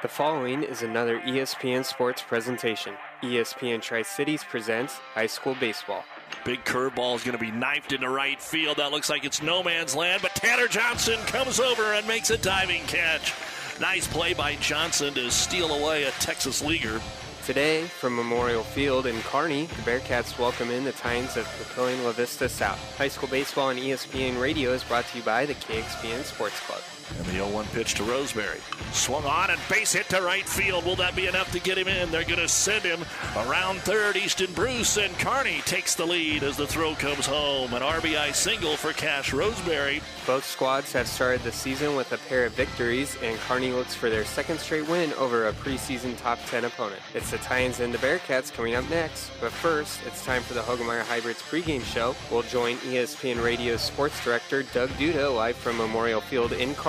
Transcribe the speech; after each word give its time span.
The 0.00 0.06
following 0.06 0.62
is 0.62 0.82
another 0.82 1.18
ESPN 1.22 1.84
Sports 1.84 2.22
presentation. 2.22 2.94
ESPN 3.20 3.82
Tri 3.82 4.02
Cities 4.02 4.44
presents 4.44 4.94
high 4.94 5.26
school 5.26 5.56
baseball. 5.58 6.04
Big 6.44 6.64
curveball 6.64 7.16
is 7.16 7.24
going 7.24 7.36
to 7.36 7.44
be 7.44 7.50
knifed 7.50 7.92
into 7.92 8.08
right 8.08 8.40
field. 8.40 8.76
That 8.76 8.92
looks 8.92 9.10
like 9.10 9.24
it's 9.24 9.42
no 9.42 9.60
man's 9.60 9.96
land, 9.96 10.22
but 10.22 10.36
Tanner 10.36 10.68
Johnson 10.68 11.18
comes 11.26 11.58
over 11.58 11.94
and 11.94 12.06
makes 12.06 12.30
a 12.30 12.38
diving 12.38 12.82
catch. 12.84 13.34
Nice 13.80 14.06
play 14.06 14.34
by 14.34 14.54
Johnson 14.56 15.14
to 15.14 15.32
steal 15.32 15.74
away 15.74 16.04
a 16.04 16.12
Texas 16.12 16.62
leaguer. 16.62 17.00
Today, 17.44 17.82
from 17.82 18.14
Memorial 18.14 18.62
Field 18.62 19.06
in 19.06 19.20
Kearney, 19.22 19.64
the 19.64 19.82
Bearcats 19.82 20.38
welcome 20.38 20.70
in 20.70 20.84
the 20.84 20.92
Titans 20.92 21.36
of 21.36 21.44
Papillion 21.46 22.04
La 22.04 22.12
Vista 22.12 22.48
South. 22.48 22.78
High 22.96 23.08
school 23.08 23.28
baseball 23.28 23.70
on 23.70 23.76
ESPN 23.76 24.40
Radio 24.40 24.70
is 24.74 24.84
brought 24.84 25.08
to 25.08 25.18
you 25.18 25.24
by 25.24 25.44
the 25.44 25.54
KXPN 25.54 26.22
Sports 26.22 26.60
Club. 26.60 26.82
And 27.16 27.26
the 27.26 27.32
0 27.32 27.48
1 27.48 27.66
pitch 27.66 27.94
to 27.94 28.04
Roseberry. 28.04 28.60
Swung 28.92 29.24
on 29.24 29.50
and 29.50 29.60
base 29.68 29.92
hit 29.92 30.08
to 30.10 30.20
right 30.22 30.48
field. 30.48 30.84
Will 30.84 30.96
that 30.96 31.16
be 31.16 31.26
enough 31.26 31.50
to 31.52 31.60
get 31.60 31.78
him 31.78 31.88
in? 31.88 32.10
They're 32.10 32.24
going 32.24 32.40
to 32.40 32.48
send 32.48 32.84
him 32.84 33.04
around 33.36 33.80
third. 33.80 34.16
Easton 34.16 34.52
Bruce 34.52 34.96
and 34.96 35.16
Kearney 35.18 35.60
takes 35.64 35.94
the 35.94 36.06
lead 36.06 36.42
as 36.42 36.56
the 36.56 36.66
throw 36.66 36.94
comes 36.94 37.26
home. 37.26 37.72
An 37.74 37.82
RBI 37.82 38.34
single 38.34 38.76
for 38.76 38.92
Cash 38.92 39.32
Roseberry. 39.32 40.00
Both 40.26 40.44
squads 40.44 40.92
have 40.92 41.08
started 41.08 41.42
the 41.42 41.52
season 41.52 41.96
with 41.96 42.12
a 42.12 42.18
pair 42.18 42.44
of 42.44 42.52
victories, 42.52 43.16
and 43.22 43.38
Kearney 43.40 43.72
looks 43.72 43.94
for 43.94 44.10
their 44.10 44.24
second 44.24 44.58
straight 44.60 44.88
win 44.88 45.12
over 45.14 45.48
a 45.48 45.52
preseason 45.52 46.16
top 46.18 46.38
10 46.46 46.64
opponent. 46.64 47.00
It's 47.14 47.30
the 47.30 47.38
Titans 47.38 47.80
and 47.80 47.92
the 47.92 47.98
Bearcats 47.98 48.52
coming 48.52 48.74
up 48.74 48.88
next. 48.90 49.30
But 49.40 49.52
first, 49.52 50.00
it's 50.06 50.24
time 50.24 50.42
for 50.42 50.54
the 50.54 50.60
Hoegemeyer 50.60 51.02
Hybrids 51.02 51.42
pregame 51.42 51.84
show. 51.84 52.14
We'll 52.30 52.42
join 52.42 52.76
ESPN 52.78 53.42
Radio 53.42 53.76
sports 53.76 54.22
director 54.24 54.62
Doug 54.62 54.90
Duda 54.90 55.34
live 55.34 55.56
from 55.56 55.76
Memorial 55.78 56.20
Field 56.20 56.52
in 56.52 56.74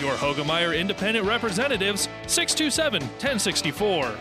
Your 0.00 0.14
Hoegemeyer 0.14 0.78
Independent 0.78 1.26
Representatives, 1.26 2.08
627 2.26 3.02
1064. 3.02 4.14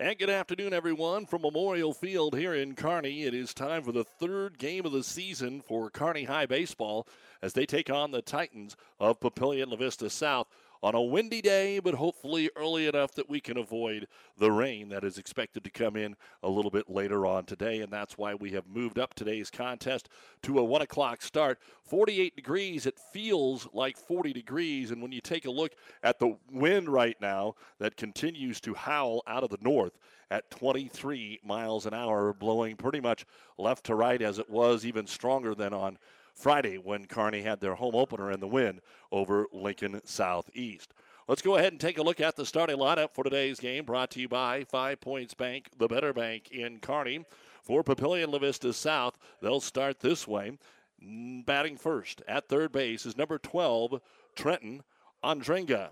And 0.00 0.18
good 0.18 0.30
afternoon, 0.30 0.72
everyone, 0.72 1.26
from 1.26 1.42
Memorial 1.42 1.92
Field 1.92 2.34
here 2.34 2.54
in 2.54 2.74
Kearney. 2.74 3.24
It 3.24 3.34
is 3.34 3.52
time 3.52 3.82
for 3.82 3.92
the 3.92 4.02
third 4.02 4.58
game 4.58 4.86
of 4.86 4.92
the 4.92 5.04
season 5.04 5.60
for 5.60 5.90
Kearney 5.90 6.24
High 6.24 6.46
Baseball 6.46 7.06
as 7.42 7.52
they 7.52 7.66
take 7.66 7.90
on 7.90 8.10
the 8.10 8.22
Titans 8.22 8.76
of 8.98 9.20
Papillion 9.20 9.68
La 9.68 9.76
Vista 9.76 10.08
South 10.08 10.46
on 10.82 10.94
a 10.94 11.00
windy 11.00 11.42
day, 11.42 11.78
but 11.78 11.94
hopefully 11.94 12.50
early 12.56 12.86
enough 12.86 13.14
that 13.14 13.28
we 13.28 13.40
can 13.40 13.58
avoid 13.58 14.06
the 14.38 14.50
rain 14.50 14.88
that 14.88 15.04
is 15.04 15.18
expected 15.18 15.62
to 15.64 15.70
come 15.70 15.96
in 15.96 16.16
a 16.42 16.48
little 16.48 16.70
bit 16.70 16.88
later 16.88 17.26
on 17.26 17.44
today. 17.44 17.80
And 17.80 17.92
that's 17.92 18.16
why 18.16 18.34
we 18.34 18.52
have 18.52 18.66
moved 18.66 18.98
up 18.98 19.14
today's 19.14 19.50
contest 19.50 20.08
to 20.42 20.58
a 20.58 20.64
1 20.64 20.82
o'clock 20.82 21.22
start. 21.22 21.58
48 21.84 22.34
degrees, 22.34 22.86
it 22.86 22.98
feels 23.12 23.68
like 23.72 23.96
40 23.96 24.32
degrees. 24.32 24.90
And 24.90 25.02
when 25.02 25.12
you 25.12 25.20
take 25.20 25.44
a 25.44 25.50
look 25.50 25.72
at 26.02 26.18
the 26.18 26.36
wind 26.50 26.88
right 26.88 27.16
now 27.20 27.54
that 27.78 27.96
continues 27.96 28.60
to 28.62 28.74
howl 28.74 29.22
out 29.26 29.44
of 29.44 29.50
the 29.50 29.58
north, 29.60 29.98
at 30.30 30.50
23 30.50 31.40
miles 31.44 31.86
an 31.86 31.94
hour, 31.94 32.32
blowing 32.32 32.76
pretty 32.76 33.00
much 33.00 33.26
left 33.58 33.84
to 33.86 33.94
right 33.94 34.22
as 34.22 34.38
it 34.38 34.48
was, 34.48 34.86
even 34.86 35.06
stronger 35.06 35.54
than 35.54 35.74
on 35.74 35.98
Friday 36.40 36.78
when 36.78 37.04
Kearney 37.04 37.42
had 37.42 37.60
their 37.60 37.74
home 37.74 37.94
opener 37.94 38.30
in 38.30 38.40
the 38.40 38.48
win 38.48 38.80
over 39.12 39.46
Lincoln 39.52 40.00
Southeast. 40.04 40.94
Let's 41.28 41.42
go 41.42 41.56
ahead 41.56 41.72
and 41.72 41.80
take 41.80 41.98
a 41.98 42.02
look 42.02 42.18
at 42.18 42.34
the 42.34 42.46
starting 42.46 42.78
lineup 42.78 43.14
for 43.14 43.22
today's 43.22 43.60
game, 43.60 43.84
brought 43.84 44.10
to 44.12 44.20
you 44.20 44.28
by 44.28 44.64
Five 44.64 45.02
Points 45.02 45.34
Bank, 45.34 45.68
the 45.76 45.86
better 45.86 46.14
bank 46.14 46.50
in 46.50 46.80
Kearney. 46.80 47.26
For 47.62 47.84
Papillion 47.84 48.32
La 48.32 48.38
Vista 48.38 48.72
South, 48.72 49.18
they'll 49.42 49.60
start 49.60 50.00
this 50.00 50.26
way. 50.26 50.58
Batting 50.98 51.76
first 51.76 52.22
at 52.26 52.48
third 52.48 52.72
base 52.72 53.04
is 53.04 53.18
number 53.18 53.38
12, 53.38 54.00
Trenton 54.34 54.82
Andrenga. 55.22 55.90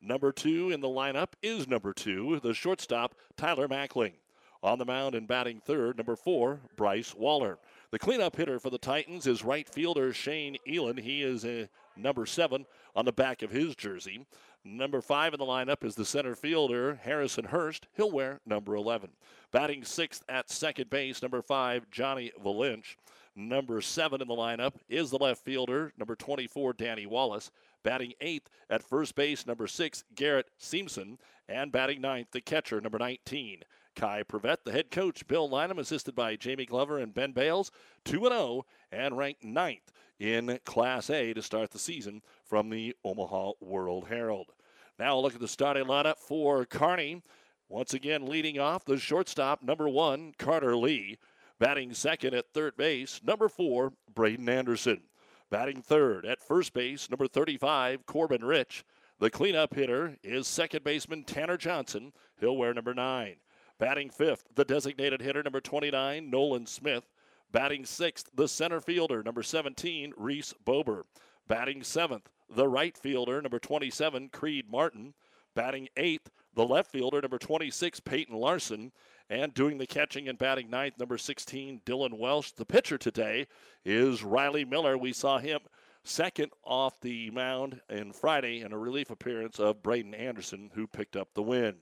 Number 0.00 0.32
two 0.32 0.70
in 0.70 0.80
the 0.80 0.88
lineup 0.88 1.34
is 1.42 1.68
number 1.68 1.92
two, 1.92 2.40
the 2.42 2.54
shortstop, 2.54 3.14
Tyler 3.36 3.68
Mackling. 3.68 4.14
On 4.62 4.78
the 4.78 4.84
mound 4.84 5.14
and 5.14 5.28
batting 5.28 5.60
third, 5.60 5.98
number 5.98 6.16
four, 6.16 6.60
Bryce 6.76 7.14
Waller. 7.14 7.58
The 7.92 7.98
cleanup 7.98 8.36
hitter 8.36 8.60
for 8.60 8.70
the 8.70 8.78
Titans 8.78 9.26
is 9.26 9.44
right 9.44 9.68
fielder 9.68 10.12
Shane 10.12 10.56
Elan. 10.64 10.98
He 10.98 11.24
is 11.24 11.44
a 11.44 11.68
number 11.96 12.24
seven 12.24 12.66
on 12.94 13.04
the 13.04 13.12
back 13.12 13.42
of 13.42 13.50
his 13.50 13.74
jersey. 13.74 14.26
Number 14.64 15.00
five 15.00 15.34
in 15.34 15.40
the 15.40 15.44
lineup 15.44 15.82
is 15.82 15.96
the 15.96 16.04
center 16.04 16.36
fielder 16.36 17.00
Harrison 17.02 17.46
Hurst. 17.46 17.88
He'll 17.96 18.12
wear 18.12 18.40
number 18.46 18.76
11. 18.76 19.10
Batting 19.50 19.82
sixth 19.82 20.22
at 20.28 20.50
second 20.50 20.88
base, 20.88 21.20
number 21.20 21.42
five 21.42 21.90
Johnny 21.90 22.30
Valinch. 22.40 22.94
Number 23.34 23.80
seven 23.80 24.22
in 24.22 24.28
the 24.28 24.34
lineup 24.34 24.74
is 24.88 25.10
the 25.10 25.18
left 25.18 25.44
fielder, 25.44 25.92
number 25.98 26.14
24 26.14 26.74
Danny 26.74 27.06
Wallace. 27.06 27.50
Batting 27.82 28.12
eighth 28.20 28.48
at 28.68 28.84
first 28.84 29.16
base, 29.16 29.48
number 29.48 29.66
six 29.66 30.04
Garrett 30.14 30.50
Simpson. 30.58 31.18
And 31.48 31.72
batting 31.72 32.00
ninth, 32.00 32.28
the 32.30 32.40
catcher, 32.40 32.80
number 32.80 33.00
19 33.00 33.64
Kai 33.94 34.22
Prevet, 34.22 34.64
the 34.64 34.72
head 34.72 34.90
coach, 34.90 35.26
Bill 35.26 35.48
Lynham, 35.48 35.78
assisted 35.78 36.14
by 36.14 36.36
Jamie 36.36 36.66
Glover 36.66 36.98
and 36.98 37.14
Ben 37.14 37.32
Bales, 37.32 37.70
2 38.04 38.20
0 38.20 38.64
and 38.92 39.16
ranked 39.16 39.44
ninth 39.44 39.92
in 40.18 40.58
Class 40.64 41.10
A 41.10 41.32
to 41.32 41.42
start 41.42 41.70
the 41.70 41.78
season 41.78 42.22
from 42.44 42.70
the 42.70 42.94
Omaha 43.04 43.52
World 43.60 44.08
Herald. 44.08 44.52
Now 44.98 45.18
a 45.18 45.20
look 45.20 45.34
at 45.34 45.40
the 45.40 45.48
starting 45.48 45.84
lineup 45.84 46.18
for 46.18 46.64
Kearney. 46.66 47.22
Once 47.68 47.94
again, 47.94 48.26
leading 48.26 48.58
off 48.58 48.84
the 48.84 48.98
shortstop, 48.98 49.62
number 49.62 49.88
one, 49.88 50.32
Carter 50.38 50.76
Lee. 50.76 51.18
Batting 51.58 51.94
second 51.94 52.34
at 52.34 52.52
third 52.52 52.76
base, 52.76 53.20
number 53.22 53.48
four, 53.48 53.92
Braden 54.14 54.48
Anderson. 54.48 55.02
Batting 55.50 55.82
third 55.82 56.24
at 56.24 56.40
first 56.40 56.72
base, 56.72 57.10
number 57.10 57.26
35, 57.26 58.06
Corbin 58.06 58.44
Rich. 58.44 58.84
The 59.18 59.30
cleanup 59.30 59.74
hitter 59.74 60.16
is 60.22 60.46
second 60.46 60.84
baseman 60.84 61.24
Tanner 61.24 61.58
Johnson. 61.58 62.12
He'll 62.38 62.56
wear 62.56 62.72
number 62.72 62.94
nine. 62.94 63.36
Batting 63.80 64.10
fifth, 64.10 64.44
the 64.54 64.66
designated 64.66 65.22
hitter, 65.22 65.42
number 65.42 65.62
29, 65.62 66.28
Nolan 66.28 66.66
Smith. 66.66 67.04
Batting 67.50 67.86
sixth, 67.86 68.28
the 68.34 68.46
center 68.46 68.78
fielder, 68.78 69.22
number 69.22 69.42
17, 69.42 70.12
Reese 70.18 70.52
Bober. 70.66 71.06
Batting 71.48 71.82
seventh, 71.82 72.28
the 72.54 72.68
right 72.68 72.94
fielder, 72.94 73.40
number 73.40 73.58
27, 73.58 74.28
Creed 74.28 74.66
Martin. 74.70 75.14
Batting 75.54 75.88
eighth, 75.96 76.30
the 76.54 76.66
left 76.66 76.92
fielder, 76.92 77.22
number 77.22 77.38
26, 77.38 78.00
Peyton 78.00 78.36
Larson. 78.36 78.92
And 79.30 79.54
doing 79.54 79.78
the 79.78 79.86
catching 79.86 80.28
and 80.28 80.36
batting 80.36 80.68
ninth, 80.68 80.98
number 80.98 81.16
16, 81.16 81.80
Dylan 81.86 82.18
Welsh. 82.18 82.50
The 82.50 82.66
pitcher 82.66 82.98
today 82.98 83.46
is 83.82 84.22
Riley 84.22 84.66
Miller. 84.66 84.98
We 84.98 85.14
saw 85.14 85.38
him 85.38 85.60
second 86.04 86.52
off 86.64 87.00
the 87.00 87.30
mound 87.30 87.80
in 87.88 88.12
Friday 88.12 88.60
in 88.60 88.74
a 88.74 88.78
relief 88.78 89.08
appearance 89.08 89.58
of 89.58 89.82
Braden 89.82 90.14
Anderson, 90.14 90.70
who 90.74 90.86
picked 90.86 91.16
up 91.16 91.32
the 91.32 91.42
win. 91.42 91.76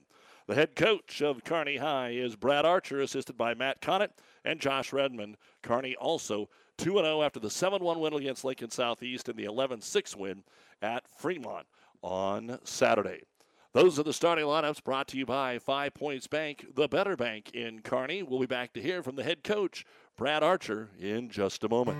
The 0.49 0.55
head 0.55 0.75
coach 0.75 1.21
of 1.21 1.43
Kearney 1.43 1.77
High 1.77 2.09
is 2.09 2.35
Brad 2.35 2.65
Archer, 2.65 3.01
assisted 3.01 3.37
by 3.37 3.53
Matt 3.53 3.83
Connett 3.83 4.09
and 4.43 4.59
Josh 4.59 4.91
Redmond. 4.91 5.37
Kearney 5.61 5.95
also 5.95 6.49
2 6.79 6.93
0 6.93 7.21
after 7.21 7.39
the 7.39 7.51
7 7.51 7.83
1 7.83 7.99
win 7.99 8.15
against 8.15 8.43
Lincoln 8.43 8.71
Southeast 8.71 9.29
and 9.29 9.37
the 9.37 9.43
11 9.43 9.81
6 9.81 10.15
win 10.15 10.43
at 10.81 11.07
Fremont 11.07 11.67
on 12.01 12.57
Saturday. 12.63 13.21
Those 13.73 13.99
are 13.99 14.03
the 14.03 14.11
starting 14.11 14.45
lineups 14.45 14.83
brought 14.83 15.07
to 15.09 15.19
you 15.19 15.25
by 15.27 15.59
Five 15.59 15.93
Points 15.93 16.25
Bank, 16.25 16.65
the 16.73 16.87
better 16.87 17.15
bank 17.15 17.51
in 17.53 17.83
Kearney. 17.83 18.23
We'll 18.23 18.39
be 18.39 18.47
back 18.47 18.73
to 18.73 18.81
hear 18.81 19.03
from 19.03 19.17
the 19.17 19.23
head 19.23 19.43
coach, 19.43 19.85
Brad 20.17 20.41
Archer, 20.41 20.89
in 20.99 21.29
just 21.29 21.63
a 21.63 21.69
moment. 21.69 21.99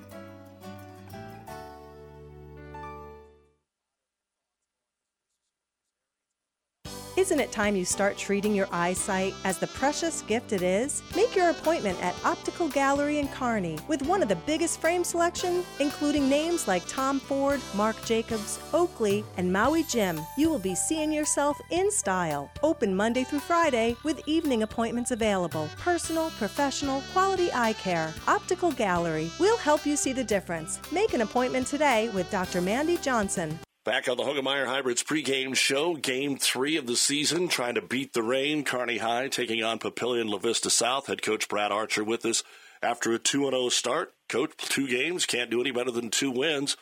Isn't 7.31 7.39
it 7.39 7.51
time 7.53 7.77
you 7.77 7.85
start 7.85 8.17
treating 8.17 8.53
your 8.53 8.67
eyesight 8.73 9.33
as 9.45 9.57
the 9.57 9.67
precious 9.67 10.21
gift 10.23 10.51
it 10.51 10.61
is? 10.61 11.01
Make 11.15 11.33
your 11.33 11.49
appointment 11.49 11.97
at 12.03 12.13
Optical 12.25 12.67
Gallery 12.67 13.19
in 13.19 13.29
Kearney 13.29 13.79
with 13.87 14.01
one 14.01 14.21
of 14.21 14.27
the 14.27 14.35
biggest 14.35 14.81
frame 14.81 15.05
selection, 15.05 15.63
including 15.79 16.27
names 16.27 16.67
like 16.67 16.85
Tom 16.89 17.21
Ford, 17.21 17.61
Marc 17.73 17.95
Jacobs, 18.03 18.59
Oakley, 18.73 19.23
and 19.37 19.49
Maui 19.49 19.83
Jim. 19.83 20.19
You 20.37 20.49
will 20.49 20.59
be 20.59 20.75
seeing 20.75 21.09
yourself 21.09 21.57
in 21.69 21.89
style. 21.89 22.51
Open 22.63 22.93
Monday 22.93 23.23
through 23.23 23.39
Friday 23.39 23.95
with 24.03 24.27
evening 24.27 24.63
appointments 24.63 25.11
available. 25.11 25.69
Personal, 25.77 26.31
professional, 26.31 27.01
quality 27.13 27.49
eye 27.53 27.71
care. 27.79 28.13
Optical 28.27 28.73
Gallery. 28.73 29.31
We'll 29.39 29.55
help 29.55 29.85
you 29.85 29.95
see 29.95 30.11
the 30.11 30.21
difference. 30.21 30.81
Make 30.91 31.13
an 31.13 31.21
appointment 31.21 31.67
today 31.67 32.09
with 32.09 32.29
Dr. 32.29 32.59
Mandy 32.59 32.97
Johnson. 32.97 33.57
Back 33.83 34.07
on 34.07 34.15
the 34.15 34.23
Hoegemeyer 34.23 34.67
Hybrids 34.67 35.01
pregame 35.01 35.55
show, 35.55 35.95
game 35.95 36.37
three 36.37 36.77
of 36.77 36.85
the 36.85 36.95
season, 36.95 37.47
trying 37.47 37.73
to 37.73 37.81
beat 37.81 38.13
the 38.13 38.21
rain. 38.21 38.63
Kearney 38.63 38.99
High 38.99 39.27
taking 39.27 39.63
on 39.63 39.79
Papillion 39.79 40.29
La 40.29 40.37
Vista 40.37 40.69
South. 40.69 41.07
Head 41.07 41.23
coach 41.23 41.49
Brad 41.49 41.71
Archer 41.71 42.03
with 42.03 42.23
us 42.23 42.43
after 42.83 43.11
a 43.11 43.17
2 43.17 43.49
0 43.49 43.69
start. 43.69 44.13
Coach, 44.29 44.51
two 44.55 44.87
games, 44.87 45.25
can't 45.25 45.49
do 45.49 45.59
any 45.59 45.71
better 45.71 45.89
than 45.89 46.11
two 46.11 46.29
wins. 46.29 46.77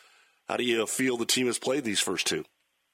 How 0.46 0.58
do 0.58 0.64
you 0.64 0.86
feel 0.86 1.16
the 1.16 1.24
team 1.24 1.46
has 1.46 1.58
played 1.58 1.84
these 1.84 2.00
first 2.00 2.26
two? 2.26 2.44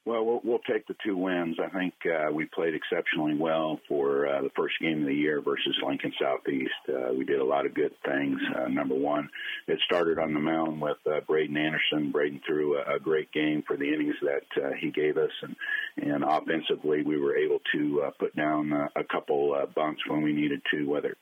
Well, 0.07 0.25
we'll, 0.25 0.41
we'll 0.45 0.59
take 0.61 0.87
the 0.87 0.95
two 1.05 1.17
wins. 1.17 1.57
I 1.59 1.69
think 1.77 1.95
uh, 2.07 2.31
we 2.33 2.45
played 2.45 2.75
exceptionally 2.75 3.35
well 3.35 3.81
for 3.89 4.29
uh, 4.29 4.41
the 4.41 4.51
first 4.57 4.75
game 4.81 5.01
of 5.01 5.09
the 5.09 5.15
year 5.15 5.41
versus 5.41 5.77
Lincoln 5.85 6.13
Southeast. 6.23 6.71
Uh, 6.89 7.13
we 7.13 7.25
did 7.25 7.41
a 7.41 7.45
lot 7.45 7.67
of 7.67 7.75
good 7.75 7.91
things. 8.05 8.39
Uh, 8.55 8.69
number 8.69 8.95
one, 8.95 9.29
it 9.67 9.81
started 9.85 10.21
on 10.21 10.33
the 10.33 10.39
mound 10.39 10.81
with 10.81 10.99
uh, 11.11 11.19
Braden 11.27 11.57
Anderson. 11.57 12.13
Braden 12.13 12.41
threw 12.47 12.79
a, 12.79 12.95
a 12.95 13.01
great 13.01 13.33
game 13.33 13.65
for 13.67 13.77
the 13.77 13.93
innings 13.93 14.15
that 14.23 14.65
uh, 14.65 14.71
he 14.81 14.93
gave 14.93 15.17
us, 15.17 15.33
and 15.43 15.57
and 15.97 16.23
offensively 16.23 17.03
we 17.03 17.19
were 17.19 17.37
able 17.37 17.59
to 17.75 18.05
uh, 18.07 18.11
put 18.21 18.37
down 18.37 18.73
uh, 18.73 18.89
a 18.95 19.03
couple 19.03 19.55
uh, 19.55 19.67
bunts 19.75 20.03
when 20.07 20.23
we 20.23 20.33
needed 20.33 20.63
to, 20.71 20.89
whether 20.89 21.17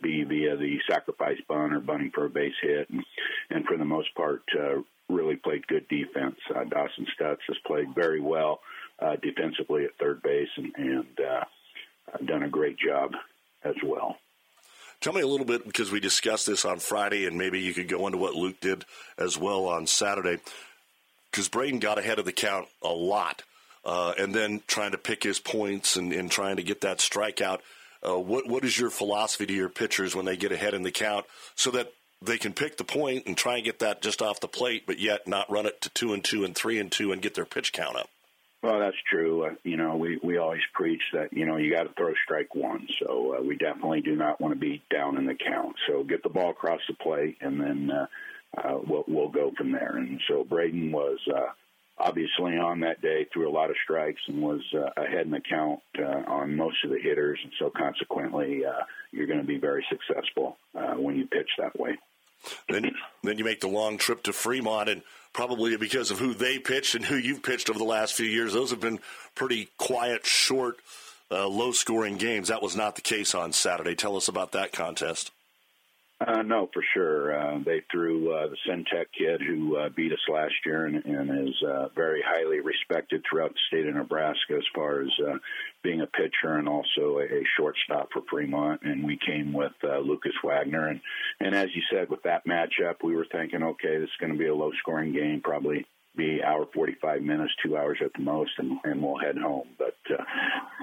be 0.00 0.22
via 0.22 0.56
the 0.56 0.78
sacrifice 0.88 1.38
bunt 1.48 1.74
or 1.74 1.80
bunting 1.80 2.12
for 2.14 2.26
a 2.26 2.30
base 2.30 2.54
hit, 2.62 2.88
and, 2.90 3.02
and 3.50 3.64
for 3.64 3.76
the 3.76 3.84
most 3.84 4.14
part, 4.14 4.42
uh, 4.56 4.80
really 5.08 5.36
played 5.36 5.66
good 5.66 5.88
defense. 5.88 6.36
Uh, 6.54 6.64
Dawson 6.64 7.06
Stutz 7.18 7.38
has 7.46 7.56
played 7.66 7.94
very 7.94 8.20
well 8.20 8.60
uh, 9.00 9.16
defensively 9.22 9.84
at 9.84 9.96
third 9.98 10.22
base 10.22 10.48
and, 10.56 10.72
and 10.76 11.20
uh, 11.20 11.44
done 12.24 12.42
a 12.42 12.48
great 12.48 12.76
job 12.78 13.12
as 13.64 13.74
well. 13.84 14.16
Tell 15.00 15.12
me 15.12 15.20
a 15.20 15.26
little 15.26 15.46
bit 15.46 15.64
because 15.64 15.92
we 15.92 16.00
discussed 16.00 16.46
this 16.46 16.64
on 16.64 16.80
Friday, 16.80 17.26
and 17.26 17.38
maybe 17.38 17.60
you 17.60 17.72
could 17.72 17.88
go 17.88 18.06
into 18.06 18.18
what 18.18 18.34
Luke 18.34 18.60
did 18.60 18.84
as 19.16 19.38
well 19.38 19.66
on 19.66 19.86
Saturday. 19.86 20.38
Because 21.30 21.48
Braden 21.48 21.78
got 21.78 21.98
ahead 21.98 22.18
of 22.18 22.24
the 22.24 22.32
count 22.32 22.66
a 22.82 22.88
lot, 22.88 23.44
uh, 23.84 24.14
and 24.18 24.34
then 24.34 24.62
trying 24.66 24.90
to 24.92 24.98
pick 24.98 25.22
his 25.22 25.38
points 25.38 25.96
and, 25.96 26.12
and 26.12 26.30
trying 26.30 26.56
to 26.56 26.64
get 26.64 26.80
that 26.80 26.98
strikeout. 26.98 27.60
Uh, 28.06 28.18
what 28.18 28.48
what 28.48 28.64
is 28.64 28.78
your 28.78 28.90
philosophy 28.90 29.46
to 29.46 29.52
your 29.52 29.68
pitchers 29.68 30.16
when 30.16 30.24
they 30.24 30.36
get 30.36 30.52
ahead 30.52 30.74
in 30.74 30.82
the 30.82 30.90
count, 30.90 31.26
so 31.54 31.70
that 31.70 31.92
they 32.20 32.38
can 32.38 32.52
pick 32.52 32.76
the 32.76 32.84
point 32.84 33.24
and 33.26 33.36
try 33.36 33.56
and 33.56 33.64
get 33.64 33.78
that 33.78 34.02
just 34.02 34.22
off 34.22 34.40
the 34.40 34.48
plate, 34.48 34.84
but 34.86 34.98
yet 34.98 35.26
not 35.26 35.50
run 35.50 35.66
it 35.66 35.80
to 35.82 35.90
two 35.90 36.12
and 36.12 36.24
two 36.24 36.44
and 36.44 36.54
three 36.54 36.78
and 36.78 36.90
two 36.90 37.12
and 37.12 37.22
get 37.22 37.34
their 37.34 37.44
pitch 37.44 37.72
count 37.72 37.96
up. 37.96 38.08
Well, 38.62 38.80
that's 38.80 38.96
true. 39.08 39.44
Uh, 39.44 39.54
you 39.62 39.76
know, 39.76 39.96
we, 39.96 40.18
we 40.20 40.36
always 40.38 40.62
preach 40.74 41.02
that, 41.12 41.32
you 41.32 41.46
know, 41.46 41.58
you 41.58 41.72
got 41.72 41.84
to 41.84 41.94
throw 41.94 42.12
strike 42.24 42.56
one. 42.56 42.88
So 43.00 43.36
uh, 43.38 43.42
we 43.42 43.56
definitely 43.56 44.00
do 44.00 44.16
not 44.16 44.40
want 44.40 44.52
to 44.52 44.58
be 44.58 44.82
down 44.90 45.16
in 45.16 45.26
the 45.26 45.36
count. 45.36 45.76
So 45.86 46.02
get 46.02 46.24
the 46.24 46.28
ball 46.28 46.50
across 46.50 46.80
the 46.88 46.94
plate, 46.94 47.36
and 47.40 47.60
then 47.60 47.90
uh, 47.90 48.06
uh, 48.56 48.78
we'll, 48.84 49.04
we'll 49.06 49.28
go 49.28 49.52
from 49.56 49.70
there. 49.70 49.96
And 49.96 50.20
so 50.26 50.42
Braden 50.42 50.90
was 50.90 51.18
uh, 51.32 51.52
obviously 51.98 52.56
on 52.56 52.80
that 52.80 53.00
day, 53.02 53.26
threw 53.32 53.48
a 53.48 53.52
lot 53.52 53.70
of 53.70 53.76
strikes, 53.84 54.20
and 54.28 54.42
was 54.42 54.60
uh, 54.74 54.90
ahead 54.96 55.26
in 55.26 55.30
the 55.30 55.40
count 55.40 55.80
uh, 55.98 56.22
on 56.30 56.56
most 56.56 56.76
of 56.84 56.90
the 56.90 56.98
hitters. 56.98 57.38
And 57.42 57.52
so 57.58 57.70
consequently, 57.70 58.64
uh, 58.64 58.84
you're 59.12 59.26
going 59.26 59.40
to 59.40 59.46
be 59.46 59.58
very 59.58 59.84
successful 59.88 60.56
uh, 60.74 60.94
when 60.94 61.16
you 61.16 61.26
pitch 61.26 61.48
that 61.58 61.78
way. 61.78 61.96
Then, 62.68 62.92
then 63.22 63.38
you 63.38 63.44
make 63.44 63.60
the 63.60 63.68
long 63.68 63.98
trip 63.98 64.22
to 64.24 64.32
Fremont, 64.32 64.88
and 64.88 65.02
probably 65.32 65.76
because 65.76 66.10
of 66.10 66.18
who 66.18 66.34
they 66.34 66.58
pitched 66.58 66.94
and 66.94 67.04
who 67.04 67.16
you've 67.16 67.42
pitched 67.42 67.68
over 67.68 67.78
the 67.78 67.84
last 67.84 68.14
few 68.14 68.26
years, 68.26 68.52
those 68.52 68.70
have 68.70 68.80
been 68.80 69.00
pretty 69.34 69.68
quiet, 69.76 70.24
short, 70.24 70.76
uh, 71.30 71.48
low-scoring 71.48 72.16
games. 72.16 72.48
That 72.48 72.62
was 72.62 72.76
not 72.76 72.94
the 72.94 73.02
case 73.02 73.34
on 73.34 73.52
Saturday. 73.52 73.94
Tell 73.94 74.16
us 74.16 74.28
about 74.28 74.52
that 74.52 74.72
contest. 74.72 75.32
Uh, 76.20 76.42
no, 76.42 76.68
for 76.72 76.82
sure. 76.94 77.38
Uh, 77.38 77.58
they 77.64 77.80
threw 77.92 78.32
uh, 78.34 78.48
the 78.48 78.56
Centec 78.68 79.06
kid 79.16 79.40
who 79.40 79.76
uh, 79.76 79.88
beat 79.90 80.12
us 80.12 80.18
last 80.28 80.54
year 80.66 80.86
and, 80.86 81.04
and 81.04 81.48
is 81.48 81.54
uh, 81.62 81.88
very 81.94 82.20
highly 82.26 82.58
respected 82.58 83.22
throughout 83.22 83.52
the 83.52 83.60
state 83.68 83.86
of 83.86 83.94
Nebraska 83.94 84.54
as 84.56 84.64
far 84.74 85.02
as 85.02 85.10
uh, 85.24 85.38
being 85.84 86.00
a 86.00 86.06
pitcher 86.08 86.56
and 86.56 86.68
also 86.68 87.18
a, 87.18 87.24
a 87.24 87.44
shortstop 87.56 88.08
for 88.12 88.22
Fremont. 88.28 88.80
And 88.82 89.04
we 89.04 89.16
came 89.24 89.52
with 89.52 89.72
uh, 89.84 89.98
Lucas 89.98 90.34
Wagner. 90.42 90.88
And, 90.88 91.00
and 91.38 91.54
as 91.54 91.68
you 91.72 91.82
said, 91.92 92.10
with 92.10 92.24
that 92.24 92.44
matchup, 92.46 93.04
we 93.04 93.14
were 93.14 93.26
thinking, 93.30 93.62
okay, 93.62 93.98
this 93.98 94.08
is 94.08 94.16
going 94.18 94.32
to 94.32 94.38
be 94.38 94.48
a 94.48 94.54
low 94.54 94.72
scoring 94.80 95.12
game, 95.12 95.40
probably 95.40 95.86
be 96.18 96.42
hour 96.42 96.66
45 96.74 97.22
minutes, 97.22 97.52
two 97.64 97.76
hours 97.76 97.98
at 98.04 98.12
the 98.12 98.22
most, 98.22 98.50
and, 98.58 98.78
and 98.84 99.02
we'll 99.02 99.18
head 99.18 99.38
home. 99.38 99.68
But 99.78 99.96
uh, 100.10 100.22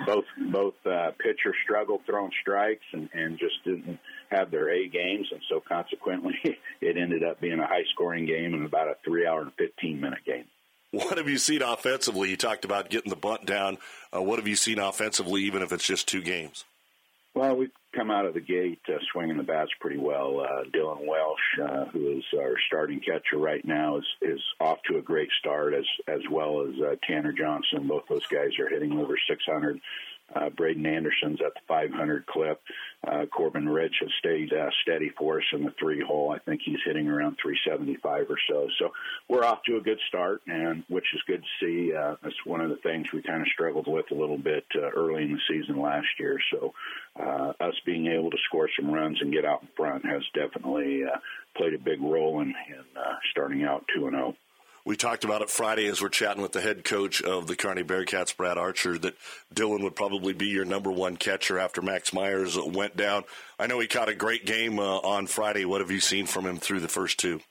both 0.05 0.25
both 0.51 0.73
uh, 0.85 1.11
pitchers 1.19 1.55
struggled 1.63 2.01
throwing 2.05 2.31
strikes 2.41 2.85
and, 2.93 3.09
and 3.13 3.37
just 3.37 3.63
didn't 3.63 3.99
have 4.31 4.49
their 4.49 4.71
A 4.73 4.87
games, 4.87 5.27
and 5.31 5.41
so 5.49 5.61
consequently, 5.67 6.35
it 6.81 6.97
ended 6.97 7.23
up 7.23 7.39
being 7.39 7.59
a 7.59 7.67
high 7.67 7.83
scoring 7.93 8.25
game 8.25 8.53
and 8.53 8.65
about 8.65 8.87
a 8.87 8.95
three 9.03 9.27
hour 9.27 9.41
and 9.41 9.51
15 9.59 10.01
minute 10.01 10.25
game. 10.25 10.45
What 10.91 11.17
have 11.17 11.27
you 11.27 11.37
seen 11.37 11.61
offensively? 11.61 12.29
You 12.29 12.37
talked 12.37 12.63
about 12.63 12.89
getting 12.89 13.09
the 13.09 13.17
bunt 13.17 13.45
down. 13.45 13.77
Uh, 14.15 14.21
what 14.21 14.39
have 14.39 14.47
you 14.47 14.55
seen 14.55 14.79
offensively, 14.79 15.43
even 15.43 15.61
if 15.61 15.73
it's 15.73 15.85
just 15.85 16.07
two 16.07 16.21
games? 16.21 16.63
Well, 17.35 17.57
we've 17.57 17.71
come 17.93 18.11
out 18.11 18.25
of 18.25 18.33
the 18.33 18.39
gate 18.39 18.79
uh, 18.87 18.93
swinging 19.11 19.35
the 19.35 19.43
bats 19.43 19.69
pretty 19.81 19.97
well. 19.97 20.39
Uh, 20.39 20.63
Dylan 20.73 21.05
Welsh, 21.05 21.59
uh, 21.61 21.85
who 21.91 22.17
is 22.17 22.23
our 22.39 22.55
starting 22.67 23.01
catcher 23.01 23.37
right 23.37 23.63
now, 23.65 23.97
is 23.97 24.05
is 24.21 24.39
off 24.61 24.77
to 24.89 24.99
a 24.99 25.01
great 25.01 25.27
start, 25.39 25.73
as 25.73 25.83
as 26.07 26.21
well 26.31 26.65
as 26.65 26.73
uh, 26.81 26.95
Tanner 27.05 27.33
Johnson. 27.33 27.89
Both 27.89 28.03
those 28.07 28.25
guys 28.27 28.57
are 28.57 28.69
hitting 28.69 28.97
over 28.97 29.15
600 29.27 29.81
uh, 30.33 30.49
Braden 30.49 30.85
Anderson's 30.85 31.39
at 31.45 31.53
the 31.53 31.59
500 31.67 32.25
clip. 32.25 32.61
Uh, 33.07 33.25
Corbin 33.27 33.69
Rich 33.69 33.95
has 34.01 34.09
stayed 34.19 34.51
uh, 34.51 34.69
steady 34.81 35.09
for 35.09 35.37
us 35.37 35.45
in 35.53 35.63
the 35.63 35.73
three 35.79 36.01
hole. 36.01 36.31
I 36.31 36.39
think 36.39 36.61
he's 36.65 36.79
hitting 36.85 37.07
around 37.07 37.37
375 37.41 38.29
or 38.29 38.37
so. 38.49 38.67
So 38.79 38.91
we're 39.29 39.43
off 39.43 39.63
to 39.63 39.77
a 39.77 39.81
good 39.81 39.99
start, 40.07 40.41
and 40.47 40.83
which 40.87 41.05
is 41.13 41.21
good 41.27 41.43
to 41.43 41.65
see. 41.65 41.93
Uh, 41.93 42.15
that's 42.23 42.45
one 42.45 42.61
of 42.61 42.69
the 42.69 42.77
things 42.77 43.11
we 43.13 43.21
kind 43.21 43.41
of 43.41 43.47
struggled 43.49 43.87
with 43.87 44.09
a 44.11 44.15
little 44.15 44.37
bit 44.37 44.65
uh, 44.75 44.89
early 44.89 45.23
in 45.23 45.33
the 45.33 45.39
season 45.47 45.79
last 45.79 46.07
year. 46.19 46.39
So 46.51 46.73
uh, 47.19 47.53
us 47.59 47.75
being 47.85 48.07
able 48.07 48.31
to 48.31 48.37
score 48.45 48.69
some 48.75 48.91
runs 48.91 49.21
and 49.21 49.31
get 49.31 49.45
out 49.45 49.61
in 49.61 49.69
front 49.77 50.05
has 50.05 50.23
definitely 50.33 51.03
uh, 51.03 51.17
played 51.55 51.73
a 51.73 51.79
big 51.79 52.01
role 52.01 52.41
in, 52.41 52.49
in 52.49 52.83
uh, 52.97 53.15
starting 53.31 53.63
out 53.63 53.85
2 53.95 54.07
and 54.07 54.15
0. 54.15 54.35
We 54.85 54.95
talked 54.95 55.23
about 55.23 55.41
it 55.41 55.49
Friday 55.49 55.87
as 55.87 55.99
we're 55.99 56.09
chatting 56.09 56.43
with 56.43 56.51
the 56.51 56.61
head 56.61 56.83
coach 56.83 57.19
of 57.23 57.47
the 57.47 57.55
Kearney 57.55 57.83
Bearcats, 57.83 58.37
Brad 58.37 58.59
Archer, 58.59 58.99
that 58.99 59.15
Dylan 59.51 59.81
would 59.81 59.95
probably 59.95 60.33
be 60.33 60.45
your 60.45 60.63
number 60.63 60.91
one 60.91 61.17
catcher 61.17 61.57
after 61.57 61.81
Max 61.81 62.13
Myers 62.13 62.55
went 62.55 62.95
down. 62.95 63.23
I 63.57 63.65
know 63.65 63.79
he 63.79 63.87
caught 63.87 64.09
a 64.09 64.15
great 64.15 64.45
game 64.45 64.77
uh, 64.77 64.99
on 64.99 65.25
Friday. 65.25 65.65
What 65.65 65.81
have 65.81 65.89
you 65.89 65.99
seen 65.99 66.27
from 66.27 66.45
him 66.45 66.57
through 66.57 66.81
the 66.81 66.87
first 66.87 67.17
two? 67.17 67.41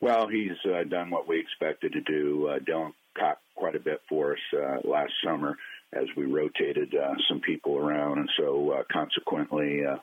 Well, 0.00 0.26
he's 0.26 0.56
uh, 0.64 0.84
done 0.84 1.10
what 1.10 1.28
we 1.28 1.38
expected 1.38 1.92
to 1.92 2.00
do. 2.00 2.48
Uh, 2.48 2.58
Dylan 2.60 2.94
caught 3.18 3.40
quite 3.54 3.76
a 3.76 3.80
bit 3.80 4.00
for 4.08 4.32
us 4.32 4.38
uh, 4.54 4.88
last 4.88 5.12
summer 5.22 5.58
as 5.92 6.06
we 6.16 6.24
rotated 6.24 6.94
uh, 6.94 7.14
some 7.28 7.40
people 7.40 7.76
around, 7.76 8.18
and 8.18 8.30
so 8.38 8.70
uh, 8.72 8.82
consequently, 8.90 9.84
uh, 9.84 9.96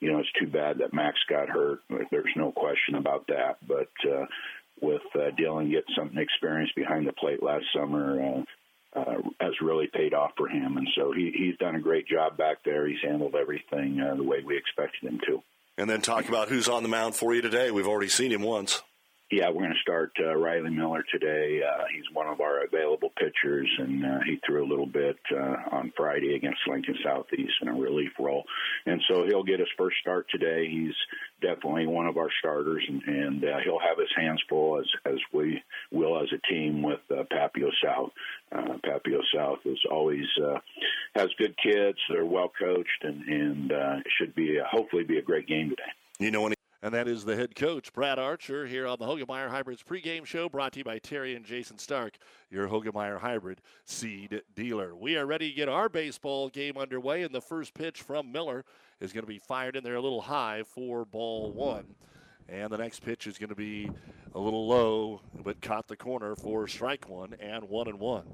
you 0.00 0.10
know, 0.10 0.20
it's 0.20 0.32
too 0.38 0.46
bad 0.46 0.78
that 0.78 0.94
Max 0.94 1.18
got 1.28 1.48
hurt. 1.48 1.80
There's 2.10 2.32
no 2.36 2.52
question 2.52 2.94
about 2.94 3.26
that, 3.26 3.58
but 3.66 3.90
uh, 4.08 4.24
with 4.80 5.02
uh, 5.14 5.30
Dylan 5.38 5.70
getting 5.70 5.94
some 5.96 6.16
experience 6.18 6.70
behind 6.76 7.06
the 7.06 7.12
plate 7.12 7.42
last 7.42 7.64
summer 7.74 8.20
uh, 8.20 8.98
uh, 8.98 9.22
has 9.40 9.52
really 9.60 9.88
paid 9.92 10.14
off 10.14 10.32
for 10.36 10.48
him. 10.48 10.76
And 10.76 10.88
so 10.96 11.12
he, 11.12 11.32
he's 11.36 11.56
done 11.58 11.74
a 11.74 11.80
great 11.80 12.06
job 12.06 12.36
back 12.36 12.58
there. 12.64 12.86
He's 12.86 12.98
handled 13.02 13.34
everything 13.34 14.00
uh, 14.00 14.14
the 14.16 14.22
way 14.22 14.38
we 14.44 14.56
expected 14.56 15.08
him 15.08 15.20
to. 15.26 15.42
And 15.78 15.90
then 15.90 16.00
talk 16.00 16.28
about 16.28 16.48
who's 16.48 16.68
on 16.68 16.82
the 16.82 16.88
mound 16.88 17.14
for 17.14 17.34
you 17.34 17.42
today. 17.42 17.70
We've 17.70 17.86
already 17.86 18.08
seen 18.08 18.32
him 18.32 18.42
once. 18.42 18.82
Yeah, 19.28 19.48
we're 19.48 19.62
going 19.62 19.72
to 19.72 19.80
start 19.80 20.12
uh, 20.20 20.36
Riley 20.36 20.70
Miller 20.70 21.02
today. 21.10 21.60
Uh, 21.60 21.82
he's 21.92 22.04
one 22.12 22.28
of 22.28 22.40
our 22.40 22.62
available 22.64 23.10
pitchers, 23.18 23.68
and 23.76 24.04
uh, 24.04 24.18
he 24.24 24.38
threw 24.46 24.64
a 24.64 24.70
little 24.70 24.86
bit 24.86 25.16
uh, 25.32 25.56
on 25.72 25.92
Friday 25.96 26.36
against 26.36 26.60
Lincoln 26.68 26.94
Southeast 27.02 27.54
in 27.60 27.66
a 27.66 27.72
relief 27.72 28.12
role, 28.20 28.44
and 28.86 29.02
so 29.08 29.26
he'll 29.26 29.42
get 29.42 29.58
his 29.58 29.68
first 29.76 29.96
start 30.00 30.26
today. 30.30 30.68
He's 30.70 30.94
definitely 31.42 31.88
one 31.88 32.06
of 32.06 32.16
our 32.18 32.28
starters, 32.38 32.84
and, 32.88 33.02
and 33.02 33.44
uh, 33.44 33.58
he'll 33.64 33.80
have 33.80 33.98
his 33.98 34.12
hands 34.14 34.40
full 34.48 34.78
as 34.78 34.86
as 35.04 35.18
we 35.32 35.60
will 35.90 36.22
as 36.22 36.28
a 36.32 36.52
team 36.52 36.82
with 36.82 37.00
uh, 37.10 37.24
Papio 37.24 37.70
South. 37.84 38.12
Papio 38.52 39.22
South 39.34 39.58
is 39.64 39.80
always 39.90 40.26
has 41.16 41.30
good 41.36 41.56
kids. 41.60 41.98
They're 42.08 42.24
well 42.24 42.52
coached, 42.56 43.02
and 43.02 43.22
and 43.24 43.72
should 44.18 44.36
be 44.36 44.60
hopefully 44.70 45.02
be 45.02 45.18
a 45.18 45.22
great 45.22 45.48
game 45.48 45.70
today. 45.70 45.90
You 46.20 46.30
know, 46.30 46.42
when 46.42 46.55
And 46.82 46.92
that 46.92 47.08
is 47.08 47.24
the 47.24 47.36
head 47.36 47.54
coach, 47.54 47.92
Brad 47.92 48.18
Archer, 48.18 48.66
here 48.66 48.86
on 48.86 48.98
the 48.98 49.06
Hoegemeyer 49.06 49.48
Hybrids 49.48 49.82
pregame 49.82 50.26
show, 50.26 50.48
brought 50.48 50.72
to 50.74 50.80
you 50.80 50.84
by 50.84 50.98
Terry 50.98 51.34
and 51.34 51.44
Jason 51.44 51.78
Stark, 51.78 52.18
your 52.50 52.68
Hoegemeyer 52.68 53.18
Hybrid 53.18 53.62
seed 53.86 54.42
dealer. 54.54 54.94
We 54.94 55.16
are 55.16 55.24
ready 55.24 55.48
to 55.48 55.56
get 55.56 55.70
our 55.70 55.88
baseball 55.88 56.50
game 56.50 56.76
underway, 56.76 57.22
and 57.22 57.34
the 57.34 57.40
first 57.40 57.72
pitch 57.72 58.02
from 58.02 58.30
Miller 58.30 58.64
is 59.00 59.12
going 59.12 59.24
to 59.24 59.28
be 59.28 59.38
fired 59.38 59.74
in 59.74 59.84
there 59.84 59.96
a 59.96 60.00
little 60.02 60.20
high 60.20 60.64
for 60.64 61.06
ball 61.06 61.50
one. 61.50 61.86
And 62.48 62.70
the 62.70 62.78
next 62.78 63.00
pitch 63.00 63.26
is 63.26 63.38
going 63.38 63.48
to 63.48 63.56
be 63.56 63.90
a 64.34 64.38
little 64.38 64.68
low, 64.68 65.22
but 65.42 65.60
caught 65.62 65.88
the 65.88 65.96
corner 65.96 66.36
for 66.36 66.68
strike 66.68 67.08
one 67.08 67.34
and 67.40 67.64
one 67.64 67.88
and 67.88 67.98
one. 67.98 68.24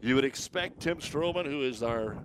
You 0.00 0.14
would 0.14 0.24
expect 0.24 0.80
Tim 0.80 0.98
Stroman, 0.98 1.46
who 1.46 1.62
is 1.62 1.82
our 1.82 2.16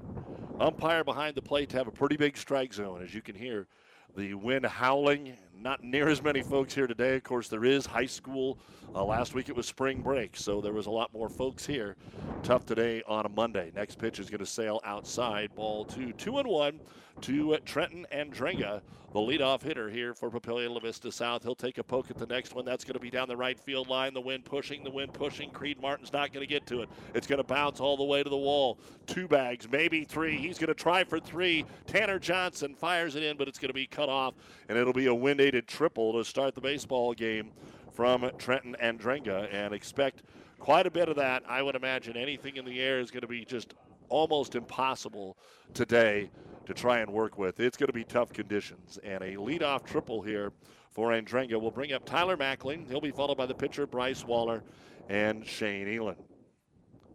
umpire 0.59 1.03
behind 1.03 1.35
the 1.35 1.41
plate, 1.41 1.69
to 1.69 1.77
have 1.77 1.87
a 1.87 1.91
pretty 1.91 2.15
big 2.15 2.37
strike 2.37 2.73
zone, 2.73 3.01
as 3.03 3.13
you 3.13 3.21
can 3.21 3.35
hear 3.35 3.67
the 4.15 4.35
wind 4.35 4.65
howling. 4.65 5.35
Not 5.59 5.83
near 5.83 6.07
as 6.07 6.21
many 6.21 6.43
folks 6.43 6.75
here 6.75 6.87
today. 6.87 7.15
Of 7.15 7.23
course, 7.23 7.47
there 7.47 7.65
is 7.65 7.85
high 7.85 8.05
school. 8.05 8.59
Uh, 8.93 9.03
last 9.03 9.33
week 9.33 9.49
it 9.49 9.55
was 9.55 9.65
spring 9.65 10.01
break, 10.01 10.37
so 10.37 10.61
there 10.61 10.73
was 10.73 10.85
a 10.85 10.91
lot 10.91 11.11
more 11.13 11.29
folks 11.29 11.65
here. 11.65 11.95
Tough 12.43 12.65
today 12.65 13.01
on 13.07 13.25
a 13.25 13.29
Monday. 13.29 13.71
Next 13.75 13.97
pitch 13.97 14.19
is 14.19 14.29
going 14.29 14.39
to 14.39 14.45
sail 14.45 14.79
outside. 14.85 15.53
Ball 15.55 15.85
two, 15.85 16.13
two 16.13 16.37
and 16.37 16.47
one 16.47 16.79
to 17.21 17.57
Trenton 17.65 18.05
Andrenga, 18.13 18.81
the 19.13 19.19
leadoff 19.19 19.63
hitter 19.63 19.89
here 19.89 20.13
for 20.13 20.29
Papillion 20.29 20.69
La 20.69 20.79
Vista 20.79 21.11
South. 21.11 21.41
He'll 21.41 21.55
take 21.55 21.79
a 21.79 21.83
poke 21.83 22.11
at 22.11 22.17
the 22.17 22.27
next 22.27 22.53
one. 22.53 22.63
That's 22.63 22.83
going 22.83 22.93
to 22.93 22.99
be 22.99 23.09
down 23.09 23.27
the 23.27 23.37
right 23.37 23.59
field 23.59 23.89
line. 23.89 24.13
The 24.13 24.21
wind 24.21 24.45
pushing, 24.45 24.83
the 24.83 24.91
wind 24.91 25.13
pushing. 25.13 25.49
Creed 25.49 25.81
Martin's 25.81 26.13
not 26.13 26.31
going 26.31 26.45
to 26.45 26.47
get 26.47 26.67
to 26.67 26.81
it. 26.81 26.89
It's 27.15 27.25
going 27.25 27.39
to 27.39 27.43
bounce 27.43 27.79
all 27.79 27.97
the 27.97 28.03
way 28.03 28.21
to 28.21 28.29
the 28.29 28.37
wall. 28.37 28.77
Two 29.07 29.27
bags, 29.27 29.67
maybe 29.71 30.03
three. 30.03 30.37
He's 30.37 30.59
going 30.59 30.67
to 30.67 30.75
try 30.75 31.03
for 31.03 31.19
three. 31.19 31.65
Tanner 31.87 32.19
Johnson 32.19 32.75
fires 32.75 33.15
it 33.15 33.23
in, 33.23 33.37
but 33.37 33.47
it's 33.47 33.57
going 33.57 33.69
to 33.69 33.73
be 33.73 33.87
cut 33.87 34.09
off, 34.09 34.35
and 34.69 34.77
it'll 34.77 34.93
be 34.93 35.07
a 35.07 35.15
wind 35.15 35.39
triple 35.67 36.13
to 36.13 36.25
start 36.25 36.55
the 36.55 36.61
baseball 36.61 37.13
game 37.13 37.51
from 37.93 38.29
Trenton 38.37 38.75
Andrenga. 38.81 39.47
And 39.51 39.73
expect 39.73 40.23
quite 40.59 40.85
a 40.87 40.91
bit 40.91 41.09
of 41.09 41.15
that. 41.15 41.43
I 41.47 41.61
would 41.61 41.75
imagine 41.75 42.17
anything 42.17 42.57
in 42.57 42.65
the 42.65 42.79
air 42.79 42.99
is 42.99 43.11
going 43.11 43.21
to 43.21 43.27
be 43.27 43.45
just 43.45 43.73
almost 44.09 44.55
impossible 44.55 45.37
today 45.73 46.29
to 46.65 46.73
try 46.73 46.99
and 46.99 47.11
work 47.11 47.37
with. 47.37 47.59
It's 47.59 47.77
going 47.77 47.87
to 47.87 47.93
be 47.93 48.03
tough 48.03 48.31
conditions. 48.31 48.99
And 49.03 49.23
a 49.23 49.35
leadoff 49.35 49.85
triple 49.85 50.21
here 50.21 50.51
for 50.91 51.09
Andrenga 51.09 51.59
will 51.59 51.71
bring 51.71 51.93
up 51.93 52.05
Tyler 52.05 52.37
Mackling. 52.37 52.87
He'll 52.87 53.01
be 53.01 53.11
followed 53.11 53.37
by 53.37 53.45
the 53.45 53.55
pitcher 53.55 53.87
Bryce 53.87 54.25
Waller 54.25 54.63
and 55.09 55.45
Shane 55.45 55.87
Elan. 55.87 56.17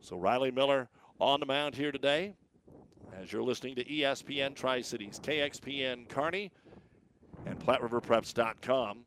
So 0.00 0.16
Riley 0.16 0.50
Miller 0.50 0.88
on 1.20 1.40
the 1.40 1.46
mound 1.46 1.74
here 1.74 1.92
today. 1.92 2.34
As 3.20 3.30
you're 3.30 3.42
listening 3.42 3.76
to 3.76 3.84
ESPN 3.84 4.54
Tri 4.54 4.80
Cities, 4.80 5.20
KXPN 5.22 6.08
Kearney, 6.08 6.50
and 7.46 7.58
PlatteRiverPreps.com. 7.58 9.04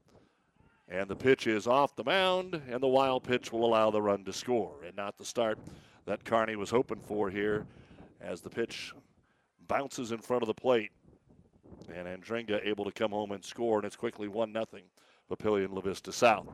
And 0.87 1.07
the 1.09 1.15
pitch 1.15 1.47
is 1.47 1.65
off 1.65 1.95
the 1.95 2.03
mound, 2.03 2.61
and 2.69 2.79
the 2.79 2.87
wild 2.87 3.23
pitch 3.23 3.51
will 3.51 3.65
allow 3.65 3.89
the 3.89 4.01
run 4.01 4.23
to 4.25 4.33
score, 4.33 4.75
and 4.85 4.95
not 4.95 5.17
the 5.17 5.25
start 5.25 5.57
that 6.05 6.23
Kearney 6.23 6.55
was 6.55 6.69
hoping 6.69 6.99
for 6.99 7.29
here 7.29 7.65
as 8.21 8.41
the 8.41 8.49
pitch 8.49 8.93
bounces 9.67 10.11
in 10.11 10.19
front 10.19 10.43
of 10.43 10.47
the 10.47 10.53
plate. 10.53 10.91
And 11.93 12.07
Andringa 12.07 12.65
able 12.65 12.85
to 12.85 12.91
come 12.91 13.11
home 13.11 13.31
and 13.31 13.43
score, 13.43 13.79
and 13.79 13.85
it's 13.85 13.95
quickly 13.95 14.27
1 14.27 14.53
0 14.53 14.65
Papillion 15.29 15.73
La 15.73 15.81
Vista 15.81 16.11
South. 16.11 16.47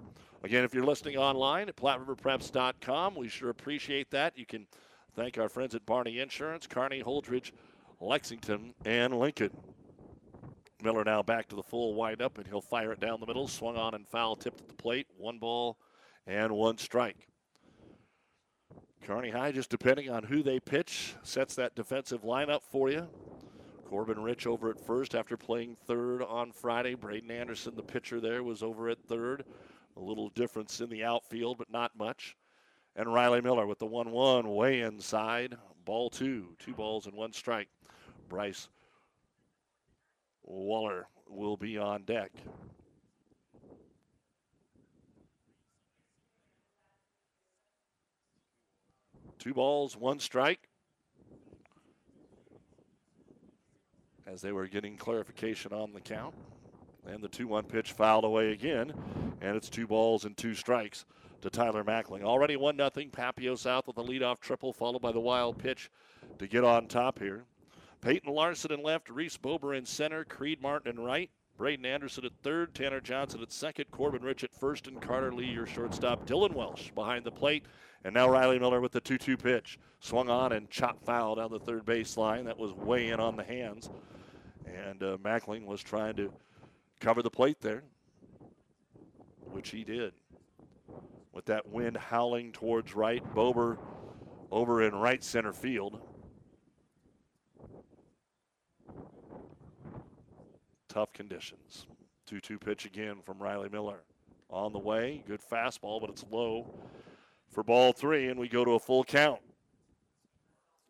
Again, 0.43 0.63
if 0.63 0.73
you're 0.73 0.85
listening 0.85 1.17
online 1.17 1.69
at 1.69 1.75
PlatteRiverPreps.com, 1.75 3.15
we 3.15 3.27
sure 3.27 3.50
appreciate 3.50 4.09
that. 4.11 4.38
You 4.38 4.45
can 4.45 4.65
thank 5.15 5.38
our 5.38 5.50
friends 5.50 5.75
at 5.75 5.85
Barney 5.85 6.19
Insurance, 6.19 6.67
Kearney, 6.67 7.03
Holdrege, 7.03 7.51
Lexington, 8.00 8.73
and 8.85 9.17
Lincoln. 9.19 9.51
Miller 10.81 11.03
now 11.03 11.21
back 11.21 11.47
to 11.50 11.55
the 11.55 11.63
full 11.63 11.93
windup, 11.93 12.38
and 12.38 12.47
he'll 12.47 12.61
fire 12.61 12.91
it 12.91 13.00
down 13.00 13.19
the 13.19 13.27
middle. 13.27 13.47
Swung 13.47 13.77
on 13.77 13.93
and 13.93 14.07
foul, 14.07 14.35
tipped 14.35 14.61
at 14.61 14.67
the 14.67 14.73
plate. 14.73 15.07
One 15.17 15.39
ball 15.39 15.77
and 16.27 16.51
one 16.53 16.77
strike. 16.77 17.27
Kearney 19.05 19.31
High, 19.31 19.51
just 19.51 19.69
depending 19.69 20.09
on 20.09 20.23
who 20.23 20.43
they 20.43 20.59
pitch, 20.59 21.15
sets 21.23 21.55
that 21.55 21.75
defensive 21.75 22.21
lineup 22.21 22.61
for 22.63 22.89
you. 22.89 23.07
Corbin 23.85 24.21
Rich 24.21 24.47
over 24.47 24.69
at 24.69 24.79
first 24.79 25.15
after 25.15 25.35
playing 25.35 25.75
third 25.85 26.21
on 26.21 26.51
Friday. 26.51 26.93
Braden 26.93 27.31
Anderson, 27.31 27.75
the 27.75 27.83
pitcher 27.83 28.21
there, 28.21 28.43
was 28.43 28.63
over 28.63 28.89
at 28.89 29.03
third. 29.03 29.43
A 29.97 30.00
little 30.00 30.29
difference 30.29 30.79
in 30.79 30.89
the 30.89 31.03
outfield, 31.03 31.57
but 31.57 31.71
not 31.71 31.97
much. 31.97 32.38
And 32.95 33.13
Riley 33.13 33.41
Miller 33.41 33.67
with 33.67 33.79
the 33.79 33.85
1 33.85 34.11
1 34.11 34.50
way 34.50 34.81
inside. 34.81 35.57
Ball 35.83 36.09
two. 36.09 36.55
Two 36.59 36.73
balls 36.73 37.05
and 37.05 37.15
one 37.15 37.33
strike. 37.33 37.67
Bryce 38.29 38.69
Waller 40.51 41.08
will 41.29 41.55
be 41.55 41.77
on 41.77 42.03
deck. 42.03 42.31
Two 49.39 49.53
balls, 49.53 49.96
one 49.96 50.20
strike. 50.20 50.67
As 54.27 54.41
they 54.41 54.51
were 54.51 54.67
getting 54.67 54.98
clarification 54.98 55.74
on 55.74 55.93
the 55.93 56.01
count. 56.01 56.36
And 57.08 57.24
the 57.24 57.27
2 57.27 57.48
1 57.48 57.63
pitch 57.63 57.93
fouled 57.93 58.24
away 58.24 58.51
again. 58.51 58.93
And 59.41 59.55
it's 59.55 59.70
two 59.70 59.88
balls 59.88 60.25
and 60.25 60.38
two 60.38 60.53
strikes 60.53 61.05
to 61.41 61.50
Tyler 61.50 61.84
Mackling. 61.84 62.24
Already 62.24 62.55
1 62.55 62.77
0. 62.77 62.89
Papio 62.89 63.58
South 63.58 63.88
with 63.88 63.98
a 63.98 64.03
leadoff 64.03 64.39
triple, 64.39 64.74
followed 64.74 65.01
by 65.01 65.12
the 65.12 65.20
wild 65.20 65.58
pitch 65.58 65.89
to 66.38 66.48
get 66.48 66.63
on 66.63 66.88
top 66.88 67.17
here. 67.17 67.46
Peyton 68.01 68.34
Larson 68.34 68.72
in 68.72 68.81
left, 68.81 69.10
Reese 69.10 69.38
Bober 69.38 69.75
in 69.75 69.86
center, 69.86 70.25
Creed 70.25 70.62
Martin 70.62 70.91
in 70.91 71.00
right, 71.00 71.29
Braden 71.58 71.86
Anderson 71.86 72.25
at 72.25 72.31
third, 72.41 72.74
Tanner 72.74 73.00
Johnson 73.00 73.41
at 73.41 73.51
second, 73.51 73.86
Corbin 73.91 74.24
Rich 74.24 74.43
at 74.43 74.51
first, 74.51 74.88
and 74.88 75.00
Carter 75.00 75.31
Lee, 75.31 75.46
your 75.46 75.67
shortstop. 75.67 76.25
Dylan 76.25 76.55
Welsh 76.55 76.89
behind 76.91 77.24
the 77.24 77.31
plate. 77.31 77.65
And 78.03 78.15
now 78.15 78.27
Riley 78.27 78.58
Miller 78.58 78.81
with 78.81 78.91
the 78.91 79.00
2 79.00 79.20
2 79.20 79.38
pitch. 79.38 79.77
Swung 80.00 80.27
on 80.27 80.53
and 80.53 80.72
chopped 80.72 81.05
foul 81.05 81.36
down 81.36 81.51
the 81.51 81.60
third 81.60 81.86
base 81.86 82.17
line. 82.17 82.46
That 82.46 82.58
was 82.58 82.74
way 82.74 83.10
in 83.10 83.20
on 83.20 83.36
the 83.36 83.43
hands. 83.43 83.91
And 84.65 85.03
uh, 85.03 85.17
Mackling 85.17 85.65
was 85.65 85.84
trying 85.84 86.15
to 86.15 86.34
cover 87.00 87.22
the 87.22 87.29
plate 87.29 87.62
there, 87.62 87.84
which 89.51 89.70
he 89.70 89.84
did. 89.84 90.13
With 91.31 91.46
that 91.46 91.70
wind 91.70 91.96
howling 91.96 92.53
towards 92.53 92.96
right, 92.96 93.24
Bober 93.36 93.77
over 94.50 94.81
in 94.81 94.96
right 94.96 95.24
center 95.24 95.53
field. 95.53 96.01
Tough 100.91 101.13
conditions. 101.13 101.86
2 102.25 102.41
2 102.41 102.60
pitch 102.60 102.86
again 102.86 103.21
from 103.24 103.41
Riley 103.41 103.69
Miller. 103.69 104.03
On 104.50 104.74
the 104.74 104.79
way, 104.79 105.24
good 105.25 105.39
fastball, 105.39 106.01
but 106.01 106.10
it's 106.10 106.25
low 106.29 106.67
for 107.50 107.63
ball 107.63 107.93
three, 107.93 108.27
and 108.27 108.38
we 108.38 108.50
go 108.50 108.65
to 108.65 108.71
a 108.71 108.79
full 108.79 109.05
count. 109.05 109.39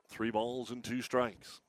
Three 0.10 0.32
balls 0.32 0.72
and 0.72 0.84
two 0.84 1.04
strikes. 1.04 1.62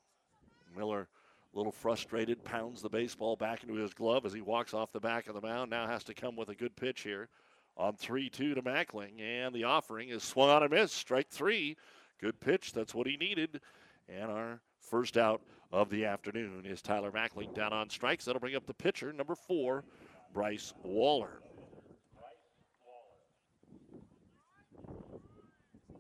Miller, 0.75 1.09
a 1.53 1.59
little 1.59 1.73
frustrated, 1.73 2.43
pounds 2.43 2.81
the 2.81 2.89
baseball 2.89 3.37
back 3.37 3.65
into 3.65 3.75
his 3.75 3.93
glove 3.93 4.25
as 4.25 4.33
he 4.33 4.41
walks 4.41 4.73
off 4.73 4.93
the 4.93 4.99
back 4.99 5.29
of 5.29 5.35
the 5.35 5.47
mound. 5.47 5.71
Now 5.71 5.87
has 5.87 6.05
to 6.05 6.15
come 6.15 6.35
with 6.35 6.49
a 6.49 6.55
good 6.55 6.75
pitch 6.75 7.03
here 7.03 7.29
on 7.77 7.97
3 7.97 8.31
2 8.31 8.55
to 8.55 8.63
Mackling, 8.63 9.21
and 9.21 9.55
the 9.55 9.65
offering 9.65 10.09
is 10.09 10.23
swung 10.23 10.49
on 10.49 10.63
a 10.63 10.71
miss. 10.71 10.91
Strike 10.91 11.29
three. 11.29 11.77
Good 12.19 12.41
pitch. 12.41 12.73
That's 12.73 12.95
what 12.95 13.07
he 13.07 13.19
needed. 13.19 13.61
And 14.09 14.31
our 14.31 14.61
first 14.81 15.19
out 15.19 15.43
of 15.73 15.89
the 15.89 16.05
afternoon 16.05 16.67
is 16.67 16.83
Tyler 16.83 17.11
Mackling 17.11 17.55
down 17.55 17.73
on 17.73 17.89
strikes. 17.89 18.25
That'll 18.25 18.41
bring 18.41 18.55
up 18.55 18.67
the 18.67 18.75
pitcher, 18.75 19.13
number 19.13 19.35
four, 19.35 19.85
Bryce 20.33 20.73
Waller. 20.83 21.41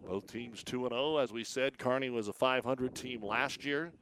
Both 0.06 0.30
teams 0.30 0.62
2 0.62 0.88
0. 0.90 1.16
As 1.18 1.32
we 1.32 1.42
said, 1.42 1.78
Kearney 1.78 2.10
was 2.10 2.28
a 2.28 2.32
500 2.32 2.94
team 2.94 3.22
last 3.22 3.64
year. 3.64 3.92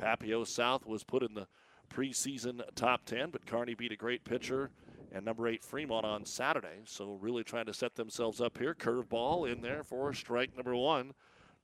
Papio 0.00 0.46
South 0.46 0.86
was 0.86 1.02
put 1.02 1.22
in 1.22 1.34
the 1.34 1.48
preseason 1.92 2.60
top 2.76 3.04
10, 3.06 3.30
but 3.30 3.46
Kearney 3.46 3.74
beat 3.74 3.90
a 3.90 3.96
great 3.96 4.24
pitcher 4.24 4.70
and 5.10 5.24
number 5.24 5.48
eight 5.48 5.64
Fremont 5.64 6.04
on 6.04 6.24
Saturday. 6.24 6.82
So 6.84 7.18
really 7.20 7.42
trying 7.42 7.66
to 7.66 7.74
set 7.74 7.94
themselves 7.94 8.40
up 8.40 8.58
here. 8.58 8.74
Curveball 8.74 9.50
in 9.50 9.62
there 9.62 9.82
for 9.82 10.12
strike 10.12 10.54
number 10.54 10.76
one 10.76 11.14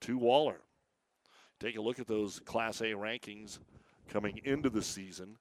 to 0.00 0.18
Waller. 0.18 0.62
Take 1.60 1.76
a 1.76 1.82
look 1.82 1.98
at 1.98 2.06
those 2.06 2.40
Class 2.40 2.80
A 2.80 2.92
rankings 2.92 3.58
coming 4.08 4.40
into 4.44 4.70
the 4.70 4.82
season. 4.82 5.36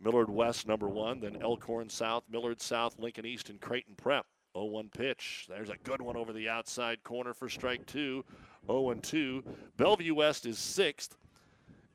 Millard 0.00 0.28
West 0.28 0.68
number 0.68 0.88
one, 0.88 1.20
then 1.20 1.40
Elkhorn 1.40 1.88
South, 1.88 2.24
Millard 2.30 2.60
South, 2.60 2.98
Lincoln 2.98 3.24
East, 3.24 3.48
and 3.48 3.60
Creighton 3.60 3.94
Prep. 3.96 4.26
0 4.56 4.66
1 4.66 4.88
pitch. 4.96 5.46
There's 5.48 5.70
a 5.70 5.76
good 5.82 6.00
one 6.00 6.16
over 6.16 6.32
the 6.32 6.48
outside 6.48 7.02
corner 7.02 7.34
for 7.34 7.48
strike 7.48 7.84
two. 7.86 8.24
0 8.66 8.94
2. 8.94 9.42
Bellevue 9.76 10.14
West 10.14 10.46
is 10.46 10.58
sixth. 10.58 11.16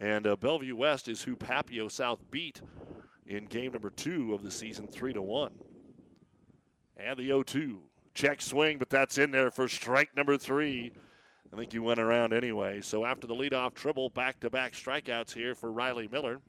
And 0.02 0.28
uh, 0.28 0.36
Bellevue 0.36 0.76
West 0.76 1.08
is 1.08 1.22
who 1.22 1.36
Papio 1.36 1.92
South 1.92 2.20
beat 2.32 2.62
in 3.28 3.46
game 3.46 3.74
number 3.74 3.90
two 3.90 4.34
of 4.34 4.44
the 4.44 4.52
season, 4.52 4.88
3 4.88 5.14
to 5.14 5.22
1. 5.22 5.52
And 6.98 7.18
the 7.18 7.28
0 7.28 7.44
2. 7.44 7.80
Check 8.14 8.42
swing, 8.42 8.78
but 8.78 8.90
that's 8.90 9.18
in 9.18 9.32
there 9.32 9.52
for 9.52 9.68
strike 9.68 10.16
number 10.16 10.38
three. 10.38 10.92
I 11.52 11.58
think 11.58 11.74
you 11.74 11.82
went 11.84 12.00
around 12.00 12.34
anyway. 12.34 12.82
So 12.82 13.06
after 13.06 13.28
the 13.28 13.36
leadoff 13.36 13.74
triple, 13.74 14.10
back 14.10 14.40
to 14.42 14.50
back 14.50 14.74
strikeouts 14.74 15.34
here 15.34 15.56
for 15.56 15.72
Riley 15.72 16.08
Miller. 16.08 16.40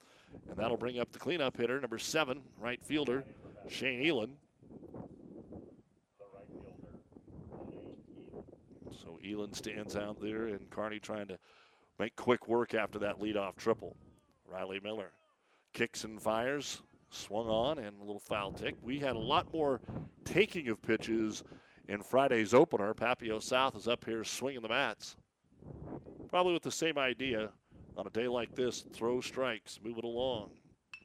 And 0.48 0.56
that'll 0.56 0.76
bring 0.76 1.00
up 1.00 1.10
the 1.12 1.18
cleanup 1.18 1.56
hitter, 1.56 1.80
number 1.80 1.98
seven, 1.98 2.42
right 2.58 2.84
fielder, 2.84 3.24
Shane 3.68 4.06
Elin. 4.06 4.32
So 8.92 9.18
Elin 9.28 9.52
stands 9.52 9.96
out 9.96 10.20
there, 10.20 10.46
and 10.46 10.70
Kearney 10.70 11.00
trying 11.00 11.28
to 11.28 11.38
make 11.98 12.14
quick 12.14 12.46
work 12.46 12.74
after 12.74 12.98
that 13.00 13.18
leadoff 13.18 13.56
triple. 13.56 13.96
Riley 14.46 14.80
Miller 14.80 15.12
kicks 15.72 16.04
and 16.04 16.20
fires, 16.20 16.82
swung 17.10 17.48
on, 17.48 17.78
and 17.78 18.00
a 18.00 18.04
little 18.04 18.20
foul 18.20 18.52
tick. 18.52 18.76
We 18.82 18.98
had 18.98 19.16
a 19.16 19.20
lot 19.20 19.52
more 19.52 19.80
taking 20.24 20.68
of 20.68 20.82
pitches 20.82 21.42
in 21.90 22.02
Friday's 22.02 22.54
opener. 22.54 22.94
Papio 22.94 23.42
South 23.42 23.76
is 23.76 23.88
up 23.88 24.04
here 24.04 24.22
swinging 24.22 24.62
the 24.62 24.68
mats. 24.68 25.16
Probably 26.28 26.52
with 26.52 26.62
the 26.62 26.70
same 26.70 26.96
idea. 26.96 27.50
On 27.96 28.06
a 28.06 28.10
day 28.10 28.28
like 28.28 28.54
this, 28.54 28.84
throw 28.92 29.20
strikes, 29.20 29.80
move 29.84 29.98
it 29.98 30.04
along. 30.04 30.50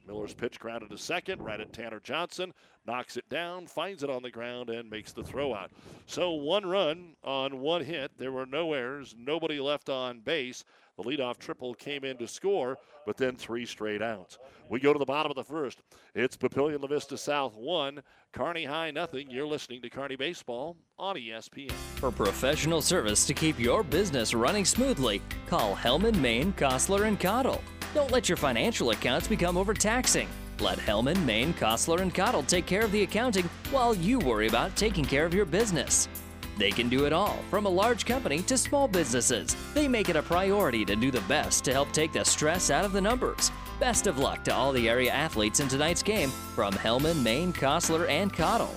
Miller's 0.06 0.32
pitch 0.32 0.60
grounded 0.60 0.90
to 0.90 0.98
second, 0.98 1.42
right 1.42 1.60
at 1.60 1.72
Tanner 1.72 1.98
Johnson, 1.98 2.54
knocks 2.86 3.16
it 3.16 3.28
down, 3.28 3.66
finds 3.66 4.04
it 4.04 4.10
on 4.10 4.22
the 4.22 4.30
ground, 4.30 4.70
and 4.70 4.88
makes 4.88 5.12
the 5.12 5.24
throw 5.24 5.52
out. 5.52 5.72
So 6.06 6.30
one 6.30 6.64
run 6.64 7.16
on 7.24 7.58
one 7.58 7.82
hit. 7.82 8.12
There 8.16 8.30
were 8.30 8.46
no 8.46 8.72
errors, 8.72 9.16
nobody 9.18 9.58
left 9.58 9.88
on 9.88 10.20
base. 10.20 10.64
The 10.96 11.02
leadoff 11.02 11.36
triple 11.36 11.74
came 11.74 12.04
in 12.04 12.16
to 12.16 12.26
score, 12.26 12.78
but 13.04 13.18
then 13.18 13.36
three 13.36 13.66
straight 13.66 14.00
outs. 14.00 14.38
We 14.70 14.80
go 14.80 14.94
to 14.94 14.98
the 14.98 15.04
bottom 15.04 15.30
of 15.30 15.36
the 15.36 15.44
first. 15.44 15.82
It's 16.14 16.38
Papillion 16.38 16.80
La 16.80 16.88
Vista 16.88 17.18
South 17.18 17.54
1, 17.54 18.02
Kearney 18.32 18.64
High 18.64 18.92
nothing. 18.92 19.30
You're 19.30 19.46
listening 19.46 19.82
to 19.82 19.90
Kearney 19.90 20.16
Baseball 20.16 20.74
on 20.98 21.16
ESPN. 21.16 21.70
For 21.96 22.10
professional 22.10 22.80
service 22.80 23.26
to 23.26 23.34
keep 23.34 23.60
your 23.60 23.82
business 23.82 24.32
running 24.32 24.64
smoothly, 24.64 25.20
call 25.46 25.76
Hellman, 25.76 26.18
Maine, 26.18 26.54
Kostler, 26.54 27.06
and 27.06 27.20
Cottle. 27.20 27.62
Don't 27.94 28.10
let 28.10 28.30
your 28.30 28.36
financial 28.38 28.90
accounts 28.90 29.28
become 29.28 29.58
overtaxing. 29.58 30.28
Let 30.60 30.78
Hellman, 30.78 31.22
Maine, 31.26 31.52
Kostler, 31.52 32.00
and 32.00 32.14
Cottle 32.14 32.42
take 32.42 32.64
care 32.64 32.82
of 32.82 32.92
the 32.92 33.02
accounting 33.02 33.50
while 33.70 33.94
you 33.94 34.18
worry 34.18 34.48
about 34.48 34.74
taking 34.76 35.04
care 35.04 35.26
of 35.26 35.34
your 35.34 35.44
business. 35.44 36.08
They 36.56 36.70
can 36.70 36.88
do 36.88 37.04
it 37.04 37.12
all, 37.12 37.38
from 37.50 37.66
a 37.66 37.70
large 37.70 38.06
company 38.06 38.40
to 38.42 38.56
small 38.56 38.88
businesses. 38.88 39.54
They 39.74 39.88
make 39.88 40.08
it 40.08 40.16
a 40.16 40.22
priority 40.22 40.84
to 40.86 40.96
do 40.96 41.10
the 41.10 41.20
best 41.22 41.64
to 41.64 41.72
help 41.72 41.92
take 41.92 42.12
the 42.12 42.24
stress 42.24 42.70
out 42.70 42.84
of 42.84 42.92
the 42.92 43.00
numbers. 43.00 43.52
Best 43.78 44.06
of 44.06 44.18
luck 44.18 44.42
to 44.44 44.54
all 44.54 44.72
the 44.72 44.88
area 44.88 45.12
athletes 45.12 45.60
in 45.60 45.68
tonight's 45.68 46.02
game 46.02 46.30
from 46.54 46.72
Hellman, 46.72 47.22
Maine, 47.22 47.52
Kostler, 47.52 48.08
and 48.08 48.32
Cottle. 48.32 48.74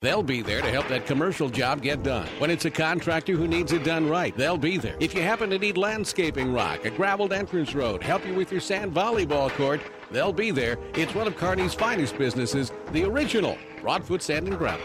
They'll 0.00 0.24
be 0.24 0.42
there 0.42 0.60
to 0.60 0.68
help 0.68 0.88
that 0.88 1.06
commercial 1.06 1.48
job 1.48 1.80
get 1.80 2.02
done. 2.02 2.26
When 2.38 2.50
it's 2.50 2.64
a 2.64 2.70
contractor 2.72 3.34
who 3.34 3.46
needs 3.46 3.72
it 3.72 3.84
done 3.84 4.08
right, 4.08 4.36
they'll 4.36 4.58
be 4.58 4.76
there. 4.76 4.96
If 4.98 5.14
you 5.14 5.22
happen 5.22 5.48
to 5.50 5.58
need 5.60 5.76
landscaping 5.76 6.52
rock, 6.52 6.84
a 6.84 6.90
graveled 6.90 7.32
entrance 7.32 7.72
road, 7.72 8.02
help 8.02 8.26
you 8.26 8.34
with 8.34 8.50
your 8.50 8.60
sand 8.60 8.92
volleyball 8.92 9.48
court, 9.50 9.80
they'll 10.10 10.32
be 10.32 10.50
there. 10.50 10.76
It's 10.94 11.14
one 11.14 11.28
of 11.28 11.36
Kearney's 11.36 11.74
finest 11.74 12.18
businesses, 12.18 12.72
the 12.90 13.04
original 13.04 13.56
Broadfoot 13.80 14.22
Sand 14.22 14.48
and 14.48 14.58
Gravel. 14.58 14.84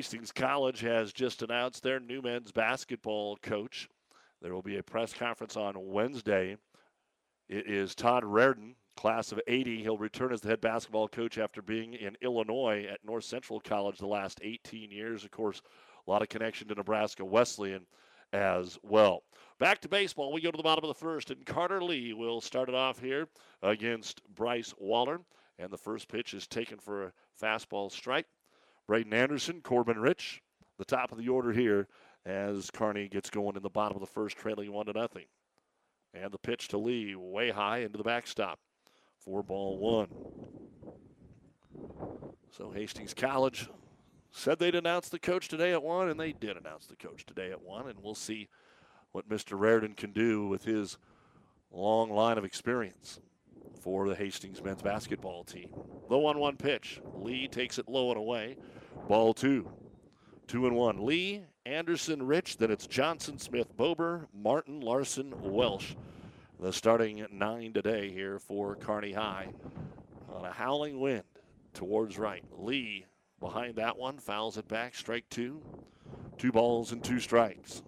Hastings 0.00 0.32
College 0.32 0.80
has 0.80 1.12
just 1.12 1.42
announced 1.42 1.82
their 1.82 2.00
new 2.00 2.22
men's 2.22 2.52
basketball 2.52 3.36
coach. 3.42 3.86
There 4.40 4.54
will 4.54 4.62
be 4.62 4.78
a 4.78 4.82
press 4.82 5.12
conference 5.12 5.58
on 5.58 5.74
Wednesday. 5.76 6.56
It 7.50 7.66
is 7.66 7.94
Todd 7.94 8.24
Raridon, 8.24 8.76
class 8.96 9.30
of 9.30 9.42
80. 9.46 9.82
He'll 9.82 9.98
return 9.98 10.32
as 10.32 10.40
the 10.40 10.48
head 10.48 10.62
basketball 10.62 11.06
coach 11.06 11.36
after 11.36 11.60
being 11.60 11.92
in 11.92 12.16
Illinois 12.22 12.86
at 12.90 13.04
North 13.04 13.24
Central 13.24 13.60
College 13.60 13.98
the 13.98 14.06
last 14.06 14.40
18 14.42 14.90
years. 14.90 15.22
Of 15.22 15.32
course, 15.32 15.60
a 16.06 16.10
lot 16.10 16.22
of 16.22 16.30
connection 16.30 16.66
to 16.68 16.74
Nebraska 16.74 17.22
Wesleyan 17.22 17.84
as 18.32 18.78
well. 18.82 19.24
Back 19.58 19.82
to 19.82 19.88
baseball. 19.90 20.32
We 20.32 20.40
go 20.40 20.50
to 20.50 20.56
the 20.56 20.62
bottom 20.62 20.82
of 20.82 20.88
the 20.88 20.94
first, 20.94 21.30
and 21.30 21.44
Carter 21.44 21.84
Lee 21.84 22.14
will 22.14 22.40
start 22.40 22.70
it 22.70 22.74
off 22.74 22.98
here 22.98 23.28
against 23.60 24.22
Bryce 24.34 24.72
Waller. 24.78 25.20
And 25.58 25.70
the 25.70 25.76
first 25.76 26.08
pitch 26.08 26.32
is 26.32 26.46
taken 26.46 26.78
for 26.78 27.04
a 27.04 27.12
fastball 27.38 27.92
strike. 27.92 28.24
Braden 28.90 29.14
Anderson, 29.14 29.60
Corbin 29.60 30.00
Rich, 30.00 30.42
the 30.76 30.84
top 30.84 31.12
of 31.12 31.18
the 31.18 31.28
order 31.28 31.52
here 31.52 31.86
as 32.26 32.72
Kearney 32.72 33.06
gets 33.06 33.30
going 33.30 33.54
in 33.54 33.62
the 33.62 33.70
bottom 33.70 33.96
of 33.96 34.00
the 34.00 34.06
first, 34.12 34.36
trailing 34.36 34.72
one 34.72 34.86
to 34.86 34.92
nothing. 34.92 35.26
And 36.12 36.32
the 36.32 36.38
pitch 36.38 36.66
to 36.68 36.76
Lee, 36.76 37.14
way 37.14 37.50
high 37.50 37.82
into 37.82 37.98
the 37.98 38.02
backstop. 38.02 38.58
Four 39.16 39.44
ball 39.44 39.78
one. 39.78 40.08
So 42.50 42.72
Hastings 42.72 43.14
College 43.14 43.68
said 44.32 44.58
they'd 44.58 44.74
announce 44.74 45.08
the 45.08 45.20
coach 45.20 45.46
today 45.46 45.70
at 45.70 45.84
one, 45.84 46.08
and 46.08 46.18
they 46.18 46.32
did 46.32 46.56
announce 46.56 46.86
the 46.86 46.96
coach 46.96 47.24
today 47.24 47.52
at 47.52 47.62
one, 47.62 47.88
and 47.88 48.00
we'll 48.02 48.16
see 48.16 48.48
what 49.12 49.28
Mr. 49.28 49.56
Raridon 49.56 49.96
can 49.96 50.10
do 50.10 50.48
with 50.48 50.64
his 50.64 50.98
long 51.70 52.10
line 52.10 52.38
of 52.38 52.44
experience 52.44 53.20
for 53.80 54.08
the 54.08 54.16
Hastings 54.16 54.60
men's 54.64 54.82
basketball 54.82 55.44
team. 55.44 55.70
The 56.08 56.18
1 56.18 56.40
1 56.40 56.56
pitch. 56.56 57.00
Lee 57.14 57.46
takes 57.46 57.78
it 57.78 57.88
low 57.88 58.08
and 58.10 58.18
away. 58.18 58.56
Ball 59.08 59.34
two. 59.34 59.70
Two 60.46 60.66
and 60.66 60.76
one. 60.76 61.04
Lee, 61.04 61.42
Anderson, 61.64 62.24
Rich. 62.24 62.58
Then 62.58 62.70
it's 62.70 62.86
Johnson, 62.86 63.38
Smith, 63.38 63.76
Bober, 63.76 64.28
Martin, 64.34 64.80
Larson, 64.80 65.34
Welsh. 65.42 65.94
The 66.58 66.72
starting 66.72 67.26
nine 67.32 67.72
today 67.72 68.10
here 68.10 68.38
for 68.38 68.76
Kearney 68.76 69.12
High 69.12 69.48
on 70.32 70.44
a 70.44 70.52
howling 70.52 71.00
wind 71.00 71.24
towards 71.72 72.18
right. 72.18 72.44
Lee 72.52 73.06
behind 73.38 73.76
that 73.76 73.96
one 73.96 74.18
fouls 74.18 74.58
it 74.58 74.68
back. 74.68 74.94
Strike 74.94 75.28
two. 75.30 75.62
Two 76.36 76.52
balls 76.52 76.92
and 76.92 77.02
two 77.02 77.20
strikes. 77.20 77.82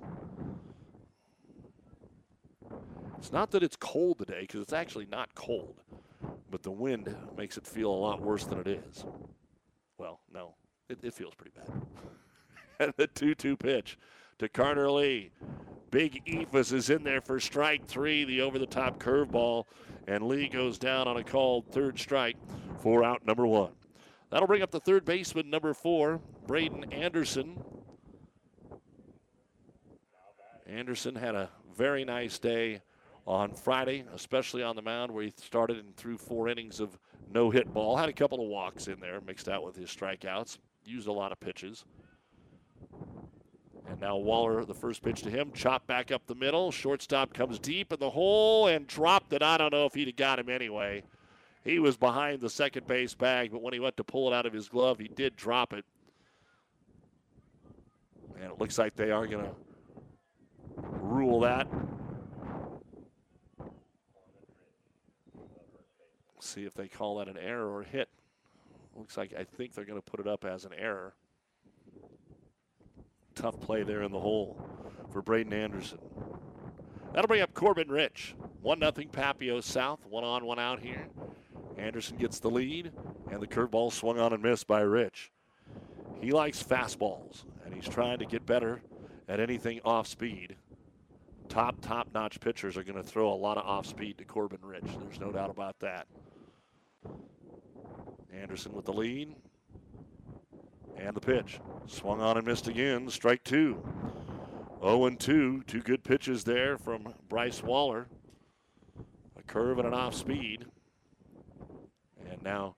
It's 3.18 3.32
not 3.32 3.50
that 3.52 3.62
it's 3.62 3.76
cold 3.76 4.18
today 4.18 4.42
because 4.42 4.62
it's 4.62 4.72
actually 4.72 5.06
not 5.06 5.34
cold, 5.34 5.80
but 6.50 6.62
the 6.62 6.70
wind 6.70 7.14
makes 7.36 7.56
it 7.56 7.66
feel 7.66 7.90
a 7.90 7.94
lot 7.94 8.20
worse 8.20 8.44
than 8.44 8.58
it 8.58 8.66
is. 8.66 9.04
Well, 9.96 10.20
no, 10.32 10.54
it, 10.92 10.98
it 11.02 11.14
feels 11.14 11.34
pretty 11.34 11.52
bad. 11.56 11.82
and 12.80 12.94
the 12.96 13.06
2 13.08 13.34
2 13.34 13.56
pitch 13.56 13.98
to 14.38 14.48
Carter 14.48 14.90
Lee. 14.90 15.30
Big 15.90 16.24
Eephus 16.24 16.72
is 16.72 16.88
in 16.88 17.02
there 17.02 17.20
for 17.20 17.38
strike 17.38 17.84
three, 17.84 18.24
the 18.24 18.40
over 18.40 18.58
the 18.58 18.66
top 18.66 18.98
curveball, 18.98 19.64
and 20.06 20.26
Lee 20.26 20.48
goes 20.48 20.78
down 20.78 21.06
on 21.06 21.18
a 21.18 21.24
called 21.24 21.66
third 21.66 21.98
strike 21.98 22.36
for 22.78 23.04
out 23.04 23.26
number 23.26 23.46
one. 23.46 23.72
That'll 24.30 24.46
bring 24.46 24.62
up 24.62 24.70
the 24.70 24.80
third 24.80 25.04
baseman, 25.04 25.50
number 25.50 25.74
four, 25.74 26.18
Braden 26.46 26.92
Anderson. 26.92 27.62
Anderson 30.66 31.14
had 31.14 31.34
a 31.34 31.50
very 31.76 32.06
nice 32.06 32.38
day 32.38 32.80
on 33.26 33.52
Friday, 33.52 34.04
especially 34.14 34.62
on 34.62 34.74
the 34.74 34.82
mound 34.82 35.12
where 35.12 35.24
he 35.24 35.32
started 35.36 35.76
and 35.76 35.94
threw 35.96 36.16
four 36.16 36.48
innings 36.48 36.80
of 36.80 36.98
no 37.32 37.50
hit 37.50 37.72
ball. 37.72 37.96
Had 37.96 38.08
a 38.08 38.14
couple 38.14 38.40
of 38.40 38.48
walks 38.48 38.88
in 38.88 38.98
there 38.98 39.20
mixed 39.20 39.48
out 39.48 39.62
with 39.62 39.76
his 39.76 39.90
strikeouts. 39.90 40.56
Used 40.84 41.08
a 41.08 41.12
lot 41.12 41.32
of 41.32 41.40
pitches. 41.40 41.84
And 43.88 44.00
now 44.00 44.16
Waller, 44.16 44.64
the 44.64 44.74
first 44.74 45.02
pitch 45.02 45.22
to 45.22 45.30
him, 45.30 45.52
chopped 45.52 45.86
back 45.86 46.10
up 46.10 46.26
the 46.26 46.34
middle. 46.34 46.70
Shortstop 46.70 47.34
comes 47.34 47.58
deep 47.58 47.92
in 47.92 48.00
the 48.00 48.10
hole 48.10 48.68
and 48.68 48.86
dropped 48.86 49.32
it. 49.32 49.42
I 49.42 49.56
don't 49.58 49.72
know 49.72 49.86
if 49.86 49.94
he'd 49.94 50.08
have 50.08 50.16
got 50.16 50.38
him 50.38 50.48
anyway. 50.48 51.02
He 51.64 51.78
was 51.78 51.96
behind 51.96 52.40
the 52.40 52.50
second 52.50 52.86
base 52.86 53.14
bag, 53.14 53.52
but 53.52 53.62
when 53.62 53.72
he 53.72 53.80
went 53.80 53.96
to 53.98 54.04
pull 54.04 54.32
it 54.32 54.34
out 54.34 54.46
of 54.46 54.52
his 54.52 54.68
glove, 54.68 54.98
he 54.98 55.08
did 55.08 55.36
drop 55.36 55.72
it. 55.72 55.84
And 58.40 58.50
it 58.50 58.58
looks 58.58 58.78
like 58.78 58.96
they 58.96 59.10
are 59.10 59.26
going 59.26 59.44
to 59.44 59.54
rule 60.76 61.40
that 61.40 61.68
see 66.42 66.64
if 66.64 66.74
they 66.74 66.88
call 66.88 67.18
that 67.18 67.28
an 67.28 67.38
error 67.38 67.74
or 67.74 67.82
hit. 67.82 68.08
Looks 68.96 69.16
like 69.16 69.32
I 69.38 69.44
think 69.44 69.74
they're 69.74 69.84
going 69.84 70.00
to 70.00 70.10
put 70.10 70.20
it 70.20 70.26
up 70.26 70.44
as 70.44 70.64
an 70.64 70.72
error. 70.76 71.14
Tough 73.34 73.58
play 73.60 73.82
there 73.82 74.02
in 74.02 74.12
the 74.12 74.20
hole 74.20 74.60
for 75.10 75.22
Braden 75.22 75.52
Anderson. 75.52 75.98
That'll 77.12 77.28
bring 77.28 77.42
up 77.42 77.54
Corbin 77.54 77.88
Rich. 77.88 78.34
1 78.62 78.78
0 78.78 78.92
Papio 78.92 79.62
South. 79.62 80.00
One 80.06 80.24
on, 80.24 80.44
one 80.44 80.58
out 80.58 80.80
here. 80.80 81.08
Anderson 81.76 82.16
gets 82.16 82.38
the 82.38 82.50
lead, 82.50 82.92
and 83.30 83.40
the 83.40 83.46
curveball 83.46 83.92
swung 83.92 84.18
on 84.18 84.32
and 84.32 84.42
missed 84.42 84.66
by 84.66 84.80
Rich. 84.80 85.32
He 86.20 86.30
likes 86.30 86.62
fastballs, 86.62 87.44
and 87.64 87.74
he's 87.74 87.88
trying 87.88 88.18
to 88.18 88.26
get 88.26 88.46
better 88.46 88.80
at 89.28 89.40
anything 89.40 89.80
off 89.84 90.06
speed. 90.06 90.56
Top, 91.48 91.80
top 91.80 92.08
notch 92.14 92.40
pitchers 92.40 92.76
are 92.76 92.84
going 92.84 93.02
to 93.02 93.02
throw 93.02 93.32
a 93.32 93.34
lot 93.34 93.58
of 93.58 93.66
off 93.66 93.86
speed 93.86 94.18
to 94.18 94.24
Corbin 94.24 94.60
Rich. 94.62 94.84
There's 95.00 95.20
no 95.20 95.32
doubt 95.32 95.50
about 95.50 95.78
that. 95.80 96.06
Anderson 98.32 98.72
with 98.72 98.84
the 98.84 98.92
lead. 98.92 99.34
And 100.96 101.14
the 101.14 101.20
pitch. 101.20 101.60
Swung 101.86 102.20
on 102.20 102.36
and 102.36 102.46
missed 102.46 102.68
again. 102.68 103.08
Strike 103.10 103.44
two. 103.44 103.82
0 104.82 105.06
and 105.06 105.18
2. 105.20 105.62
Two 105.66 105.80
good 105.80 106.02
pitches 106.02 106.42
there 106.42 106.76
from 106.76 107.14
Bryce 107.28 107.62
Waller. 107.62 108.08
A 109.38 109.42
curve 109.44 109.78
and 109.78 109.86
an 109.86 109.94
off 109.94 110.14
speed. 110.14 110.66
And 112.28 112.42
now 112.42 112.76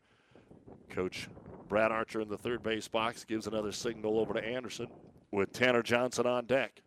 Coach 0.90 1.28
Brad 1.68 1.90
Archer 1.90 2.20
in 2.20 2.28
the 2.28 2.36
third 2.36 2.62
base 2.62 2.88
box 2.88 3.24
gives 3.24 3.46
another 3.46 3.72
signal 3.72 4.18
over 4.18 4.34
to 4.34 4.44
Anderson 4.44 4.88
with 5.30 5.52
Tanner 5.52 5.82
Johnson 5.82 6.26
on 6.26 6.44
deck. 6.46 6.82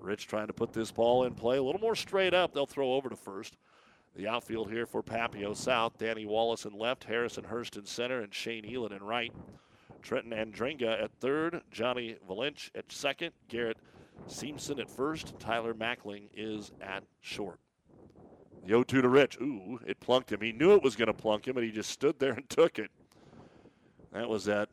Rich 0.00 0.26
trying 0.26 0.48
to 0.48 0.52
put 0.52 0.72
this 0.72 0.90
ball 0.90 1.24
in 1.24 1.34
play 1.34 1.56
a 1.56 1.62
little 1.62 1.80
more 1.80 1.94
straight 1.94 2.34
up. 2.34 2.52
They'll 2.52 2.66
throw 2.66 2.92
over 2.92 3.08
to 3.08 3.16
first. 3.16 3.56
The 4.16 4.28
outfield 4.28 4.70
here 4.70 4.86
for 4.86 5.02
Papio 5.02 5.56
South. 5.56 5.98
Danny 5.98 6.24
Wallace 6.24 6.64
in 6.64 6.78
left, 6.78 7.04
Harrison 7.04 7.44
Hurst 7.44 7.76
in 7.76 7.84
center, 7.84 8.20
and 8.20 8.32
Shane 8.32 8.64
Elin 8.64 8.92
in 8.92 9.02
right. 9.02 9.32
Trenton 10.02 10.32
Andringa 10.32 11.02
at 11.02 11.10
third, 11.20 11.62
Johnny 11.70 12.16
Valench 12.28 12.70
at 12.74 12.92
second, 12.92 13.32
Garrett 13.48 13.78
Seamson 14.28 14.78
at 14.78 14.90
first, 14.90 15.38
Tyler 15.38 15.74
Mackling 15.74 16.28
is 16.34 16.72
at 16.80 17.04
short. 17.20 17.58
The 18.62 18.68
0 18.68 18.84
2 18.84 19.02
to 19.02 19.08
Rich. 19.08 19.38
Ooh, 19.40 19.80
it 19.86 20.00
plunked 20.00 20.32
him. 20.32 20.40
He 20.40 20.52
knew 20.52 20.72
it 20.72 20.82
was 20.82 20.96
going 20.96 21.08
to 21.08 21.14
plunk 21.14 21.46
him, 21.46 21.56
and 21.56 21.66
he 21.66 21.72
just 21.72 21.90
stood 21.90 22.18
there 22.18 22.32
and 22.36 22.48
took 22.48 22.78
it. 22.78 22.90
That 24.12 24.28
was 24.28 24.44
that 24.44 24.68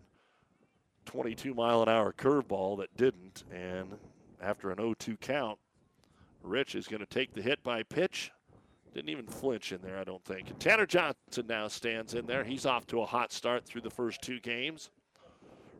22 1.05 1.53
mile 1.53 1.81
an 1.81 1.89
hour 1.89 2.13
curveball 2.13 2.77
that 2.79 2.95
didn't. 2.95 3.43
And 3.51 3.97
after 4.41 4.71
an 4.71 4.77
0 4.77 4.93
2 4.99 5.17
count, 5.17 5.57
Rich 6.43 6.75
is 6.75 6.87
going 6.87 7.01
to 7.01 7.05
take 7.05 7.33
the 7.33 7.41
hit 7.41 7.61
by 7.63 7.83
pitch. 7.83 8.31
Didn't 8.93 9.09
even 9.09 9.25
flinch 9.25 9.71
in 9.71 9.81
there, 9.81 9.97
I 9.97 10.03
don't 10.03 10.23
think. 10.25 10.57
Tanner 10.59 10.85
Johnson 10.85 11.47
now 11.47 11.67
stands 11.69 12.13
in 12.13 12.25
there. 12.25 12.43
He's 12.43 12.65
off 12.65 12.85
to 12.87 13.01
a 13.01 13.05
hot 13.05 13.31
start 13.31 13.65
through 13.65 13.81
the 13.81 13.89
first 13.89 14.21
two 14.21 14.39
games. 14.39 14.89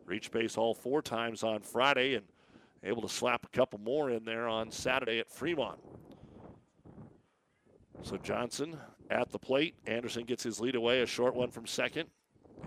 Reached 0.06 0.32
base 0.32 0.56
all 0.56 0.74
four 0.74 1.02
times 1.02 1.42
on 1.42 1.60
Friday 1.60 2.14
and 2.14 2.24
able 2.82 3.02
to 3.02 3.08
slap 3.08 3.44
a 3.44 3.56
couple 3.56 3.78
more 3.78 4.10
in 4.10 4.24
there 4.24 4.48
on 4.48 4.70
Saturday 4.70 5.18
at 5.18 5.30
Fremont. 5.30 5.78
So 8.02 8.16
Johnson 8.16 8.78
at 9.10 9.30
the 9.30 9.38
plate. 9.38 9.74
Anderson 9.86 10.24
gets 10.24 10.42
his 10.42 10.58
lead 10.58 10.74
away, 10.74 11.02
a 11.02 11.06
short 11.06 11.34
one 11.34 11.50
from 11.50 11.66
second. 11.66 12.08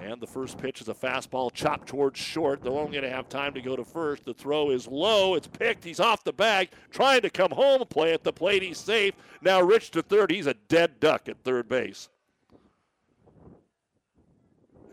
And 0.01 0.21
the 0.21 0.27
first 0.27 0.57
pitch 0.57 0.81
is 0.81 0.89
a 0.89 0.93
fastball 0.93 1.51
chopped 1.51 1.87
towards 1.87 2.19
short. 2.19 2.61
They're 2.61 2.71
only 2.71 2.91
going 2.91 3.03
to 3.03 3.09
have 3.09 3.29
time 3.29 3.53
to 3.53 3.61
go 3.61 3.75
to 3.75 3.83
first. 3.83 4.25
The 4.25 4.33
throw 4.33 4.69
is 4.71 4.87
low. 4.87 5.35
It's 5.35 5.47
picked. 5.47 5.83
He's 5.83 5.99
off 5.99 6.23
the 6.23 6.33
bag, 6.33 6.69
trying 6.91 7.21
to 7.21 7.29
come 7.29 7.51
home. 7.51 7.83
Play 7.89 8.13
at 8.13 8.23
the 8.23 8.33
plate. 8.33 8.61
He's 8.61 8.77
safe. 8.77 9.13
Now 9.41 9.61
Rich 9.61 9.91
to 9.91 10.01
third. 10.01 10.31
He's 10.31 10.47
a 10.47 10.53
dead 10.53 10.99
duck 10.99 11.29
at 11.29 11.37
third 11.43 11.69
base. 11.69 12.09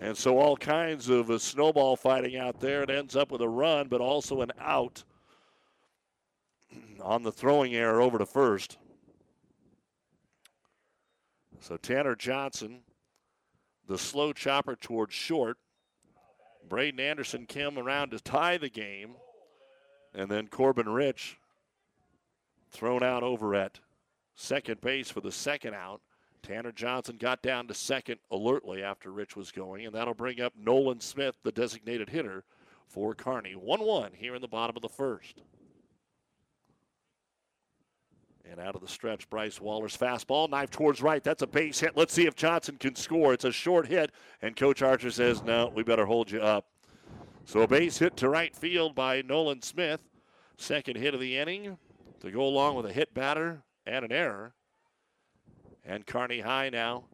And 0.00 0.16
so 0.16 0.38
all 0.38 0.56
kinds 0.56 1.08
of 1.08 1.30
a 1.30 1.38
snowball 1.38 1.94
fighting 1.94 2.36
out 2.36 2.58
there. 2.58 2.82
It 2.82 2.90
ends 2.90 3.14
up 3.14 3.30
with 3.30 3.40
a 3.40 3.48
run, 3.48 3.88
but 3.88 4.00
also 4.00 4.40
an 4.40 4.50
out 4.60 5.04
on 7.00 7.22
the 7.22 7.30
throwing 7.30 7.74
error 7.74 8.00
over 8.00 8.18
to 8.18 8.26
first. 8.26 8.78
So 11.60 11.76
Tanner 11.76 12.16
Johnson, 12.16 12.80
the 13.86 13.98
slow 13.98 14.32
chopper 14.32 14.76
towards 14.76 15.14
short. 15.14 15.58
Braden 16.68 17.00
Anderson 17.00 17.46
came 17.46 17.78
around 17.78 18.10
to 18.10 18.20
tie 18.20 18.58
the 18.58 18.68
game. 18.68 19.16
And 20.14 20.30
then 20.30 20.48
Corbin 20.48 20.88
Rich 20.88 21.38
thrown 22.70 23.02
out 23.02 23.22
over 23.22 23.54
at 23.54 23.80
second 24.34 24.80
base 24.80 25.10
for 25.10 25.20
the 25.20 25.32
second 25.32 25.74
out. 25.74 26.00
Tanner 26.42 26.72
Johnson 26.72 27.16
got 27.18 27.40
down 27.40 27.68
to 27.68 27.74
second 27.74 28.18
alertly 28.30 28.82
after 28.82 29.12
Rich 29.12 29.36
was 29.36 29.52
going, 29.52 29.86
and 29.86 29.94
that'll 29.94 30.12
bring 30.12 30.40
up 30.40 30.54
Nolan 30.56 31.00
Smith, 31.00 31.36
the 31.44 31.52
designated 31.52 32.10
hitter 32.10 32.44
for 32.88 33.14
Kearney. 33.14 33.52
1 33.52 33.80
1 33.80 34.12
here 34.16 34.34
in 34.34 34.42
the 34.42 34.48
bottom 34.48 34.74
of 34.76 34.82
the 34.82 34.88
first. 34.88 35.40
And 38.50 38.60
out 38.60 38.74
of 38.74 38.80
the 38.80 38.88
stretch, 38.88 39.30
Bryce 39.30 39.60
Waller's 39.60 39.96
fastball, 39.96 40.50
knife 40.50 40.70
towards 40.70 41.00
right. 41.00 41.22
That's 41.22 41.42
a 41.42 41.46
base 41.46 41.80
hit. 41.80 41.96
Let's 41.96 42.12
see 42.12 42.26
if 42.26 42.34
Johnson 42.34 42.76
can 42.76 42.94
score. 42.94 43.32
It's 43.32 43.44
a 43.44 43.52
short 43.52 43.86
hit, 43.86 44.10
and 44.42 44.56
Coach 44.56 44.82
Archer 44.82 45.10
says, 45.10 45.42
no, 45.42 45.72
we 45.74 45.82
better 45.82 46.04
hold 46.04 46.30
you 46.30 46.40
up. 46.40 46.66
So 47.44 47.60
a 47.60 47.66
base 47.66 47.98
hit 47.98 48.16
to 48.18 48.28
right 48.28 48.54
field 48.54 48.94
by 48.94 49.22
Nolan 49.22 49.62
Smith. 49.62 50.00
Second 50.58 50.96
hit 50.96 51.14
of 51.14 51.20
the 51.20 51.38
inning 51.38 51.78
to 52.20 52.30
go 52.30 52.42
along 52.42 52.76
with 52.76 52.86
a 52.86 52.92
hit 52.92 53.14
batter 53.14 53.62
and 53.86 54.04
an 54.04 54.12
error. 54.12 54.54
And 55.84 56.06
Kearney 56.06 56.40
High 56.40 56.68
now 56.70 57.04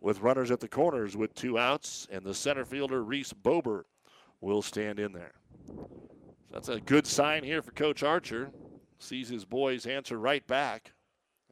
with 0.00 0.20
runners 0.20 0.50
at 0.50 0.60
the 0.60 0.68
corners 0.68 1.16
with 1.16 1.34
two 1.34 1.58
outs, 1.58 2.06
and 2.12 2.22
the 2.22 2.34
center 2.34 2.64
fielder, 2.66 3.02
Reese 3.02 3.32
Bober, 3.32 3.86
will 4.42 4.60
stand 4.60 5.00
in 5.00 5.12
there. 5.12 5.32
So 5.66 5.88
that's 6.52 6.68
a 6.68 6.78
good 6.78 7.06
sign 7.06 7.42
here 7.42 7.62
for 7.62 7.72
Coach 7.72 8.02
Archer 8.02 8.50
sees 8.98 9.28
his 9.28 9.44
boys 9.44 9.86
answer 9.86 10.18
right 10.18 10.46
back 10.46 10.92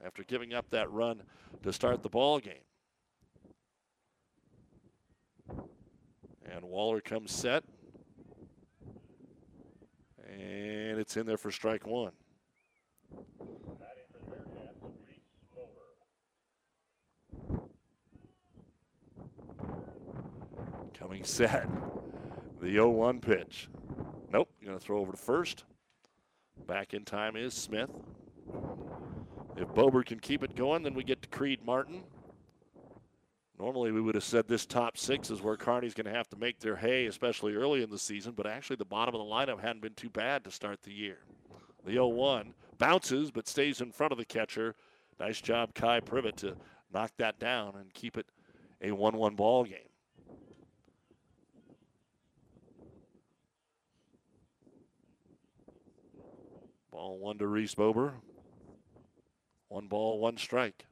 after 0.05 0.24
giving 0.24 0.52
up 0.52 0.70
that 0.70 0.90
run 0.90 1.22
to 1.62 1.72
start 1.72 2.02
the 2.02 2.09
ball 2.09 2.38
game. 2.38 2.55
And 6.50 6.64
Waller 6.64 7.00
comes 7.00 7.31
set. 7.31 7.64
And 10.28 10.98
it's 10.98 11.16
in 11.16 11.26
there 11.26 11.37
for 11.37 11.50
strike 11.50 11.87
one. 11.87 12.12
Coming 20.98 21.24
set. 21.24 21.68
The 22.61 22.70
0 22.70 22.90
1 22.90 23.20
pitch. 23.20 23.68
Nope, 24.33 24.48
going 24.64 24.78
to 24.78 24.83
throw 24.83 25.00
over 25.00 25.12
to 25.12 25.18
first. 25.18 25.64
Back 26.66 26.94
in 26.94 27.04
time 27.04 27.36
is 27.36 27.54
Smith. 27.54 27.90
If 29.56 29.68
Bober 29.74 30.02
can 30.02 30.18
keep 30.18 30.42
it 30.42 30.56
going, 30.56 30.82
then 30.82 30.94
we 30.94 31.04
get 31.04 31.22
to 31.22 31.28
Creed 31.28 31.64
Martin. 31.64 32.04
Normally, 33.58 33.92
we 33.92 34.00
would 34.00 34.14
have 34.14 34.24
said 34.24 34.48
this 34.48 34.66
top 34.66 34.96
six 34.96 35.30
is 35.30 35.42
where 35.42 35.56
Kearney's 35.56 35.94
going 35.94 36.06
to 36.06 36.12
have 36.12 36.28
to 36.30 36.36
make 36.36 36.58
their 36.58 36.76
hay, 36.76 37.06
especially 37.06 37.54
early 37.54 37.82
in 37.82 37.90
the 37.90 37.98
season, 37.98 38.32
but 38.36 38.46
actually, 38.46 38.76
the 38.76 38.84
bottom 38.84 39.14
of 39.14 39.20
the 39.20 39.24
lineup 39.24 39.60
hadn't 39.60 39.82
been 39.82 39.94
too 39.94 40.10
bad 40.10 40.42
to 40.44 40.50
start 40.50 40.82
the 40.82 40.92
year. 40.92 41.18
The 41.84 41.92
0 41.92 42.08
1 42.08 42.54
bounces 42.78 43.30
but 43.30 43.46
stays 43.46 43.80
in 43.80 43.92
front 43.92 44.12
of 44.12 44.18
the 44.18 44.24
catcher. 44.24 44.74
Nice 45.20 45.40
job, 45.40 45.74
Kai 45.74 46.00
Privet, 46.00 46.36
to 46.38 46.56
knock 46.92 47.12
that 47.18 47.38
down 47.38 47.76
and 47.76 47.92
keep 47.94 48.16
it 48.16 48.26
a 48.80 48.90
1 48.90 49.16
1 49.16 49.36
ball 49.36 49.64
game. 49.64 49.91
Ball 56.92 57.18
one 57.18 57.38
to 57.38 57.46
Reese 57.46 57.74
Bober. 57.74 58.12
One 59.68 59.88
ball, 59.88 60.18
one 60.18 60.37
strike. 60.37 60.85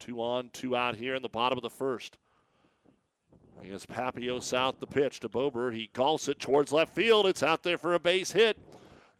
Two 0.00 0.22
on, 0.22 0.48
two 0.54 0.74
out 0.74 0.96
here 0.96 1.14
in 1.14 1.22
the 1.22 1.28
bottom 1.28 1.58
of 1.58 1.62
the 1.62 1.68
first. 1.68 2.16
Against 3.62 3.88
Papio 3.88 4.42
South, 4.42 4.80
the 4.80 4.86
pitch 4.86 5.20
to 5.20 5.28
Bober. 5.28 5.70
He 5.70 5.88
calls 5.88 6.28
it 6.28 6.40
towards 6.40 6.72
left 6.72 6.94
field. 6.94 7.26
It's 7.26 7.42
out 7.42 7.62
there 7.62 7.76
for 7.76 7.92
a 7.92 7.98
base 7.98 8.32
hit. 8.32 8.56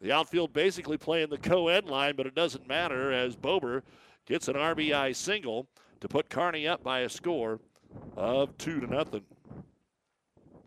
The 0.01 0.11
outfield 0.11 0.51
basically 0.51 0.97
playing 0.97 1.29
the 1.29 1.37
co-ed 1.37 1.85
line, 1.85 2.15
but 2.15 2.25
it 2.25 2.33
doesn't 2.33 2.67
matter 2.67 3.11
as 3.11 3.35
Bober 3.35 3.83
gets 4.25 4.47
an 4.47 4.55
RBI 4.55 5.15
single 5.15 5.67
to 5.99 6.07
put 6.07 6.29
Kearney 6.29 6.67
up 6.67 6.81
by 6.81 7.01
a 7.01 7.09
score 7.09 7.59
of 8.15 8.57
two 8.57 8.79
to 8.79 8.87
nothing. 8.87 9.25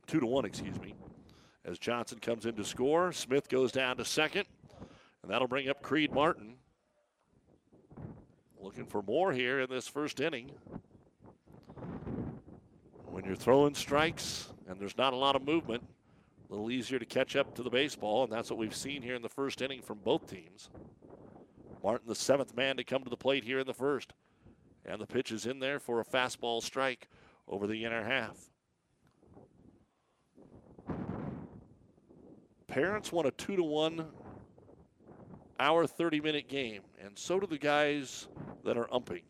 Two 0.06 0.20
to 0.20 0.26
one, 0.26 0.44
excuse 0.44 0.78
me. 0.80 0.94
As 1.64 1.78
Johnson 1.78 2.18
comes 2.18 2.46
in 2.46 2.54
to 2.56 2.64
score, 2.64 3.10
Smith 3.12 3.48
goes 3.48 3.72
down 3.72 3.96
to 3.96 4.04
second. 4.04 4.46
And 5.22 5.30
that'll 5.30 5.48
bring 5.48 5.68
up 5.68 5.82
Creed 5.82 6.12
Martin. 6.12 6.54
Looking 8.60 8.86
for 8.86 9.02
more 9.02 9.32
here 9.32 9.60
in 9.60 9.70
this 9.70 9.86
first 9.86 10.20
inning. 10.20 10.50
When 13.06 13.24
you're 13.24 13.36
throwing 13.36 13.74
strikes 13.74 14.48
and 14.68 14.80
there's 14.80 14.96
not 14.96 15.12
a 15.12 15.16
lot 15.16 15.36
of 15.36 15.44
movement, 15.44 15.84
a 16.48 16.52
little 16.52 16.70
easier 16.70 16.98
to 16.98 17.04
catch 17.04 17.36
up 17.36 17.54
to 17.54 17.62
the 17.62 17.70
baseball, 17.70 18.24
and 18.24 18.32
that's 18.32 18.50
what 18.50 18.58
we've 18.58 18.74
seen 18.74 19.02
here 19.02 19.14
in 19.14 19.22
the 19.22 19.28
first 19.28 19.62
inning 19.62 19.82
from 19.82 19.98
both 19.98 20.28
teams. 20.28 20.70
Martin, 21.82 22.08
the 22.08 22.14
seventh 22.14 22.56
man 22.56 22.76
to 22.76 22.84
come 22.84 23.02
to 23.04 23.10
the 23.10 23.16
plate 23.16 23.44
here 23.44 23.58
in 23.58 23.66
the 23.66 23.74
first. 23.74 24.12
And 24.84 25.00
the 25.00 25.06
pitch 25.06 25.30
is 25.30 25.46
in 25.46 25.60
there 25.60 25.78
for 25.78 26.00
a 26.00 26.04
fastball 26.04 26.62
strike 26.62 27.08
over 27.48 27.66
the 27.66 27.84
inner 27.84 28.02
half. 28.02 28.36
Parents 32.66 33.12
want 33.12 33.28
a 33.28 33.30
two 33.32 33.56
to 33.56 33.62
one 33.62 34.06
hour 35.62 35.86
30 35.86 36.20
minute 36.20 36.48
game, 36.48 36.82
and 37.02 37.16
so 37.16 37.38
do 37.38 37.46
the 37.46 37.56
guys 37.56 38.26
that 38.64 38.76
are 38.76 38.92
umping. 38.92 39.22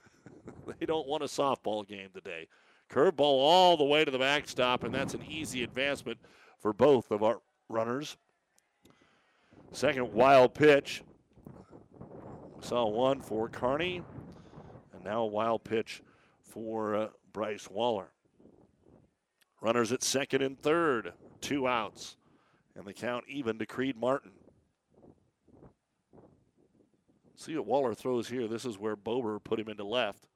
they 0.78 0.86
don't 0.86 1.06
want 1.06 1.22
a 1.22 1.26
softball 1.26 1.86
game 1.86 2.08
today. 2.14 2.48
Curveball 2.90 3.20
all 3.20 3.76
the 3.76 3.84
way 3.84 4.04
to 4.04 4.10
the 4.10 4.18
backstop, 4.18 4.82
and 4.82 4.94
that's 4.94 5.14
an 5.14 5.22
easy 5.28 5.62
advancement 5.62 6.18
for 6.58 6.72
both 6.72 7.10
of 7.10 7.22
our 7.22 7.40
runners. 7.68 8.16
Second 9.70 10.12
wild 10.12 10.54
pitch. 10.54 11.02
We 12.56 12.64
saw 12.64 12.88
one 12.88 13.20
for 13.20 13.48
Kearney, 13.48 14.02
and 14.94 15.04
now 15.04 15.22
a 15.22 15.26
wild 15.26 15.62
pitch 15.62 16.02
for 16.42 16.96
uh, 16.96 17.08
Bryce 17.32 17.68
Waller. 17.70 18.08
Runners 19.60 19.92
at 19.92 20.02
second 20.02 20.40
and 20.42 20.58
third, 20.58 21.12
two 21.42 21.68
outs, 21.68 22.16
and 22.74 22.86
the 22.86 22.94
count 22.94 23.24
even 23.28 23.58
to 23.58 23.66
Creed 23.66 23.96
Martin. 23.96 24.32
See 27.40 27.56
what 27.56 27.64
Waller 27.64 27.94
throws 27.94 28.28
here. 28.28 28.46
This 28.46 28.66
is 28.66 28.78
where 28.78 28.96
Bober 28.96 29.38
put 29.38 29.58
him 29.58 29.70
into 29.70 29.82
left. 29.82 30.26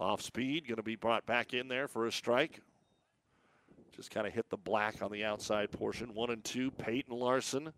Off 0.00 0.20
speed, 0.20 0.66
going 0.66 0.78
to 0.78 0.82
be 0.82 0.96
brought 0.96 1.24
back 1.26 1.54
in 1.54 1.68
there 1.68 1.86
for 1.86 2.08
a 2.08 2.12
strike. 2.12 2.60
Just 3.94 4.10
kind 4.10 4.26
of 4.26 4.32
hit 4.32 4.50
the 4.50 4.56
black 4.56 5.00
on 5.00 5.12
the 5.12 5.22
outside 5.24 5.70
portion. 5.70 6.12
One 6.12 6.30
and 6.30 6.42
two. 6.42 6.72
Peyton 6.72 7.16
Larson 7.16 7.72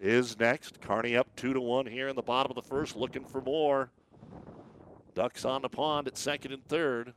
is 0.00 0.40
next. 0.40 0.80
Kearney 0.80 1.18
up 1.18 1.28
two 1.36 1.52
to 1.52 1.60
one 1.60 1.84
here 1.84 2.08
in 2.08 2.16
the 2.16 2.22
bottom 2.22 2.50
of 2.50 2.56
the 2.56 2.66
first, 2.66 2.96
looking 2.96 3.26
for 3.26 3.42
more. 3.42 3.90
Ducks 5.14 5.44
on 5.44 5.60
the 5.60 5.68
pond 5.68 6.08
at 6.08 6.16
second 6.16 6.52
and 6.52 6.66
third. 6.66 7.12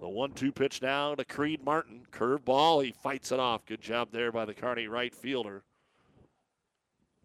The 0.00 0.08
one-two 0.08 0.52
pitch 0.52 0.80
now 0.80 1.16
to 1.16 1.24
Creed 1.24 1.64
Martin. 1.64 2.06
Curve 2.12 2.44
ball. 2.44 2.78
He 2.78 2.92
fights 2.92 3.32
it 3.32 3.40
off. 3.40 3.66
Good 3.66 3.80
job 3.80 4.10
there 4.12 4.30
by 4.30 4.44
the 4.44 4.54
Kearney 4.54 4.86
right 4.86 5.12
fielder. 5.12 5.64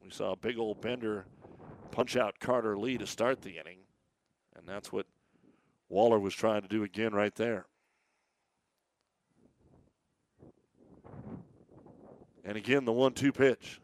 We 0.04 0.10
saw 0.10 0.32
a 0.32 0.38
big 0.38 0.58
old 0.58 0.82
bender 0.82 1.26
punch 1.92 2.16
out 2.16 2.40
Carter 2.40 2.78
Lee 2.78 2.98
to 2.98 3.08
start 3.08 3.42
the 3.42 3.58
inning, 3.58 3.80
and 4.56 4.68
that's 4.68 4.92
what 4.92 5.06
Waller 5.90 6.20
was 6.20 6.34
trying 6.34 6.62
to 6.62 6.68
do 6.68 6.84
again 6.84 7.14
right 7.14 7.34
there. 7.36 7.66
And 12.44 12.58
again, 12.58 12.86
the 12.86 12.92
one-two 12.92 13.32
pitch 13.32 13.80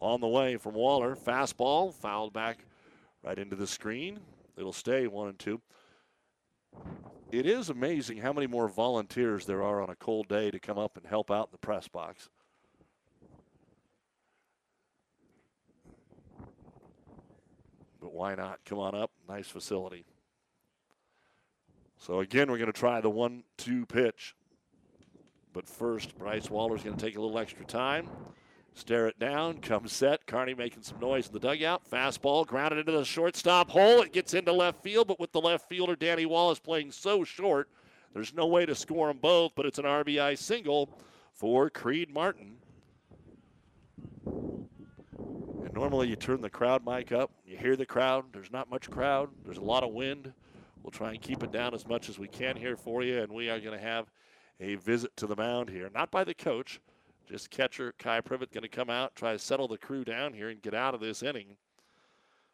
on 0.00 0.20
the 0.20 0.28
way 0.28 0.56
from 0.56 0.74
Waller. 0.74 1.16
Fastball 1.16 1.92
fouled 1.92 2.32
back 2.32 2.64
right 3.24 3.38
into 3.38 3.56
the 3.56 3.66
screen. 3.66 4.20
It'll 4.56 4.72
stay 4.72 5.06
one 5.06 5.28
and 5.28 5.38
two. 5.38 5.60
It 7.30 7.46
is 7.46 7.68
amazing 7.68 8.18
how 8.18 8.32
many 8.32 8.46
more 8.46 8.68
volunteers 8.68 9.44
there 9.44 9.62
are 9.62 9.80
on 9.80 9.90
a 9.90 9.96
cold 9.96 10.28
day 10.28 10.50
to 10.50 10.58
come 10.58 10.78
up 10.78 10.96
and 10.96 11.06
help 11.06 11.30
out 11.30 11.48
in 11.48 11.52
the 11.52 11.58
press 11.58 11.88
box. 11.88 12.28
Why 18.18 18.34
not? 18.34 18.58
Come 18.64 18.80
on 18.80 18.96
up. 18.96 19.12
Nice 19.28 19.46
facility. 19.46 20.04
So 21.98 22.18
again, 22.18 22.50
we're 22.50 22.58
going 22.58 22.72
to 22.72 22.76
try 22.76 23.00
the 23.00 23.08
one-two 23.08 23.86
pitch. 23.86 24.34
But 25.52 25.68
first, 25.68 26.18
Bryce 26.18 26.50
Waller's 26.50 26.82
going 26.82 26.96
to 26.96 27.04
take 27.04 27.16
a 27.16 27.20
little 27.20 27.38
extra 27.38 27.64
time. 27.64 28.08
Stare 28.74 29.06
it 29.06 29.20
down. 29.20 29.58
Comes 29.58 29.92
set. 29.92 30.26
Kearney 30.26 30.54
making 30.54 30.82
some 30.82 30.98
noise 30.98 31.28
in 31.28 31.32
the 31.32 31.38
dugout. 31.38 31.88
Fastball 31.88 32.44
grounded 32.44 32.80
into 32.80 32.90
the 32.90 33.04
shortstop 33.04 33.70
hole. 33.70 34.02
It 34.02 34.12
gets 34.12 34.34
into 34.34 34.52
left 34.52 34.82
field, 34.82 35.06
but 35.06 35.20
with 35.20 35.30
the 35.30 35.40
left 35.40 35.68
fielder, 35.68 35.94
Danny 35.94 36.26
Wallace, 36.26 36.58
playing 36.58 36.90
so 36.90 37.22
short, 37.22 37.68
there's 38.14 38.34
no 38.34 38.48
way 38.48 38.66
to 38.66 38.74
score 38.74 39.06
them 39.06 39.18
both, 39.18 39.52
but 39.54 39.64
it's 39.64 39.78
an 39.78 39.84
RBI 39.84 40.36
single 40.38 40.90
for 41.32 41.70
Creed 41.70 42.12
Martin. 42.12 42.56
And 44.26 45.67
normally 45.78 46.08
you 46.08 46.16
turn 46.16 46.40
the 46.40 46.50
crowd 46.50 46.84
mic 46.84 47.12
up. 47.12 47.30
You 47.46 47.56
hear 47.56 47.76
the 47.76 47.86
crowd. 47.86 48.24
There's 48.32 48.50
not 48.50 48.68
much 48.68 48.90
crowd. 48.90 49.30
There's 49.44 49.58
a 49.58 49.62
lot 49.62 49.84
of 49.84 49.92
wind. 49.92 50.32
We'll 50.82 50.90
try 50.90 51.12
and 51.12 51.20
keep 51.20 51.44
it 51.44 51.52
down 51.52 51.72
as 51.72 51.86
much 51.86 52.08
as 52.08 52.18
we 52.18 52.26
can 52.26 52.56
here 52.56 52.76
for 52.76 53.04
you, 53.04 53.20
and 53.20 53.32
we 53.32 53.48
are 53.48 53.60
going 53.60 53.78
to 53.78 53.84
have 53.84 54.10
a 54.58 54.74
visit 54.74 55.16
to 55.18 55.28
the 55.28 55.36
mound 55.36 55.70
here. 55.70 55.88
Not 55.94 56.10
by 56.10 56.24
the 56.24 56.34
coach, 56.34 56.80
just 57.28 57.50
catcher 57.50 57.94
Kai 57.96 58.20
Privet 58.22 58.50
going 58.50 58.62
to 58.62 58.68
come 58.68 58.90
out, 58.90 59.14
try 59.14 59.32
to 59.32 59.38
settle 59.38 59.68
the 59.68 59.78
crew 59.78 60.04
down 60.04 60.32
here 60.32 60.48
and 60.48 60.60
get 60.60 60.74
out 60.74 60.94
of 60.94 61.00
this 61.00 61.22
inning. 61.22 61.54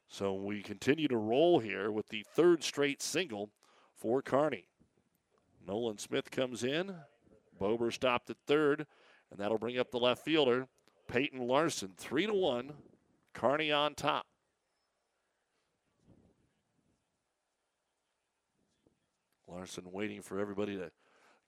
So 0.06 0.34
we 0.34 0.60
continue 0.60 1.08
to 1.08 1.16
roll 1.16 1.60
here 1.60 1.90
with 1.90 2.08
the 2.10 2.26
third 2.34 2.62
straight 2.62 3.00
single 3.00 3.48
for 3.96 4.20
Kearney. 4.20 4.66
Nolan 5.66 5.96
Smith 5.96 6.30
comes 6.30 6.62
in. 6.62 6.94
Bober 7.58 7.90
stopped 7.90 8.28
at 8.28 8.37
third, 8.46 8.87
and 9.30 9.40
that'll 9.40 9.56
bring 9.56 9.78
up 9.78 9.90
the 9.90 9.98
left 9.98 10.22
fielder, 10.26 10.66
Peyton 11.08 11.40
Larson. 11.40 11.94
Three 11.96 12.26
to 12.26 12.34
one. 12.34 12.74
Kearney 13.35 13.70
on 13.70 13.94
top. 13.94 14.27
Larson 19.47 19.85
waiting 19.92 20.23
for 20.23 20.40
everybody 20.40 20.77
to 20.77 20.90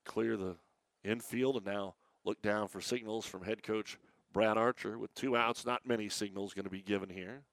clear 0.05 0.37
the 0.37 0.57
infield 1.03 1.57
and 1.57 1.67
now 1.67 1.95
Look 2.27 2.43
down 2.43 2.67
for 2.67 2.81
signals 2.81 3.25
from 3.25 3.45
head 3.45 3.63
coach 3.63 3.99
Brad 4.33 4.59
Archer 4.59 4.99
with 4.99 5.15
two 5.15 5.37
outs. 5.37 5.65
Not 5.65 5.87
many 5.87 6.09
signals 6.09 6.55
going 6.55 6.65
to 6.65 6.71
be 6.71 6.83
given 6.83 7.09
here. 7.09 7.45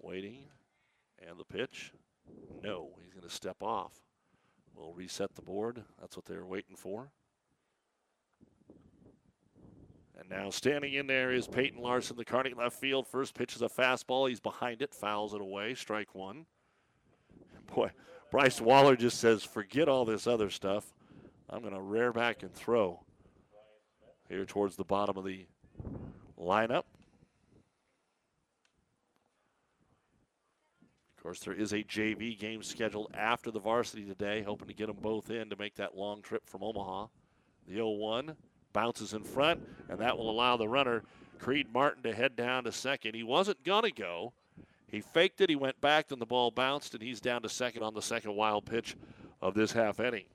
Waiting. 0.00 0.44
And 1.28 1.38
the 1.38 1.44
pitch. 1.44 1.92
No, 2.62 2.88
he's 3.02 3.12
going 3.12 3.28
to 3.28 3.34
step 3.34 3.62
off. 3.62 3.92
We'll 4.74 4.94
reset 4.94 5.34
the 5.34 5.42
board. 5.42 5.82
That's 6.00 6.16
what 6.16 6.24
they 6.24 6.36
were 6.36 6.46
waiting 6.46 6.74
for. 6.74 7.10
And 10.18 10.30
now 10.30 10.50
standing 10.50 10.94
in 10.94 11.06
there 11.06 11.32
is 11.32 11.46
Peyton 11.46 11.82
Larson, 11.82 12.16
the 12.16 12.24
Kearney 12.24 12.54
left 12.54 12.80
field. 12.80 13.06
First 13.06 13.34
pitch 13.34 13.54
is 13.54 13.62
a 13.62 13.68
fastball. 13.68 14.28
He's 14.28 14.40
behind 14.40 14.80
it, 14.80 14.94
fouls 14.94 15.34
it 15.34 15.40
away. 15.40 15.74
Strike 15.74 16.14
one. 16.14 16.46
Boy, 17.74 17.90
Bryce 18.30 18.60
Waller 18.60 18.96
just 18.96 19.18
says, 19.18 19.44
forget 19.44 19.88
all 19.88 20.04
this 20.04 20.26
other 20.26 20.50
stuff. 20.50 20.92
I'm 21.50 21.60
going 21.60 21.74
to 21.74 21.80
rear 21.80 22.12
back 22.12 22.42
and 22.42 22.52
throw 22.52 23.04
here 24.28 24.44
towards 24.44 24.76
the 24.76 24.84
bottom 24.84 25.16
of 25.16 25.24
the 25.24 25.46
lineup. 26.40 26.84
Of 31.16 31.22
course, 31.22 31.40
there 31.40 31.54
is 31.54 31.72
a 31.72 31.82
JV 31.82 32.38
game 32.38 32.62
scheduled 32.62 33.10
after 33.14 33.50
the 33.50 33.60
varsity 33.60 34.04
today, 34.04 34.42
hoping 34.42 34.68
to 34.68 34.74
get 34.74 34.86
them 34.86 34.98
both 35.00 35.30
in 35.30 35.50
to 35.50 35.56
make 35.56 35.74
that 35.76 35.96
long 35.96 36.22
trip 36.22 36.48
from 36.48 36.62
Omaha. 36.62 37.06
The 37.66 37.74
0 37.74 37.90
1 37.90 38.36
bounces 38.76 39.14
in 39.14 39.24
front, 39.24 39.66
and 39.88 39.98
that 39.98 40.18
will 40.18 40.30
allow 40.30 40.58
the 40.58 40.68
runner, 40.68 41.02
Creed 41.38 41.72
Martin, 41.72 42.02
to 42.02 42.12
head 42.12 42.36
down 42.36 42.64
to 42.64 42.72
second. 42.72 43.14
He 43.14 43.22
wasn't 43.22 43.64
going 43.64 43.84
to 43.84 43.90
go. 43.90 44.34
He 44.86 45.00
faked 45.00 45.40
it, 45.40 45.48
he 45.48 45.56
went 45.56 45.80
back, 45.80 46.08
then 46.08 46.18
the 46.18 46.26
ball 46.26 46.50
bounced, 46.50 46.92
and 46.92 47.02
he's 47.02 47.18
down 47.18 47.40
to 47.40 47.48
second 47.48 47.82
on 47.82 47.94
the 47.94 48.02
second 48.02 48.36
wild 48.36 48.66
pitch 48.66 48.94
of 49.40 49.54
this 49.54 49.72
half 49.72 49.98
inning. 49.98 50.26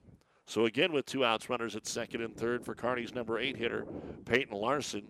So 0.48 0.66
again, 0.66 0.92
with 0.92 1.06
two 1.06 1.24
outs, 1.24 1.52
runners 1.52 1.76
at 1.76 1.86
second 1.86 2.24
and 2.24 2.36
third 2.36 2.66
for 2.66 2.74
Kearney's 2.74 3.14
number 3.14 3.38
eight 3.38 3.58
hitter, 3.58 3.86
Peyton 4.26 4.58
Larson, 4.58 5.08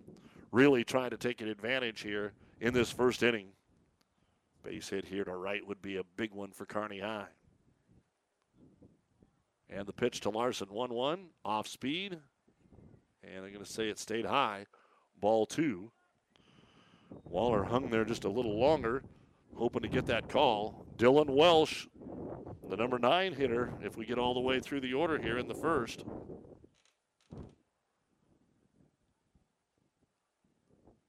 really 0.50 0.84
trying 0.84 1.10
to 1.10 1.16
take 1.16 1.40
an 1.40 1.48
advantage 1.48 2.02
here 2.02 2.34
in 2.60 2.74
this 2.74 2.92
first 2.92 3.22
inning. 3.22 3.48
Base 4.62 4.90
hit 4.90 5.06
here 5.06 5.24
to 5.24 5.34
right 5.34 5.66
would 5.66 5.80
be 5.80 5.96
a 5.96 6.04
big 6.16 6.34
one 6.34 6.50
for 6.50 6.66
Kearney 6.66 7.00
High. 7.00 7.28
And 9.70 9.86
the 9.86 9.92
pitch 9.94 10.20
to 10.20 10.30
Larson, 10.30 10.68
1 10.68 10.92
1, 10.92 11.24
off 11.46 11.66
speed. 11.66 12.18
And 13.24 13.44
I'm 13.44 13.52
going 13.52 13.64
to 13.64 13.70
say 13.70 13.88
it 13.88 13.98
stayed 13.98 14.26
high. 14.26 14.66
Ball 15.20 15.46
two. 15.46 15.90
Waller 17.24 17.64
hung 17.64 17.90
there 17.90 18.04
just 18.04 18.24
a 18.24 18.30
little 18.30 18.58
longer 18.58 19.02
hoping 19.56 19.82
to 19.82 19.88
get 19.88 20.06
that 20.06 20.28
call. 20.28 20.86
Dylan 20.96 21.30
Welsh, 21.30 21.86
the 22.68 22.76
number 22.76 22.98
nine 22.98 23.32
hitter, 23.32 23.72
if 23.82 23.96
we 23.96 24.06
get 24.06 24.18
all 24.18 24.34
the 24.34 24.40
way 24.40 24.60
through 24.60 24.80
the 24.80 24.94
order 24.94 25.18
here 25.18 25.38
in 25.38 25.48
the 25.48 25.54
first. 25.54 26.04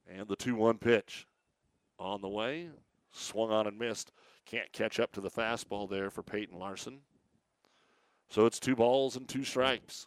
And 0.08 0.28
the 0.28 0.36
2 0.36 0.54
1 0.54 0.78
pitch 0.78 1.26
on 1.98 2.20
the 2.20 2.28
way. 2.28 2.68
Swung 3.12 3.50
on 3.50 3.66
and 3.66 3.78
missed. 3.78 4.12
Can't 4.44 4.72
catch 4.72 5.00
up 5.00 5.12
to 5.12 5.20
the 5.20 5.30
fastball 5.30 5.88
there 5.88 6.10
for 6.10 6.22
Peyton 6.22 6.58
Larson. 6.58 7.00
So 8.28 8.46
it's 8.46 8.58
two 8.58 8.76
balls 8.76 9.16
and 9.16 9.28
two 9.28 9.44
strikes. 9.44 10.06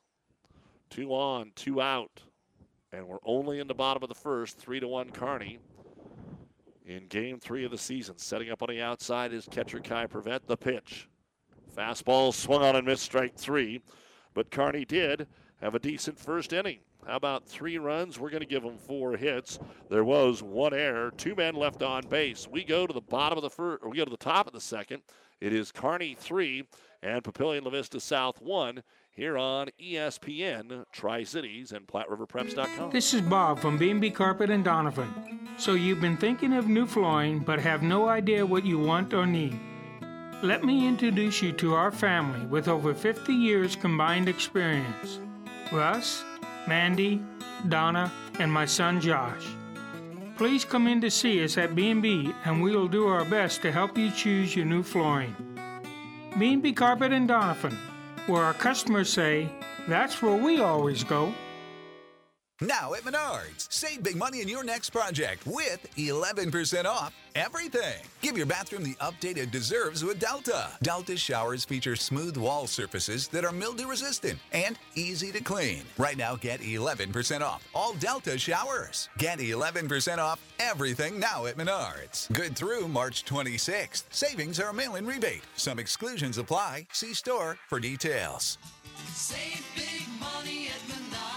Two 0.89 1.12
on, 1.12 1.52
two 1.56 1.82
out. 1.82 2.21
And 2.93 3.08
we're 3.08 3.17
only 3.26 3.60
in 3.60 3.67
the 3.67 3.73
bottom 3.73 4.02
of 4.04 4.10
the 4.10 4.15
first, 4.15 4.58
three 4.58 4.80
to 4.80 4.88
one 4.88 5.10
Kearney. 5.12 5.60
in 6.86 7.06
game 7.08 7.39
three 7.39 7.65
of 7.65 7.71
the 7.71 7.78
season. 7.78 8.17
Setting 8.17 8.50
up 8.50 8.62
on 8.63 8.69
the 8.69 8.82
outside 8.82 9.34
is 9.34 9.47
catcher 9.52 9.80
Kai 9.80 10.06
Prevent 10.08 10.47
the 10.47 10.56
pitch. 10.58 11.10
Fastball 11.76 12.34
swung 12.34 12.63
on 12.63 12.76
and 12.76 12.88
missed 12.88 13.04
strike 13.04 13.36
three, 13.36 13.82
but 14.34 14.50
Kearney 14.50 14.86
did 14.86 15.28
have 15.62 15.76
a 15.76 15.80
decent 15.80 16.17
first 16.17 16.54
inning. 16.54 16.80
How 17.06 17.17
about 17.17 17.45
three 17.45 17.78
runs? 17.78 18.19
We're 18.19 18.30
going 18.30 18.41
to 18.41 18.47
give 18.47 18.63
them 18.63 18.78
four 18.78 19.15
hits. 19.15 19.60
There 19.89 20.04
was 20.04 20.41
one 20.41 20.73
error, 20.73 21.12
two 21.15 21.36
men 21.36 21.56
left 21.56 21.84
on 21.84 22.08
base. 22.08 22.47
We 22.50 22.63
go 22.63 22.88
to 22.88 22.93
the 22.93 23.02
bottom 23.02 23.38
of 23.38 23.43
the 23.43 23.50
first, 23.50 23.86
we 23.86 23.97
go 23.97 24.06
to 24.06 24.12
the 24.12 24.17
top 24.17 24.47
of 24.47 24.54
the 24.54 24.62
second. 24.62 25.02
It 25.39 25.54
is 25.54 25.71
Kearney 25.71 26.15
three 26.17 26.63
and 27.04 27.23
Papillion 27.23 27.63
La 27.63 27.69
Vista 27.69 28.00
South 28.00 28.41
one 28.41 28.82
here 29.12 29.38
on 29.38 29.69
ESPN 29.80 30.86
Tri 30.91 31.23
Cities 31.23 31.71
and 31.71 31.88
PlatteRiverPreps.com. 31.88 32.89
This 32.91 33.13
is 33.13 33.21
Bob 33.21 33.60
from 33.60 33.78
B&B 33.78 34.10
Carpet 34.12 34.50
and 34.50 34.63
Donovan. 34.63 35.47
So 35.58 35.73
you've 35.73 36.02
been 36.02 36.17
thinking 36.17 36.54
of 36.54 36.67
new 36.67 36.88
flooring 36.88 37.39
but 37.39 37.60
have 37.60 37.84
no 37.84 38.10
idea 38.10 38.45
what 38.45 38.65
you 38.65 38.80
want 38.80 39.13
or 39.13 39.26
need. 39.28 39.60
Let 40.41 40.63
me 40.63 40.88
introduce 40.88 41.41
you 41.41 41.52
to 41.54 41.73
our 41.73 41.91
family 41.91 42.45
with 42.47 42.67
over 42.67 42.93
50 42.93 43.34
years 43.34 43.76
combined 43.76 44.30
experience. 44.30 45.19
Russ, 45.71 46.23
Mandy, 46.67 47.21
Donna, 47.69 48.12
and 48.39 48.52
my 48.52 48.65
son 48.65 49.02
Josh. 49.02 49.45
Please 50.38 50.63
come 50.63 50.88
in 50.88 51.02
to 51.02 51.10
see 51.10 51.43
us 51.43 51.58
at 51.58 51.73
B&B 51.73 52.32
and 52.45 52.62
we 52.62 52.76
will 52.76 52.88
do 52.88 53.08
our 53.08 53.26
best 53.26 53.63
to 53.63 53.71
help 53.71 53.97
you 53.97 54.12
choose 54.12 54.56
your 54.56 54.65
new 54.65 54.84
flooring. 54.84 55.36
B&B 56.38 56.73
Carpet 56.73 57.12
and 57.12 57.28
Donovan, 57.28 57.76
where 58.28 58.43
our 58.43 58.54
customers 58.54 59.10
say, 59.12 59.50
that's 59.88 60.21
where 60.21 60.36
we 60.36 60.62
always 60.62 61.04
go. 61.04 61.34
Now 62.62 62.96
at 62.96 63.04
Menards, 63.04 63.72
save 63.72 64.02
big 64.02 64.15
money 64.15 64.41
in 64.41 64.48
your 64.48 64.63
next 64.63 64.89
project 64.89 65.46
with 65.46 65.88
11% 65.96 66.86
off 66.86 67.13
everything. 67.36 68.02
Give 68.22 68.36
your 68.36 68.48
bathroom 68.48 68.84
the 68.84 68.96
update 68.96 69.38
it 69.38 69.52
deserves 69.52 70.04
with 70.04 70.20
Delta. 70.20 70.72
Delta 70.82 71.15
showers 71.15 71.63
feature 71.63 71.96
smooth 71.96 72.36
wall 72.36 72.65
surfaces 72.65 73.28
that 73.28 73.46
are 73.46 73.52
mildew 73.52 73.86
resistant 73.86 74.39
and 74.54 74.76
easy 74.96 75.32
to 75.34 75.39
clean. 75.39 75.84
Right 76.00 76.17
now, 76.17 76.36
get 76.36 76.62
11% 76.62 77.41
off 77.41 77.63
all 77.76 77.93
Delta 77.93 78.39
showers. 78.39 79.10
Get 79.20 79.38
11% 79.38 80.17
off 80.17 80.39
everything 80.60 81.20
now 81.20 81.46
at 81.46 81.58
Menards. 81.58 82.34
Good 82.34 82.56
through 82.56 82.88
March 82.88 83.24
26th. 83.26 84.06
Savings 84.10 84.60
are 84.60 84.70
a 84.70 84.74
mail 84.74 84.96
in 84.96 85.06
rebate. 85.06 85.43
Some 85.58 85.78
exclusions 85.78 86.39
apply. 86.39 86.88
See 86.91 87.13
store 87.13 87.60
for 87.70 87.80
details. 87.80 88.58
Save 89.13 89.63
big 89.76 90.08
money 90.20 90.70
at 90.70 90.82
Menards. 90.91 91.37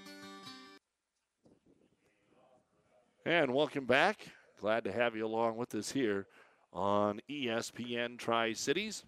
And 3.23 3.53
welcome 3.53 3.85
back. 3.85 4.25
Glad 4.59 4.83
to 4.85 4.91
have 4.91 5.15
you 5.15 5.27
along 5.27 5.55
with 5.55 5.75
us 5.75 5.91
here 5.91 6.25
on 6.73 7.21
ESPN 7.29 8.17
Tri 8.17 8.53
Cities. 8.53 9.03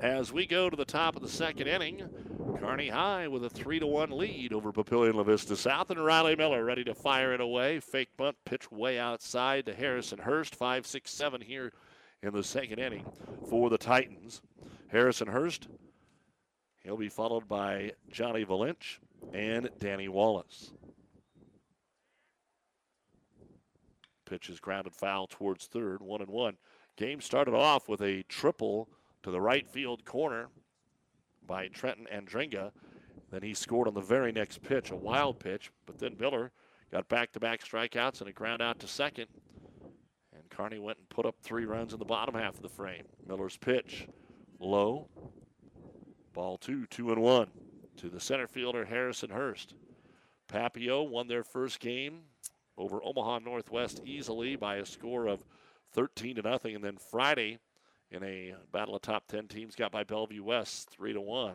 As 0.00 0.32
we 0.32 0.46
go 0.46 0.70
to 0.70 0.76
the 0.76 0.86
top 0.86 1.14
of 1.14 1.20
the 1.20 1.28
second 1.28 1.66
inning, 1.66 2.08
Kearney 2.58 2.88
High 2.88 3.28
with 3.28 3.44
a 3.44 3.50
3 3.50 3.78
to 3.80 3.86
1 3.86 4.10
lead 4.10 4.54
over 4.54 4.72
Papillion 4.72 5.16
La 5.16 5.22
Vista 5.22 5.54
South, 5.54 5.90
and 5.90 6.02
Riley 6.02 6.34
Miller 6.34 6.64
ready 6.64 6.82
to 6.82 6.94
fire 6.94 7.34
it 7.34 7.42
away. 7.42 7.78
Fake 7.78 8.08
bunt, 8.16 8.36
pitch 8.46 8.72
way 8.72 8.98
outside 8.98 9.66
to 9.66 9.74
Harrison 9.74 10.20
Hurst. 10.20 10.56
5 10.56 10.86
6 10.86 11.10
7 11.10 11.42
here 11.42 11.74
in 12.22 12.32
the 12.32 12.42
second 12.42 12.78
inning 12.78 13.04
for 13.50 13.68
the 13.68 13.76
Titans. 13.76 14.40
Harrison 14.88 15.28
Hurst, 15.28 15.68
he'll 16.82 16.96
be 16.96 17.10
followed 17.10 17.48
by 17.48 17.92
Johnny 18.10 18.46
Valench 18.46 18.98
and 19.34 19.68
Danny 19.78 20.08
Wallace. 20.08 20.72
Pitch 24.24 24.48
is 24.48 24.60
grounded 24.60 24.94
foul 24.94 25.26
towards 25.26 25.66
third, 25.66 26.00
one 26.00 26.20
and 26.20 26.30
one. 26.30 26.56
Game 26.96 27.20
started 27.20 27.54
off 27.54 27.88
with 27.88 28.00
a 28.00 28.22
triple 28.24 28.88
to 29.22 29.30
the 29.30 29.40
right 29.40 29.68
field 29.68 30.04
corner 30.04 30.48
by 31.46 31.68
Trenton 31.68 32.06
Andringa. 32.12 32.70
Then 33.30 33.42
he 33.42 33.54
scored 33.54 33.88
on 33.88 33.94
the 33.94 34.00
very 34.00 34.32
next 34.32 34.62
pitch, 34.62 34.90
a 34.90 34.96
wild 34.96 35.40
pitch, 35.40 35.70
but 35.86 35.98
then 35.98 36.16
Miller 36.18 36.52
got 36.92 37.08
back 37.08 37.32
to 37.32 37.40
back 37.40 37.64
strikeouts 37.64 38.20
and 38.20 38.28
a 38.28 38.32
ground 38.32 38.62
out 38.62 38.78
to 38.80 38.86
second. 38.86 39.26
And 40.32 40.48
Kearney 40.50 40.78
went 40.78 40.98
and 40.98 41.08
put 41.08 41.26
up 41.26 41.36
three 41.42 41.64
runs 41.64 41.92
in 41.92 41.98
the 41.98 42.04
bottom 42.04 42.34
half 42.34 42.54
of 42.54 42.62
the 42.62 42.68
frame. 42.68 43.04
Miller's 43.26 43.56
pitch, 43.56 44.06
low. 44.60 45.08
Ball 46.32 46.58
two, 46.58 46.86
two 46.86 47.12
and 47.12 47.22
one 47.22 47.48
to 47.96 48.08
the 48.08 48.20
center 48.20 48.46
fielder 48.46 48.84
Harrison 48.84 49.30
Hurst. 49.30 49.74
Papio 50.48 51.08
won 51.08 51.28
their 51.28 51.44
first 51.44 51.80
game 51.80 52.20
over 52.76 53.00
Omaha 53.02 53.40
Northwest 53.40 54.00
easily 54.04 54.56
by 54.56 54.76
a 54.76 54.86
score 54.86 55.26
of 55.26 55.44
13 55.92 56.36
to 56.36 56.42
nothing. 56.42 56.74
And 56.74 56.84
then 56.84 56.96
Friday, 56.96 57.58
in 58.10 58.22
a 58.22 58.54
battle 58.72 58.94
of 58.94 59.02
top 59.02 59.26
10 59.28 59.48
teams, 59.48 59.74
got 59.74 59.92
by 59.92 60.04
Bellevue 60.04 60.42
West 60.42 60.90
3 60.90 61.12
to 61.12 61.20
1. 61.20 61.54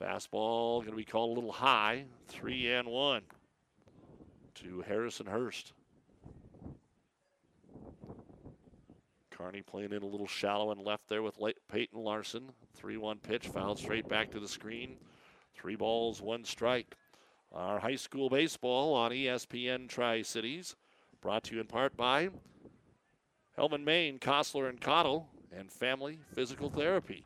Fastball 0.00 0.80
going 0.80 0.90
to 0.90 0.96
be 0.96 1.04
called 1.04 1.30
a 1.30 1.40
little 1.40 1.52
high, 1.52 2.04
3 2.28 2.72
and 2.72 2.88
1 2.88 3.22
to 4.56 4.80
Harrison 4.82 5.26
Hurst. 5.26 5.72
Kearney 9.30 9.62
playing 9.62 9.92
in 9.92 10.02
a 10.02 10.06
little 10.06 10.26
shallow 10.26 10.70
and 10.70 10.80
left 10.80 11.08
there 11.08 11.22
with 11.22 11.38
Peyton 11.68 11.98
Larson. 12.00 12.52
3 12.74 12.96
1 12.96 13.18
pitch, 13.18 13.48
fouled 13.48 13.78
straight 13.78 14.08
back 14.08 14.30
to 14.30 14.40
the 14.40 14.48
screen. 14.48 14.96
Three 15.54 15.76
balls, 15.76 16.20
one 16.20 16.44
strike. 16.44 16.96
Our 17.54 17.78
high 17.78 17.94
school 17.94 18.28
baseball 18.28 18.94
on 18.94 19.12
ESPN 19.12 19.88
Tri 19.88 20.22
Cities, 20.22 20.74
brought 21.20 21.44
to 21.44 21.54
you 21.54 21.60
in 21.60 21.68
part 21.68 21.96
by 21.96 22.30
Hellman, 23.56 23.84
Maine, 23.84 24.18
Kostler 24.18 24.68
and 24.68 24.80
Cottle, 24.80 25.28
and 25.56 25.70
Family 25.70 26.18
Physical 26.34 26.68
Therapy. 26.68 27.24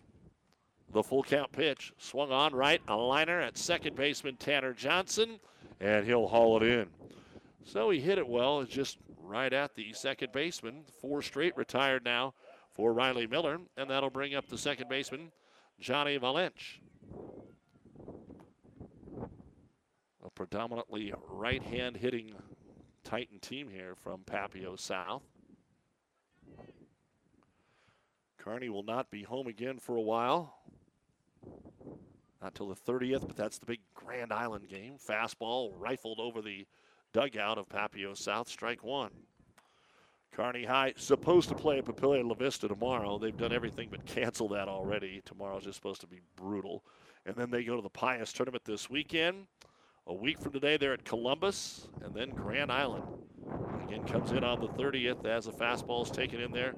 The 0.92 1.02
full 1.02 1.22
count 1.22 1.52
pitch 1.52 1.94
swung 1.96 2.30
on 2.30 2.54
right, 2.54 2.82
a 2.88 2.94
liner 2.94 3.40
at 3.40 3.56
second 3.56 3.96
baseman 3.96 4.36
Tanner 4.36 4.74
Johnson, 4.74 5.40
and 5.80 6.04
he'll 6.04 6.28
haul 6.28 6.58
it 6.58 6.62
in. 6.62 6.88
So 7.64 7.88
he 7.88 7.98
hit 7.98 8.18
it 8.18 8.28
well, 8.28 8.62
just 8.64 8.98
right 9.22 9.52
at 9.52 9.76
the 9.76 9.94
second 9.94 10.32
baseman. 10.32 10.84
Four 11.00 11.22
straight 11.22 11.56
retired 11.56 12.04
now 12.04 12.34
for 12.74 12.92
Riley 12.92 13.26
Miller, 13.26 13.60
and 13.78 13.88
that'll 13.88 14.10
bring 14.10 14.34
up 14.34 14.46
the 14.46 14.58
second 14.58 14.90
baseman, 14.90 15.32
Johnny 15.80 16.18
Valench. 16.18 16.80
a 20.27 20.27
predominantly 20.38 21.12
right 21.28 21.64
hand 21.64 21.96
hitting 21.96 22.32
Titan 23.02 23.40
team 23.40 23.68
here 23.68 23.96
from 23.96 24.20
Papio 24.20 24.78
South. 24.78 25.24
Kearney 28.38 28.68
will 28.68 28.84
not 28.84 29.10
be 29.10 29.24
home 29.24 29.48
again 29.48 29.80
for 29.80 29.96
a 29.96 30.00
while. 30.00 30.54
Not 32.40 32.54
till 32.54 32.68
the 32.68 32.76
30th, 32.76 33.26
but 33.26 33.36
that's 33.36 33.58
the 33.58 33.66
big 33.66 33.80
Grand 33.96 34.32
Island 34.32 34.68
game. 34.68 34.94
Fastball 34.96 35.72
rifled 35.76 36.20
over 36.20 36.40
the 36.40 36.68
dugout 37.12 37.58
of 37.58 37.68
Papio 37.68 38.16
South, 38.16 38.48
strike 38.48 38.84
one. 38.84 39.10
Kearney 40.30 40.64
High 40.64 40.94
supposed 40.96 41.48
to 41.48 41.56
play 41.56 41.78
at 41.78 41.84
Papillion 41.84 42.28
La 42.28 42.34
Vista 42.34 42.68
tomorrow. 42.68 43.18
They've 43.18 43.36
done 43.36 43.52
everything 43.52 43.88
but 43.90 44.06
cancel 44.06 44.48
that 44.50 44.68
already. 44.68 45.20
Tomorrow's 45.24 45.64
just 45.64 45.74
supposed 45.74 46.02
to 46.02 46.06
be 46.06 46.20
brutal. 46.36 46.84
And 47.26 47.34
then 47.34 47.50
they 47.50 47.64
go 47.64 47.74
to 47.74 47.82
the 47.82 47.88
Pius 47.88 48.32
tournament 48.32 48.64
this 48.64 48.88
weekend. 48.88 49.48
A 50.08 50.14
week 50.14 50.40
from 50.40 50.52
today, 50.52 50.78
they're 50.78 50.94
at 50.94 51.04
Columbus 51.04 51.86
and 52.02 52.14
then 52.14 52.30
Grand 52.30 52.72
Island. 52.72 53.04
Again, 53.84 54.04
comes 54.04 54.32
in 54.32 54.42
on 54.42 54.58
the 54.58 54.68
30th 54.68 55.26
as 55.26 55.44
the 55.44 55.52
fastball 55.52 56.02
is 56.02 56.10
taken 56.10 56.40
in 56.40 56.50
there 56.50 56.74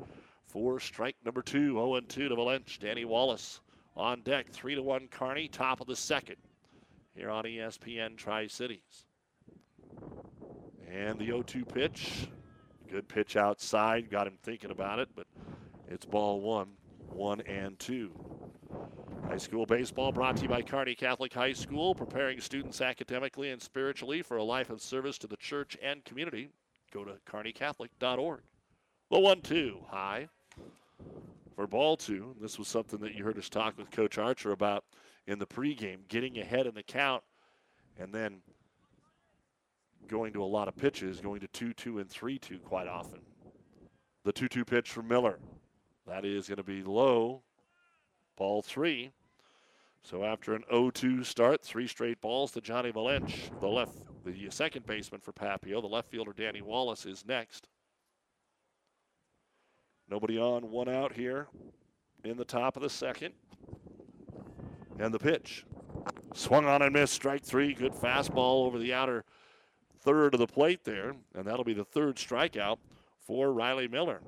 for 0.47 0.81
strike 0.81 1.15
number 1.25 1.41
two. 1.41 1.75
0 1.75 2.01
2 2.01 2.29
to 2.29 2.35
Valench. 2.35 2.81
Danny 2.81 3.05
Wallace 3.05 3.61
on 3.97 4.23
deck. 4.23 4.51
3 4.51 4.75
to 4.75 4.83
1 4.83 5.07
Kearney, 5.13 5.47
top 5.47 5.81
of 5.81 5.87
the 5.87 5.95
second 5.95 6.37
here 7.15 7.31
on 7.31 7.45
ESPN 7.45 8.17
Tri 8.17 8.49
Cities. 8.49 9.07
And 10.93 11.17
the 11.17 11.27
0 11.27 11.43
2 11.43 11.65
pitch. 11.65 12.29
Good 12.91 13.07
pitch 13.07 13.37
outside. 13.37 14.11
Got 14.11 14.27
him 14.27 14.39
thinking 14.43 14.73
about 14.73 14.99
it, 14.99 15.09
but 15.15 15.29
it's 15.89 16.05
ball 16.05 16.41
one, 16.41 16.71
one 17.09 17.43
and 17.43 17.79
two. 17.79 18.11
High 19.31 19.37
school 19.37 19.65
baseball 19.65 20.11
brought 20.11 20.39
to 20.39 20.43
you 20.43 20.49
by 20.49 20.61
Kearney 20.61 20.97
Catholic 20.97 21.33
High 21.33 21.53
School, 21.53 21.95
preparing 21.95 22.41
students 22.41 22.81
academically 22.81 23.51
and 23.51 23.63
spiritually 23.63 24.23
for 24.23 24.39
a 24.39 24.43
life 24.43 24.71
of 24.71 24.83
service 24.83 25.19
to 25.19 25.29
the 25.29 25.37
church 25.37 25.79
and 25.81 26.05
community. 26.05 26.49
Go 26.93 27.05
to 27.05 27.13
kearneycatholic.org. 27.31 28.41
The 29.09 29.19
1 29.21 29.41
2 29.43 29.83
high 29.89 30.29
for 31.55 31.69
ball 31.69 31.97
two. 31.97 32.35
This 32.41 32.59
was 32.59 32.67
something 32.67 32.99
that 32.99 33.15
you 33.15 33.23
heard 33.23 33.39
us 33.39 33.49
talk 33.49 33.79
with 33.79 33.93
Coach 33.93 34.19
Archer 34.19 34.51
about 34.51 34.83
in 35.29 35.39
the 35.39 35.47
pregame, 35.47 36.09
getting 36.09 36.39
ahead 36.39 36.67
in 36.67 36.75
the 36.75 36.83
count 36.83 37.23
and 38.01 38.13
then 38.13 38.43
going 40.09 40.33
to 40.33 40.43
a 40.43 40.45
lot 40.45 40.67
of 40.67 40.75
pitches, 40.77 41.21
going 41.21 41.39
to 41.39 41.47
2 41.47 41.73
2 41.73 42.01
and 42.01 42.11
3 42.11 42.37
2 42.37 42.59
quite 42.59 42.89
often. 42.89 43.21
The 44.25 44.33
2 44.33 44.49
2 44.49 44.65
pitch 44.65 44.91
from 44.91 45.07
Miller. 45.07 45.39
That 46.09 46.25
is 46.25 46.49
going 46.49 46.57
to 46.57 46.65
be 46.65 46.83
low. 46.83 47.43
Ball 48.37 48.63
three. 48.63 49.13
So 50.03 50.25
after 50.25 50.55
an 50.55 50.65
0-2 50.73 51.25
start, 51.25 51.63
three 51.63 51.87
straight 51.87 52.21
balls 52.21 52.53
to 52.53 52.61
Johnny 52.61 52.91
Valench, 52.91 53.51
the 53.61 53.69
left, 53.69 53.99
the 54.25 54.51
second 54.51 54.87
baseman 54.87 55.21
for 55.21 55.33
Papio. 55.33 55.81
The 55.81 55.89
left 55.89 56.11
fielder 56.11 56.33
Danny 56.33 56.63
Wallace 56.63 57.07
is 57.07 57.25
next. 57.27 57.69
Nobody 60.09 60.39
on, 60.39 60.71
one 60.71 60.89
out 60.89 61.13
here 61.13 61.49
in 62.25 62.37
the 62.37 62.45
top 62.45 62.77
of 62.77 62.83
the 62.83 62.91
second. 62.91 63.35
And 64.99 65.15
the 65.15 65.19
pitch. 65.19 65.65
Swung 66.35 66.67
on 66.67 66.83
and 66.83 66.93
missed, 66.93 67.15
strike 67.15 67.45
three. 67.45 67.73
Good 67.75 67.93
fastball 67.93 68.67
over 68.67 68.79
the 68.79 68.93
outer 68.93 69.25
third 70.01 70.35
of 70.35 70.41
the 70.41 70.47
plate 70.47 70.85
there. 70.85 71.15
And 71.35 71.45
that'll 71.45 71.65
be 71.65 71.75
the 71.75 71.85
third 71.85 72.17
strikeout 72.17 72.79
for 73.21 73.53
Riley 73.53 73.87
Miller. 73.87 74.21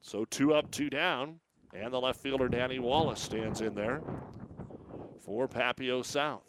So 0.00 0.24
two 0.26 0.52
up, 0.52 0.70
two 0.70 0.90
down. 0.90 1.40
And 1.74 1.92
the 1.92 2.00
left 2.00 2.20
fielder, 2.20 2.48
Danny 2.48 2.78
Wallace, 2.78 3.20
stands 3.20 3.62
in 3.62 3.74
there 3.74 4.02
for 5.24 5.48
Papio 5.48 6.04
South. 6.04 6.42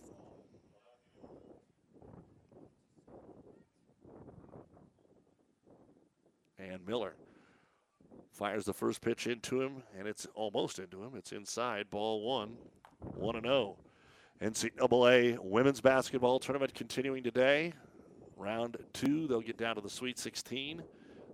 And 6.58 6.86
Miller 6.88 7.16
fires 8.32 8.66
the 8.66 8.74
first 8.74 9.02
pitch 9.02 9.28
into 9.28 9.62
him, 9.62 9.84
and 9.98 10.08
it's 10.08 10.26
almost 10.34 10.80
into 10.80 11.04
him. 11.04 11.12
It's 11.16 11.32
inside, 11.32 11.90
ball 11.90 12.22
one, 12.26 12.56
1 13.00 13.42
0. 13.42 13.78
NCAA 14.42 15.40
women's 15.40 15.82
basketball 15.82 16.40
tournament 16.40 16.74
continuing 16.74 17.24
today. 17.24 17.74
Round 18.36 18.78
two, 18.94 19.28
they'll 19.28 19.42
get 19.42 19.58
down 19.58 19.76
to 19.76 19.82
the 19.82 19.90
Sweet 19.90 20.18
16. 20.18 20.84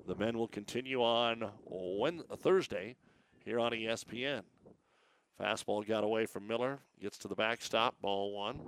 The 0.08 0.16
men 0.16 0.38
will 0.38 0.48
continue 0.48 1.02
on 1.02 1.50
when, 1.66 2.24
Thursday 2.38 2.96
here 3.46 3.60
on 3.60 3.72
ESPN. 3.72 4.42
Fastball 5.42 5.88
got 5.88 6.04
away 6.04 6.26
from 6.26 6.48
Miller, 6.48 6.80
gets 7.02 7.18
to 7.20 7.28
the 7.28 7.36
backstop, 7.36 7.96
ball 8.02 8.34
one. 8.34 8.60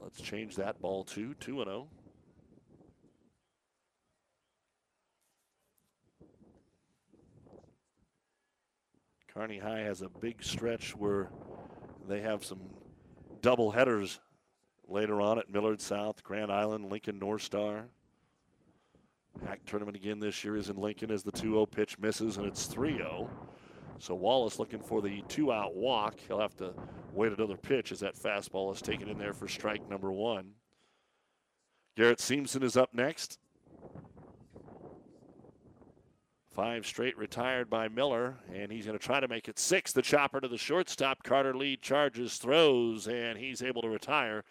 Let's 0.00 0.20
change 0.20 0.56
that 0.56 0.80
ball 0.80 1.04
two, 1.04 1.34
2 1.34 1.64
0. 1.64 1.88
Kearney 9.32 9.58
High 9.58 9.80
has 9.80 10.02
a 10.02 10.08
big 10.08 10.42
stretch 10.42 10.94
where 10.96 11.28
they 12.08 12.20
have 12.20 12.44
some 12.44 12.60
double 13.42 13.72
headers 13.72 14.20
later 14.86 15.20
on 15.20 15.38
at 15.38 15.50
Millard 15.50 15.80
South, 15.80 16.22
Grand 16.22 16.52
Island, 16.52 16.90
Lincoln 16.90 17.18
North 17.18 17.42
Star. 17.42 17.86
HAC 19.44 19.64
tournament 19.66 19.96
again 19.96 20.20
this 20.20 20.44
year 20.44 20.56
is 20.56 20.68
in 20.68 20.76
Lincoln 20.76 21.10
as 21.10 21.24
the 21.24 21.32
2 21.32 21.40
0 21.40 21.66
pitch 21.66 21.98
misses 21.98 22.36
and 22.36 22.46
it's 22.46 22.66
3 22.66 22.96
0. 22.96 23.28
So 23.98 24.14
Wallace 24.14 24.58
looking 24.58 24.80
for 24.80 25.00
the 25.00 25.22
two 25.28 25.52
out 25.52 25.74
walk. 25.74 26.16
He'll 26.26 26.40
have 26.40 26.56
to 26.56 26.74
wait 27.12 27.32
another 27.32 27.56
pitch 27.56 27.92
as 27.92 28.00
that 28.00 28.16
fastball 28.16 28.72
is 28.74 28.82
taken 28.82 29.08
in 29.08 29.18
there 29.18 29.32
for 29.32 29.48
strike 29.48 29.88
number 29.88 30.12
one. 30.12 30.50
Garrett 31.96 32.18
Seamson 32.18 32.62
is 32.62 32.76
up 32.76 32.92
next. 32.92 33.38
Five 36.54 36.86
straight 36.86 37.18
retired 37.18 37.68
by 37.68 37.88
Miller, 37.88 38.36
and 38.52 38.70
he's 38.70 38.86
going 38.86 38.96
to 38.96 39.04
try 39.04 39.18
to 39.18 39.26
make 39.26 39.48
it 39.48 39.58
six. 39.58 39.90
The 39.90 40.02
chopper 40.02 40.40
to 40.40 40.46
the 40.46 40.58
shortstop. 40.58 41.24
Carter 41.24 41.54
Lee 41.54 41.76
charges, 41.76 42.38
throws, 42.38 43.08
and 43.08 43.36
he's 43.36 43.60
able 43.60 43.82
to 43.82 43.88
retire 43.88 44.44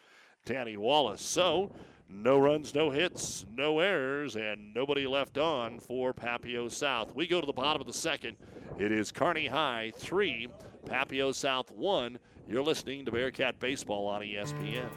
Danny 0.46 0.76
Wallace. 0.76 1.22
So, 1.22 1.72
no 2.14 2.38
runs, 2.38 2.76
no 2.76 2.90
hits, 2.90 3.46
no 3.56 3.80
errors, 3.80 4.36
and 4.36 4.74
nobody 4.74 5.08
left 5.08 5.38
on 5.38 5.80
for 5.80 6.14
Papio 6.14 6.72
South. 6.72 7.14
We 7.16 7.28
go 7.28 7.42
to 7.42 7.48
the 7.48 7.54
bottom 7.54 7.82
of 7.82 7.88
the 7.88 7.94
second. 7.94 8.38
It 8.80 8.92
is 8.92 9.12
Kearney 9.12 9.48
High 9.48 9.92
3, 9.98 10.48
Papio 10.86 11.34
South 11.34 11.72
1. 11.72 12.20
You're 12.48 12.64
listening 12.64 13.06
to 13.06 13.12
Bearcat 13.12 13.60
Baseball 13.60 14.08
on 14.08 14.22
ESPN. 14.22 14.90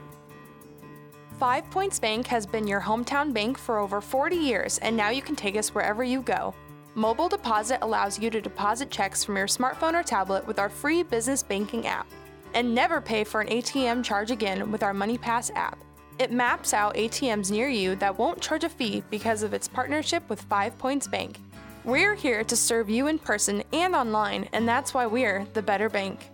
Five 1.39 1.71
Points 1.71 1.99
Bank 1.99 2.27
has 2.27 2.47
been 2.47 2.67
your 2.67 2.81
hometown 2.81 3.33
bank 3.33 3.59
for 3.59 3.79
over 3.79 4.01
40 4.01 4.37
years, 4.37 4.79
and 4.79 4.97
now 4.97 5.11
you 5.11 5.21
can 5.21 5.37
take 5.37 5.57
us 5.57 5.75
wherever 5.75 6.03
you 6.03 6.23
go. 6.23 6.55
Mobile 6.95 7.29
Deposit 7.29 7.79
allows 7.83 8.19
you 8.19 8.31
to 8.31 8.41
deposit 8.41 8.91
checks 8.91 9.23
from 9.23 9.37
your 9.37 9.47
smartphone 9.47 9.93
or 9.93 10.03
tablet 10.03 10.47
with 10.47 10.59
our 10.59 10.71
free 10.71 11.03
business 11.03 11.43
banking 11.43 11.87
app. 11.87 12.07
And 12.55 12.75
never 12.75 13.03
pay 13.03 13.23
for 13.23 13.43
an 13.43 13.49
ATM 13.49 14.03
charge 14.03 14.31
again 14.31 14.73
with 14.73 14.83
our 14.83 14.95
MoneyPass 14.95 15.55
app. 15.55 15.79
It 16.19 16.33
maps 16.33 16.73
out 16.73 16.95
ATMs 16.95 17.51
near 17.51 17.69
you 17.69 17.95
that 17.97 18.19
won't 18.19 18.41
charge 18.41 18.65
a 18.65 18.71
fee 18.71 19.03
because 19.11 19.43
of 19.43 19.53
its 19.53 19.69
partnership 19.69 20.27
with 20.31 20.41
Five 20.41 20.77
Points 20.79 21.07
Bank. 21.07 21.39
We're 21.85 22.15
here 22.15 22.43
to 22.43 22.57
serve 22.57 22.89
you 22.89 23.09
in 23.09 23.19
person 23.19 23.63
and 23.75 23.95
online, 23.95 24.49
and 24.55 24.67
that's 24.67 24.95
why 24.95 25.05
we're 25.05 25.47
the 25.53 25.61
better 25.61 25.91
bank. 25.91 26.31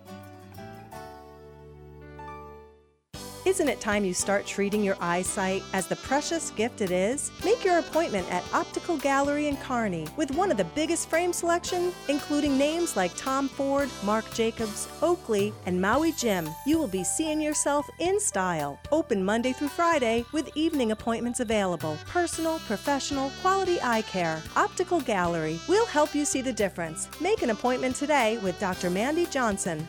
Isn't 3.45 3.69
it 3.69 3.81
time 3.81 4.05
you 4.05 4.15
start 4.15 4.47
treating 4.47 4.85
your 4.85 4.97
eyesight 5.01 5.65
as 5.73 5.89
the 5.89 5.97
precious 5.97 6.51
gift 6.53 6.81
it 6.81 6.93
is? 6.93 7.33
Make 7.45 7.65
your 7.65 7.81
appointment 7.81 8.31
at 8.33 8.45
Optical 8.55 8.97
Gallery 8.97 9.49
in 9.49 9.57
Kearney 9.57 10.07
with 10.17 10.31
one 10.31 10.53
of 10.53 10.57
the 10.57 10.65
biggest 10.77 11.11
frame 11.11 11.33
selection, 11.33 11.93
including 12.09 12.57
names 12.57 12.97
like 12.97 13.11
Tom 13.17 13.49
Ford, 13.49 13.91
Marc 14.05 14.33
Jacobs, 14.33 14.87
Oakley, 15.03 15.53
and 15.67 15.81
Maui 15.81 16.13
Jim. 16.13 16.49
You 16.67 16.79
will 16.79 16.87
be 16.87 17.03
seeing 17.03 17.41
yourself 17.41 17.91
in 17.99 18.21
style. 18.21 18.79
Open 18.93 19.25
Monday 19.25 19.53
through 19.53 19.69
Friday 19.69 20.25
with 20.31 20.57
evening 20.57 20.93
appointments 20.93 21.41
available. 21.41 21.99
Personal, 22.07 22.61
professional, 22.61 23.33
quality 23.41 23.81
eye 23.83 24.03
care. 24.03 24.41
Optical 24.55 25.01
Gallery. 25.01 25.59
We'll 25.69 25.87
help 25.87 26.15
you 26.15 26.25
see 26.25 26.43
the 26.43 26.53
difference. 26.53 27.09
Make 27.21 27.43
an 27.43 27.51
appointment 27.51 27.97
today 27.97 28.39
with 28.39 28.61
Dr. 28.61 28.89
Mandy 28.89 29.27
Johnson. 29.27 29.89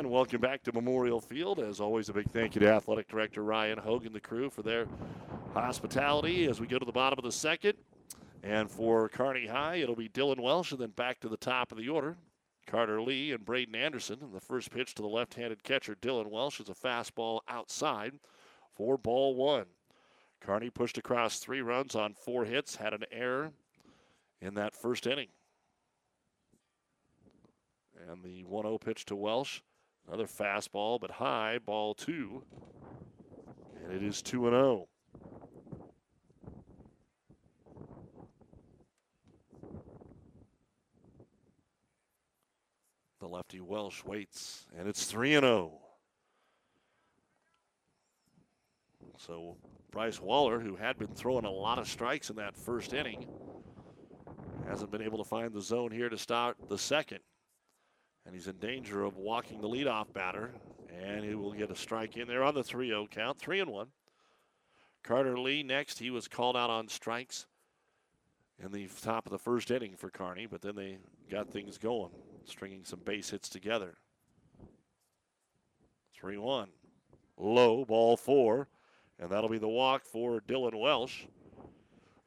And 0.00 0.10
welcome 0.10 0.40
back 0.40 0.62
to 0.62 0.72
Memorial 0.72 1.20
Field. 1.20 1.58
As 1.58 1.78
always, 1.78 2.08
a 2.08 2.14
big 2.14 2.30
thank 2.30 2.54
you 2.54 2.60
to 2.62 2.72
Athletic 2.72 3.06
Director 3.06 3.44
Ryan 3.44 3.76
Hogan, 3.76 4.14
the 4.14 4.18
crew, 4.18 4.48
for 4.48 4.62
their 4.62 4.86
hospitality 5.52 6.46
as 6.46 6.58
we 6.58 6.66
go 6.66 6.78
to 6.78 6.86
the 6.86 6.90
bottom 6.90 7.18
of 7.18 7.24
the 7.26 7.30
second. 7.30 7.74
And 8.42 8.70
for 8.70 9.10
Kearney 9.10 9.46
High, 9.46 9.74
it'll 9.74 9.94
be 9.94 10.08
Dylan 10.08 10.40
Welsh, 10.40 10.72
and 10.72 10.80
then 10.80 10.88
back 10.88 11.20
to 11.20 11.28
the 11.28 11.36
top 11.36 11.70
of 11.70 11.76
the 11.76 11.90
order. 11.90 12.16
Carter 12.66 13.02
Lee 13.02 13.32
and 13.32 13.44
Braden 13.44 13.74
Anderson. 13.74 14.20
And 14.22 14.32
the 14.32 14.40
first 14.40 14.70
pitch 14.70 14.94
to 14.94 15.02
the 15.02 15.08
left 15.08 15.34
handed 15.34 15.62
catcher, 15.64 15.94
Dylan 15.94 16.30
Welsh, 16.30 16.60
is 16.60 16.70
a 16.70 16.74
fastball 16.74 17.40
outside 17.46 18.14
for 18.72 18.96
ball 18.96 19.34
one. 19.34 19.66
Kearney 20.40 20.70
pushed 20.70 20.96
across 20.96 21.40
three 21.40 21.60
runs 21.60 21.94
on 21.94 22.14
four 22.14 22.46
hits, 22.46 22.76
had 22.76 22.94
an 22.94 23.04
error 23.12 23.52
in 24.40 24.54
that 24.54 24.74
first 24.74 25.06
inning. 25.06 25.28
And 28.08 28.24
the 28.24 28.46
1 28.46 28.64
0 28.64 28.78
pitch 28.78 29.04
to 29.04 29.14
Welsh. 29.14 29.60
Another 30.10 30.26
fastball, 30.26 31.00
but 31.00 31.12
high, 31.12 31.58
ball 31.64 31.94
two. 31.94 32.42
And 33.84 33.92
it 33.92 34.02
is 34.02 34.20
2 34.22 34.42
0. 34.42 34.88
The 43.20 43.28
lefty 43.28 43.60
Welsh 43.60 44.02
waits, 44.02 44.66
and 44.76 44.88
it's 44.88 45.04
3 45.04 45.34
0. 45.34 45.78
So 49.16 49.58
Bryce 49.92 50.20
Waller, 50.20 50.58
who 50.58 50.74
had 50.74 50.98
been 50.98 51.14
throwing 51.14 51.44
a 51.44 51.50
lot 51.50 51.78
of 51.78 51.86
strikes 51.86 52.30
in 52.30 52.36
that 52.36 52.56
first 52.56 52.94
inning, 52.94 53.28
hasn't 54.66 54.90
been 54.90 55.02
able 55.02 55.18
to 55.18 55.24
find 55.24 55.52
the 55.52 55.62
zone 55.62 55.92
here 55.92 56.08
to 56.08 56.18
start 56.18 56.56
the 56.68 56.78
second. 56.78 57.20
And 58.26 58.34
he's 58.34 58.46
in 58.48 58.56
danger 58.56 59.04
of 59.04 59.16
walking 59.16 59.60
the 59.60 59.68
leadoff 59.68 60.12
batter. 60.12 60.52
And 61.02 61.24
he 61.24 61.34
will 61.34 61.52
get 61.52 61.70
a 61.70 61.76
strike 61.76 62.16
in 62.16 62.28
there 62.28 62.42
on 62.42 62.54
the 62.54 62.64
3 62.64 62.88
0 62.88 63.08
count. 63.10 63.38
3 63.38 63.60
and 63.60 63.70
1. 63.70 63.88
Carter 65.02 65.38
Lee 65.38 65.62
next. 65.62 65.98
He 65.98 66.10
was 66.10 66.28
called 66.28 66.56
out 66.56 66.70
on 66.70 66.88
strikes 66.88 67.46
in 68.62 68.72
the 68.72 68.88
top 69.02 69.26
of 69.26 69.32
the 69.32 69.38
first 69.38 69.70
inning 69.70 69.96
for 69.96 70.10
Kearney, 70.10 70.46
but 70.46 70.60
then 70.60 70.74
they 70.74 70.98
got 71.30 71.50
things 71.50 71.78
going, 71.78 72.10
stringing 72.44 72.84
some 72.84 73.00
base 73.00 73.30
hits 73.30 73.48
together. 73.48 73.96
3 76.14 76.36
1. 76.36 76.68
Low, 77.38 77.84
ball 77.86 78.16
four. 78.16 78.68
And 79.18 79.30
that'll 79.30 79.50
be 79.50 79.58
the 79.58 79.68
walk 79.68 80.04
for 80.04 80.40
Dylan 80.40 80.78
Welsh. 80.78 81.24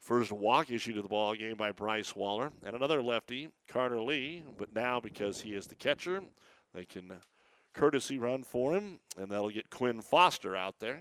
First 0.04 0.32
walk 0.32 0.70
issued 0.70 0.96
to 0.96 1.02
the 1.02 1.08
ball 1.08 1.34
game 1.34 1.56
by 1.56 1.72
Bryce 1.72 2.14
Waller. 2.14 2.52
And 2.62 2.76
another 2.76 3.02
lefty, 3.02 3.48
Carter 3.66 4.02
Lee. 4.02 4.42
But 4.58 4.74
now, 4.74 5.00
because 5.00 5.40
he 5.40 5.54
is 5.54 5.66
the 5.66 5.74
catcher, 5.74 6.22
they 6.74 6.84
can 6.84 7.10
courtesy 7.72 8.18
run 8.18 8.42
for 8.42 8.74
him, 8.74 9.00
and 9.16 9.30
that'll 9.30 9.48
get 9.48 9.70
Quinn 9.70 10.02
Foster 10.02 10.54
out 10.54 10.78
there. 10.78 11.00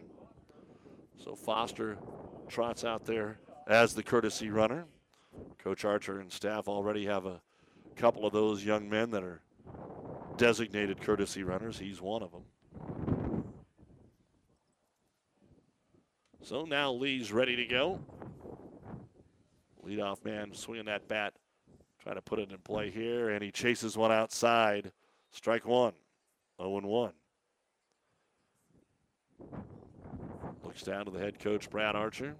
So 1.21 1.35
Foster 1.35 1.97
trots 2.47 2.85
out 2.85 3.03
there 3.03 3.39
as 3.67 3.93
the 3.93 4.03
courtesy 4.03 4.49
runner. 4.49 4.85
Coach 5.57 5.83
Archer 5.83 6.21
and 6.21 6.31
staff 6.31 6.69
already 6.69 7.05
have 7.05 7.25
a 7.25 7.41
couple 7.97 8.25
of 8.25 8.31
those 8.31 8.63
young 8.63 8.89
men 8.89 9.11
that 9.11 9.23
are 9.23 9.41
designated 10.37 11.01
courtesy 11.01 11.43
runners. 11.43 11.77
He's 11.77 12.01
one 12.01 12.23
of 12.23 12.31
them. 12.31 12.43
So 16.41 16.63
now 16.63 16.93
Lee's 16.93 17.33
ready 17.33 17.57
to 17.57 17.65
go. 17.65 17.99
Leadoff 19.85 20.23
man 20.23 20.53
swinging 20.53 20.85
that 20.85 21.07
bat, 21.07 21.33
trying 22.01 22.15
to 22.15 22.21
put 22.21 22.39
it 22.39 22.51
in 22.51 22.57
play 22.59 22.89
here, 22.89 23.29
and 23.29 23.43
he 23.43 23.51
chases 23.51 23.97
one 23.97 24.11
outside. 24.11 24.91
Strike 25.31 25.65
one. 25.65 25.93
0 26.61 26.81
1. 26.81 27.11
Looks 30.63 30.83
down 30.83 31.05
to 31.05 31.11
the 31.11 31.19
head 31.19 31.39
coach, 31.39 31.69
Brad 31.69 31.95
Archer, 31.95 32.35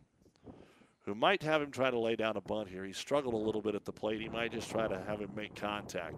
who 1.05 1.15
might 1.15 1.43
have 1.43 1.61
him 1.61 1.71
try 1.71 1.89
to 1.89 1.99
lay 1.99 2.15
down 2.15 2.37
a 2.37 2.41
bunt 2.41 2.69
here. 2.69 2.85
He 2.85 2.93
struggled 2.93 3.33
a 3.33 3.37
little 3.37 3.61
bit 3.61 3.75
at 3.75 3.85
the 3.85 3.91
plate. 3.91 4.21
He 4.21 4.29
might 4.29 4.51
just 4.51 4.69
try 4.69 4.87
to 4.87 5.01
have 5.07 5.19
him 5.19 5.31
make 5.35 5.55
contact. 5.55 6.15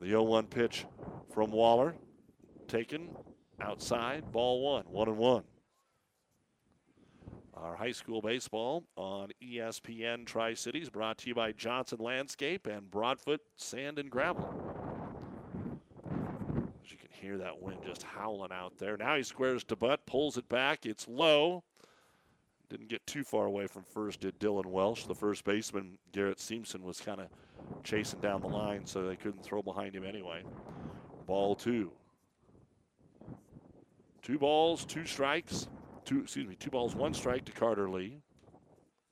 The 0.00 0.08
0 0.08 0.22
1 0.24 0.46
pitch 0.46 0.86
from 1.32 1.50
Waller, 1.50 1.94
taken 2.68 3.08
outside, 3.60 4.30
ball 4.30 4.60
one, 4.62 4.84
1 4.84 5.08
and 5.08 5.18
1. 5.18 5.42
Our 7.54 7.76
high 7.76 7.92
school 7.92 8.22
baseball 8.22 8.84
on 8.96 9.28
ESPN 9.42 10.24
Tri 10.24 10.54
Cities, 10.54 10.88
brought 10.88 11.18
to 11.18 11.28
you 11.28 11.34
by 11.34 11.52
Johnson 11.52 11.98
Landscape 12.00 12.66
and 12.66 12.90
Broadfoot 12.90 13.40
Sand 13.56 13.98
and 13.98 14.10
Gravel. 14.10 14.54
As 16.82 16.90
you 16.90 16.96
can 16.96 17.10
hear 17.10 17.36
that 17.38 17.60
wind 17.60 17.80
just 17.84 18.02
howling 18.02 18.52
out 18.52 18.78
there. 18.78 18.96
Now 18.96 19.16
he 19.16 19.22
squares 19.22 19.64
to 19.64 19.76
butt, 19.76 20.06
pulls 20.06 20.38
it 20.38 20.48
back. 20.48 20.86
It's 20.86 21.06
low. 21.06 21.62
Didn't 22.70 22.88
get 22.88 23.06
too 23.06 23.22
far 23.22 23.44
away 23.44 23.66
from 23.66 23.82
first, 23.82 24.20
did 24.20 24.40
Dylan 24.40 24.64
Welsh. 24.64 25.04
The 25.04 25.14
first 25.14 25.44
baseman, 25.44 25.98
Garrett 26.12 26.40
Simpson, 26.40 26.82
was 26.82 27.02
kind 27.02 27.20
of 27.20 27.26
chasing 27.84 28.20
down 28.20 28.40
the 28.40 28.48
line, 28.48 28.86
so 28.86 29.06
they 29.06 29.16
couldn't 29.16 29.44
throw 29.44 29.60
behind 29.60 29.94
him 29.94 30.04
anyway. 30.06 30.42
Ball 31.26 31.54
two. 31.54 31.92
Two 34.22 34.38
balls, 34.38 34.86
two 34.86 35.04
strikes. 35.04 35.68
Two, 36.04 36.20
excuse 36.20 36.46
me, 36.46 36.56
two 36.56 36.70
balls, 36.70 36.94
one 36.94 37.14
strike 37.14 37.44
to 37.44 37.52
Carter 37.52 37.88
Lee. 37.88 38.18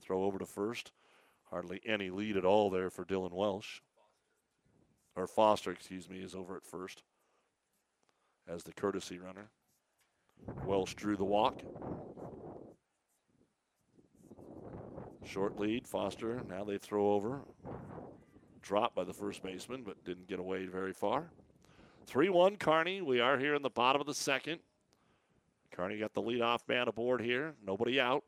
Throw 0.01 0.25
over 0.25 0.39
to 0.39 0.47
first. 0.47 0.93
Hardly 1.51 1.81
any 1.85 2.11
lead 2.11 2.37
at 2.37 2.45
all 2.45 2.71
there 2.71 2.91
for 2.91 3.05
Dylan 3.05 3.33
Welsh. 3.33 3.81
Or 5.17 5.27
Foster, 5.27 5.73
excuse 5.73 6.09
me, 6.09 6.19
is 6.19 6.35
over 6.35 6.57
at 6.57 6.65
first 6.65 7.03
as 8.49 8.63
the 8.63 8.73
courtesy 8.73 9.19
runner. 9.19 9.51
Welsh 10.65 10.95
drew 10.95 11.17
the 11.17 11.25
walk. 11.25 11.63
Short 15.25 15.59
lead, 15.61 15.87
Foster. 15.87 16.43
Now 16.49 16.65
they 16.65 16.79
throw 16.79 17.13
over. 17.13 17.43
Dropped 18.63 18.95
by 18.95 19.05
the 19.05 19.13
first 19.13 19.43
baseman, 19.43 19.83
but 19.85 20.03
didn't 20.05 20.29
get 20.29 20.39
away 20.39 20.67
very 20.67 20.93
far. 20.93 21.31
3 22.07 22.29
1 22.29 22.57
Kearney. 22.57 23.01
We 23.03 23.21
are 23.21 23.39
here 23.39 23.55
in 23.55 23.63
the 23.63 23.71
bottom 23.71 24.01
of 24.01 24.07
the 24.07 24.15
second. 24.15 24.61
Kearney 25.73 25.99
got 25.99 26.15
the 26.15 26.23
leadoff 26.23 26.61
man 26.69 26.89
aboard 26.89 27.21
here. 27.21 27.55
Nobody 27.65 28.01
out. 28.01 28.25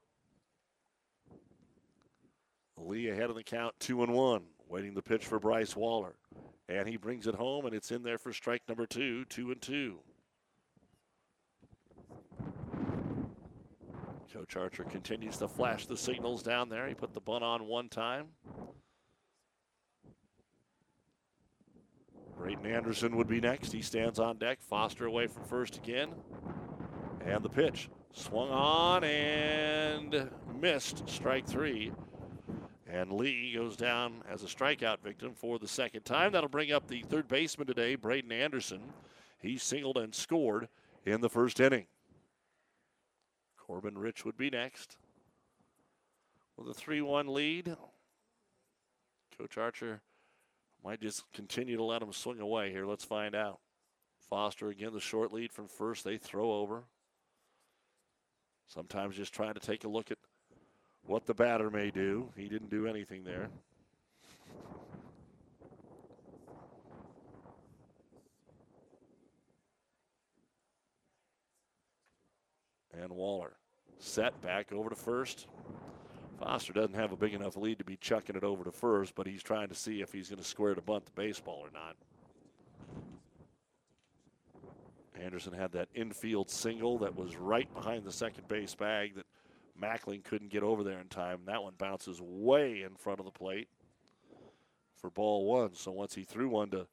Lee 2.76 3.08
ahead 3.10 3.30
of 3.30 3.36
the 3.36 3.42
count, 3.42 3.74
2 3.80 4.02
and 4.02 4.12
1. 4.12 4.42
Waiting 4.68 4.94
the 4.94 5.02
pitch 5.02 5.26
for 5.26 5.38
Bryce 5.38 5.76
Waller. 5.76 6.14
And 6.68 6.88
he 6.88 6.96
brings 6.96 7.26
it 7.26 7.34
home, 7.34 7.66
and 7.66 7.74
it's 7.74 7.90
in 7.90 8.02
there 8.02 8.18
for 8.18 8.32
strike 8.32 8.62
number 8.68 8.86
two, 8.86 9.24
2 9.26 9.52
and 9.52 9.60
2. 9.60 9.98
Coach 14.32 14.56
Archer 14.56 14.84
continues 14.84 15.36
to 15.36 15.46
flash 15.46 15.84
the 15.84 15.96
signals 15.96 16.42
down 16.42 16.70
there. 16.70 16.88
He 16.88 16.94
put 16.94 17.12
the 17.12 17.20
bunt 17.20 17.44
on 17.44 17.66
one 17.66 17.90
time. 17.90 18.28
Braden 22.38 22.64
Anderson 22.64 23.14
would 23.16 23.28
be 23.28 23.40
next. 23.40 23.72
He 23.72 23.82
stands 23.82 24.18
on 24.18 24.38
deck. 24.38 24.60
Foster 24.62 25.04
away 25.04 25.26
from 25.26 25.44
first 25.44 25.76
again. 25.76 26.14
And 27.26 27.42
the 27.42 27.48
pitch 27.48 27.88
swung 28.12 28.50
on 28.50 29.04
and 29.04 30.30
missed 30.60 31.08
strike 31.08 31.46
three. 31.46 31.92
And 32.86 33.12
Lee 33.12 33.54
goes 33.54 33.76
down 33.76 34.22
as 34.30 34.42
a 34.42 34.46
strikeout 34.46 35.00
victim 35.02 35.32
for 35.34 35.58
the 35.58 35.68
second 35.68 36.04
time. 36.04 36.32
That'll 36.32 36.48
bring 36.48 36.72
up 36.72 36.88
the 36.88 37.02
third 37.02 37.26
baseman 37.26 37.66
today, 37.66 37.94
Braden 37.94 38.32
Anderson. 38.32 38.82
He 39.38 39.56
singled 39.56 39.96
and 39.96 40.14
scored 40.14 40.68
in 41.06 41.20
the 41.20 41.30
first 41.30 41.58
inning. 41.58 41.86
Corbin 43.56 43.96
Rich 43.96 44.24
would 44.24 44.36
be 44.36 44.50
next. 44.50 44.96
With 46.56 46.68
a 46.68 46.74
3 46.74 47.00
1 47.00 47.28
lead, 47.28 47.76
Coach 49.38 49.56
Archer 49.56 50.02
might 50.84 51.00
just 51.00 51.24
continue 51.32 51.76
to 51.76 51.82
let 51.82 52.02
him 52.02 52.12
swing 52.12 52.40
away 52.40 52.70
here. 52.70 52.84
Let's 52.84 53.04
find 53.04 53.34
out. 53.34 53.60
Foster 54.28 54.68
again, 54.68 54.92
the 54.92 55.00
short 55.00 55.32
lead 55.32 55.52
from 55.52 55.68
first. 55.68 56.04
They 56.04 56.18
throw 56.18 56.52
over. 56.52 56.84
Sometimes 58.72 59.16
just 59.16 59.34
trying 59.34 59.52
to 59.52 59.60
take 59.60 59.84
a 59.84 59.88
look 59.88 60.10
at 60.10 60.16
what 61.04 61.26
the 61.26 61.34
batter 61.34 61.70
may 61.70 61.90
do. 61.90 62.30
He 62.34 62.48
didn't 62.48 62.70
do 62.70 62.86
anything 62.86 63.22
there. 63.22 63.50
And 72.98 73.10
Waller 73.12 73.52
set 73.98 74.40
back 74.40 74.72
over 74.72 74.88
to 74.88 74.96
first. 74.96 75.48
Foster 76.38 76.72
doesn't 76.72 76.94
have 76.94 77.12
a 77.12 77.16
big 77.16 77.34
enough 77.34 77.58
lead 77.58 77.76
to 77.78 77.84
be 77.84 77.96
chucking 77.96 78.36
it 78.36 78.44
over 78.44 78.64
to 78.64 78.72
first, 78.72 79.14
but 79.14 79.26
he's 79.26 79.42
trying 79.42 79.68
to 79.68 79.74
see 79.74 80.00
if 80.00 80.12
he's 80.12 80.30
going 80.30 80.40
to 80.40 80.48
square 80.48 80.74
to 80.74 80.80
bunt 80.80 81.04
the 81.04 81.12
baseball 81.12 81.60
or 81.60 81.70
not. 81.74 81.94
Anderson 85.22 85.52
had 85.52 85.72
that 85.72 85.88
infield 85.94 86.50
single 86.50 86.98
that 86.98 87.16
was 87.16 87.36
right 87.36 87.72
behind 87.74 88.04
the 88.04 88.12
second 88.12 88.48
base 88.48 88.74
bag 88.74 89.14
that 89.14 89.26
Mackling 89.80 90.24
couldn't 90.24 90.50
get 90.50 90.62
over 90.62 90.82
there 90.82 91.00
in 91.00 91.08
time. 91.08 91.40
That 91.46 91.62
one 91.62 91.74
bounces 91.78 92.20
way 92.20 92.82
in 92.82 92.96
front 92.96 93.20
of 93.20 93.24
the 93.24 93.32
plate 93.32 93.68
for 94.96 95.10
ball 95.10 95.46
one. 95.46 95.74
So 95.74 95.90
once 95.90 96.14
he 96.14 96.22
threw 96.22 96.48
one 96.48 96.70
to 96.70 96.86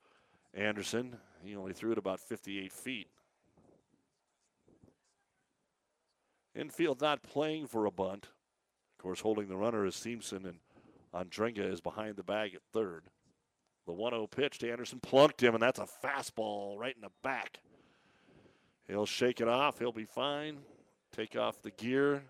Anderson, 0.54 1.18
he 1.44 1.56
only 1.56 1.74
threw 1.74 1.92
it 1.92 1.98
about 1.98 2.20
58 2.20 2.72
feet. 2.72 3.08
Infield 6.56 7.02
not 7.02 7.24
playing 7.24 7.68
for 7.68 7.86
a 7.86 7.92
bunt. 7.92 8.28
Of 8.98 9.04
course, 9.04 9.22
holding 9.22 9.48
the 9.48 9.56
runner 9.56 9.86
is 9.86 9.96
Simpson, 9.96 10.46
and 10.46 10.60
Andrenga 11.14 11.72
is 11.72 11.80
behind 11.80 12.18
the 12.18 12.24
bag 12.24 12.54
at 12.54 12.62
third. 12.74 13.04
The 13.86 13.94
1 13.94 14.12
0 14.12 14.28
pitch 14.28 14.60
to 14.60 14.72
Anderson 14.72 15.00
plunked 15.00 15.42
him, 15.42 15.54
and 15.54 15.64
that's 15.64 15.80
a 15.80 15.88
fastball 16.04 16.78
right 16.78 16.96
in 16.96 17.02
the 17.02 17.12
back. 17.24 17.60
He'll 18.90 19.06
shake 19.06 19.40
it 19.40 19.48
off. 19.48 19.78
He'll 19.78 19.92
be 19.92 20.04
fine. 20.04 20.58
Take 21.16 21.38
off 21.38 21.62
the 21.62 21.70
gear. 21.70 22.24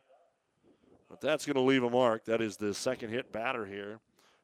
But 1.09 1.21
that's 1.21 1.45
going 1.45 1.55
to 1.55 1.61
leave 1.61 1.83
a 1.83 1.89
mark. 1.89 2.25
That 2.25 2.41
is 2.41 2.57
the 2.57 2.73
second 2.73 3.09
hit 3.11 3.31
batter 3.31 3.65
here 3.65 3.99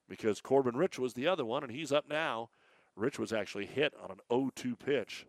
because 0.07 0.39
Corbin 0.39 0.78
Rich 0.78 0.97
was 0.97 1.13
the 1.13 1.28
other 1.28 1.43
one, 1.43 1.61
and 1.61 1.72
he's 1.72 1.91
up 1.91 2.05
now. 2.09 2.49
Rich 2.95 3.20
was 3.20 3.34
actually 3.34 3.66
hit 3.66 3.93
on 4.01 4.11
an 4.11 4.18
0 4.32 4.49
2 4.55 4.76
pitch. 4.78 5.28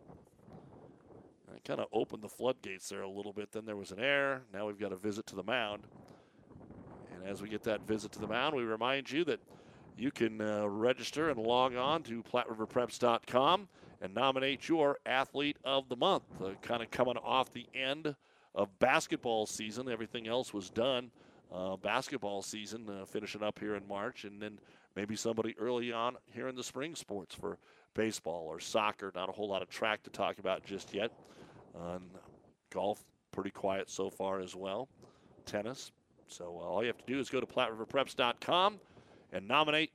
That 1.51 1.63
kind 1.65 1.81
of 1.81 1.87
opened 1.91 2.23
the 2.23 2.29
floodgates 2.29 2.87
there 2.87 3.01
a 3.01 3.09
little 3.09 3.33
bit. 3.33 3.51
Then 3.51 3.65
there 3.65 3.75
was 3.75 3.91
an 3.91 3.99
error. 3.99 4.43
Now 4.53 4.67
we've 4.67 4.79
got 4.79 4.93
a 4.93 4.97
visit 4.97 5.27
to 5.27 5.35
the 5.35 5.43
mound. 5.43 5.83
And 7.13 7.27
as 7.27 7.41
we 7.41 7.49
get 7.49 7.63
that 7.63 7.85
visit 7.85 8.13
to 8.13 8.19
the 8.19 8.27
mound, 8.27 8.55
we 8.55 8.63
remind 8.63 9.11
you 9.11 9.25
that 9.25 9.41
you 9.97 10.11
can 10.11 10.39
uh, 10.39 10.67
register 10.67 11.29
and 11.29 11.37
log 11.37 11.75
on 11.75 12.03
to 12.03 12.23
PlatteRiverPreps.com 12.23 13.67
and 14.01 14.13
nominate 14.13 14.67
your 14.67 14.97
athlete 15.05 15.57
of 15.63 15.89
the 15.89 15.95
month. 15.95 16.23
Uh, 16.43 16.51
kind 16.61 16.81
of 16.81 16.91
coming 16.91 17.17
off 17.17 17.51
the 17.51 17.67
end 17.73 18.15
of 18.55 18.79
basketball 18.79 19.45
season, 19.45 19.89
everything 19.89 20.27
else 20.27 20.53
was 20.53 20.69
done. 20.69 21.11
Uh, 21.53 21.77
basketball 21.77 22.41
season 22.41 22.89
uh, 22.89 23.05
finishing 23.05 23.41
up 23.41 23.57
here 23.59 23.75
in 23.75 23.87
March, 23.87 24.25
and 24.25 24.41
then 24.41 24.59
maybe 24.95 25.15
somebody 25.15 25.55
early 25.59 25.91
on 25.93 26.17
here 26.33 26.47
in 26.47 26.55
the 26.55 26.63
spring 26.63 26.93
sports 26.93 27.33
for 27.33 27.57
baseball 27.93 28.45
or 28.47 28.59
soccer. 28.59 29.11
Not 29.15 29.29
a 29.29 29.31
whole 29.31 29.47
lot 29.47 29.61
of 29.61 29.69
track 29.69 30.03
to 30.03 30.09
talk 30.09 30.39
about 30.39 30.65
just 30.65 30.93
yet. 30.93 31.11
golf, 32.69 33.03
pretty 33.31 33.51
quiet 33.51 33.89
so 33.89 34.09
far 34.09 34.39
as 34.39 34.55
well. 34.55 34.89
Tennis. 35.45 35.91
So 36.27 36.45
uh, 36.45 36.65
all 36.65 36.81
you 36.81 36.87
have 36.87 36.97
to 36.97 37.05
do 37.05 37.19
is 37.19 37.29
go 37.29 37.39
to 37.39 37.45
PlatteRiverPreps.com 37.45 38.79
and 39.31 39.47
nominate 39.47 39.91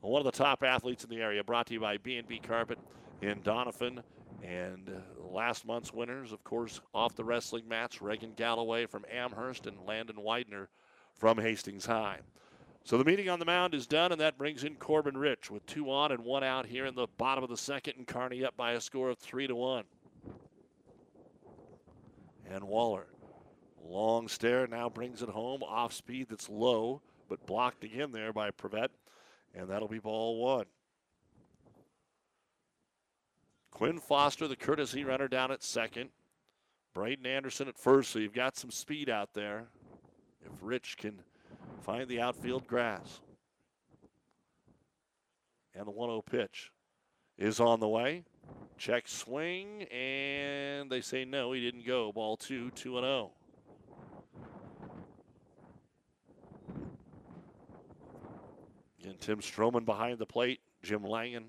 one 0.00 0.20
of 0.20 0.24
the 0.24 0.32
top 0.32 0.62
athletes 0.62 1.04
in 1.04 1.10
the 1.10 1.20
area. 1.20 1.42
Brought 1.44 1.66
to 1.66 1.74
you 1.74 1.80
by 1.80 1.96
B&B 1.98 2.40
Carpet 2.40 2.78
in 3.22 3.40
Doniphan. 3.40 4.02
And 4.42 4.90
last 5.18 5.64
month's 5.64 5.92
winners, 5.94 6.32
of 6.32 6.42
course, 6.42 6.80
off 6.92 7.14
the 7.14 7.24
wrestling 7.24 7.68
mats, 7.68 8.02
Reagan 8.02 8.32
Galloway 8.34 8.86
from 8.86 9.04
Amherst 9.10 9.66
and 9.66 9.78
Landon 9.86 10.22
Widener 10.22 10.68
from 11.14 11.38
Hastings 11.38 11.86
High. 11.86 12.18
So 12.84 12.98
the 12.98 13.04
meeting 13.04 13.28
on 13.28 13.38
the 13.38 13.44
mound 13.44 13.74
is 13.74 13.86
done, 13.86 14.10
and 14.10 14.20
that 14.20 14.36
brings 14.36 14.64
in 14.64 14.74
Corbin 14.74 15.16
Rich 15.16 15.52
with 15.52 15.64
two 15.66 15.88
on 15.90 16.10
and 16.10 16.24
one 16.24 16.42
out 16.42 16.66
here 16.66 16.86
in 16.86 16.96
the 16.96 17.06
bottom 17.16 17.44
of 17.44 17.50
the 17.50 17.56
second, 17.56 17.94
and 17.96 18.06
Kearney 18.06 18.44
up 18.44 18.56
by 18.56 18.72
a 18.72 18.80
score 18.80 19.08
of 19.08 19.18
three 19.18 19.46
to 19.46 19.54
one. 19.54 19.84
And 22.50 22.64
Waller, 22.64 23.06
long 23.84 24.26
stare, 24.26 24.66
now 24.66 24.88
brings 24.88 25.22
it 25.22 25.28
home 25.28 25.62
off 25.62 25.92
speed 25.92 26.26
that's 26.28 26.48
low, 26.48 27.00
but 27.28 27.46
blocked 27.46 27.84
again 27.84 28.10
there 28.10 28.32
by 28.32 28.50
Prevet, 28.50 28.90
and 29.54 29.68
that'll 29.68 29.86
be 29.86 30.00
ball 30.00 30.42
one. 30.42 30.66
Quinn 33.72 33.98
Foster, 33.98 34.46
the 34.46 34.54
courtesy 34.54 35.02
runner 35.02 35.26
down 35.26 35.50
at 35.50 35.62
second. 35.62 36.10
Braden 36.94 37.26
Anderson 37.26 37.68
at 37.68 37.78
first, 37.78 38.10
so 38.10 38.18
you've 38.18 38.34
got 38.34 38.56
some 38.56 38.70
speed 38.70 39.08
out 39.08 39.32
there. 39.32 39.64
If 40.44 40.52
Rich 40.60 40.98
can 40.98 41.20
find 41.80 42.06
the 42.06 42.20
outfield 42.20 42.66
grass. 42.66 43.20
And 45.74 45.86
the 45.86 45.90
1 45.90 46.08
0 46.08 46.22
pitch 46.22 46.70
is 47.38 47.60
on 47.60 47.80
the 47.80 47.88
way. 47.88 48.24
Check 48.76 49.08
swing, 49.08 49.84
and 49.84 50.90
they 50.90 51.00
say 51.00 51.24
no, 51.24 51.52
he 51.52 51.60
didn't 51.60 51.86
go. 51.86 52.12
Ball 52.12 52.36
two, 52.36 52.70
2 52.72 52.98
and 52.98 53.04
0. 53.04 53.30
Again, 59.00 59.14
Tim 59.18 59.38
Stroman 59.38 59.84
behind 59.84 60.18
the 60.18 60.26
plate. 60.26 60.60
Jim 60.82 61.04
Langen 61.04 61.46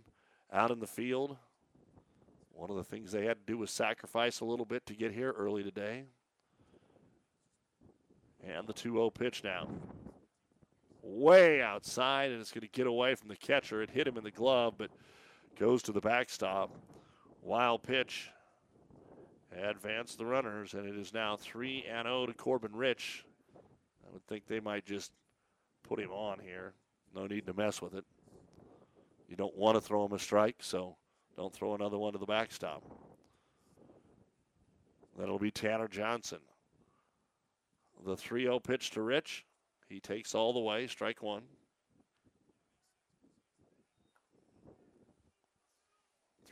out 0.51 0.71
in 0.71 0.79
the 0.79 0.87
field. 0.87 1.37
One 2.53 2.69
of 2.69 2.75
the 2.75 2.83
things 2.83 3.11
they 3.11 3.25
had 3.25 3.45
to 3.45 3.51
do 3.51 3.57
was 3.57 3.71
sacrifice 3.71 4.39
a 4.39 4.45
little 4.45 4.65
bit 4.65 4.85
to 4.85 4.93
get 4.93 5.11
here 5.11 5.31
early 5.31 5.63
today. 5.63 6.05
And 8.47 8.67
the 8.67 8.73
2 8.73 8.93
0 8.93 9.09
pitch 9.09 9.43
now. 9.43 9.67
Way 11.01 11.61
outside, 11.61 12.31
and 12.31 12.39
it's 12.39 12.51
going 12.51 12.61
to 12.61 12.67
get 12.67 12.87
away 12.87 13.15
from 13.15 13.27
the 13.27 13.35
catcher. 13.35 13.81
It 13.81 13.89
hit 13.89 14.07
him 14.07 14.17
in 14.17 14.23
the 14.23 14.31
glove, 14.31 14.75
but 14.77 14.89
goes 15.59 15.83
to 15.83 15.91
the 15.91 15.99
backstop. 15.99 16.71
Wild 17.41 17.83
pitch. 17.83 18.29
Advance 19.55 20.15
the 20.15 20.25
runners, 20.25 20.73
and 20.73 20.87
it 20.87 20.97
is 20.97 21.13
now 21.13 21.35
3 21.35 21.83
0 21.83 22.25
to 22.27 22.33
Corbin 22.33 22.75
Rich. 22.75 23.25
I 24.07 24.11
would 24.11 24.25
think 24.27 24.47
they 24.47 24.59
might 24.59 24.85
just 24.85 25.11
put 25.83 25.99
him 25.99 26.11
on 26.11 26.39
here. 26.39 26.73
No 27.15 27.27
need 27.27 27.45
to 27.47 27.53
mess 27.53 27.81
with 27.81 27.93
it. 27.93 28.05
You 29.27 29.35
don't 29.35 29.55
want 29.55 29.75
to 29.75 29.81
throw 29.81 30.05
him 30.05 30.13
a 30.13 30.19
strike, 30.19 30.57
so 30.59 30.95
don't 31.35 31.53
throw 31.53 31.73
another 31.73 31.97
one 31.97 32.13
to 32.13 32.19
the 32.19 32.25
backstop. 32.25 32.83
That'll 35.17 35.39
be 35.39 35.51
Tanner 35.51 35.87
Johnson. 35.87 36.39
The 38.05 38.17
3 38.17 38.43
0 38.43 38.59
pitch 38.59 38.91
to 38.91 39.01
Rich. 39.01 39.45
He 39.87 39.99
takes 39.99 40.35
all 40.35 40.53
the 40.53 40.59
way, 40.59 40.87
strike 40.87 41.21
one. 41.21 41.43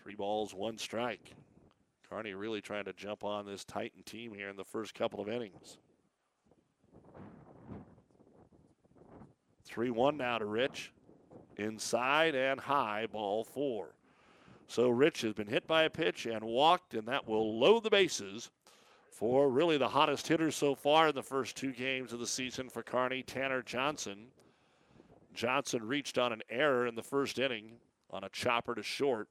Three 0.02 0.16
balls, 0.16 0.54
one 0.54 0.78
strike. 0.78 1.36
Kearney 2.10 2.34
really 2.34 2.62
trying 2.62 2.86
to 2.86 2.94
jump 2.94 3.24
on 3.24 3.46
this 3.46 3.64
Titan 3.64 4.04
team 4.04 4.34
here 4.34 4.50
in 4.50 4.58
the 4.58 4.64
first 4.64 4.94
couple 4.94 5.22
of 5.22 5.30
innings. 5.30 5.78
3 9.66 9.90
1 9.90 10.18
now 10.18 10.38
to 10.38 10.46
Rich. 10.46 10.92
Inside 11.58 12.36
and 12.36 12.60
high, 12.60 13.08
ball 13.12 13.44
four. 13.44 13.96
So 14.72 14.88
Rich 14.88 15.20
has 15.24 15.34
been 15.34 15.50
hit 15.50 15.68
by 15.68 15.84
a 15.84 15.90
pitch 15.90 16.26
and 16.26 16.46
walked, 16.46 16.94
and 16.94 17.06
that 17.10 17.28
will 17.28 17.60
load 17.60 17.84
the 17.84 17.90
bases 17.90 18.52
for 19.10 19.50
really 19.50 19.78
the 19.78 19.90
hottest 19.90 20.30
hitter 20.30 20.50
so 20.50 20.76
far 20.76 21.10
in 21.10 21.16
the 21.16 21.22
first 21.22 21.58
two 21.58 21.74
games 21.74 22.14
of 22.14 22.20
the 22.20 22.26
season 22.26 22.70
for 22.70 22.82
Kearney, 22.82 23.22
Tanner 23.22 23.62
Johnson. 23.62 24.28
Johnson 25.34 25.86
reached 25.86 26.18
on 26.18 26.32
an 26.32 26.42
error 26.50 26.88
in 26.88 26.96
the 26.96 27.04
first 27.04 27.38
inning 27.38 27.74
on 28.12 28.24
a 28.24 28.30
chopper 28.30 28.74
to 28.74 28.82
short, 28.82 29.28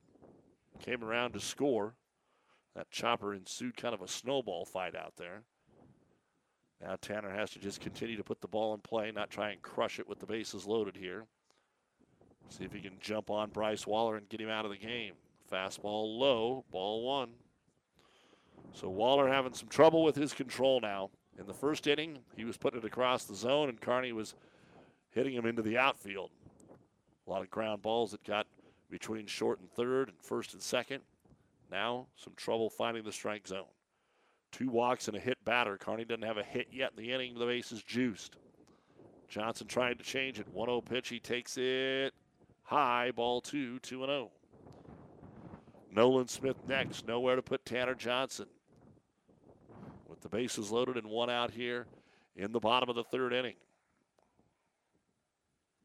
came 0.78 1.02
around 1.02 1.32
to 1.32 1.40
score. 1.40 1.94
That 2.76 2.90
chopper 2.90 3.32
ensued 3.32 3.78
kind 3.78 3.94
of 3.94 4.02
a 4.02 4.08
snowball 4.08 4.66
fight 4.66 4.94
out 4.94 5.14
there. 5.16 5.40
Now 6.82 6.96
Tanner 7.00 7.30
has 7.30 7.48
to 7.52 7.58
just 7.58 7.80
continue 7.80 8.18
to 8.18 8.24
put 8.24 8.42
the 8.42 8.46
ball 8.46 8.74
in 8.74 8.80
play, 8.80 9.10
not 9.10 9.30
try 9.30 9.52
and 9.52 9.62
crush 9.62 9.98
it 10.00 10.06
with 10.06 10.18
the 10.18 10.26
bases 10.26 10.66
loaded 10.66 10.98
here. 10.98 11.24
See 12.50 12.64
if 12.64 12.74
he 12.74 12.80
can 12.80 12.98
jump 13.00 13.30
on 13.30 13.48
Bryce 13.48 13.86
Waller 13.86 14.16
and 14.16 14.28
get 14.28 14.40
him 14.42 14.50
out 14.50 14.66
of 14.66 14.70
the 14.70 14.76
game. 14.76 15.14
Fastball 15.50 16.18
low, 16.18 16.64
ball 16.70 17.02
one. 17.02 17.30
So 18.72 18.88
Waller 18.88 19.28
having 19.28 19.52
some 19.52 19.68
trouble 19.68 20.04
with 20.04 20.14
his 20.14 20.32
control 20.32 20.80
now. 20.80 21.10
In 21.38 21.46
the 21.46 21.54
first 21.54 21.86
inning, 21.86 22.18
he 22.36 22.44
was 22.44 22.56
putting 22.56 22.80
it 22.80 22.84
across 22.84 23.24
the 23.24 23.34
zone, 23.34 23.68
and 23.68 23.80
Kearney 23.80 24.12
was 24.12 24.34
hitting 25.10 25.34
him 25.34 25.46
into 25.46 25.62
the 25.62 25.78
outfield. 25.78 26.30
A 27.26 27.30
lot 27.30 27.42
of 27.42 27.50
ground 27.50 27.82
balls 27.82 28.12
that 28.12 28.22
got 28.24 28.46
between 28.90 29.26
short 29.26 29.60
and 29.60 29.70
third 29.70 30.08
and 30.08 30.18
first 30.22 30.52
and 30.52 30.62
second. 30.62 31.00
Now, 31.70 32.06
some 32.16 32.34
trouble 32.36 32.68
finding 32.68 33.04
the 33.04 33.12
strike 33.12 33.46
zone. 33.46 33.64
Two 34.52 34.68
walks 34.68 35.08
and 35.08 35.16
a 35.16 35.20
hit 35.20 35.38
batter. 35.44 35.76
Kearney 35.76 36.04
doesn't 36.04 36.24
have 36.24 36.36
a 36.36 36.42
hit 36.42 36.68
yet 36.72 36.92
in 36.96 37.04
the 37.04 37.12
inning. 37.12 37.38
The 37.38 37.46
base 37.46 37.70
is 37.72 37.82
juiced. 37.82 38.36
Johnson 39.28 39.68
trying 39.68 39.96
to 39.96 40.04
change 40.04 40.40
it. 40.40 40.48
1 40.48 40.66
0 40.66 40.80
pitch. 40.80 41.08
He 41.08 41.20
takes 41.20 41.56
it 41.56 42.12
high. 42.64 43.12
Ball 43.12 43.40
two, 43.40 43.78
2 43.78 44.04
0. 44.04 44.30
Nolan 45.90 46.28
Smith 46.28 46.56
next. 46.68 47.06
Nowhere 47.06 47.36
to 47.36 47.42
put 47.42 47.64
Tanner 47.64 47.94
Johnson. 47.94 48.46
With 50.08 50.20
the 50.20 50.28
bases 50.28 50.70
loaded 50.70 50.96
and 50.96 51.08
one 51.08 51.30
out 51.30 51.50
here 51.50 51.86
in 52.36 52.52
the 52.52 52.60
bottom 52.60 52.88
of 52.88 52.96
the 52.96 53.04
third 53.04 53.32
inning. 53.32 53.56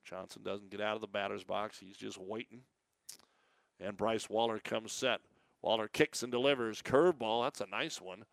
Johnson 0.03 0.43
doesn't 0.43 0.69
get 0.69 0.81
out 0.81 0.95
of 0.95 1.01
the 1.01 1.07
batter's 1.07 1.43
box. 1.43 1.79
He's 1.79 1.97
just 1.97 2.19
waiting. 2.19 2.61
And 3.79 3.97
Bryce 3.97 4.29
Waller 4.29 4.59
comes 4.59 4.93
set. 4.93 5.19
Waller 5.61 5.87
kicks 5.87 6.21
and 6.21 6.31
delivers. 6.31 6.81
Curveball. 6.81 7.43
That's 7.43 7.61
a 7.61 7.67
nice 7.67 7.99
one. 7.99 8.23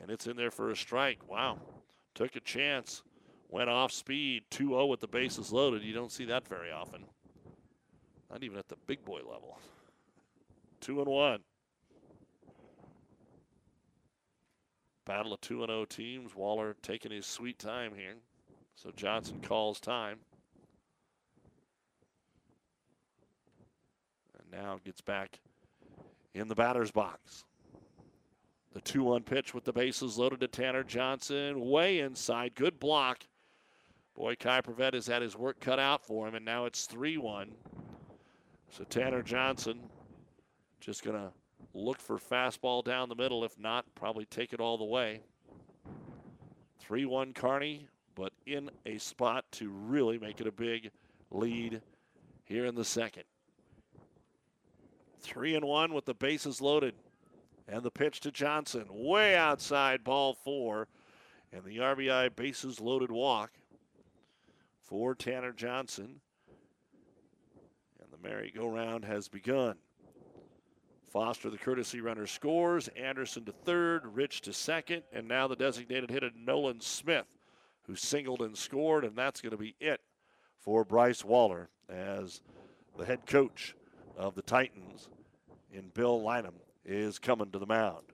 And 0.00 0.10
it's 0.10 0.26
in 0.26 0.36
there 0.36 0.50
for 0.50 0.70
a 0.70 0.76
strike. 0.76 1.28
Wow. 1.28 1.58
Took 2.14 2.36
a 2.36 2.40
chance. 2.40 3.02
Went 3.48 3.70
off 3.70 3.90
speed. 3.90 4.44
2 4.50 4.68
0 4.68 4.86
with 4.86 5.00
the 5.00 5.08
bases 5.08 5.50
loaded. 5.52 5.82
You 5.82 5.94
don't 5.94 6.12
see 6.12 6.26
that 6.26 6.46
very 6.46 6.70
often. 6.70 7.04
Not 8.30 8.42
even 8.42 8.58
at 8.58 8.68
the 8.68 8.76
big 8.86 9.04
boy 9.04 9.20
level. 9.20 9.58
Two 10.82 10.98
and 10.98 11.08
one. 11.08 11.38
Battle 15.06 15.32
of 15.32 15.40
2 15.40 15.62
and 15.62 15.70
0 15.70 15.84
teams. 15.84 16.34
Waller 16.34 16.76
taking 16.82 17.12
his 17.12 17.24
sweet 17.24 17.58
time 17.58 17.92
here. 17.94 18.16
So 18.74 18.90
Johnson 18.96 19.40
calls 19.40 19.78
time. 19.78 20.18
And 24.38 24.50
now 24.50 24.80
gets 24.84 25.00
back 25.00 25.38
in 26.34 26.48
the 26.48 26.54
batter's 26.56 26.90
box. 26.90 27.44
The 28.72 28.80
2 28.80 29.04
1 29.04 29.22
pitch 29.22 29.54
with 29.54 29.64
the 29.64 29.72
bases 29.72 30.18
loaded 30.18 30.40
to 30.40 30.48
Tanner 30.48 30.82
Johnson. 30.82 31.60
Way 31.60 32.00
inside. 32.00 32.56
Good 32.56 32.80
block. 32.80 33.22
Boy, 34.16 34.34
Kai 34.34 34.60
Prevet 34.60 34.94
has 34.94 35.06
had 35.06 35.22
his 35.22 35.36
work 35.36 35.60
cut 35.60 35.78
out 35.78 36.04
for 36.04 36.26
him, 36.26 36.34
and 36.34 36.44
now 36.44 36.64
it's 36.64 36.86
3 36.86 37.18
1. 37.18 37.52
So 38.70 38.82
Tanner 38.84 39.22
Johnson 39.22 39.78
just 40.82 41.04
going 41.04 41.16
to 41.16 41.30
look 41.74 42.00
for 42.00 42.18
fastball 42.18 42.84
down 42.84 43.08
the 43.08 43.14
middle. 43.14 43.44
If 43.44 43.58
not, 43.58 43.86
probably 43.94 44.24
take 44.24 44.52
it 44.52 44.60
all 44.60 44.76
the 44.76 44.84
way. 44.84 45.20
3 46.80 47.06
1 47.06 47.32
Kearney, 47.32 47.86
but 48.16 48.32
in 48.46 48.68
a 48.84 48.98
spot 48.98 49.44
to 49.52 49.70
really 49.70 50.18
make 50.18 50.40
it 50.40 50.46
a 50.46 50.52
big 50.52 50.90
lead 51.30 51.80
here 52.44 52.66
in 52.66 52.74
the 52.74 52.84
second. 52.84 53.22
3 55.20 55.54
and 55.54 55.64
1 55.64 55.94
with 55.94 56.04
the 56.04 56.14
bases 56.14 56.60
loaded. 56.60 56.94
And 57.68 57.84
the 57.84 57.92
pitch 57.92 58.18
to 58.20 58.32
Johnson, 58.32 58.86
way 58.90 59.36
outside, 59.36 60.02
ball 60.02 60.34
four. 60.34 60.88
And 61.52 61.62
the 61.64 61.78
RBI 61.78 62.34
bases 62.34 62.80
loaded 62.80 63.12
walk 63.12 63.52
for 64.80 65.14
Tanner 65.14 65.52
Johnson. 65.52 66.20
And 68.00 68.08
the 68.10 68.28
merry-go-round 68.28 69.04
has 69.04 69.28
begun. 69.28 69.76
Foster, 71.12 71.50
the 71.50 71.58
courtesy 71.58 72.00
runner, 72.00 72.26
scores. 72.26 72.88
Anderson 72.88 73.44
to 73.44 73.52
third, 73.52 74.06
Rich 74.06 74.40
to 74.42 74.52
second, 74.54 75.02
and 75.12 75.28
now 75.28 75.46
the 75.46 75.54
designated 75.54 76.10
hitter, 76.10 76.30
Nolan 76.34 76.80
Smith, 76.80 77.26
who 77.86 77.94
singled 77.94 78.40
and 78.40 78.56
scored, 78.56 79.04
and 79.04 79.14
that's 79.14 79.42
going 79.42 79.50
to 79.50 79.58
be 79.58 79.74
it 79.78 80.00
for 80.58 80.86
Bryce 80.86 81.22
Waller 81.22 81.68
as 81.90 82.40
the 82.96 83.04
head 83.04 83.26
coach 83.26 83.74
of 84.16 84.34
the 84.34 84.42
Titans 84.42 85.10
in 85.70 85.90
Bill 85.92 86.22
Lynham 86.22 86.54
is 86.84 87.18
coming 87.18 87.50
to 87.50 87.58
the 87.58 87.66
mound. 87.66 88.04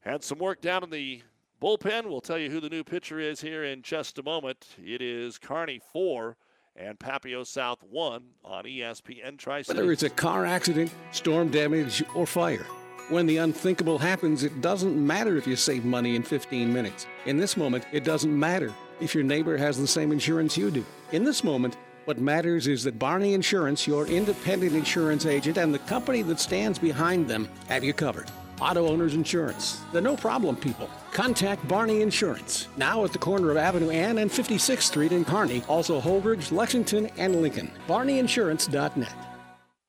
Had 0.00 0.22
some 0.22 0.38
work 0.38 0.60
down 0.60 0.84
in 0.84 0.90
the 0.90 1.22
bullpen. 1.60 2.06
We'll 2.06 2.20
tell 2.20 2.38
you 2.38 2.50
who 2.50 2.60
the 2.60 2.70
new 2.70 2.84
pitcher 2.84 3.18
is 3.18 3.40
here 3.40 3.64
in 3.64 3.82
just 3.82 4.18
a 4.18 4.22
moment. 4.22 4.76
It 4.78 5.02
is 5.02 5.38
Kearney 5.38 5.80
4 5.92 6.36
and 6.76 6.98
Papio 6.98 7.46
South 7.46 7.82
1 7.82 8.22
on 8.44 8.64
ESPN 8.64 9.38
Tri 9.38 9.62
Whether 9.66 9.92
it's 9.92 10.02
a 10.02 10.10
car 10.10 10.46
accident, 10.46 10.92
storm 11.10 11.50
damage, 11.50 12.02
or 12.14 12.26
fire. 12.26 12.66
When 13.08 13.26
the 13.26 13.38
unthinkable 13.38 13.98
happens, 13.98 14.42
it 14.42 14.60
doesn't 14.60 14.94
matter 14.94 15.36
if 15.36 15.46
you 15.46 15.56
save 15.56 15.84
money 15.84 16.16
in 16.16 16.22
15 16.22 16.72
minutes. 16.72 17.06
In 17.26 17.36
this 17.36 17.56
moment, 17.56 17.84
it 17.92 18.04
doesn't 18.04 18.38
matter 18.38 18.72
if 19.00 19.14
your 19.14 19.24
neighbor 19.24 19.56
has 19.56 19.78
the 19.78 19.86
same 19.86 20.12
insurance 20.12 20.56
you 20.56 20.70
do. 20.70 20.84
In 21.10 21.24
this 21.24 21.44
moment, 21.44 21.76
what 22.04 22.18
matters 22.18 22.66
is 22.68 22.82
that 22.84 22.98
Barney 22.98 23.34
Insurance, 23.34 23.86
your 23.86 24.06
independent 24.06 24.74
insurance 24.74 25.26
agent, 25.26 25.56
and 25.58 25.74
the 25.74 25.78
company 25.80 26.22
that 26.22 26.40
stands 26.40 26.78
behind 26.78 27.28
them 27.28 27.48
have 27.68 27.84
you 27.84 27.92
covered. 27.92 28.30
Auto 28.62 28.86
Owners 28.86 29.14
Insurance, 29.14 29.82
the 29.92 30.00
no 30.00 30.16
problem 30.16 30.54
people. 30.54 30.88
Contact 31.10 31.66
Barney 31.66 32.00
Insurance, 32.00 32.68
now 32.76 33.04
at 33.04 33.12
the 33.12 33.18
corner 33.18 33.50
of 33.50 33.56
Avenue 33.56 33.90
Ann 33.90 34.18
and 34.18 34.30
56th 34.30 34.82
Street 34.82 35.10
in 35.10 35.24
Kearney, 35.24 35.64
also 35.68 36.00
Holdrege, 36.00 36.52
Lexington, 36.52 37.06
and 37.16 37.42
Lincoln. 37.42 37.72
BarneyInsurance.net. 37.88 39.31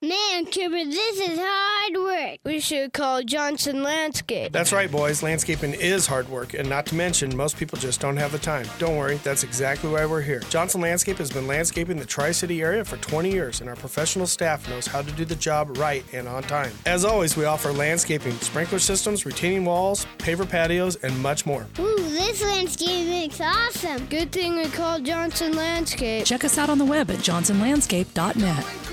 Man, 0.04 0.46
Cooper, 0.48 0.84
this 0.84 1.18
is 1.18 1.40
hard 1.42 1.96
work. 1.96 2.40
We 2.44 2.60
should 2.60 2.92
call 2.92 3.24
Johnson 3.24 3.84
Landscape. 3.84 4.52
That's 4.52 4.74
right, 4.74 4.92
boys. 4.92 5.24
Landscaping 5.24 5.74
is 5.76 6.08
hard 6.08 6.28
work, 6.28 6.54
and 6.54 6.68
not 6.68 6.86
to 6.88 6.96
mention, 6.96 7.34
most 7.38 7.56
people 7.56 7.78
just 7.78 8.02
don't 8.02 8.18
have 8.18 8.34
the 8.34 8.38
time. 8.38 8.66
Don't 8.80 8.98
worry, 8.98 9.16
that's 9.24 9.44
exactly 9.44 9.90
why 9.90 10.06
we're 10.06 10.20
here. 10.20 10.42
Johnson 10.50 10.82
Landscape 10.82 11.18
has 11.20 11.32
been 11.32 11.48
landscaping 11.48 11.96
the 11.96 12.06
Tri 12.06 12.34
City 12.34 12.62
area 12.62 12.84
for 12.84 12.98
20 12.98 13.32
years, 13.32 13.62
and 13.62 13.70
our 13.70 13.78
professional 13.78 14.28
staff 14.28 14.68
knows 14.68 14.88
how 14.88 15.02
to 15.02 15.12
do 15.14 15.24
the 15.24 15.38
job 15.38 15.78
right 15.78 16.04
and 16.12 16.28
on 16.28 16.44
time. 16.44 16.74
As 16.86 17.06
always, 17.06 17.38
we 17.38 17.46
offer 17.46 17.72
landscaping, 17.72 18.34
sprinkler 18.40 18.80
systems, 18.80 19.26
retaining 19.26 19.64
walls, 19.64 20.06
paver 20.18 20.46
patios, 20.46 20.98
and 20.98 21.18
much 21.22 21.46
more. 21.46 21.66
Ooh, 21.80 21.96
this 21.96 22.44
landscaping 22.44 23.22
looks 23.22 23.40
awesome. 23.40 24.06
Good 24.08 24.34
thing 24.34 24.58
we 24.58 24.68
called 24.68 25.06
Johnson 25.06 25.56
Landscape. 25.56 26.26
Check 26.26 26.44
us 26.44 26.58
out 26.58 26.70
on 26.70 26.78
the 26.78 26.84
web 26.84 27.10
at 27.10 27.20
johnsonlandscape.net. 27.20 28.93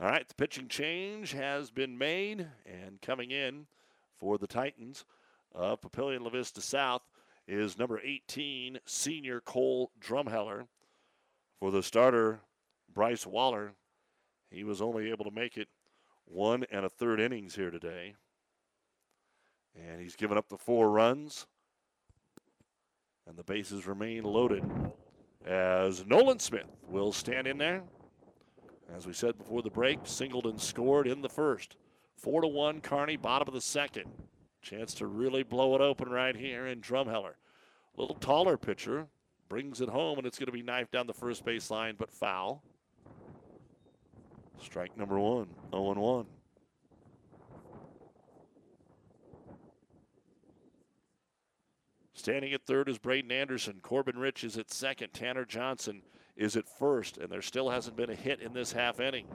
All 0.00 0.08
right, 0.08 0.26
the 0.26 0.34
pitching 0.34 0.68
change 0.68 1.32
has 1.32 1.70
been 1.70 1.98
made, 1.98 2.46
and 2.64 3.02
coming 3.02 3.30
in 3.30 3.66
for 4.18 4.38
the 4.38 4.46
Titans 4.46 5.04
of 5.54 5.82
Papillion 5.82 6.22
La 6.22 6.30
Vista 6.30 6.62
South 6.62 7.02
is 7.46 7.78
number 7.78 8.00
18, 8.02 8.78
senior 8.86 9.42
Cole 9.42 9.90
Drumheller. 10.00 10.68
For 11.58 11.70
the 11.70 11.82
starter, 11.82 12.40
Bryce 12.90 13.26
Waller, 13.26 13.72
he 14.50 14.64
was 14.64 14.80
only 14.80 15.10
able 15.10 15.26
to 15.26 15.30
make 15.30 15.58
it 15.58 15.68
one 16.24 16.64
and 16.72 16.86
a 16.86 16.88
third 16.88 17.20
innings 17.20 17.54
here 17.54 17.70
today. 17.70 18.14
And 19.76 20.00
he's 20.00 20.16
given 20.16 20.38
up 20.38 20.48
the 20.48 20.56
four 20.56 20.88
runs, 20.90 21.46
and 23.28 23.36
the 23.36 23.44
bases 23.44 23.86
remain 23.86 24.24
loaded 24.24 24.64
as 25.44 26.06
Nolan 26.06 26.38
Smith 26.38 26.74
will 26.88 27.12
stand 27.12 27.46
in 27.46 27.58
there. 27.58 27.82
As 28.96 29.06
we 29.06 29.12
said 29.12 29.38
before 29.38 29.62
the 29.62 29.70
break, 29.70 30.00
Singleton 30.04 30.58
scored 30.58 31.06
in 31.06 31.22
the 31.22 31.28
first. 31.28 31.76
Four 32.16 32.42
to 32.42 32.48
one, 32.48 32.80
Kearney, 32.80 33.16
bottom 33.16 33.48
of 33.48 33.54
the 33.54 33.60
second. 33.60 34.06
Chance 34.62 34.94
to 34.94 35.06
really 35.06 35.42
blow 35.42 35.74
it 35.74 35.80
open 35.80 36.10
right 36.10 36.36
here 36.36 36.66
in 36.66 36.80
Drumheller. 36.80 37.34
A 37.96 38.00
little 38.00 38.16
taller 38.16 38.56
pitcher 38.56 39.06
brings 39.48 39.80
it 39.80 39.88
home, 39.88 40.18
and 40.18 40.26
it's 40.26 40.38
going 40.38 40.46
to 40.46 40.52
be 40.52 40.62
knifed 40.62 40.92
down 40.92 41.06
the 41.06 41.14
first 41.14 41.44
base 41.44 41.70
line, 41.70 41.94
but 41.98 42.10
foul. 42.10 42.62
Strike 44.60 44.96
number 44.96 45.18
one, 45.18 45.48
0 45.72 45.94
1. 45.94 46.26
Standing 52.12 52.52
at 52.52 52.66
third 52.66 52.90
is 52.90 52.98
Braden 52.98 53.32
Anderson. 53.32 53.80
Corbin 53.80 54.18
Rich 54.18 54.44
is 54.44 54.58
at 54.58 54.70
second. 54.70 55.14
Tanner 55.14 55.46
Johnson 55.46 56.02
is 56.40 56.56
at 56.56 56.66
first, 56.66 57.18
and 57.18 57.30
there 57.30 57.42
still 57.42 57.68
hasn't 57.68 57.96
been 57.96 58.08
a 58.08 58.14
hit 58.14 58.40
in 58.40 58.54
this 58.54 58.72
half 58.72 58.98
inning. 58.98 59.26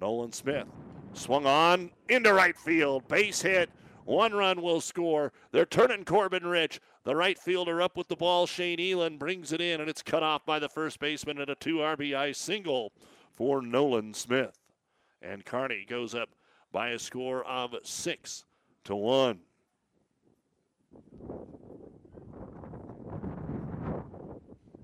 Nolan 0.00 0.32
Smith 0.32 0.68
swung 1.12 1.44
on 1.44 1.90
into 2.08 2.32
right 2.32 2.56
field. 2.56 3.06
Base 3.08 3.42
hit. 3.42 3.68
One 4.04 4.32
run 4.32 4.62
will 4.62 4.80
score. 4.80 5.32
They're 5.50 5.66
turning 5.66 6.04
Corbin 6.04 6.46
Rich. 6.46 6.80
The 7.04 7.16
right 7.16 7.38
fielder 7.38 7.82
up 7.82 7.96
with 7.96 8.06
the 8.06 8.16
ball. 8.16 8.46
Shane 8.46 8.80
Elan 8.80 9.18
brings 9.18 9.52
it 9.52 9.60
in, 9.60 9.80
and 9.80 9.90
it's 9.90 10.02
cut 10.02 10.22
off 10.22 10.46
by 10.46 10.60
the 10.60 10.68
first 10.68 11.00
baseman 11.00 11.40
and 11.40 11.50
a 11.50 11.56
two 11.56 11.76
RBI 11.76 12.34
single 12.34 12.92
for 13.32 13.60
Nolan 13.60 14.14
Smith. 14.14 14.56
And 15.20 15.44
Kearney 15.44 15.84
goes 15.88 16.14
up 16.14 16.30
by 16.70 16.90
a 16.90 16.98
score 16.98 17.44
of 17.44 17.74
six 17.82 18.44
to 18.84 18.94
one. 18.94 19.40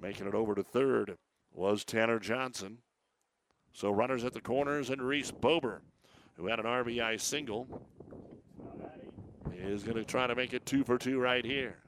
Making 0.00 0.28
it 0.28 0.34
over 0.34 0.54
to 0.54 0.62
third 0.62 1.16
was 1.52 1.84
Tanner 1.84 2.18
Johnson. 2.18 2.78
So 3.72 3.90
runners 3.90 4.24
at 4.24 4.32
the 4.32 4.40
corners 4.40 4.90
and 4.90 5.02
Reese 5.02 5.30
Bober, 5.30 5.82
who 6.36 6.46
had 6.46 6.58
an 6.58 6.66
RBI 6.66 7.20
single, 7.20 7.82
is 9.52 9.82
going 9.82 9.96
to 9.96 10.04
try 10.04 10.26
to 10.26 10.34
make 10.34 10.54
it 10.54 10.64
two 10.64 10.84
for 10.84 10.98
two 10.98 11.20
right 11.20 11.44
here. 11.44 11.78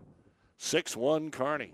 6 0.59 0.97
1 0.97 1.31
Kearney. 1.31 1.73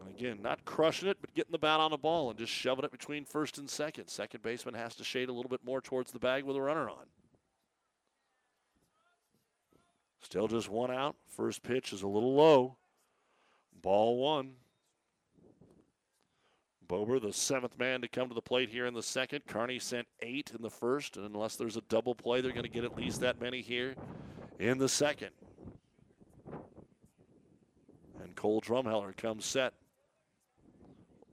And 0.00 0.10
again, 0.10 0.38
not 0.40 0.64
crushing 0.64 1.08
it, 1.08 1.18
but 1.20 1.34
getting 1.34 1.52
the 1.52 1.58
bat 1.58 1.80
on 1.80 1.90
the 1.90 1.98
ball 1.98 2.30
and 2.30 2.38
just 2.38 2.52
shoving 2.52 2.84
it 2.84 2.90
between 2.90 3.24
first 3.24 3.58
and 3.58 3.68
second. 3.68 4.08
Second 4.08 4.42
baseman 4.42 4.74
has 4.74 4.94
to 4.96 5.04
shade 5.04 5.28
a 5.28 5.32
little 5.32 5.50
bit 5.50 5.64
more 5.64 5.80
towards 5.80 6.12
the 6.12 6.18
bag 6.18 6.44
with 6.44 6.56
a 6.56 6.62
runner 6.62 6.88
on. 6.88 7.06
Still 10.20 10.48
just 10.48 10.70
one 10.70 10.90
out. 10.90 11.16
First 11.28 11.62
pitch 11.62 11.92
is 11.92 12.02
a 12.02 12.08
little 12.08 12.34
low. 12.34 12.76
Ball 13.82 14.16
one. 14.16 14.52
Bober, 16.86 17.18
the 17.18 17.32
seventh 17.32 17.78
man 17.78 18.02
to 18.02 18.08
come 18.08 18.28
to 18.28 18.34
the 18.34 18.42
plate 18.42 18.68
here 18.68 18.86
in 18.86 18.94
the 18.94 19.02
second. 19.02 19.46
Kearney 19.46 19.78
sent 19.78 20.06
eight 20.20 20.52
in 20.54 20.62
the 20.62 20.70
first, 20.70 21.16
and 21.16 21.24
unless 21.24 21.56
there's 21.56 21.76
a 21.76 21.82
double 21.88 22.14
play, 22.14 22.40
they're 22.40 22.52
going 22.52 22.64
to 22.64 22.68
get 22.68 22.84
at 22.84 22.96
least 22.96 23.20
that 23.20 23.40
many 23.40 23.62
here 23.62 23.94
in 24.58 24.78
the 24.78 24.88
second. 24.88 25.30
And 28.22 28.36
Cole 28.36 28.60
Drumheller 28.60 29.16
comes 29.16 29.44
set. 29.44 29.72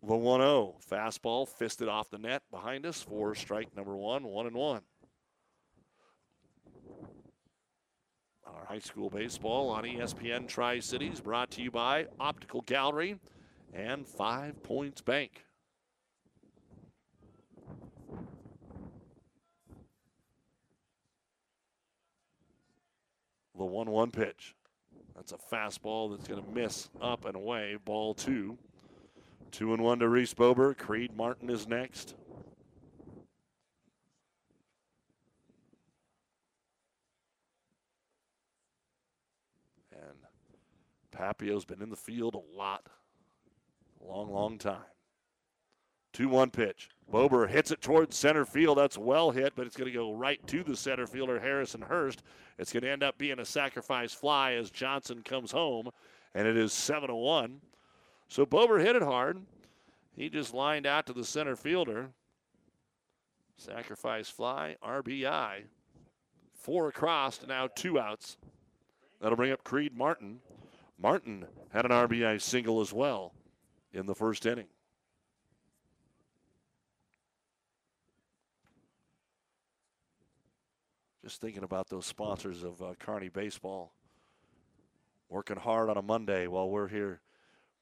The 0.01 0.15
1 0.15 0.39
0. 0.39 0.75
Fastball 0.89 1.47
fisted 1.47 1.89
off 1.89 2.09
the 2.09 2.17
net 2.17 2.41
behind 2.51 2.85
us 2.85 3.01
for 3.01 3.35
strike 3.35 3.75
number 3.75 3.97
one, 3.97 4.23
one 4.23 4.47
and 4.47 4.55
one. 4.55 4.81
Our 8.55 8.65
high 8.65 8.79
school 8.79 9.09
baseball 9.09 9.69
on 9.69 9.83
ESPN 9.83 10.47
Tri 10.47 10.79
Cities 10.79 11.21
brought 11.21 11.51
to 11.51 11.61
you 11.61 11.71
by 11.71 12.07
Optical 12.19 12.61
Gallery 12.61 13.19
and 13.73 14.07
Five 14.07 14.61
Points 14.63 15.01
Bank. 15.01 15.45
The 23.57 23.65
1 23.65 23.89
1 23.89 24.11
pitch. 24.11 24.55
That's 25.19 25.33
a 25.33 25.37
fastball 25.53 26.15
that's 26.15 26.29
going 26.29 26.41
to 26.41 26.49
miss 26.49 26.89
up 27.01 27.25
and 27.25 27.35
away. 27.35 27.75
Ball 27.83 28.13
two. 28.13 28.57
Two 29.51 29.73
and 29.73 29.83
one 29.83 29.99
to 29.99 30.07
Reese 30.07 30.33
Bober. 30.33 30.73
Creed 30.73 31.15
Martin 31.17 31.49
is 31.49 31.67
next. 31.67 32.15
And 39.91 40.15
Papio's 41.19 41.65
been 41.65 41.81
in 41.81 41.89
the 41.89 41.95
field 41.95 42.35
a 42.35 42.57
lot. 42.57 42.83
a 44.01 44.07
Long, 44.07 44.31
long 44.31 44.57
time. 44.57 44.77
2 46.13 46.29
1 46.29 46.49
pitch. 46.49 46.89
Bober 47.11 47.47
hits 47.47 47.71
it 47.71 47.81
towards 47.81 48.15
center 48.15 48.45
field. 48.45 48.77
That's 48.77 48.97
well 48.97 49.31
hit, 49.31 49.53
but 49.55 49.67
it's 49.67 49.75
going 49.75 49.91
to 49.91 49.97
go 49.97 50.13
right 50.13 50.45
to 50.47 50.63
the 50.63 50.75
center 50.75 51.05
fielder, 51.05 51.39
Harrison 51.39 51.81
Hurst. 51.81 52.23
It's 52.57 52.71
going 52.71 52.83
to 52.83 52.89
end 52.89 53.03
up 53.03 53.17
being 53.17 53.39
a 53.39 53.45
sacrifice 53.45 54.13
fly 54.13 54.53
as 54.53 54.69
Johnson 54.69 55.21
comes 55.23 55.51
home, 55.51 55.89
and 56.33 56.47
it 56.47 56.55
is 56.55 56.71
7 56.71 57.13
1. 57.13 57.61
So 58.27 58.45
Bober 58.45 58.79
hit 58.79 58.95
it 58.95 59.01
hard. 59.01 59.39
He 60.15 60.29
just 60.29 60.53
lined 60.53 60.85
out 60.85 61.05
to 61.07 61.13
the 61.13 61.23
center 61.25 61.55
fielder. 61.55 62.09
Sacrifice 63.57 64.29
fly, 64.29 64.77
RBI. 64.83 65.63
Four 66.53 66.87
across, 66.89 67.39
now 67.47 67.67
two 67.73 67.99
outs. 67.99 68.37
That'll 69.21 69.35
bring 69.35 69.51
up 69.51 69.63
Creed 69.63 69.95
Martin. 69.95 70.39
Martin 71.01 71.45
had 71.71 71.85
an 71.85 71.91
RBI 71.91 72.41
single 72.41 72.81
as 72.81 72.91
well 72.91 73.33
in 73.93 74.05
the 74.05 74.15
first 74.15 74.45
inning. 74.45 74.67
Just 81.23 81.39
thinking 81.39 81.63
about 81.63 81.87
those 81.89 82.05
sponsors 82.05 82.63
of 82.63 82.81
uh, 82.81 82.93
Kearney 82.99 83.29
baseball. 83.29 83.93
working 85.29 85.57
hard 85.57 85.89
on 85.89 85.95
a 85.95 86.01
Monday 86.01 86.47
while 86.47 86.69
we're 86.69 86.87
here 86.87 87.21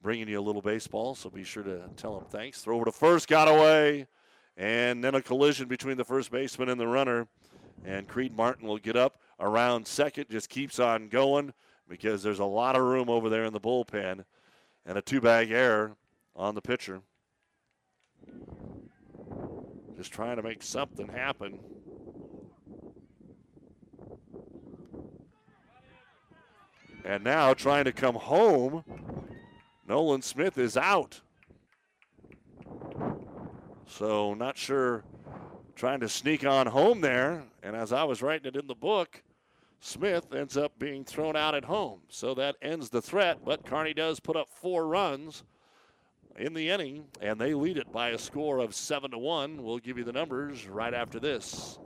bringing 0.02 0.28
you 0.28 0.40
a 0.40 0.42
little 0.42 0.62
baseball. 0.62 1.16
So 1.16 1.30
be 1.30 1.44
sure 1.44 1.64
to 1.64 1.90
tell 1.96 2.20
them 2.20 2.30
thanks. 2.30 2.62
Throw 2.62 2.76
over 2.76 2.86
to 2.86 2.92
first, 2.92 3.28
got 3.28 3.48
away, 3.48 4.08
and 4.58 5.04
then 5.04 5.16
a 5.16 5.22
collision 5.22 5.68
between 5.68 5.98
the 5.98 6.06
first 6.06 6.30
baseman 6.30 6.70
and 6.70 6.80
the 6.80 6.88
runner. 6.88 7.28
And 7.84 8.08
Creed 8.08 8.36
Martin 8.36 8.68
will 8.68 8.78
get 8.78 8.96
up 8.96 9.18
around 9.40 9.88
second, 9.88 10.26
just 10.30 10.50
keeps 10.50 10.78
on 10.78 11.08
going 11.08 11.54
because 11.90 12.24
there's 12.24 12.40
a 12.40 12.46
lot 12.46 12.76
of 12.76 12.84
room 12.84 13.10
over 13.10 13.30
there 13.30 13.46
in 13.46 13.54
the 13.54 13.60
bullpen, 13.60 14.24
and 14.86 14.98
a 14.98 15.02
two 15.02 15.22
bag 15.22 15.52
error 15.52 15.96
on 16.36 16.56
the 16.56 16.62
pitcher. 16.62 17.02
Just 19.96 20.12
trying 20.12 20.36
to 20.36 20.44
make 20.44 20.62
something 20.62 21.08
happen. 21.08 21.60
And 27.04 27.24
now 27.24 27.54
trying 27.54 27.86
to 27.86 27.92
come 27.92 28.16
home. 28.16 28.84
Nolan 29.88 30.22
Smith 30.22 30.58
is 30.58 30.76
out. 30.76 31.22
So, 33.88 34.34
not 34.34 34.58
sure 34.58 35.04
trying 35.78 36.00
to 36.00 36.10
sneak 36.10 36.46
on 36.46 36.68
home 36.68 37.02
there. 37.02 37.44
And 37.64 37.76
as 37.76 37.94
I 37.94 38.04
was 38.04 38.22
writing 38.22 38.48
it 38.48 38.56
in 38.56 38.68
the 38.68 38.76
book, 38.76 39.22
Smith 39.80 40.34
ends 40.34 40.58
up 40.58 40.78
being 40.80 41.04
thrown 41.04 41.36
out 41.36 41.56
at 41.56 41.66
home. 41.66 42.02
So 42.10 42.34
that 42.36 42.56
ends 42.62 42.90
the 42.90 43.02
threat, 43.02 43.40
but 43.46 43.66
Kearney 43.66 43.94
does 43.94 44.20
put 44.20 44.36
up 44.36 44.50
four 44.52 44.88
runs 44.88 45.44
in 46.38 46.54
the 46.54 46.70
inning, 46.70 47.06
and 47.22 47.40
they 47.40 47.54
lead 47.54 47.78
it 47.78 47.92
by 47.92 48.10
a 48.10 48.18
score 48.18 48.60
of 48.60 48.76
seven 48.76 49.12
to 49.12 49.18
one. 49.18 49.64
We'll 49.64 49.80
give 49.80 49.98
you 49.98 50.04
the 50.04 50.14
numbers 50.14 50.68
right 50.68 50.94
after 50.94 51.20
this. 51.20 51.80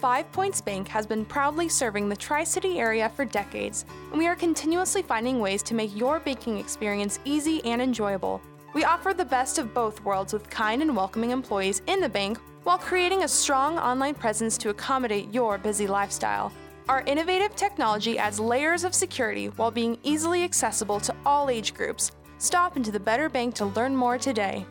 Five 0.00 0.30
Points 0.30 0.60
Bank 0.60 0.88
has 0.88 1.06
been 1.06 1.24
proudly 1.24 1.68
serving 1.68 2.08
the 2.08 2.16
Tri 2.16 2.44
City 2.44 2.78
area 2.78 3.08
for 3.08 3.24
decades, 3.24 3.86
and 4.10 4.18
we 4.18 4.26
are 4.26 4.36
continuously 4.36 5.02
finding 5.02 5.40
ways 5.40 5.62
to 5.64 5.74
make 5.74 5.96
your 5.96 6.20
banking 6.20 6.58
experience 6.58 7.18
easy 7.24 7.64
and 7.64 7.80
enjoyable. 7.80 8.42
We 8.74 8.84
offer 8.84 9.14
the 9.14 9.24
best 9.24 9.58
of 9.58 9.72
both 9.72 10.04
worlds 10.04 10.34
with 10.34 10.50
kind 10.50 10.82
and 10.82 10.94
welcoming 10.94 11.30
employees 11.30 11.80
in 11.86 12.00
the 12.00 12.10
bank 12.10 12.38
while 12.66 12.78
creating 12.78 13.22
a 13.22 13.28
strong 13.28 13.78
online 13.78 14.12
presence 14.12 14.58
to 14.58 14.70
accommodate 14.70 15.32
your 15.32 15.56
busy 15.56 15.86
lifestyle. 15.86 16.52
Our 16.88 17.02
innovative 17.02 17.54
technology 17.54 18.18
adds 18.18 18.40
layers 18.40 18.82
of 18.82 18.92
security 18.92 19.46
while 19.50 19.70
being 19.70 19.96
easily 20.02 20.42
accessible 20.42 20.98
to 20.98 21.14
all 21.24 21.48
age 21.48 21.74
groups. 21.74 22.10
Stop 22.38 22.76
into 22.76 22.90
the 22.90 22.98
Better 22.98 23.28
Bank 23.28 23.54
to 23.54 23.66
learn 23.66 23.94
more 23.94 24.18
today. 24.18 24.66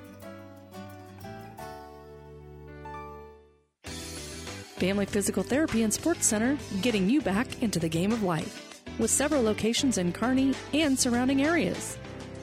Family 3.85 5.05
Physical 5.05 5.41
Therapy 5.41 5.83
and 5.83 5.93
Sports 5.93 6.25
Center, 6.25 6.57
getting 6.81 7.09
you 7.09 7.21
back 7.21 7.63
into 7.63 7.79
the 7.79 7.87
game 7.87 8.11
of 8.11 8.23
life. 8.23 8.83
With 8.99 9.09
several 9.09 9.41
locations 9.41 9.97
in 9.97 10.11
Kearney 10.11 10.53
and 10.73 10.99
surrounding 10.99 11.45
areas. 11.45 11.97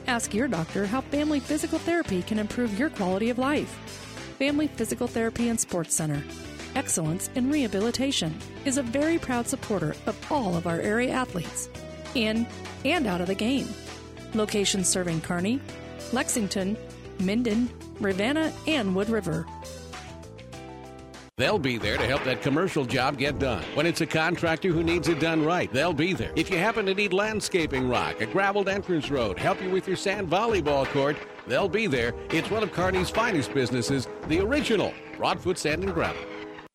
Ask 0.07 0.33
your 0.33 0.47
doctor 0.47 0.87
how 0.87 1.01
family 1.01 1.39
physical 1.39 1.77
therapy 1.77 2.23
can 2.23 2.39
improve 2.39 2.79
your 2.79 2.89
quality 2.89 3.29
of 3.29 3.37
life. 3.37 4.02
Family 4.43 4.67
Physical 4.67 5.07
Therapy 5.07 5.47
and 5.47 5.57
Sports 5.57 5.95
Center. 5.95 6.21
Excellence 6.75 7.29
in 7.35 7.49
Rehabilitation 7.49 8.37
is 8.65 8.77
a 8.77 8.83
very 8.83 9.17
proud 9.17 9.47
supporter 9.47 9.95
of 10.05 10.19
all 10.29 10.57
of 10.57 10.67
our 10.67 10.81
area 10.81 11.13
athletes, 11.13 11.69
in 12.13 12.45
and 12.83 13.07
out 13.07 13.21
of 13.21 13.27
the 13.27 13.35
game. 13.35 13.69
Locations 14.33 14.89
serving 14.89 15.21
Kearney, 15.21 15.61
Lexington, 16.11 16.75
Minden, 17.19 17.69
Ravenna, 18.01 18.51
and 18.67 18.93
Wood 18.93 19.07
River. 19.07 19.47
They'll 21.35 21.57
be 21.57 21.79
there 21.79 21.97
to 21.97 22.05
help 22.05 22.23
that 22.25 22.43
commercial 22.43 22.85
job 22.85 23.17
get 23.17 23.39
done. 23.39 23.63
When 23.73 23.87
it's 23.87 24.01
a 24.01 24.05
contractor 24.05 24.69
who 24.69 24.83
needs 24.83 25.07
it 25.07 25.19
done 25.19 25.43
right, 25.43 25.71
they'll 25.73 25.91
be 25.91 26.13
there. 26.13 26.31
If 26.35 26.51
you 26.51 26.59
happen 26.59 26.85
to 26.85 26.93
need 26.93 27.11
landscaping 27.11 27.89
rock, 27.89 28.21
a 28.21 28.27
graveled 28.27 28.69
entrance 28.69 29.09
road, 29.09 29.39
help 29.39 29.59
you 29.59 29.71
with 29.71 29.87
your 29.87 29.97
sand 29.97 30.29
volleyball 30.29 30.85
court, 30.85 31.17
they'll 31.47 31.67
be 31.67 31.87
there. 31.87 32.13
It's 32.29 32.51
one 32.51 32.61
of 32.61 32.71
Kearney's 32.71 33.09
finest 33.09 33.51
businesses, 33.51 34.07
the 34.27 34.41
original 34.41 34.93
Broadfoot 35.17 35.57
Sand 35.57 35.83
and 35.83 35.91
Gravel. 35.91 36.21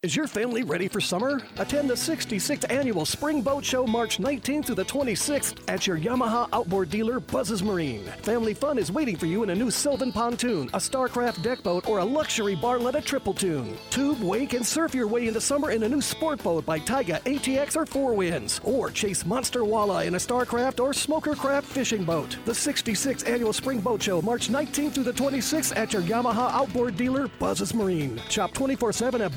Is 0.05 0.15
your 0.15 0.29
family 0.29 0.63
ready 0.63 0.87
for 0.87 1.01
summer? 1.01 1.41
Attend 1.57 1.91
the 1.91 1.95
66th 1.95 2.71
annual 2.71 3.05
Spring 3.05 3.43
Boat 3.43 3.65
Show 3.65 3.85
March 3.85 4.19
19th 4.19 4.67
through 4.67 4.77
the 4.77 4.85
26th 4.85 5.57
at 5.67 5.89
your 5.89 5.99
Yamaha 5.99 6.49
outboard 6.53 6.89
dealer, 6.89 7.19
Buzz's 7.19 7.65
Marine. 7.65 8.05
Family 8.23 8.55
fun 8.55 8.79
is 8.79 8.93
waiting 8.93 9.17
for 9.17 9.27
you 9.27 9.43
in 9.43 9.51
a 9.51 9.55
new 9.57 9.73
Sylvan 9.73 10.13
pontoon, 10.13 10.69
a 10.69 10.79
Starcraft 10.79 11.43
deck 11.43 11.65
boat, 11.65 11.89
or 11.89 11.99
a 11.99 12.05
luxury 12.05 12.55
Barletta 12.55 13.05
triple 13.05 13.35
tune. 13.35 13.77
Tube, 13.91 14.23
wake, 14.23 14.53
and 14.53 14.65
surf 14.65 14.95
your 14.95 15.09
way 15.09 15.27
into 15.27 15.41
summer 15.41 15.73
in 15.73 15.83
a 15.83 15.89
new 15.89 16.01
sport 16.01 16.41
boat 16.45 16.65
by 16.65 16.79
Taiga 16.79 17.21
ATX 17.27 17.75
or 17.75 17.85
Four 17.85 18.15
Winns. 18.15 18.61
Or 18.63 18.93
chase 18.93 19.27
monster 19.27 19.63
walleye 19.63 20.07
in 20.07 20.15
a 20.15 20.19
Starcraft 20.19 20.79
or 20.79 20.91
Smokercraft 20.91 21.65
fishing 21.65 22.05
boat. 22.05 22.37
The 22.45 22.53
66th 22.53 23.29
annual 23.29 23.53
Spring 23.53 23.81
Boat 23.81 24.01
Show 24.01 24.23
March 24.23 24.49
19th 24.49 24.93
through 24.93 25.03
the 25.03 25.13
26th 25.13 25.77
at 25.77 25.93
your 25.93 26.03
Yamaha 26.03 26.53
outboard 26.53 26.97
dealer, 26.97 27.27
Buzz's 27.41 27.75
Marine. 27.75 28.21
Shop 28.29 28.53
24 28.53 28.93
7 28.93 29.23
at 29.23 29.35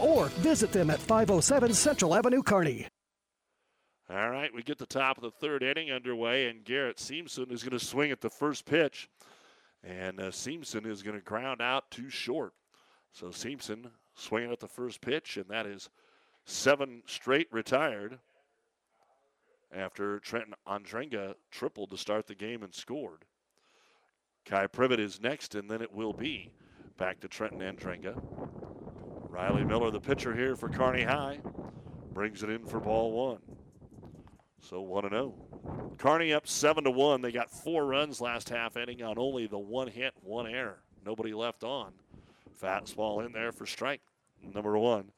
or 0.00 0.26
visit 0.26 0.72
them 0.72 0.90
at 0.90 1.00
507 1.00 1.74
Central 1.74 2.14
Avenue, 2.14 2.42
Kearney. 2.42 2.86
All 4.10 4.30
right, 4.30 4.54
we 4.54 4.62
get 4.62 4.78
the 4.78 4.86
top 4.86 5.18
of 5.18 5.22
the 5.22 5.30
third 5.30 5.62
inning 5.62 5.90
underway, 5.90 6.48
and 6.48 6.64
Garrett 6.64 6.96
Seamson 6.96 7.52
is 7.52 7.62
going 7.62 7.78
to 7.78 7.84
swing 7.84 8.10
at 8.10 8.20
the 8.22 8.30
first 8.30 8.64
pitch. 8.64 9.10
And 9.84 10.18
uh, 10.18 10.30
Seamson 10.30 10.86
is 10.86 11.02
going 11.02 11.16
to 11.16 11.22
ground 11.22 11.60
out 11.60 11.90
too 11.90 12.08
short. 12.08 12.54
So 13.12 13.26
Seamson 13.26 13.90
swinging 14.14 14.50
at 14.50 14.60
the 14.60 14.68
first 14.68 15.00
pitch, 15.00 15.36
and 15.36 15.46
that 15.48 15.66
is 15.66 15.90
seven 16.46 17.02
straight 17.06 17.48
retired 17.52 18.18
after 19.70 20.18
Trenton 20.20 20.54
Andrenga 20.66 21.34
tripled 21.50 21.90
to 21.90 21.98
start 21.98 22.26
the 22.26 22.34
game 22.34 22.62
and 22.62 22.74
scored. 22.74 23.24
Kai 24.46 24.66
Privet 24.68 25.00
is 25.00 25.20
next, 25.20 25.54
and 25.54 25.70
then 25.70 25.82
it 25.82 25.92
will 25.92 26.14
be 26.14 26.50
back 26.96 27.20
to 27.20 27.28
Trenton 27.28 27.60
Andrenga. 27.60 28.18
Riley 29.38 29.62
Miller, 29.62 29.92
the 29.92 30.00
pitcher 30.00 30.34
here 30.34 30.56
for 30.56 30.68
Kearney 30.68 31.04
High, 31.04 31.38
brings 32.12 32.42
it 32.42 32.50
in 32.50 32.66
for 32.66 32.80
ball 32.80 33.12
one. 33.12 33.38
So 34.60 34.80
1 34.80 35.10
0. 35.10 35.32
Kearney 35.96 36.32
up 36.32 36.48
7 36.48 36.82
to 36.82 36.90
1. 36.90 37.22
They 37.22 37.30
got 37.30 37.48
four 37.48 37.86
runs 37.86 38.20
last 38.20 38.48
half 38.48 38.76
inning 38.76 39.00
on 39.00 39.16
only 39.16 39.46
the 39.46 39.56
one 39.56 39.86
hit, 39.86 40.12
one 40.22 40.48
error. 40.48 40.80
Nobody 41.06 41.32
left 41.34 41.62
on. 41.62 41.92
Fastball 42.60 43.24
in 43.24 43.30
there 43.30 43.52
for 43.52 43.64
strike 43.64 44.00
number 44.42 44.76
one 44.76 45.12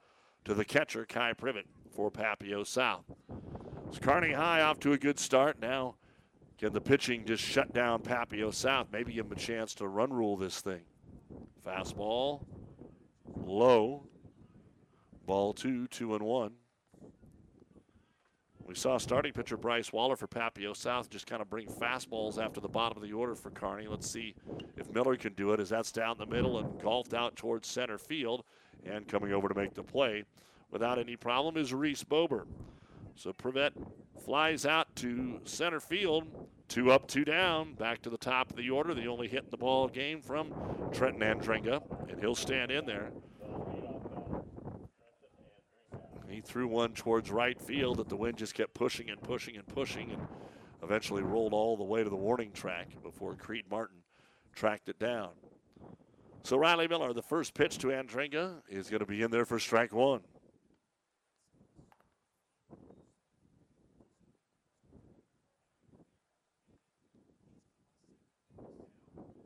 to 0.44 0.52
the 0.52 0.66
catcher, 0.66 1.06
Kai 1.06 1.32
Privet 1.32 1.64
for 1.90 2.10
Papio 2.10 2.66
South. 2.66 3.06
It's 3.88 3.98
Kearney 3.98 4.34
High 4.34 4.60
off 4.60 4.78
to 4.80 4.92
a 4.92 4.98
good 4.98 5.18
start. 5.18 5.58
Now, 5.62 5.94
can 6.58 6.74
the 6.74 6.80
pitching 6.82 7.24
just 7.24 7.42
shut 7.42 7.72
down 7.72 8.02
Papio 8.02 8.52
South? 8.52 8.88
Maybe 8.92 9.14
give 9.14 9.30
them 9.30 9.38
a 9.38 9.40
chance 9.40 9.74
to 9.76 9.88
run 9.88 10.12
rule 10.12 10.36
this 10.36 10.60
thing. 10.60 10.82
Fastball 11.66 12.44
low. 13.46 14.04
Ball 15.30 15.52
two, 15.52 15.86
two 15.86 16.16
and 16.16 16.24
one. 16.24 16.54
We 18.66 18.74
saw 18.74 18.98
starting 18.98 19.32
pitcher 19.32 19.56
Bryce 19.56 19.92
Waller 19.92 20.16
for 20.16 20.26
Papio 20.26 20.76
South 20.76 21.08
just 21.08 21.28
kind 21.28 21.40
of 21.40 21.48
bring 21.48 21.68
fastballs 21.68 22.36
after 22.36 22.60
the 22.60 22.66
bottom 22.66 23.00
of 23.00 23.08
the 23.08 23.12
order 23.12 23.36
for 23.36 23.50
Kearney. 23.50 23.86
Let's 23.86 24.10
see 24.10 24.34
if 24.76 24.92
Miller 24.92 25.14
can 25.14 25.34
do 25.34 25.52
it 25.52 25.60
as 25.60 25.68
that's 25.68 25.92
down 25.92 26.18
the 26.18 26.26
middle 26.26 26.58
and 26.58 26.82
golfed 26.82 27.14
out 27.14 27.36
towards 27.36 27.68
center 27.68 27.96
field. 27.96 28.42
And 28.84 29.06
coming 29.06 29.32
over 29.32 29.46
to 29.46 29.54
make 29.54 29.72
the 29.72 29.84
play 29.84 30.24
without 30.72 30.98
any 30.98 31.14
problem 31.14 31.56
is 31.56 31.72
Reese 31.72 32.02
Bober. 32.02 32.48
So 33.14 33.32
Privet 33.32 33.74
flies 34.24 34.66
out 34.66 34.96
to 34.96 35.38
center 35.44 35.78
field. 35.78 36.26
Two 36.66 36.90
up, 36.90 37.06
two 37.06 37.24
down. 37.24 37.74
Back 37.74 38.02
to 38.02 38.10
the 38.10 38.18
top 38.18 38.50
of 38.50 38.56
the 38.56 38.68
order. 38.68 38.94
The 38.94 39.06
only 39.06 39.28
hit 39.28 39.44
in 39.44 39.50
the 39.50 39.56
ball 39.56 39.86
game 39.86 40.22
from 40.22 40.52
Trenton 40.92 41.20
Andrenga. 41.20 42.10
And 42.10 42.18
he'll 42.18 42.34
stand 42.34 42.72
in 42.72 42.84
there. 42.84 43.12
He 46.30 46.40
threw 46.40 46.68
one 46.68 46.92
towards 46.92 47.30
right 47.30 47.60
field 47.60 47.98
that 47.98 48.08
the 48.08 48.16
wind 48.16 48.38
just 48.38 48.54
kept 48.54 48.72
pushing 48.72 49.10
and 49.10 49.20
pushing 49.20 49.56
and 49.56 49.66
pushing 49.66 50.12
and 50.12 50.22
eventually 50.82 51.22
rolled 51.22 51.52
all 51.52 51.76
the 51.76 51.84
way 51.84 52.04
to 52.04 52.08
the 52.08 52.16
warning 52.16 52.52
track 52.52 52.88
before 53.02 53.34
Creed 53.34 53.64
Martin 53.68 53.98
tracked 54.54 54.88
it 54.88 54.98
down. 54.98 55.30
So 56.44 56.56
Riley 56.56 56.86
Miller, 56.86 57.12
the 57.12 57.20
first 57.20 57.52
pitch 57.52 57.78
to 57.78 57.88
Andrenga, 57.88 58.62
is 58.68 58.88
going 58.88 59.00
to 59.00 59.06
be 59.06 59.22
in 59.22 59.30
there 59.30 59.44
for 59.44 59.58
strike 59.58 59.92
one. 59.92 60.20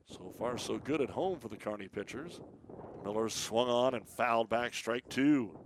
So 0.07 0.33
far, 0.39 0.57
so 0.59 0.79
good 0.79 1.01
at 1.01 1.11
home 1.11 1.41
for 1.41 1.49
the 1.49 1.57
Kearney 1.57 1.89
pitchers. 1.89 2.41
Miller 3.03 3.29
swung 3.29 3.69
on 3.69 3.95
and 3.95 4.07
fouled 4.07 4.49
back 4.49 4.73
strike 4.75 5.09
two. 5.09 5.59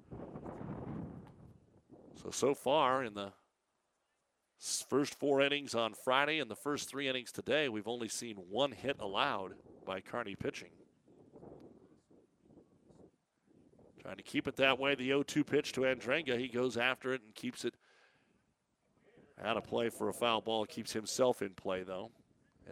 So, 2.22 2.30
so 2.30 2.54
far 2.54 3.04
in 3.04 3.14
the 3.14 3.32
first 4.88 5.14
four 5.14 5.40
innings 5.40 5.74
on 5.74 5.94
Friday 5.94 6.40
and 6.40 6.50
the 6.50 6.56
first 6.56 6.88
three 6.88 7.08
innings 7.08 7.30
today, 7.30 7.68
we've 7.68 7.86
only 7.86 8.08
seen 8.08 8.36
one 8.36 8.72
hit 8.72 8.96
allowed 8.98 9.54
by 9.86 10.00
Kearney 10.00 10.34
pitching. 10.34 10.70
Trying 14.02 14.16
to 14.16 14.22
keep 14.22 14.48
it 14.48 14.56
that 14.56 14.78
way. 14.78 14.94
The 14.94 15.06
0 15.06 15.22
2 15.22 15.44
pitch 15.44 15.72
to 15.72 15.82
Andrenga. 15.82 16.38
He 16.38 16.48
goes 16.48 16.76
after 16.76 17.12
it 17.12 17.20
and 17.24 17.34
keeps 17.34 17.64
it 17.64 17.74
Out 19.44 19.56
of 19.56 19.64
play 19.64 19.88
for 19.88 20.08
a 20.08 20.12
foul 20.12 20.40
ball. 20.40 20.66
Keeps 20.66 20.92
himself 20.92 21.42
in 21.42 21.50
play, 21.50 21.84
though, 21.84 22.10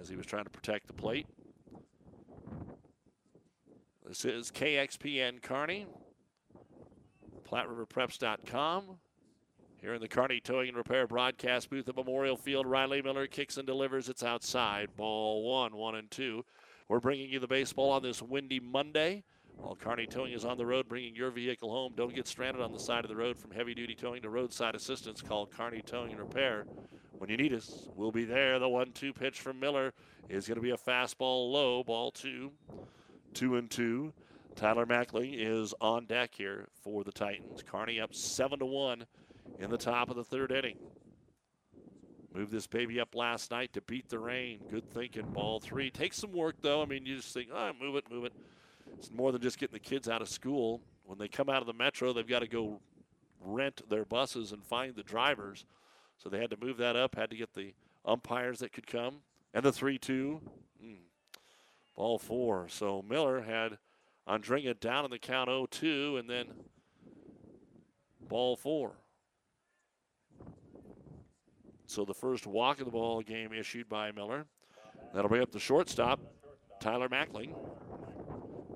as 0.01 0.09
he 0.09 0.17
was 0.17 0.27
trying 0.27 0.45
to 0.45 0.51
protect 0.51 0.89
the 0.89 0.93
plate. 0.93 1.27
This 4.07 4.25
is 4.25 4.51
KXPN 4.51 5.43
Kearney, 5.43 5.87
PlatteRiverPreps.com. 7.49 8.99
Here 9.81 9.93
in 9.93 10.01
the 10.01 10.09
Kearney 10.09 10.41
Towing 10.41 10.69
and 10.69 10.77
Repair 10.77 11.07
broadcast 11.07 11.69
booth 11.69 11.89
at 11.89 11.97
Memorial 11.97 12.37
Field, 12.37 12.67
Riley 12.67 13.03
Miller 13.03 13.27
kicks 13.27 13.59
and 13.59 13.67
delivers. 13.67 14.09
It's 14.09 14.23
outside. 14.23 14.89
Ball 14.97 15.43
one, 15.45 15.77
one 15.77 15.95
and 15.95 16.11
two. 16.11 16.45
We're 16.89 16.99
bringing 16.99 17.29
you 17.29 17.39
the 17.39 17.47
baseball 17.47 17.91
on 17.91 18.03
this 18.03 18.23
windy 18.23 18.59
Monday. 18.59 19.23
While 19.57 19.77
Kearney 19.77 20.07
Towing 20.07 20.33
is 20.33 20.45
on 20.47 20.57
the 20.57 20.67
road 20.67 20.89
bringing 20.89 21.15
your 21.15 21.31
vehicle 21.31 21.71
home, 21.71 21.93
don't 21.95 22.15
get 22.15 22.27
stranded 22.27 22.63
on 22.63 22.73
the 22.73 22.81
side 22.81 23.05
of 23.05 23.11
the 23.11 23.17
road 23.17 23.39
from 23.39 23.51
heavy 23.51 23.75
duty 23.75 23.95
towing 23.95 24.23
to 24.23 24.31
roadside 24.31 24.75
assistance. 24.75 25.21
Call 25.21 25.47
Kearney 25.47 25.83
Towing 25.83 26.13
and 26.13 26.21
Repair. 26.21 26.65
When 27.13 27.29
you 27.29 27.37
need 27.37 27.53
us, 27.53 27.89
we'll 27.95 28.13
be 28.13 28.25
there. 28.25 28.59
The 28.59 28.69
1 28.69 28.93
2 28.93 29.13
pitch 29.13 29.41
from 29.41 29.61
Miller 29.61 29.93
is 30.29 30.49
going 30.49 30.57
to 30.57 30.63
be 30.63 30.71
a 30.71 30.77
fastball 30.77 31.53
low, 31.53 31.85
ball 31.85 32.11
two. 32.11 32.51
Two 33.35 33.57
and 33.57 33.71
two. 33.71 34.13
Tyler 34.55 34.87
Mackling 34.87 35.35
is 35.37 35.75
on 35.83 36.07
deck 36.07 36.35
here 36.35 36.69
for 36.83 37.05
the 37.05 37.13
Titans. 37.13 37.63
Kearney 37.63 38.01
up 38.01 38.15
7 38.15 38.59
to 38.59 38.67
1 38.67 39.05
in 39.59 39.71
the 39.71 39.79
top 39.79 40.11
of 40.11 40.17
the 40.17 40.25
third 40.25 40.53
inning. 40.53 40.79
Moved 42.35 42.53
this 42.53 42.67
baby 42.67 43.01
up 43.01 43.15
last 43.15 43.51
night 43.51 43.73
to 43.73 43.81
beat 43.81 44.09
the 44.11 44.19
rain. 44.19 44.61
Good 44.71 44.91
thinking. 44.93 45.27
Ball 45.33 45.59
three. 45.59 45.91
Takes 45.91 46.19
some 46.19 46.33
work, 46.33 46.57
though. 46.61 46.83
I 46.83 46.85
mean, 46.85 47.07
you 47.07 47.17
just 47.17 47.33
think, 47.33 47.49
oh, 47.53 47.73
move 47.81 47.97
it, 47.97 48.05
move 48.11 48.27
it. 48.27 48.35
It's 48.99 49.11
more 49.11 49.33
than 49.33 49.41
just 49.41 49.59
getting 49.59 49.73
the 49.73 49.81
kids 49.81 50.09
out 50.09 50.21
of 50.21 50.29
school. 50.29 50.83
When 51.05 51.19
they 51.19 51.29
come 51.29 51.49
out 51.49 51.61
of 51.61 51.67
the 51.67 51.73
metro, 51.73 52.13
they've 52.13 52.27
got 52.27 52.41
to 52.41 52.49
go 52.49 52.81
rent 53.41 53.89
their 53.89 54.05
buses 54.05 54.53
and 54.53 54.63
find 54.65 54.95
the 54.95 55.03
drivers. 55.03 55.65
So 56.19 56.29
they 56.29 56.39
had 56.39 56.51
to 56.51 56.57
move 56.61 56.77
that 56.79 56.97
up, 56.97 57.15
had 57.15 57.31
to 57.31 57.37
get 57.37 57.55
the 57.55 57.73
umpires 58.05 58.59
that 58.59 58.73
could 58.73 58.87
come. 58.87 59.21
And 59.55 59.65
the 59.65 59.73
3 59.73 59.99
2. 59.99 60.41
Mm. 60.85 60.97
Ball 61.95 62.19
four. 62.19 62.69
So 62.69 63.03
Miller 63.09 63.41
had 63.41 63.79
Andringa 64.29 64.79
down 64.79 65.05
in 65.07 65.11
the 65.11 65.19
count 65.19 65.49
0 65.49 65.67
2, 65.71 66.19
and 66.19 66.29
then 66.29 66.47
ball 68.29 68.57
four. 68.57 68.93
So 71.87 72.05
the 72.05 72.15
first 72.15 72.47
walk 72.47 72.81
of 72.81 72.85
the 72.85 72.91
ball 72.91 73.23
game 73.23 73.53
issued 73.53 73.89
by 73.89 74.11
Miller. 74.13 74.47
That'll 75.15 75.29
bring 75.29 75.43
up 75.43 75.53
the 75.53 75.61
shortstop, 75.61 76.21
Tyler 76.81 77.09
Mackling. 77.09 77.55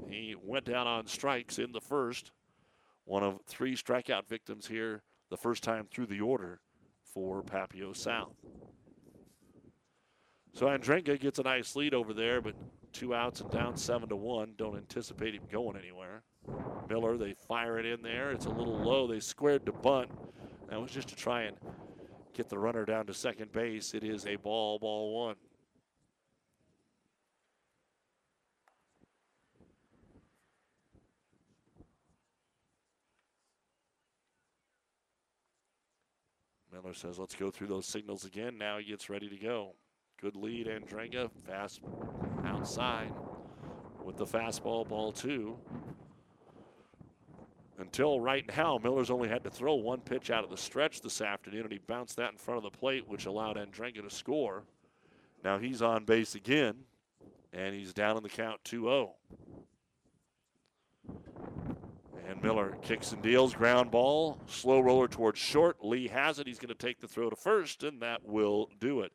He 0.08 0.34
went 0.42 0.64
down 0.64 0.86
on 0.86 1.06
strikes 1.06 1.58
in 1.58 1.72
the 1.72 1.80
first. 1.80 2.32
One 3.04 3.22
of 3.22 3.40
three 3.46 3.74
strikeout 3.74 4.28
victims 4.28 4.66
here 4.66 5.02
the 5.30 5.36
first 5.36 5.62
time 5.62 5.86
through 5.90 6.06
the 6.06 6.20
order 6.20 6.60
for 7.04 7.42
Papio 7.42 7.96
South. 7.96 8.34
So 10.52 10.66
Andrenga 10.66 11.18
gets 11.18 11.38
a 11.38 11.42
nice 11.42 11.76
lead 11.76 11.94
over 11.94 12.12
there, 12.12 12.40
but 12.40 12.54
two 12.92 13.14
outs 13.14 13.40
and 13.40 13.50
down 13.50 13.76
seven 13.76 14.08
to 14.08 14.16
one. 14.16 14.54
Don't 14.56 14.76
anticipate 14.76 15.34
him 15.34 15.42
going 15.50 15.76
anywhere. 15.76 16.22
Miller, 16.88 17.16
they 17.16 17.34
fire 17.34 17.78
it 17.78 17.86
in 17.86 18.02
there. 18.02 18.32
It's 18.32 18.46
a 18.46 18.50
little 18.50 18.78
low. 18.78 19.06
They 19.06 19.20
squared 19.20 19.66
to 19.66 19.72
bunt. 19.72 20.10
That 20.68 20.80
was 20.80 20.90
just 20.90 21.08
to 21.08 21.16
try 21.16 21.42
and 21.42 21.56
get 22.40 22.48
the 22.48 22.58
runner 22.58 22.86
down 22.86 23.04
to 23.04 23.12
second 23.12 23.52
base. 23.52 23.92
It 23.92 24.02
is 24.02 24.24
a 24.24 24.36
ball, 24.36 24.78
ball 24.78 25.26
one. 25.26 25.34
Miller 36.72 36.94
says, 36.94 37.18
let's 37.18 37.34
go 37.34 37.50
through 37.50 37.66
those 37.66 37.84
signals 37.84 38.24
again. 38.24 38.56
Now 38.56 38.78
he 38.78 38.84
gets 38.84 39.10
ready 39.10 39.28
to 39.28 39.36
go. 39.36 39.74
Good 40.18 40.34
lead, 40.34 40.66
Andrenga. 40.66 41.30
Fast 41.46 41.80
outside 42.46 43.12
with 44.02 44.16
the 44.16 44.24
fastball, 44.24 44.88
ball 44.88 45.12
two. 45.12 45.58
Until 47.80 48.20
right 48.20 48.44
now, 48.56 48.78
Miller's 48.82 49.10
only 49.10 49.28
had 49.28 49.42
to 49.44 49.50
throw 49.50 49.74
one 49.74 50.00
pitch 50.00 50.30
out 50.30 50.44
of 50.44 50.50
the 50.50 50.56
stretch 50.56 51.00
this 51.00 51.22
afternoon, 51.22 51.62
and 51.62 51.72
he 51.72 51.78
bounced 51.78 52.16
that 52.16 52.30
in 52.30 52.36
front 52.36 52.58
of 52.58 52.70
the 52.70 52.78
plate, 52.78 53.08
which 53.08 53.24
allowed 53.24 53.56
Andrenga 53.56 54.02
to 54.02 54.10
score. 54.10 54.64
Now 55.42 55.58
he's 55.58 55.80
on 55.80 56.04
base 56.04 56.34
again, 56.34 56.74
and 57.54 57.74
he's 57.74 57.94
down 57.94 58.18
in 58.18 58.22
the 58.22 58.28
count 58.28 58.60
2 58.64 58.82
0. 58.82 59.14
And 62.28 62.42
Miller 62.42 62.76
kicks 62.82 63.12
and 63.12 63.22
deals, 63.22 63.54
ground 63.54 63.90
ball, 63.90 64.38
slow 64.46 64.80
roller 64.80 65.08
towards 65.08 65.38
short. 65.38 65.82
Lee 65.82 66.06
has 66.08 66.38
it. 66.38 66.46
He's 66.46 66.58
going 66.58 66.68
to 66.68 66.74
take 66.74 67.00
the 67.00 67.08
throw 67.08 67.30
to 67.30 67.36
first, 67.36 67.82
and 67.82 68.02
that 68.02 68.24
will 68.26 68.68
do 68.78 69.00
it. 69.00 69.12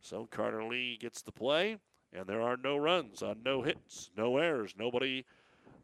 So 0.00 0.28
Carter 0.30 0.62
Lee 0.62 0.98
gets 1.00 1.20
the 1.20 1.32
play, 1.32 1.78
and 2.12 2.26
there 2.28 2.42
are 2.42 2.56
no 2.56 2.76
runs 2.76 3.24
on 3.24 3.42
no 3.44 3.62
hits, 3.62 4.10
no 4.16 4.36
errors, 4.36 4.74
nobody, 4.78 5.24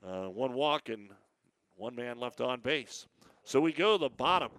uh, 0.07 0.26
one 0.26 0.55
walk, 0.55 0.89
and 0.89 1.11
one 1.81 1.97
man 1.97 2.20
left 2.20 2.43
on 2.43 2.61
base. 2.61 3.07
So 3.43 3.59
we 3.59 3.72
go 3.72 3.97
to 3.97 4.03
the 4.03 4.11
bottom 4.11 4.51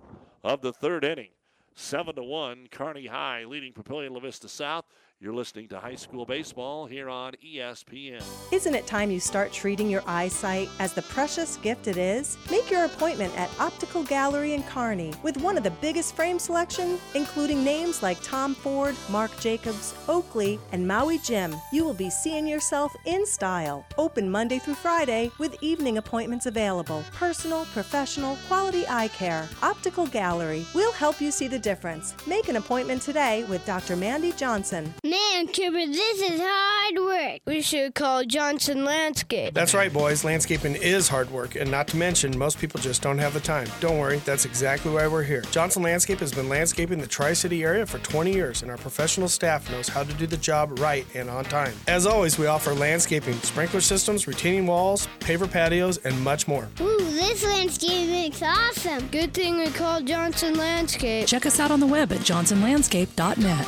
of 0.44 0.62
the 0.62 0.74
third 0.74 1.04
inning. 1.04 1.30
Seven 1.76 2.16
to 2.16 2.24
one, 2.24 2.68
Kearney 2.72 3.06
High 3.06 3.46
leading 3.46 3.74
Papillion 3.74 4.12
La 4.12 4.20
Vista 4.20 4.50
South. 4.50 4.86
You're 5.24 5.36
listening 5.36 5.68
to 5.68 5.80
high 5.80 5.94
school 5.94 6.26
baseball 6.26 6.88
here 6.88 7.08
on 7.08 7.34
ESPN. 7.46 8.24
Isn't 8.52 8.74
it 8.74 8.88
time 8.88 9.12
you 9.12 9.20
start 9.20 9.54
treating 9.54 9.88
your 9.88 10.02
eyesight 10.08 10.68
as 10.80 10.94
the 10.94 11.04
precious 11.04 11.58
gift 11.58 11.88
it 11.88 11.96
is? 11.96 12.40
Make 12.50 12.72
your 12.72 12.86
appointment 12.86 13.38
at 13.38 13.52
Optical 13.60 14.02
Gallery 14.02 14.54
in 14.54 14.64
Kearney 14.64 15.14
with 15.22 15.38
one 15.38 15.58
of 15.58 15.64
the 15.64 15.70
biggest 15.80 16.16
frame 16.16 16.40
selection, 16.40 16.98
including 17.14 17.64
names 17.64 18.02
like 18.02 18.18
Tom 18.24 18.56
Ford, 18.56 18.96
Marc 19.12 19.40
Jacobs, 19.40 19.94
Oakley, 20.10 20.60
and 20.72 20.88
Maui 20.88 21.20
Jim. 21.20 21.56
You 21.72 21.86
will 21.86 21.94
be 21.94 22.10
seeing 22.10 22.48
yourself 22.48 22.92
in 23.06 23.24
style. 23.28 23.86
Open 24.00 24.28
Monday 24.28 24.58
through 24.58 24.74
Friday 24.74 25.30
with 25.38 25.56
evening 25.62 26.00
appointments 26.00 26.48
available. 26.48 27.04
Personal, 27.14 27.66
professional, 27.66 28.40
quality 28.48 28.86
eye 28.90 29.10
care. 29.10 29.48
Optical 29.62 30.08
Gallery. 30.08 30.66
We'll 30.74 30.94
help 30.94 31.22
you 31.22 31.30
see 31.30 31.48
the 31.48 31.60
difference. 31.60 32.16
Make 32.26 32.50
an 32.50 32.56
appointment 32.56 33.04
today 33.04 33.44
with 33.44 33.64
Dr. 33.68 33.96
Mandy 33.96 34.32
Johnson. 34.32 34.92
Man, 35.12 35.48
Cooper, 35.48 35.86
this 35.88 36.22
is 36.22 36.40
hard 36.42 36.98
work. 36.98 37.42
We 37.46 37.62
should 37.62 37.96
call 37.96 38.24
Johnson 38.24 38.86
Landscape. 38.86 39.54
That's 39.54 39.74
right, 39.74 39.92
boys. 39.92 40.24
Landscaping 40.24 40.76
is 40.76 41.10
hard 41.10 41.30
work, 41.32 41.58
and 41.58 41.70
not 41.70 41.90
to 41.90 41.98
mention, 41.98 42.38
most 42.38 42.60
people 42.60 42.80
just 42.80 43.02
don't 43.02 43.18
have 43.18 43.34
the 43.34 43.42
time. 43.42 43.68
Don't 43.82 43.98
worry, 43.98 44.20
that's 44.20 44.46
exactly 44.46 44.90
why 44.90 45.08
we're 45.08 45.24
here. 45.24 45.42
Johnson 45.52 45.84
Landscape 45.84 46.22
has 46.22 46.34
been 46.34 46.48
landscaping 46.48 46.98
the 46.98 47.08
Tri 47.08 47.34
City 47.34 47.62
area 47.62 47.86
for 47.86 48.00
20 48.00 48.32
years, 48.32 48.62
and 48.62 48.72
our 48.72 48.78
professional 48.78 49.28
staff 49.28 49.70
knows 49.70 49.90
how 49.90 50.06
to 50.06 50.14
do 50.14 50.26
the 50.26 50.38
job 50.38 50.80
right 50.80 51.06
and 51.14 51.30
on 51.30 51.44
time. 51.44 51.74
As 51.90 52.06
always, 52.06 52.40
we 52.40 52.46
offer 52.46 52.74
landscaping, 52.74 53.34
sprinkler 53.42 53.82
systems, 53.82 54.30
retaining 54.30 54.66
walls, 54.66 55.10
paver 55.20 55.52
patios, 55.52 55.98
and 56.06 56.18
much 56.22 56.48
more. 56.48 56.70
Ooh, 56.80 56.98
this 57.00 57.44
landscape 57.44 58.08
looks 58.08 58.42
awesome. 58.42 59.10
Good 59.10 59.34
thing 59.34 59.58
we 59.58 59.72
called 59.72 60.06
Johnson 60.06 60.56
Landscape. 60.56 61.28
Check 61.28 61.46
us 61.46 61.60
out 61.60 61.70
on 61.70 61.82
the 61.82 61.88
web 61.88 62.14
at 62.14 62.20
johnsonlandscape.net. 62.20 63.68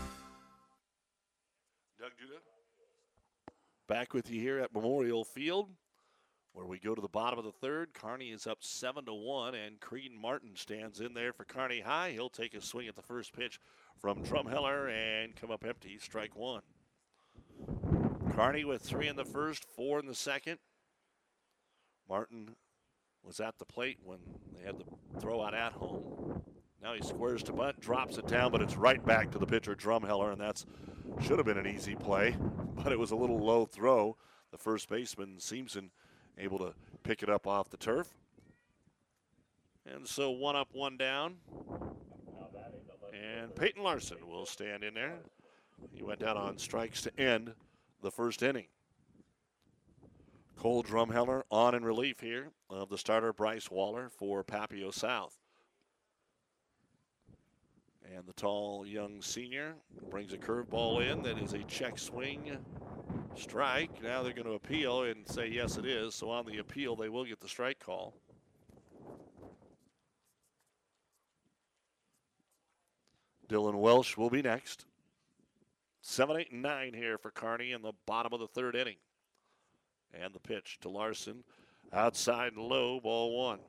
Back 3.91 4.13
with 4.13 4.31
you 4.31 4.39
here 4.39 4.59
at 4.59 4.73
Memorial 4.73 5.25
Field, 5.25 5.67
where 6.53 6.65
we 6.65 6.79
go 6.79 6.95
to 6.95 7.01
the 7.01 7.09
bottom 7.09 7.37
of 7.37 7.43
the 7.43 7.51
third. 7.51 7.93
Kearney 7.93 8.29
is 8.29 8.47
up 8.47 8.59
seven 8.61 9.03
to 9.03 9.13
one, 9.13 9.53
and 9.53 9.81
Creedon 9.81 10.15
Martin 10.15 10.51
stands 10.55 11.01
in 11.01 11.13
there 11.13 11.33
for 11.33 11.43
Kearney 11.43 11.81
High. 11.81 12.11
He'll 12.11 12.29
take 12.29 12.53
a 12.53 12.61
swing 12.61 12.87
at 12.87 12.95
the 12.95 13.01
first 13.01 13.33
pitch 13.33 13.59
from 13.99 14.23
Drumheller 14.23 14.89
and 14.89 15.35
come 15.35 15.51
up 15.51 15.65
empty. 15.67 15.97
Strike 15.99 16.37
one. 16.37 16.61
Kearney 18.33 18.63
with 18.63 18.81
three 18.81 19.09
in 19.09 19.17
the 19.17 19.25
first, 19.25 19.65
four 19.65 19.99
in 19.99 20.05
the 20.05 20.15
second. 20.15 20.59
Martin 22.07 22.55
was 23.25 23.41
at 23.41 23.59
the 23.59 23.65
plate 23.65 23.97
when 24.01 24.19
they 24.55 24.65
had 24.65 24.77
the 24.79 25.19
throw 25.19 25.43
out 25.43 25.53
at 25.53 25.73
home. 25.73 26.41
Now 26.81 26.93
he 26.93 27.01
squares 27.01 27.43
to 27.43 27.51
bunt, 27.51 27.81
drops 27.81 28.17
it 28.17 28.27
down, 28.27 28.53
but 28.53 28.61
it's 28.61 28.77
right 28.77 29.05
back 29.05 29.31
to 29.31 29.37
the 29.37 29.45
pitcher 29.45 29.75
Drumheller, 29.75 30.31
and 30.31 30.39
that's 30.39 30.65
should 31.21 31.37
have 31.37 31.45
been 31.45 31.57
an 31.57 31.67
easy 31.67 31.95
play, 31.95 32.35
but 32.75 32.91
it 32.91 32.99
was 32.99 33.11
a 33.11 33.15
little 33.15 33.39
low 33.39 33.65
throw. 33.65 34.17
The 34.51 34.57
first 34.57 34.89
baseman 34.89 35.35
Seamson 35.37 35.89
able 36.37 36.57
to 36.59 36.73
pick 37.03 37.23
it 37.23 37.29
up 37.29 37.47
off 37.47 37.69
the 37.69 37.77
turf. 37.77 38.13
And 39.85 40.07
so 40.07 40.31
one 40.31 40.55
up, 40.55 40.69
one 40.73 40.97
down. 40.97 41.37
And 43.13 43.53
Peyton 43.55 43.83
Larson 43.83 44.17
will 44.27 44.45
stand 44.45 44.83
in 44.83 44.93
there. 44.93 45.19
He 45.93 46.03
went 46.03 46.19
down 46.19 46.37
on 46.37 46.57
strikes 46.57 47.01
to 47.03 47.19
end 47.19 47.53
the 48.01 48.11
first 48.11 48.43
inning. 48.43 48.67
Cole 50.57 50.83
Drumheller 50.83 51.43
on 51.49 51.73
in 51.73 51.83
relief 51.83 52.19
here 52.19 52.51
of 52.69 52.89
the 52.89 52.97
starter 52.97 53.33
Bryce 53.33 53.71
Waller 53.71 54.09
for 54.09 54.43
Papio 54.43 54.93
South. 54.93 55.40
And 58.13 58.25
the 58.27 58.33
tall 58.33 58.85
young 58.85 59.21
senior 59.21 59.73
brings 60.09 60.33
a 60.33 60.37
curveball 60.37 61.09
in 61.09 61.21
that 61.23 61.37
is 61.37 61.53
a 61.53 61.63
check 61.63 61.97
swing 61.97 62.57
strike. 63.35 64.03
Now 64.03 64.21
they're 64.21 64.33
going 64.33 64.47
to 64.47 64.53
appeal 64.53 65.03
and 65.03 65.27
say 65.27 65.47
yes, 65.47 65.77
it 65.77 65.85
is. 65.85 66.13
So 66.15 66.29
on 66.29 66.45
the 66.45 66.57
appeal, 66.57 66.95
they 66.95 67.09
will 67.09 67.23
get 67.23 67.39
the 67.39 67.47
strike 67.47 67.79
call. 67.79 68.13
Dylan 73.47 73.79
Welsh 73.79 74.17
will 74.17 74.29
be 74.29 74.41
next. 74.41 74.85
Seven, 76.01 76.37
eight, 76.37 76.51
and 76.51 76.61
nine 76.61 76.93
here 76.93 77.17
for 77.17 77.31
Kearney 77.31 77.71
in 77.71 77.81
the 77.81 77.93
bottom 78.05 78.33
of 78.33 78.39
the 78.39 78.47
third 78.47 78.75
inning. 78.75 78.97
And 80.13 80.33
the 80.33 80.39
pitch 80.39 80.79
to 80.81 80.89
Larson. 80.89 81.43
Outside 81.93 82.55
low, 82.57 82.99
ball 82.99 83.37
one. 83.37 83.59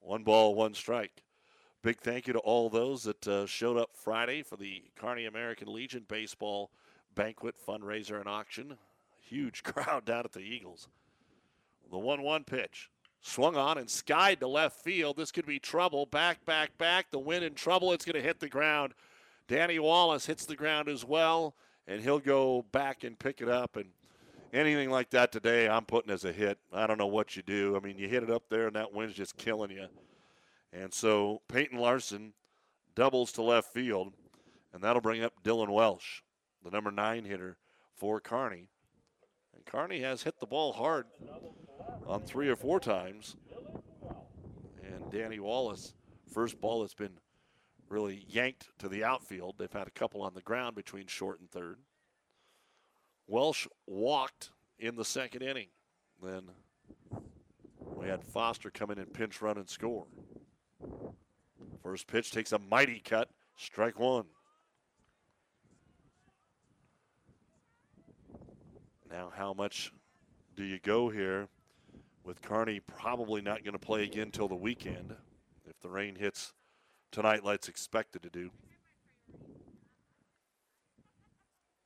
One 0.00 0.22
ball, 0.22 0.54
one 0.54 0.74
strike. 0.74 1.22
Big 1.82 1.98
thank 1.98 2.28
you 2.28 2.32
to 2.32 2.38
all 2.38 2.70
those 2.70 3.02
that 3.02 3.26
uh, 3.26 3.44
showed 3.44 3.76
up 3.76 3.90
Friday 3.92 4.44
for 4.44 4.56
the 4.56 4.84
Kearney 4.94 5.26
American 5.26 5.72
Legion 5.72 6.04
baseball 6.06 6.70
banquet 7.16 7.56
fundraiser 7.66 8.20
and 8.20 8.28
auction. 8.28 8.76
Huge 9.20 9.62
crowd 9.64 10.04
down 10.04 10.24
at 10.24 10.30
the 10.30 10.40
Eagles. 10.40 10.86
The 11.90 11.98
1 11.98 12.22
1 12.22 12.44
pitch. 12.44 12.88
Swung 13.20 13.56
on 13.56 13.78
and 13.78 13.90
skied 13.90 14.38
to 14.40 14.46
left 14.46 14.76
field. 14.76 15.16
This 15.16 15.32
could 15.32 15.44
be 15.44 15.58
trouble. 15.58 16.06
Back, 16.06 16.44
back, 16.44 16.78
back. 16.78 17.10
The 17.10 17.18
wind 17.18 17.44
in 17.44 17.54
trouble. 17.54 17.92
It's 17.92 18.04
going 18.04 18.14
to 18.14 18.22
hit 18.22 18.38
the 18.38 18.48
ground. 18.48 18.94
Danny 19.48 19.80
Wallace 19.80 20.26
hits 20.26 20.46
the 20.46 20.56
ground 20.56 20.88
as 20.88 21.04
well, 21.04 21.54
and 21.88 22.00
he'll 22.00 22.20
go 22.20 22.64
back 22.70 23.02
and 23.02 23.18
pick 23.18 23.40
it 23.40 23.48
up. 23.48 23.76
And 23.76 23.90
anything 24.52 24.90
like 24.90 25.10
that 25.10 25.32
today, 25.32 25.68
I'm 25.68 25.84
putting 25.84 26.12
as 26.12 26.24
a 26.24 26.32
hit. 26.32 26.58
I 26.72 26.86
don't 26.86 26.98
know 26.98 27.06
what 27.08 27.36
you 27.36 27.42
do. 27.42 27.76
I 27.76 27.80
mean, 27.80 27.98
you 27.98 28.08
hit 28.08 28.22
it 28.22 28.30
up 28.30 28.44
there, 28.48 28.68
and 28.68 28.76
that 28.76 28.92
wind's 28.92 29.14
just 29.14 29.36
killing 29.36 29.72
you. 29.72 29.88
And 30.72 30.92
so 30.92 31.42
Peyton 31.48 31.78
Larson 31.78 32.32
doubles 32.94 33.32
to 33.32 33.42
left 33.42 33.72
field, 33.72 34.14
and 34.72 34.82
that'll 34.82 35.02
bring 35.02 35.22
up 35.22 35.42
Dylan 35.42 35.72
Welsh, 35.72 36.22
the 36.64 36.70
number 36.70 36.90
nine 36.90 37.24
hitter 37.24 37.58
for 37.94 38.20
Kearney. 38.20 38.68
And 39.54 39.64
Kearney 39.66 40.00
has 40.00 40.22
hit 40.22 40.40
the 40.40 40.46
ball 40.46 40.72
hard 40.72 41.06
on 42.06 42.22
three 42.22 42.48
or 42.48 42.56
four 42.56 42.80
times. 42.80 43.36
And 44.82 45.10
Danny 45.10 45.40
Wallace, 45.40 45.94
first 46.32 46.60
ball 46.60 46.80
that's 46.80 46.94
been 46.94 47.18
really 47.88 48.24
yanked 48.28 48.68
to 48.78 48.88
the 48.88 49.04
outfield. 49.04 49.56
They've 49.58 49.70
had 49.70 49.86
a 49.86 49.92
couple 49.92 50.22
on 50.22 50.32
the 50.34 50.40
ground 50.40 50.74
between 50.74 51.06
short 51.06 51.40
and 51.40 51.50
third. 51.50 51.78
Welsh 53.26 53.66
walked 53.86 54.50
in 54.78 54.96
the 54.96 55.04
second 55.04 55.42
inning. 55.42 55.68
Then 56.22 56.50
we 57.80 58.08
had 58.08 58.24
Foster 58.24 58.70
come 58.70 58.90
in 58.90 58.98
and 58.98 59.12
pinch 59.12 59.42
run 59.42 59.58
and 59.58 59.68
score. 59.68 60.06
First 61.82 62.06
pitch 62.06 62.30
takes 62.30 62.52
a 62.52 62.58
mighty 62.58 63.00
cut, 63.00 63.28
strike 63.56 63.98
one. 63.98 64.24
Now, 69.10 69.30
how 69.34 69.52
much 69.52 69.92
do 70.56 70.64
you 70.64 70.78
go 70.78 71.10
here 71.10 71.48
with 72.24 72.40
Kearney 72.40 72.80
probably 72.80 73.42
not 73.42 73.64
going 73.64 73.72
to 73.72 73.78
play 73.78 74.04
again 74.04 74.30
till 74.30 74.48
the 74.48 74.54
weekend 74.54 75.14
if 75.68 75.78
the 75.80 75.90
rain 75.90 76.14
hits 76.14 76.54
tonight 77.10 77.44
like 77.44 77.56
it's 77.56 77.68
expected 77.68 78.22
to 78.22 78.30
do? 78.30 78.50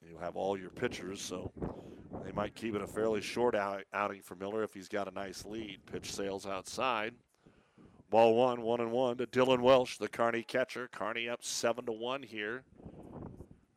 You'll 0.09 0.21
have 0.21 0.37
all 0.37 0.57
your 0.57 0.71
pitchers, 0.71 1.21
so 1.21 1.51
they 2.25 2.31
might 2.33 2.55
keep 2.55 2.77
it 2.77 2.83
a 2.83 2.87
fairly 2.87 3.21
short 3.21 3.57
out- 3.57 3.85
outing 3.93 4.23
for 4.23 4.37
Miller 4.37 4.63
if 4.63 4.73
he's 4.73 4.89
got 4.89 5.09
a 5.09 5.11
nice 5.11 5.45
lead. 5.45 5.81
Pitch 5.87 6.13
sails 6.13 6.47
outside. 6.47 7.15
Ball 8.09 8.35
one, 8.35 8.63
one 8.63 8.81
and 8.81 8.93
one 8.93 9.17
to 9.17 9.27
Dylan 9.27 9.61
Welsh, 9.61 9.97
the 9.97 10.09
Kearney 10.09 10.43
catcher. 10.43 10.89
Kearney 10.93 11.29
up 11.29 11.43
seven 11.43 11.87
to 11.87 11.93
one 11.93 12.23
here 12.23 12.63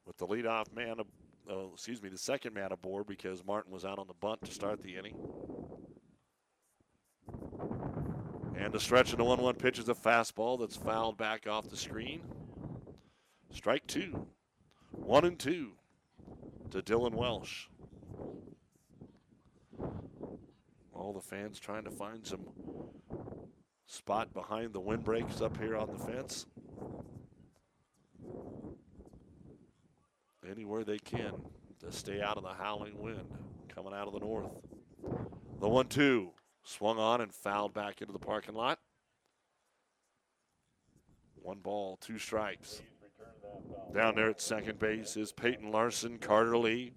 with 0.05 0.17
the 0.17 0.27
leadoff 0.27 0.73
man, 0.75 0.97
uh, 1.49 1.53
excuse 1.73 2.01
me, 2.01 2.09
the 2.09 2.17
second 2.17 2.53
man 2.53 2.71
aboard 2.71 3.07
because 3.07 3.43
Martin 3.43 3.71
was 3.71 3.85
out 3.85 3.97
on 3.97 4.07
the 4.07 4.13
bunt 4.13 4.43
to 4.45 4.51
start 4.51 4.83
the 4.83 4.95
inning. 4.95 5.15
And 8.55 8.73
the 8.73 8.79
stretch 8.79 9.13
in 9.13 9.17
the 9.17 9.23
1 9.23 9.41
1 9.41 9.55
pitch 9.55 9.79
is 9.79 9.89
a 9.89 9.95
fastball 9.95 10.59
that's 10.59 10.75
fouled 10.75 11.17
back 11.17 11.47
off 11.47 11.69
the 11.69 11.77
screen. 11.77 12.21
Strike 13.51 13.87
two. 13.87 14.27
One 14.91 15.25
and 15.25 15.39
two 15.39 15.71
to 16.71 16.81
Dylan 16.81 17.13
Welsh. 17.13 17.67
All 20.93 21.13
the 21.13 21.21
fans 21.21 21.59
trying 21.59 21.85
to 21.85 21.91
find 21.91 22.25
some 22.25 22.41
spot 23.89 24.31
behind 24.33 24.71
the 24.71 24.79
windbreaks 24.79 25.41
up 25.41 25.57
here 25.57 25.75
on 25.75 25.89
the 25.91 25.97
fence. 25.97 26.45
Anywhere 30.49 30.83
they 30.83 30.99
can 30.99 31.33
to 31.79 31.91
stay 31.91 32.21
out 32.21 32.37
of 32.37 32.43
the 32.43 32.53
howling 32.53 32.97
wind 32.99 33.25
coming 33.73 33.93
out 33.93 34.07
of 34.07 34.13
the 34.13 34.19
north. 34.19 34.51
The 35.59 35.67
1 35.67 35.87
2 35.87 36.29
swung 36.63 36.99
on 36.99 37.21
and 37.21 37.33
fouled 37.33 37.73
back 37.73 38.01
into 38.01 38.13
the 38.13 38.19
parking 38.19 38.55
lot. 38.55 38.79
One 41.41 41.59
ball, 41.59 41.97
two 41.99 42.19
strikes. 42.19 42.81
Down 43.93 44.15
there 44.15 44.29
at 44.29 44.39
second 44.39 44.77
base 44.77 45.17
is 45.17 45.31
Peyton 45.31 45.71
Larson. 45.71 46.19
Carter 46.19 46.57
Lee 46.57 46.93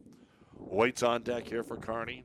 waits 0.59 1.03
on 1.03 1.23
deck 1.23 1.49
here 1.49 1.63
for 1.63 1.77
Kearney. 1.77 2.25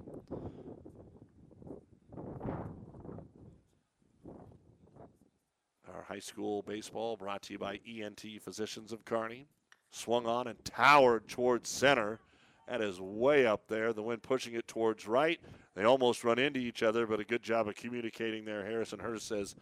Our 5.93 6.03
high 6.17 6.21
school 6.21 6.63
baseball 6.63 7.15
brought 7.15 7.43
to 7.43 7.53
you 7.53 7.59
by 7.59 7.79
ENT 7.87 8.25
Physicians 8.41 8.91
of 8.91 9.05
Kearney. 9.05 9.45
Swung 9.91 10.25
on 10.25 10.47
and 10.47 10.57
towered 10.65 11.27
towards 11.27 11.69
center. 11.69 12.19
That 12.67 12.81
is 12.81 12.99
way 12.99 13.45
up 13.45 13.67
there. 13.67 13.93
The 13.93 14.01
wind 14.01 14.23
pushing 14.23 14.55
it 14.55 14.67
towards 14.67 15.07
right. 15.07 15.39
They 15.75 15.83
almost 15.83 16.23
run 16.23 16.39
into 16.39 16.59
each 16.59 16.81
other, 16.81 17.05
but 17.05 17.19
a 17.19 17.23
good 17.23 17.43
job 17.43 17.67
of 17.67 17.75
communicating 17.75 18.45
there. 18.45 18.65
Harrison 18.65 18.97
Hurst 18.97 19.27
says, 19.27 19.55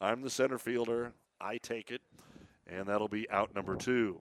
I'm 0.00 0.20
the 0.20 0.30
center 0.30 0.58
fielder. 0.58 1.12
I 1.40 1.58
take 1.58 1.92
it. 1.92 2.02
And 2.66 2.88
that'll 2.88 3.06
be 3.06 3.30
out 3.30 3.54
number 3.54 3.76
two. 3.76 4.18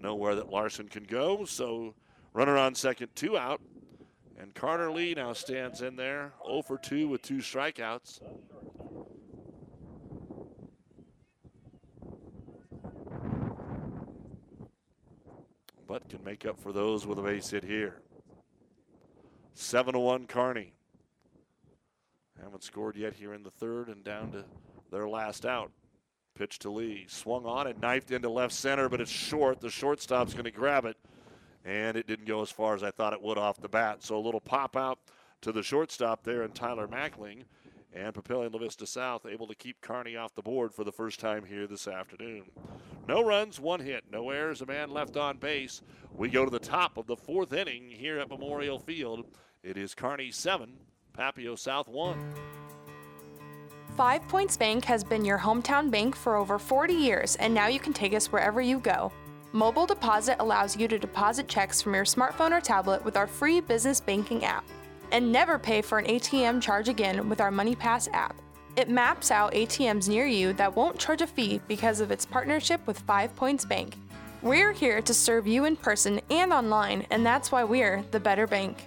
Nowhere 0.00 0.36
that 0.36 0.48
Larson 0.48 0.88
can 0.88 1.04
go, 1.04 1.44
so 1.44 1.92
runner 2.32 2.56
on 2.56 2.74
second, 2.74 3.08
two 3.14 3.36
out. 3.36 3.60
And 4.40 4.54
Carter 4.54 4.90
Lee 4.90 5.12
now 5.12 5.34
stands 5.34 5.82
in 5.82 5.96
there, 5.96 6.32
0 6.46 6.62
for 6.62 6.78
2 6.78 7.08
with 7.08 7.20
two 7.20 7.38
strikeouts. 7.38 8.20
But 15.88 16.08
can 16.10 16.22
make 16.22 16.44
up 16.44 16.60
for 16.60 16.70
those 16.70 17.06
with 17.06 17.18
a 17.18 17.22
base 17.22 17.48
hit 17.48 17.64
here. 17.64 17.96
7 19.54 19.94
to 19.94 19.98
1 19.98 20.26
Kearney. 20.26 20.74
Haven't 22.40 22.62
scored 22.62 22.94
yet 22.94 23.14
here 23.14 23.32
in 23.32 23.42
the 23.42 23.50
third 23.50 23.88
and 23.88 24.04
down 24.04 24.30
to 24.32 24.44
their 24.92 25.08
last 25.08 25.46
out. 25.46 25.72
Pitch 26.36 26.58
to 26.60 26.70
Lee. 26.70 27.06
Swung 27.08 27.46
on 27.46 27.66
and 27.66 27.80
knifed 27.80 28.10
into 28.10 28.28
left 28.28 28.52
center, 28.52 28.88
but 28.88 29.00
it's 29.00 29.10
short. 29.10 29.60
The 29.60 29.70
shortstop's 29.70 30.34
going 30.34 30.44
to 30.44 30.50
grab 30.50 30.84
it. 30.84 30.96
And 31.64 31.96
it 31.96 32.06
didn't 32.06 32.26
go 32.26 32.42
as 32.42 32.50
far 32.50 32.74
as 32.74 32.84
I 32.84 32.90
thought 32.90 33.14
it 33.14 33.22
would 33.22 33.38
off 33.38 33.60
the 33.60 33.68
bat. 33.68 34.04
So 34.04 34.16
a 34.16 34.20
little 34.20 34.40
pop 34.40 34.76
out 34.76 34.98
to 35.40 35.52
the 35.52 35.62
shortstop 35.62 36.22
there 36.22 36.42
and 36.42 36.54
Tyler 36.54 36.86
Mackling. 36.86 37.44
And 37.94 38.14
Papillion 38.14 38.52
La 38.52 38.58
Vista 38.58 38.86
South 38.86 39.26
able 39.26 39.46
to 39.46 39.54
keep 39.54 39.80
Kearney 39.80 40.16
off 40.16 40.34
the 40.34 40.42
board 40.42 40.74
for 40.74 40.84
the 40.84 40.92
first 40.92 41.18
time 41.20 41.44
here 41.44 41.66
this 41.66 41.88
afternoon. 41.88 42.44
No 43.08 43.24
runs, 43.24 43.58
one 43.58 43.80
hit, 43.80 44.04
no 44.12 44.30
errors, 44.30 44.60
a 44.60 44.66
man 44.66 44.90
left 44.90 45.16
on 45.16 45.38
base. 45.38 45.82
We 46.14 46.28
go 46.28 46.44
to 46.44 46.50
the 46.50 46.58
top 46.58 46.98
of 46.98 47.06
the 47.06 47.16
fourth 47.16 47.52
inning 47.52 47.88
here 47.88 48.18
at 48.18 48.28
Memorial 48.28 48.78
Field. 48.78 49.26
It 49.62 49.76
is 49.76 49.94
Kearney 49.94 50.30
7, 50.30 50.74
Papio 51.16 51.58
South 51.58 51.88
1. 51.88 52.34
Five 53.96 54.28
Points 54.28 54.56
Bank 54.56 54.84
has 54.84 55.02
been 55.02 55.24
your 55.24 55.38
hometown 55.38 55.90
bank 55.90 56.14
for 56.14 56.36
over 56.36 56.58
40 56.58 56.92
years, 56.94 57.34
and 57.36 57.52
now 57.52 57.66
you 57.66 57.80
can 57.80 57.92
take 57.92 58.14
us 58.14 58.30
wherever 58.30 58.60
you 58.60 58.78
go. 58.78 59.10
Mobile 59.52 59.86
Deposit 59.86 60.36
allows 60.40 60.76
you 60.76 60.86
to 60.88 60.98
deposit 60.98 61.48
checks 61.48 61.80
from 61.80 61.94
your 61.94 62.04
smartphone 62.04 62.52
or 62.52 62.60
tablet 62.60 63.04
with 63.04 63.16
our 63.16 63.26
free 63.26 63.60
business 63.60 64.00
banking 64.00 64.44
app. 64.44 64.64
And 65.10 65.32
never 65.32 65.58
pay 65.58 65.82
for 65.82 65.98
an 65.98 66.06
ATM 66.06 66.60
charge 66.60 66.88
again 66.88 67.28
with 67.28 67.40
our 67.40 67.50
MoneyPass 67.50 68.08
app. 68.12 68.36
It 68.76 68.88
maps 68.88 69.30
out 69.30 69.52
ATMs 69.54 70.08
near 70.08 70.26
you 70.26 70.52
that 70.54 70.76
won't 70.76 70.98
charge 70.98 71.22
a 71.22 71.26
fee 71.26 71.60
because 71.66 72.00
of 72.00 72.10
its 72.10 72.24
partnership 72.26 72.86
with 72.86 72.98
Five 73.00 73.34
Points 73.34 73.64
Bank. 73.64 73.94
We're 74.42 74.72
here 74.72 75.00
to 75.02 75.12
serve 75.14 75.46
you 75.48 75.64
in 75.64 75.74
person 75.76 76.20
and 76.30 76.52
online, 76.52 77.06
and 77.10 77.26
that's 77.26 77.50
why 77.50 77.64
we're 77.64 78.04
the 78.12 78.20
better 78.20 78.46
bank. 78.46 78.86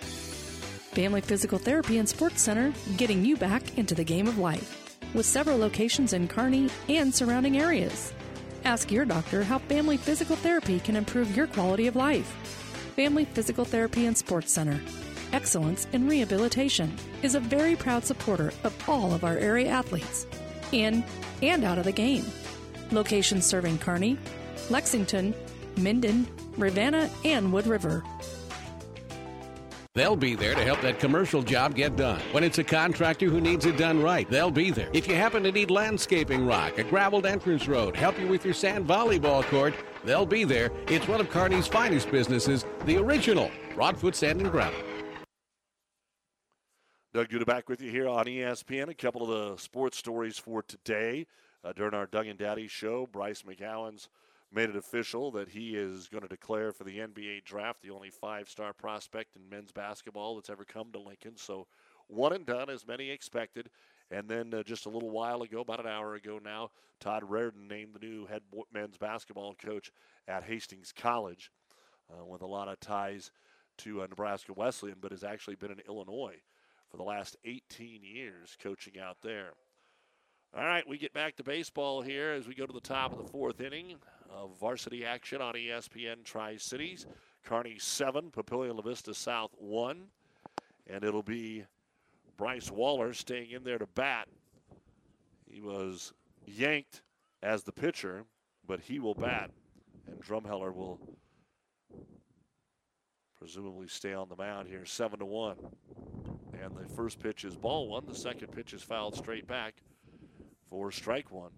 Family 0.00 1.20
Physical 1.20 1.58
Therapy 1.58 1.98
and 1.98 2.08
Sports 2.08 2.42
Center, 2.42 2.74
getting 2.96 3.24
you 3.24 3.36
back 3.36 3.78
into 3.78 3.94
the 3.94 4.04
game 4.04 4.26
of 4.26 4.38
life. 4.38 4.74
with 5.14 5.26
several 5.26 5.56
locations 5.56 6.12
in 6.12 6.28
Kearney 6.28 6.68
and 6.88 7.14
surrounding 7.14 7.58
areas. 7.58 8.12
Ask 8.64 8.90
your 8.90 9.04
doctor 9.04 9.42
how 9.42 9.58
Family 9.58 9.96
Physical 9.96 10.36
Therapy 10.36 10.80
can 10.80 10.96
improve 10.96 11.34
your 11.36 11.46
quality 11.46 11.86
of 11.86 11.96
life. 11.96 12.57
Family 12.98 13.26
Physical 13.26 13.64
Therapy 13.64 14.06
and 14.06 14.18
Sports 14.18 14.50
Center. 14.50 14.80
Excellence 15.32 15.86
in 15.92 16.08
Rehabilitation 16.08 16.92
is 17.22 17.36
a 17.36 17.40
very 17.40 17.76
proud 17.76 18.04
supporter 18.04 18.52
of 18.64 18.74
all 18.88 19.12
of 19.12 19.22
our 19.22 19.36
area 19.36 19.68
athletes, 19.68 20.26
in 20.72 21.04
and 21.40 21.62
out 21.62 21.78
of 21.78 21.84
the 21.84 21.92
game. 21.92 22.24
Locations 22.90 23.46
serving 23.46 23.78
Kearney, 23.78 24.18
Lexington, 24.68 25.32
Minden, 25.76 26.26
Ravenna, 26.56 27.08
and 27.24 27.52
Wood 27.52 27.68
River. 27.68 28.02
They'll 29.98 30.14
be 30.14 30.36
there 30.36 30.54
to 30.54 30.62
help 30.62 30.80
that 30.82 31.00
commercial 31.00 31.42
job 31.42 31.74
get 31.74 31.96
done. 31.96 32.20
When 32.30 32.44
it's 32.44 32.58
a 32.58 32.62
contractor 32.62 33.26
who 33.26 33.40
needs 33.40 33.66
it 33.66 33.76
done 33.76 34.00
right, 34.00 34.30
they'll 34.30 34.48
be 34.48 34.70
there. 34.70 34.88
If 34.92 35.08
you 35.08 35.16
happen 35.16 35.42
to 35.42 35.50
need 35.50 35.72
landscaping 35.72 36.46
rock, 36.46 36.78
a 36.78 36.84
graveled 36.84 37.26
entrance 37.26 37.66
road, 37.66 37.96
help 37.96 38.16
you 38.20 38.28
with 38.28 38.44
your 38.44 38.54
sand 38.54 38.86
volleyball 38.86 39.42
court, 39.42 39.74
they'll 40.04 40.24
be 40.24 40.44
there. 40.44 40.70
It's 40.86 41.08
one 41.08 41.20
of 41.20 41.28
Kearney's 41.30 41.66
finest 41.66 42.12
businesses, 42.12 42.64
the 42.84 42.96
original 42.96 43.50
Broadfoot 43.74 44.14
Sand 44.14 44.40
and 44.40 44.52
Gravel. 44.52 44.78
Doug 47.12 47.28
Duda 47.30 47.44
back 47.44 47.68
with 47.68 47.82
you 47.82 47.90
here 47.90 48.06
on 48.06 48.26
ESPN. 48.26 48.90
A 48.90 48.94
couple 48.94 49.24
of 49.24 49.56
the 49.56 49.60
sports 49.60 49.98
stories 49.98 50.38
for 50.38 50.62
today. 50.62 51.26
Uh, 51.64 51.72
during 51.72 51.94
our 51.94 52.06
Doug 52.06 52.28
and 52.28 52.38
Daddy 52.38 52.68
show, 52.68 53.08
Bryce 53.08 53.42
McGowens 53.42 54.06
made 54.52 54.70
it 54.70 54.76
official 54.76 55.30
that 55.32 55.50
he 55.50 55.76
is 55.76 56.08
going 56.08 56.22
to 56.22 56.28
declare 56.28 56.72
for 56.72 56.84
the 56.84 56.98
NBA 56.98 57.44
draft, 57.44 57.82
the 57.82 57.90
only 57.90 58.10
five 58.10 58.48
star 58.48 58.72
prospect 58.72 59.36
in 59.36 59.48
men's 59.48 59.72
basketball 59.72 60.36
that's 60.36 60.50
ever 60.50 60.64
come 60.64 60.90
to 60.92 60.98
Lincoln. 60.98 61.36
So, 61.36 61.66
one 62.06 62.32
and 62.32 62.46
done, 62.46 62.70
as 62.70 62.86
many 62.86 63.10
expected. 63.10 63.68
And 64.10 64.28
then 64.28 64.54
uh, 64.54 64.62
just 64.62 64.86
a 64.86 64.88
little 64.88 65.10
while 65.10 65.42
ago, 65.42 65.60
about 65.60 65.80
an 65.80 65.86
hour 65.86 66.14
ago 66.14 66.40
now, 66.42 66.70
Todd 66.98 67.22
Reardon 67.28 67.68
named 67.68 67.94
the 67.94 68.06
new 68.06 68.26
head 68.26 68.42
men's 68.72 68.96
basketball 68.96 69.54
coach 69.54 69.92
at 70.26 70.44
Hastings 70.44 70.92
College 70.96 71.50
uh, 72.10 72.24
with 72.24 72.40
a 72.40 72.46
lot 72.46 72.68
of 72.68 72.80
ties 72.80 73.30
to 73.78 74.02
uh, 74.02 74.06
Nebraska 74.06 74.52
Wesleyan, 74.54 74.96
but 75.00 75.12
has 75.12 75.24
actually 75.24 75.56
been 75.56 75.70
in 75.70 75.80
Illinois 75.86 76.36
for 76.90 76.96
the 76.96 77.02
last 77.02 77.36
18 77.44 78.00
years 78.02 78.56
coaching 78.60 78.98
out 78.98 79.18
there. 79.22 79.52
All 80.56 80.64
right, 80.64 80.88
we 80.88 80.96
get 80.96 81.12
back 81.12 81.36
to 81.36 81.44
baseball 81.44 82.00
here 82.00 82.32
as 82.32 82.48
we 82.48 82.54
go 82.54 82.64
to 82.64 82.72
the 82.72 82.80
top 82.80 83.12
of 83.12 83.18
the 83.18 83.30
fourth 83.30 83.60
inning 83.60 83.96
of 84.30 84.58
varsity 84.58 85.04
action 85.04 85.42
on 85.42 85.52
ESPN 85.52 86.24
Tri 86.24 86.56
Cities. 86.56 87.06
Kearney 87.44 87.76
7, 87.78 88.30
Papillion 88.30 88.74
La 88.74 88.80
Vista 88.80 89.12
South 89.12 89.50
1. 89.58 90.04
And 90.86 91.04
it'll 91.04 91.22
be 91.22 91.64
Bryce 92.38 92.70
Waller 92.70 93.12
staying 93.12 93.50
in 93.50 93.62
there 93.62 93.78
to 93.78 93.86
bat. 93.94 94.26
He 95.46 95.60
was 95.60 96.14
yanked 96.46 97.02
as 97.42 97.62
the 97.62 97.72
pitcher, 97.72 98.24
but 98.66 98.80
he 98.80 99.00
will 99.00 99.14
bat. 99.14 99.50
And 100.06 100.18
Drumheller 100.18 100.74
will 100.74 100.98
presumably 103.38 103.86
stay 103.86 104.14
on 104.14 104.30
the 104.30 104.36
mound 104.36 104.66
here, 104.66 104.86
7 104.86 105.18
to 105.18 105.26
1. 105.26 105.56
And 106.62 106.74
the 106.74 106.88
first 106.94 107.20
pitch 107.20 107.44
is 107.44 107.54
ball 107.54 107.88
one. 107.88 108.06
The 108.06 108.14
second 108.14 108.48
pitch 108.48 108.72
is 108.72 108.82
fouled 108.82 109.14
straight 109.14 109.46
back 109.46 109.74
for 110.68 110.90
strike 110.90 111.30
one. 111.30 111.52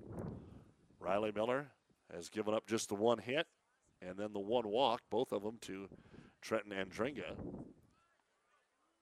Riley 0.99 1.33
Miller 1.35 1.69
has 2.15 2.29
given 2.29 2.55
up 2.55 2.67
just 2.67 2.89
the 2.89 2.95
one 2.95 3.19
hit 3.19 3.47
and 4.03 4.17
then 4.17 4.33
the 4.33 4.41
one 4.41 4.69
walk, 4.69 5.03
both 5.11 5.33
of 5.33 5.43
them 5.43 5.59
to 5.63 5.89
Trenton 6.41 6.73
Andringa. 6.73 7.37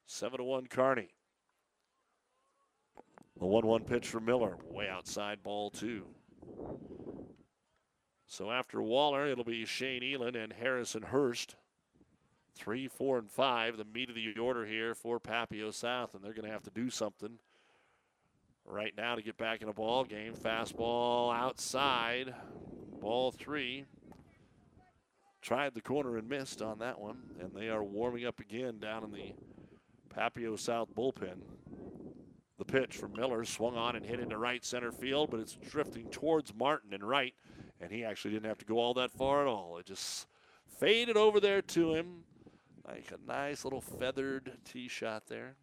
7 0.07 0.39
to 0.39 0.45
1 0.45 0.67
Kearney. 0.67 1.11
The 3.39 3.47
1 3.47 3.67
1 3.67 3.85
pitch 3.85 4.09
for 4.09 4.21
Miller, 4.21 4.57
way 4.65 4.89
outside 4.89 5.43
ball 5.43 5.71
two. 5.71 6.07
So 8.27 8.51
after 8.51 8.83
Waller, 8.83 9.27
it'll 9.27 9.45
be 9.45 9.65
Shane 9.65 10.03
Elan 10.03 10.35
and 10.35 10.53
Harrison 10.53 11.03
Hurst. 11.03 11.55
Three, 12.55 12.89
four, 12.89 13.19
and 13.19 13.31
five, 13.31 13.77
the 13.77 13.85
meat 13.85 14.09
of 14.09 14.17
the 14.17 14.37
order 14.37 14.67
here 14.67 14.93
for 14.93 15.21
Papio 15.21 15.73
South, 15.73 16.15
and 16.15 16.25
they're 16.25 16.33
going 16.33 16.47
to 16.47 16.53
have 16.53 16.65
to 16.65 16.71
do 16.71 16.91
something 16.91 17.39
right 18.69 18.93
now 18.97 19.15
to 19.15 19.23
get 19.23 19.37
back 19.37 19.63
in 19.63 19.69
a 19.69 19.73
ball 19.73 20.05
game. 20.05 20.35
Fastball 20.35 21.35
outside, 21.35 22.35
ball 23.01 23.31
three. 23.33 23.85
Tried 25.41 25.75
the 25.75 25.81
corner 25.81 26.17
and 26.19 26.29
missed 26.29 26.61
on 26.61 26.79
that 26.81 27.01
one, 27.01 27.19
and 27.41 27.53
they 27.55 27.69
are 27.69 27.83
warming 27.83 28.27
up 28.27 28.41
again 28.41 28.79
down 28.79 29.05
in 29.05 29.13
the 29.13 29.33
Papio 30.15 30.59
South 30.59 30.89
bullpen. 30.95 31.39
The 32.59 32.65
pitch 32.65 32.97
from 32.97 33.13
Miller 33.13 33.45
swung 33.45 33.77
on 33.77 33.95
and 33.95 34.05
hit 34.05 34.19
into 34.19 34.37
right 34.37 34.65
center 34.65 34.91
field, 34.91 35.31
but 35.31 35.41
it's 35.41 35.55
drifting 35.55 36.09
towards 36.11 36.53
Martin 36.53 36.93
and 36.93 37.05
right, 37.05 37.35
and 37.81 37.93
he 37.93 38.05
actually 38.05 38.33
didn't 38.33 38.49
have 38.49 38.59
to 38.59 38.65
go 38.65 38.79
all 38.79 38.95
that 38.95 39.13
far 39.13 39.43
at 39.43 39.47
all. 39.47 39.79
It 39.79 39.87
just 39.87 40.27
faded 40.79 41.17
over 41.17 41.39
there 41.39 41.63
to 41.63 41.95
him 41.95 42.25
like 42.85 43.13
a 43.13 43.31
nice 43.31 43.65
little 43.65 43.81
feathered 43.81 44.53
tee 44.65 44.89
shot 44.89 45.29
there. 45.29 45.55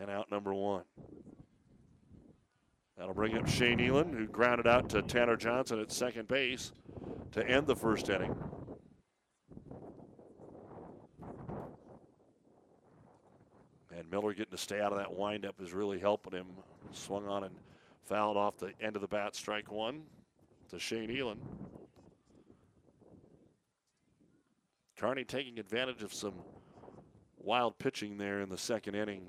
And 0.00 0.10
out 0.10 0.30
number 0.30 0.52
one. 0.52 0.84
That'll 2.96 3.14
bring 3.14 3.36
up 3.36 3.48
Shane 3.48 3.80
Elan, 3.80 4.12
who 4.12 4.26
grounded 4.26 4.66
out 4.66 4.88
to 4.90 5.02
Tanner 5.02 5.36
Johnson 5.36 5.80
at 5.80 5.90
second 5.90 6.28
base 6.28 6.72
to 7.32 7.46
end 7.46 7.66
the 7.66 7.74
first 7.74 8.08
inning. 8.08 8.34
And 13.96 14.10
Miller 14.10 14.32
getting 14.32 14.52
to 14.52 14.58
stay 14.58 14.80
out 14.80 14.92
of 14.92 14.98
that 14.98 15.12
windup 15.12 15.60
is 15.60 15.72
really 15.72 15.98
helping 15.98 16.32
him. 16.32 16.46
Swung 16.92 17.26
on 17.26 17.44
and 17.44 17.54
fouled 18.04 18.36
off 18.36 18.58
the 18.58 18.72
end 18.80 18.94
of 18.94 19.02
the 19.02 19.08
bat, 19.08 19.34
strike 19.34 19.72
one 19.72 20.02
to 20.70 20.78
Shane 20.78 21.10
Elan. 21.10 21.40
Kearney 24.96 25.24
taking 25.24 25.58
advantage 25.58 26.02
of 26.02 26.14
some 26.14 26.34
wild 27.38 27.78
pitching 27.78 28.16
there 28.16 28.40
in 28.40 28.48
the 28.48 28.58
second 28.58 28.94
inning. 28.94 29.26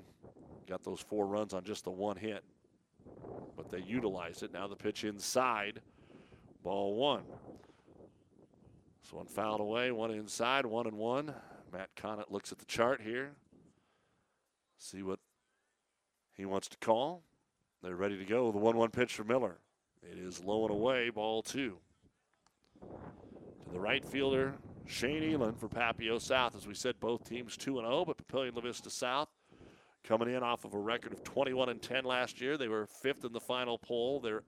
Got 0.68 0.82
those 0.82 1.00
four 1.00 1.26
runs 1.26 1.54
on 1.54 1.62
just 1.62 1.84
the 1.84 1.90
one 1.90 2.16
hit, 2.16 2.42
but 3.56 3.70
they 3.70 3.78
utilized 3.78 4.42
it. 4.42 4.52
Now 4.52 4.66
the 4.66 4.74
pitch 4.74 5.04
inside, 5.04 5.80
ball 6.64 6.96
one. 6.96 7.22
This 9.00 9.12
one 9.12 9.26
fouled 9.26 9.60
away, 9.60 9.92
one 9.92 10.10
inside, 10.10 10.66
one 10.66 10.88
and 10.88 10.96
one. 10.96 11.32
Matt 11.72 11.94
Connett 11.94 12.32
looks 12.32 12.50
at 12.50 12.58
the 12.58 12.64
chart 12.64 13.00
here, 13.00 13.30
see 14.78 15.02
what 15.02 15.20
he 16.36 16.44
wants 16.44 16.68
to 16.68 16.76
call. 16.78 17.22
They're 17.82 17.94
ready 17.94 18.18
to 18.18 18.24
go. 18.24 18.50
The 18.50 18.58
1 18.58 18.76
1 18.76 18.90
pitch 18.90 19.14
for 19.14 19.22
Miller. 19.22 19.58
It 20.02 20.18
is 20.18 20.42
low 20.42 20.62
and 20.62 20.72
away, 20.72 21.10
ball 21.10 21.42
two. 21.42 21.76
To 22.80 23.72
the 23.72 23.78
right 23.78 24.04
fielder, 24.04 24.54
Shane 24.86 25.22
Elan 25.32 25.54
for 25.54 25.68
Papio 25.68 26.20
South. 26.20 26.56
As 26.56 26.66
we 26.66 26.74
said, 26.74 26.98
both 26.98 27.28
teams 27.28 27.56
2 27.56 27.76
0, 27.76 28.04
but 28.04 28.16
Papillion 28.16 28.56
La 28.56 28.62
Vista 28.62 28.90
South 28.90 29.28
coming 30.06 30.32
in 30.32 30.42
off 30.42 30.64
of 30.64 30.74
a 30.74 30.78
record 30.78 31.12
of 31.12 31.22
21 31.24 31.68
and 31.68 31.82
10 31.82 32.04
last 32.04 32.40
year. 32.40 32.56
They 32.56 32.68
were 32.68 32.86
fifth 32.86 33.24
in 33.24 33.32
the 33.32 33.40
final 33.40 33.78
poll. 33.78 34.20
They're 34.20 34.42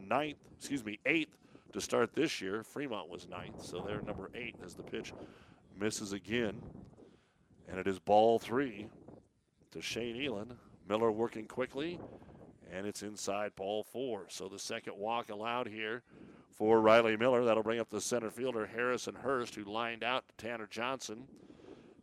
ninth, 0.00 0.38
excuse 0.58 0.84
me, 0.84 0.98
eighth 1.06 1.36
to 1.72 1.80
start 1.80 2.14
this 2.14 2.40
year. 2.40 2.62
Fremont 2.62 3.08
was 3.08 3.28
ninth, 3.28 3.64
so 3.64 3.84
they're 3.86 4.02
number 4.02 4.30
eight 4.34 4.56
as 4.64 4.74
the 4.74 4.82
pitch 4.82 5.12
misses 5.78 6.12
again. 6.12 6.60
And 7.68 7.78
it 7.78 7.86
is 7.86 7.98
ball 7.98 8.38
three 8.38 8.88
to 9.72 9.80
Shane 9.80 10.20
Elan. 10.20 10.54
Miller 10.88 11.12
working 11.12 11.46
quickly, 11.46 12.00
and 12.72 12.86
it's 12.86 13.02
inside 13.02 13.54
ball 13.54 13.84
four. 13.84 14.26
So 14.28 14.48
the 14.48 14.58
second 14.58 14.96
walk 14.96 15.30
allowed 15.30 15.68
here 15.68 16.02
for 16.50 16.80
Riley 16.80 17.16
Miller. 17.16 17.44
That'll 17.44 17.62
bring 17.62 17.80
up 17.80 17.88
the 17.88 18.00
center 18.00 18.30
fielder 18.30 18.66
Harrison 18.66 19.14
Hurst, 19.14 19.54
who 19.54 19.64
lined 19.64 20.02
out 20.02 20.24
to 20.28 20.44
Tanner 20.44 20.66
Johnson 20.66 21.24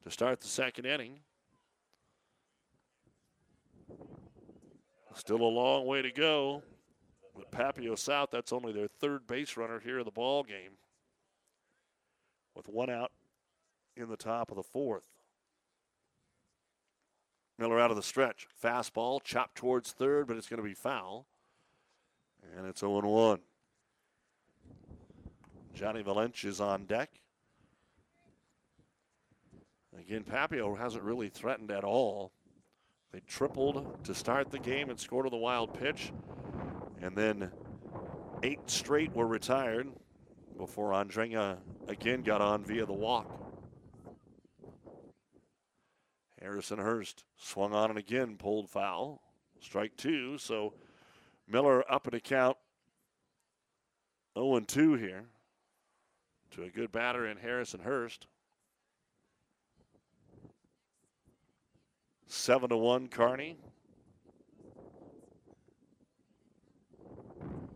to 0.03 0.11
start 0.11 0.40
the 0.40 0.48
second 0.48 0.86
inning. 0.86 1.19
Still 5.15 5.41
a 5.41 5.44
long 5.44 5.86
way 5.86 6.02
to 6.02 6.11
go. 6.11 6.64
But 7.36 7.52
Papio 7.52 7.98
South, 7.98 8.30
that's 8.31 8.53
only 8.53 8.73
their 8.73 8.88
third 8.88 9.26
base 9.27 9.57
runner 9.57 9.80
here 9.80 9.99
in 9.99 10.06
the 10.06 10.11
ball 10.11 10.44
game. 10.44 10.77
With 12.56 12.68
one 12.68 12.90
out 12.90 13.11
in 13.95 14.10
the 14.10 14.18
top 14.18 14.52
of 14.52 14.57
the 14.57 14.64
fourth. 14.64 15.07
Miller 17.57 17.80
out 17.80 17.91
of 17.91 17.98
the 17.98 18.03
stretch. 18.03 18.48
Fastball 18.64 19.22
chopped 19.23 19.56
towards 19.56 19.91
third, 19.91 20.27
but 20.27 20.38
it's 20.38 20.48
going 20.48 20.61
to 20.61 20.68
be 20.68 20.73
foul. 20.73 21.26
And 22.57 22.65
it's 22.65 22.80
0 22.80 23.02
1. 23.02 23.40
Johnny 25.73 26.03
Valench 26.03 26.45
is 26.45 26.61
on 26.61 26.86
deck. 26.86 27.10
Again, 29.98 30.23
Papio 30.23 30.77
hasn't 30.77 31.03
really 31.03 31.30
threatened 31.30 31.72
at 31.72 31.84
all. 31.84 32.31
They 33.11 33.22
tripled 33.22 34.03
to 34.03 34.14
start 34.14 34.52
the 34.52 34.60
game 34.60 34.90
and 34.90 34.99
scored 34.99 35.26
on 35.26 35.31
the 35.31 35.38
wild 35.38 35.73
pitch. 35.73 36.11
And 37.02 37.15
then 37.15 37.52
eight 38.44 38.69
straight 38.69 39.14
were 39.15 39.27
retired 39.27 39.88
before 40.57 40.91
Andrenga 40.91 41.57
again 41.88 42.22
got 42.22 42.41
on 42.41 42.64
via 42.64 42.86
the 42.86 42.94
walk. 42.94 43.27
Harrison 46.41 46.80
Hurst 46.80 47.23
swung 47.38 47.73
on 47.73 47.90
and 47.90 47.99
again 47.99 48.38
pulled 48.38 48.69
foul. 48.69 49.22
Strike 49.60 49.98
two, 49.98 50.38
so 50.38 50.73
Miller 51.48 51.90
up 51.91 52.07
an 52.07 52.15
account 52.15 52.57
0 54.38 54.60
2 54.60 54.94
here 54.94 55.26
to 56.52 56.64
a 56.64 56.69
good 56.69 56.91
batter 56.91 57.26
in 57.26 57.38
Harrison 57.38 57.81
Hurst. 57.81 58.27
7 62.30 62.70
to 62.70 62.78
1 62.78 63.08
Kearney. 63.08 63.58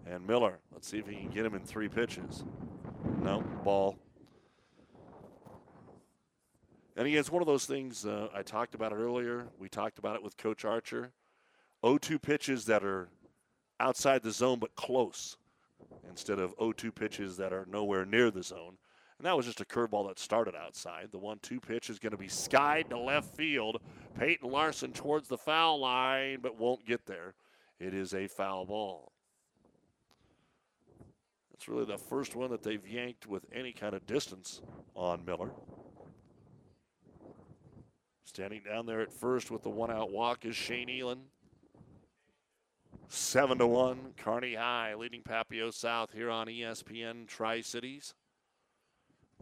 And 0.06 0.26
Miller, 0.28 0.60
let's 0.72 0.88
see 0.88 1.00
if 1.00 1.08
he 1.08 1.16
can 1.16 1.30
get 1.30 1.44
him 1.44 1.56
in 1.56 1.62
three 1.62 1.90
pitches. 1.90 2.44
No, 3.20 3.42
ball. 3.64 3.98
And 6.96 7.08
again, 7.08 7.20
it's 7.20 7.32
one 7.32 7.42
of 7.42 7.48
those 7.48 7.66
things 7.66 8.06
uh, 8.06 8.28
I 8.34 8.44
talked 8.44 8.76
about 8.76 8.92
it 8.92 8.96
earlier. 8.98 9.48
We 9.58 9.70
talked 9.70 9.98
about 9.98 10.16
it 10.16 10.24
with 10.24 10.38
Coach 10.38 10.64
Archer. 10.64 11.12
0 11.84 11.98
2 11.98 12.20
pitches 12.20 12.66
that 12.66 12.84
are 12.84 13.10
outside 13.80 14.22
the 14.22 14.32
zone 14.32 14.60
but 14.60 14.76
close 14.76 15.36
instead 16.08 16.38
of 16.38 16.54
0 16.60 16.74
2 16.74 16.92
pitches 16.92 17.38
that 17.38 17.52
are 17.52 17.66
nowhere 17.68 18.06
near 18.06 18.30
the 18.30 18.44
zone. 18.44 18.78
And 19.18 19.26
that 19.28 19.38
was 19.38 19.46
just 19.46 19.62
a 19.62 19.66
curveball 19.66 20.08
that 20.08 20.20
started 20.20 20.56
outside. 20.56 21.10
The 21.12 21.20
1 21.20 21.40
2 21.42 21.60
pitch 21.60 21.90
is 21.90 22.00
going 22.00 22.12
to 22.12 22.18
be 22.18 22.28
skied 22.28 22.90
to 22.90 22.98
left 22.98 23.36
field. 23.36 23.82
Peyton 24.18 24.50
Larson 24.50 24.92
towards 24.92 25.28
the 25.28 25.38
foul 25.38 25.80
line, 25.80 26.40
but 26.42 26.60
won't 26.60 26.86
get 26.86 27.06
there. 27.06 27.34
It 27.80 27.94
is 27.94 28.14
a 28.14 28.28
foul 28.28 28.66
ball. 28.66 29.12
It's 31.54 31.68
really 31.70 31.86
the 31.86 31.98
first 31.98 32.36
one 32.36 32.50
that 32.52 32.64
they've 32.64 32.86
yanked 32.86 33.28
with 33.28 33.46
any 33.54 33.72
kind 33.72 33.96
of 33.96 34.06
distance 34.06 34.62
on 34.96 35.24
Miller. 35.24 35.52
Standing 38.26 38.64
down 38.64 38.86
there 38.86 39.02
at 39.02 39.14
first 39.14 39.52
with 39.52 39.64
the 39.64 39.70
one 39.70 39.92
out 39.92 40.12
walk 40.12 40.44
is 40.44 40.56
Shane 40.56 40.90
Elan. 40.90 41.22
Seven 43.08 43.60
to 43.60 43.68
one, 43.68 44.14
Kearney 44.18 44.56
High 44.56 44.96
leading 44.96 45.22
Papio 45.22 45.72
South 45.72 46.12
here 46.12 46.32
on 46.32 46.48
ESPN 46.48 47.28
Tri 47.28 47.62
Cities. 47.62 48.16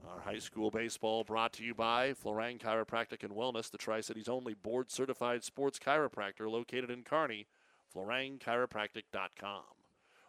Our 0.07 0.19
high 0.19 0.40
school 0.40 0.72
baseball 0.72 1.23
brought 1.23 1.53
to 1.53 1.64
you 1.64 1.73
by 1.73 2.14
Florang 2.14 2.60
Chiropractic 2.60 3.23
and 3.23 3.32
Wellness, 3.32 3.69
the 3.69 3.78
Tri 3.78 4.02
Cities 4.02 4.28
only 4.28 4.53
board 4.53 4.91
certified 4.91 5.44
sports 5.44 5.80
chiropractor 5.80 6.49
located 6.49 6.90
in 6.90 7.03
Kearney. 7.03 7.48
FlorangChiropractic.com. 7.95 9.64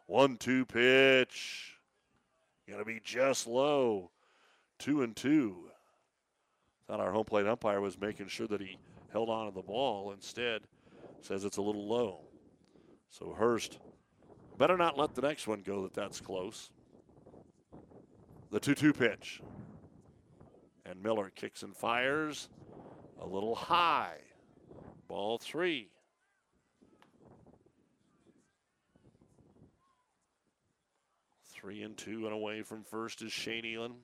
One 0.07 0.37
two 0.37 0.67
pitch. 0.67 1.79
Gonna 2.69 2.85
be 2.85 3.01
just 3.03 3.47
low. 3.47 4.11
Two 4.79 5.03
and 5.03 5.15
two. 5.17 5.71
Thought 6.87 7.01
our 7.01 7.13
home 7.13 7.25
plate 7.25 7.47
umpire 7.47 7.81
was 7.81 8.01
making 8.01 8.29
sure 8.29 8.49
that 8.49 8.61
he 8.61 8.79
held 9.13 9.31
on 9.31 9.47
to 9.47 9.55
the 9.55 9.63
ball. 9.63 10.13
Instead, 10.13 10.63
says 11.21 11.45
it's 11.45 11.57
a 11.57 11.63
little 11.63 11.87
low. 11.87 12.21
So 13.11 13.33
Hurst 13.33 13.79
better 14.59 14.77
not 14.77 14.99
let 14.99 15.15
the 15.15 15.23
next 15.23 15.47
one 15.47 15.63
go 15.63 15.83
that 15.83 15.95
that's 15.95 16.21
close. 16.21 16.71
The 18.51 18.61
2 18.61 18.75
2 18.75 18.93
pitch. 18.93 19.41
And 20.85 21.03
Miller 21.03 21.31
kicks 21.35 21.63
and 21.63 21.77
fires 21.77 22.49
a 23.21 23.27
little 23.27 23.55
high. 23.55 24.19
Ball 25.09 25.39
three. 25.39 25.89
Three 31.53 31.83
and 31.83 31.97
two 31.97 32.27
and 32.27 32.35
away 32.35 32.63
from 32.63 32.83
first 32.83 33.23
is 33.23 33.33
Shane 33.33 33.65
Elan. 33.65 33.95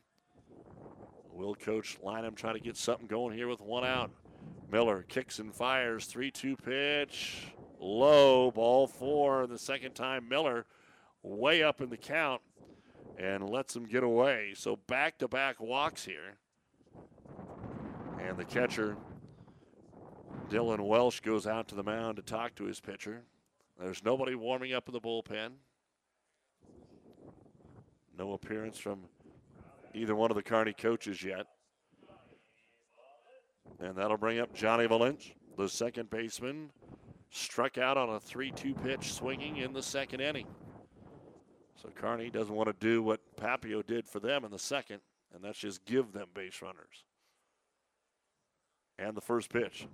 Will 1.33 1.55
coach 1.55 1.99
Lynham 2.05 2.37
try 2.37 2.53
to 2.53 2.61
get 2.61 2.77
something 2.77 3.07
going 3.07 3.37
here 3.37 3.49
with 3.49 3.61
one 3.61 3.85
out? 3.85 4.11
Miller 4.71 5.05
kicks 5.09 5.39
and 5.39 5.55
fires. 5.55 6.05
3 6.07 6.31
2 6.31 6.57
pitch. 6.57 7.47
Low. 7.81 8.51
Ball 8.51 8.87
four. 8.87 9.47
The 9.47 9.59
second 9.59 9.93
time, 9.95 10.29
Miller 10.29 10.67
way 11.23 11.63
up 11.63 11.81
in 11.81 11.91
the 11.91 11.97
count 11.97 12.43
and 13.19 13.49
lets 13.49 13.75
him 13.75 13.85
get 13.85 14.03
away. 14.03 14.53
So 14.57 14.77
back 14.77 15.19
to 15.19 15.29
back 15.29 15.61
walks 15.61 16.05
here. 16.05 16.39
And 18.20 18.36
the 18.36 18.45
catcher, 18.45 18.97
Dylan 20.51 20.81
Welsh, 20.81 21.20
goes 21.20 21.47
out 21.47 21.69
to 21.69 21.74
the 21.74 21.82
mound 21.82 22.16
to 22.16 22.23
talk 22.23 22.55
to 22.57 22.65
his 22.65 22.81
pitcher. 22.81 23.23
There's 23.78 24.05
nobody 24.05 24.35
warming 24.35 24.73
up 24.73 24.89
in 24.89 24.93
the 24.93 25.01
bullpen. 25.01 25.51
No 28.19 28.32
appearance 28.32 28.78
from 28.78 29.05
either 29.95 30.16
one 30.16 30.31
of 30.31 30.36
the 30.36 30.43
Kearney 30.43 30.73
coaches 30.73 31.23
yet. 31.23 31.47
And 33.78 33.97
that'll 33.97 34.16
bring 34.16 34.40
up 34.40 34.53
Johnny 34.53 34.89
Valench, 34.89 35.32
the 35.57 35.69
second 35.69 36.11
baseman. 36.11 36.70
Struck 37.31 37.78
out 37.78 37.97
on 37.97 38.09
a 38.11 38.19
3 38.19 38.51
2 38.51 38.74
pitch 38.74 39.12
swinging 39.12 39.59
in 39.59 39.73
the 39.73 39.82
second 39.82 40.20
inning. 40.20 40.47
So 41.81 41.90
Kearney 41.90 42.31
doesn't 42.31 42.55
want 42.55 42.69
to 42.69 42.74
do 42.85 43.03
what 43.03 43.20
Papio 43.36 43.86
did 43.86 44.09
for 44.09 44.19
them 44.19 44.45
in 44.45 44.51
the 44.51 44.59
second, 44.59 45.01
and 45.32 45.45
that's 45.45 45.59
just 45.59 45.85
give 45.85 46.12
them 46.12 46.28
base 46.35 46.61
runners. 46.61 47.05
And 48.99 49.16
the 49.16 49.20
first 49.20 49.51
pitch. 49.51 49.87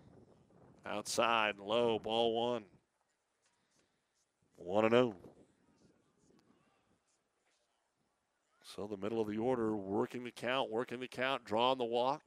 Outside, 0.86 1.58
low, 1.58 1.98
ball 1.98 2.34
one. 2.34 2.64
1 4.56 4.90
0. 4.90 5.14
So 8.62 8.86
the 8.86 8.96
middle 8.96 9.20
of 9.20 9.28
the 9.28 9.38
order, 9.38 9.76
working 9.76 10.24
the 10.24 10.30
count, 10.30 10.70
working 10.70 11.00
the 11.00 11.08
count, 11.08 11.44
drawing 11.44 11.78
the 11.78 11.84
walk. 11.84 12.22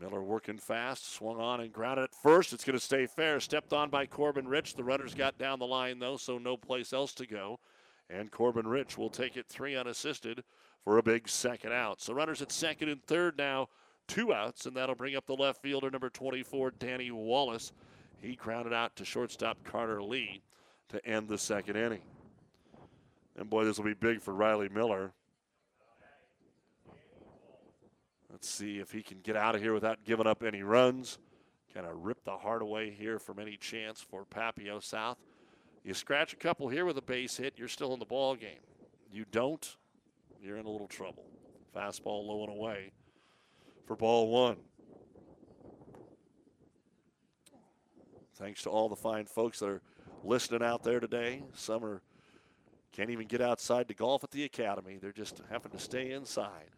Miller 0.00 0.22
working 0.22 0.58
fast, 0.58 1.12
swung 1.12 1.38
on 1.38 1.60
and 1.60 1.72
grounded 1.72 2.04
at 2.04 2.14
first. 2.14 2.52
It's 2.52 2.64
going 2.64 2.78
to 2.78 2.84
stay 2.84 3.06
fair. 3.06 3.38
Stepped 3.40 3.72
on 3.72 3.88
by 3.88 4.06
Corbin 4.06 4.48
Rich. 4.48 4.74
The 4.74 4.82
runners 4.82 5.14
got 5.14 5.38
down 5.38 5.58
the 5.58 5.66
line, 5.66 5.98
though, 5.98 6.16
so 6.16 6.38
no 6.38 6.56
place 6.56 6.92
else 6.92 7.14
to 7.14 7.26
go. 7.26 7.60
And 8.10 8.30
Corbin 8.30 8.66
Rich 8.66 8.98
will 8.98 9.10
take 9.10 9.36
it 9.36 9.46
three 9.48 9.76
unassisted 9.76 10.42
for 10.84 10.98
a 10.98 11.02
big 11.02 11.28
second 11.28 11.72
out. 11.72 12.00
So 12.00 12.12
runners 12.12 12.42
at 12.42 12.52
second 12.52 12.88
and 12.88 13.02
third 13.04 13.38
now, 13.38 13.68
two 14.08 14.32
outs, 14.32 14.66
and 14.66 14.76
that'll 14.76 14.94
bring 14.94 15.16
up 15.16 15.26
the 15.26 15.36
left 15.36 15.62
fielder, 15.62 15.90
number 15.90 16.10
24, 16.10 16.72
Danny 16.78 17.10
Wallace. 17.10 17.72
He 18.20 18.36
grounded 18.36 18.72
out 18.72 18.96
to 18.96 19.04
shortstop 19.04 19.62
Carter 19.64 20.02
Lee 20.02 20.42
to 20.88 21.04
end 21.06 21.28
the 21.28 21.38
second 21.38 21.76
inning. 21.76 22.02
And 23.36 23.48
boy, 23.48 23.64
this 23.64 23.78
will 23.78 23.84
be 23.84 23.94
big 23.94 24.20
for 24.20 24.34
Riley 24.34 24.68
Miller. 24.68 25.12
Let's 28.30 28.48
see 28.48 28.78
if 28.78 28.92
he 28.92 29.02
can 29.02 29.18
get 29.22 29.36
out 29.36 29.54
of 29.54 29.60
here 29.60 29.74
without 29.74 30.04
giving 30.04 30.26
up 30.26 30.42
any 30.42 30.62
runs. 30.62 31.18
Kind 31.72 31.86
of 31.86 32.04
rip 32.04 32.24
the 32.24 32.36
heart 32.36 32.60
away 32.60 32.90
here 32.90 33.18
from 33.18 33.38
any 33.38 33.56
chance 33.56 34.00
for 34.00 34.24
Papio 34.24 34.82
South. 34.82 35.16
You 35.84 35.94
scratch 35.94 36.32
a 36.32 36.36
couple 36.36 36.68
here 36.68 36.84
with 36.84 36.98
a 36.98 37.02
base 37.02 37.36
hit, 37.36 37.54
you're 37.56 37.68
still 37.68 37.92
in 37.92 37.98
the 37.98 38.04
ball 38.04 38.34
game. 38.34 38.60
You 39.10 39.24
don't, 39.30 39.76
you're 40.42 40.56
in 40.56 40.66
a 40.66 40.70
little 40.70 40.88
trouble. 40.88 41.24
Fastball 41.74 42.26
low 42.26 42.42
and 42.42 42.52
away 42.52 42.92
for 43.86 43.96
ball 43.96 44.28
one. 44.28 44.56
Thanks 48.36 48.62
to 48.64 48.70
all 48.70 48.88
the 48.88 48.96
fine 48.96 49.26
folks 49.26 49.60
that 49.60 49.68
are 49.68 49.82
listening 50.24 50.62
out 50.62 50.82
there 50.82 51.00
today. 51.00 51.42
Some 51.54 51.84
are 51.84 52.02
can't 52.92 53.08
even 53.08 53.26
get 53.26 53.40
outside 53.40 53.88
to 53.88 53.94
golf 53.94 54.22
at 54.22 54.30
the 54.30 54.44
academy. 54.44 54.98
They're 55.00 55.12
just 55.12 55.40
having 55.50 55.72
to 55.72 55.78
stay 55.78 56.10
inside. 56.10 56.70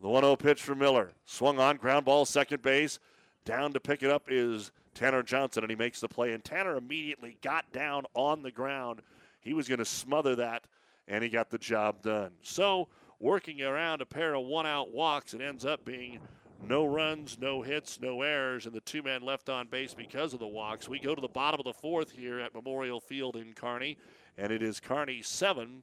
The 0.00 0.08
1 0.08 0.22
0 0.22 0.36
pitch 0.36 0.62
for 0.62 0.74
Miller. 0.74 1.12
Swung 1.26 1.58
on, 1.58 1.76
ground 1.76 2.06
ball, 2.06 2.24
second 2.24 2.62
base. 2.62 2.98
Down 3.44 3.74
to 3.74 3.80
pick 3.80 4.02
it 4.02 4.10
up 4.10 4.24
is 4.28 4.72
Tanner 4.94 5.22
Johnson, 5.22 5.64
and 5.64 5.70
he 5.70 5.76
makes 5.76 6.00
the 6.00 6.08
play. 6.08 6.32
And 6.32 6.42
Tanner 6.42 6.76
immediately 6.76 7.36
got 7.42 7.70
down 7.72 8.04
on 8.14 8.42
the 8.42 8.50
ground. 8.50 9.02
He 9.40 9.52
was 9.52 9.68
going 9.68 9.78
to 9.78 9.84
smother 9.84 10.34
that, 10.36 10.64
and 11.10 11.22
he 11.24 11.28
got 11.28 11.50
the 11.50 11.58
job 11.58 12.02
done. 12.02 12.30
So, 12.40 12.88
working 13.18 13.60
around 13.60 14.00
a 14.00 14.06
pair 14.06 14.34
of 14.34 14.46
one 14.46 14.66
out 14.66 14.92
walks, 14.92 15.34
it 15.34 15.42
ends 15.42 15.66
up 15.66 15.84
being 15.84 16.20
no 16.66 16.86
runs, 16.86 17.36
no 17.38 17.62
hits, 17.62 18.00
no 18.00 18.22
errors, 18.22 18.66
and 18.66 18.74
the 18.74 18.80
two 18.80 19.02
men 19.02 19.22
left 19.22 19.48
on 19.48 19.66
base 19.66 19.92
because 19.92 20.32
of 20.32 20.38
the 20.40 20.46
walks. 20.46 20.88
We 20.88 21.00
go 21.00 21.14
to 21.14 21.20
the 21.20 21.28
bottom 21.28 21.60
of 21.60 21.64
the 21.64 21.78
fourth 21.78 22.12
here 22.12 22.38
at 22.38 22.54
Memorial 22.54 23.00
Field 23.00 23.36
in 23.36 23.52
Kearney, 23.54 23.98
and 24.38 24.52
it 24.52 24.62
is 24.62 24.78
Kearney 24.78 25.20
7 25.20 25.82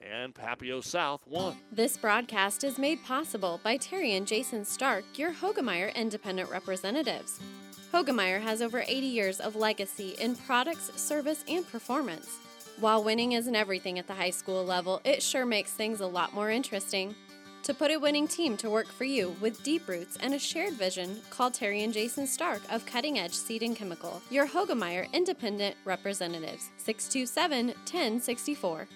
and 0.00 0.34
Papio 0.34 0.82
South 0.82 1.26
1. 1.26 1.56
This 1.70 1.96
broadcast 1.96 2.64
is 2.64 2.78
made 2.78 3.04
possible 3.04 3.60
by 3.62 3.76
Terry 3.76 4.14
and 4.14 4.26
Jason 4.26 4.64
Stark, 4.64 5.04
your 5.16 5.32
Hoegemeyer 5.32 5.94
independent 5.94 6.50
representatives. 6.50 7.38
Hoegemeyer 7.92 8.40
has 8.40 8.62
over 8.62 8.80
80 8.80 9.06
years 9.06 9.40
of 9.40 9.56
legacy 9.56 10.14
in 10.20 10.36
products, 10.36 10.90
service, 10.96 11.44
and 11.48 11.68
performance. 11.70 12.38
While 12.80 13.04
winning 13.04 13.32
isn't 13.32 13.54
everything 13.54 14.00
at 14.00 14.08
the 14.08 14.14
high 14.14 14.30
school 14.30 14.64
level, 14.64 15.00
it 15.04 15.22
sure 15.22 15.46
makes 15.46 15.70
things 15.70 16.00
a 16.00 16.06
lot 16.06 16.34
more 16.34 16.50
interesting. 16.50 17.14
To 17.62 17.72
put 17.72 17.92
a 17.92 17.96
winning 17.98 18.26
team 18.26 18.56
to 18.58 18.68
work 18.68 18.88
for 18.88 19.04
you 19.04 19.36
with 19.40 19.62
deep 19.62 19.86
roots 19.88 20.18
and 20.20 20.34
a 20.34 20.38
shared 20.40 20.74
vision, 20.74 21.20
call 21.30 21.52
Terry 21.52 21.84
and 21.84 21.94
Jason 21.94 22.26
Stark 22.26 22.60
of 22.70 22.84
Cutting 22.84 23.18
Edge 23.18 23.32
Seed 23.32 23.62
and 23.62 23.76
Chemical, 23.76 24.20
your 24.28 24.46
Hoegemeyer 24.46 25.10
independent 25.12 25.76
representatives. 25.84 26.70
627 26.78 27.68
1064. 27.68 28.88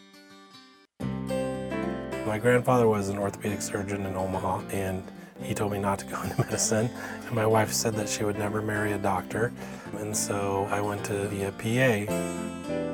My 2.27 2.39
grandfather 2.39 2.89
was 2.89 3.09
an 3.09 3.17
orthopedic 3.17 3.63
surgeon 3.63 4.05
in 4.05 4.17
Omaha, 4.17 4.61
and 4.71 5.05
He 5.41 5.55
told 5.55 5.71
me 5.71 5.79
not 5.79 6.01
to 6.01 6.05
go 6.05 6.21
into 6.21 6.39
medicine. 6.43 6.91
And 7.27 7.33
my 7.33 7.47
wife 7.47 7.73
said 7.73 7.95
that 7.95 8.09
she 8.09 8.25
would 8.25 8.39
never 8.39 8.61
marry 8.61 8.93
a 8.93 8.99
doctor. 8.99 9.53
And 9.99 10.15
so 10.15 10.67
I 10.69 10.81
went 10.81 11.05
to 11.05 11.29
be 11.29 11.45
a 11.45 11.53
PA. 11.53 12.88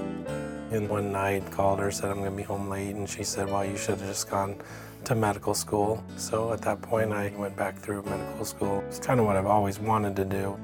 And 0.74 0.88
one 0.88 1.12
night 1.12 1.48
called 1.52 1.78
her, 1.78 1.92
said 1.92 2.10
I'm 2.10 2.18
going 2.18 2.32
to 2.32 2.36
be 2.36 2.42
home 2.42 2.68
late. 2.68 2.96
And 2.96 3.08
she 3.08 3.22
said, 3.22 3.48
well, 3.48 3.64
you 3.64 3.76
should 3.76 4.00
have 4.00 4.08
just 4.08 4.28
gone 4.28 4.56
to 5.04 5.14
medical 5.14 5.54
school. 5.54 6.02
So 6.16 6.52
at 6.52 6.62
that 6.62 6.82
point, 6.82 7.12
I 7.12 7.32
went 7.36 7.54
back 7.54 7.78
through 7.78 8.02
medical 8.02 8.44
school. 8.44 8.82
It's 8.88 8.98
kind 8.98 9.20
of 9.20 9.26
what 9.26 9.36
I've 9.36 9.46
always 9.46 9.78
wanted 9.78 10.16
to 10.16 10.24
do. 10.24 10.58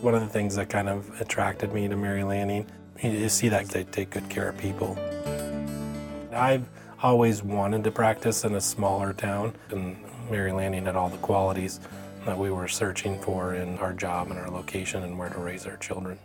One 0.00 0.14
of 0.14 0.22
the 0.22 0.28
things 0.28 0.56
that 0.56 0.70
kind 0.70 0.88
of 0.88 1.20
attracted 1.20 1.74
me 1.74 1.86
to 1.86 1.94
Mary 1.94 2.24
Lanning, 2.24 2.66
you 3.02 3.28
see 3.28 3.50
that 3.50 3.68
they 3.68 3.84
take 3.84 4.08
good 4.08 4.30
care 4.30 4.48
of 4.48 4.56
people. 4.56 4.96
I've 6.32 6.64
always 7.02 7.42
wanted 7.42 7.84
to 7.84 7.90
practice 7.90 8.44
in 8.44 8.54
a 8.54 8.60
smaller 8.60 9.12
town, 9.12 9.52
and 9.68 9.98
Mary 10.30 10.52
Lanning 10.52 10.86
had 10.86 10.96
all 10.96 11.10
the 11.10 11.18
qualities 11.18 11.78
that 12.24 12.38
we 12.38 12.50
were 12.50 12.68
searching 12.68 13.20
for 13.20 13.54
in 13.54 13.76
our 13.80 13.92
job 13.92 14.30
and 14.30 14.38
our 14.38 14.48
location 14.48 15.02
and 15.02 15.18
where 15.18 15.28
to 15.28 15.38
raise 15.38 15.66
our 15.66 15.76
children. 15.76 16.18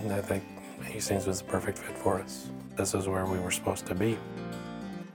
And 0.00 0.12
I 0.12 0.20
think 0.20 0.42
Hastings 0.84 1.26
was 1.26 1.40
the 1.40 1.48
perfect 1.48 1.78
fit 1.78 1.96
for 1.96 2.20
us. 2.20 2.48
This 2.76 2.94
is 2.94 3.08
where 3.08 3.26
we 3.26 3.38
were 3.38 3.50
supposed 3.50 3.86
to 3.86 3.94
be. 3.94 4.18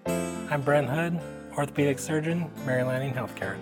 I'm 0.05 0.61
Brent 0.61 0.89
Hood, 0.89 1.19
orthopedic 1.57 1.99
surgeon, 1.99 2.49
Mary 2.65 2.83
Lanning 2.83 3.13
Healthcare. 3.13 3.57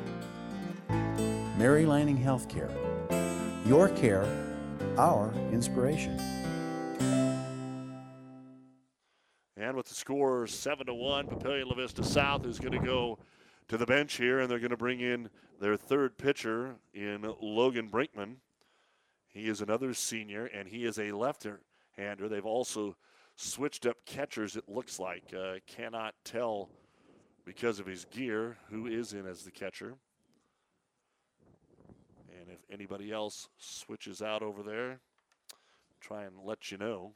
Mary 1.57 1.85
Lanning 1.85 2.17
Healthcare. 2.17 2.69
Your 3.65 3.89
care, 3.89 4.25
our 4.97 5.33
inspiration. 5.51 6.19
And 9.57 9.75
with 9.75 9.87
the 9.87 9.95
score 9.95 10.45
seven 10.47 10.85
to 10.87 10.93
one, 10.93 11.27
Papillion 11.27 11.67
La 11.67 11.75
Vista 11.75 12.03
South 12.03 12.45
is 12.45 12.59
going 12.59 12.79
to 12.79 12.85
go 12.85 13.17
to 13.67 13.77
the 13.77 13.85
bench 13.85 14.15
here, 14.17 14.39
and 14.39 14.51
they're 14.51 14.59
going 14.59 14.69
to 14.69 14.77
bring 14.77 14.99
in 14.99 15.29
their 15.59 15.75
third 15.77 16.17
pitcher 16.17 16.75
in 16.93 17.25
Logan 17.41 17.89
Brinkman. 17.89 18.35
He 19.27 19.47
is 19.47 19.61
another 19.61 19.93
senior, 19.93 20.45
and 20.45 20.67
he 20.67 20.85
is 20.85 20.99
a 20.99 21.11
left-hander. 21.97 22.29
They've 22.29 22.45
also 22.45 22.95
switched 23.35 23.85
up 23.85 23.97
catchers. 24.05 24.55
It 24.55 24.67
looks 24.67 24.99
like 24.99 25.33
uh, 25.33 25.55
cannot 25.67 26.15
tell 26.23 26.69
because 27.45 27.79
of 27.79 27.85
his 27.85 28.05
gear 28.05 28.57
who 28.69 28.87
is 28.87 29.13
in 29.13 29.25
as 29.25 29.43
the 29.43 29.51
catcher. 29.51 29.95
And 32.39 32.49
if 32.49 32.59
anybody 32.71 33.11
else 33.11 33.49
switches 33.57 34.21
out 34.21 34.41
over 34.41 34.63
there, 34.63 34.99
try 36.01 36.23
and 36.23 36.35
let 36.43 36.71
you 36.71 36.77
know. 36.77 37.13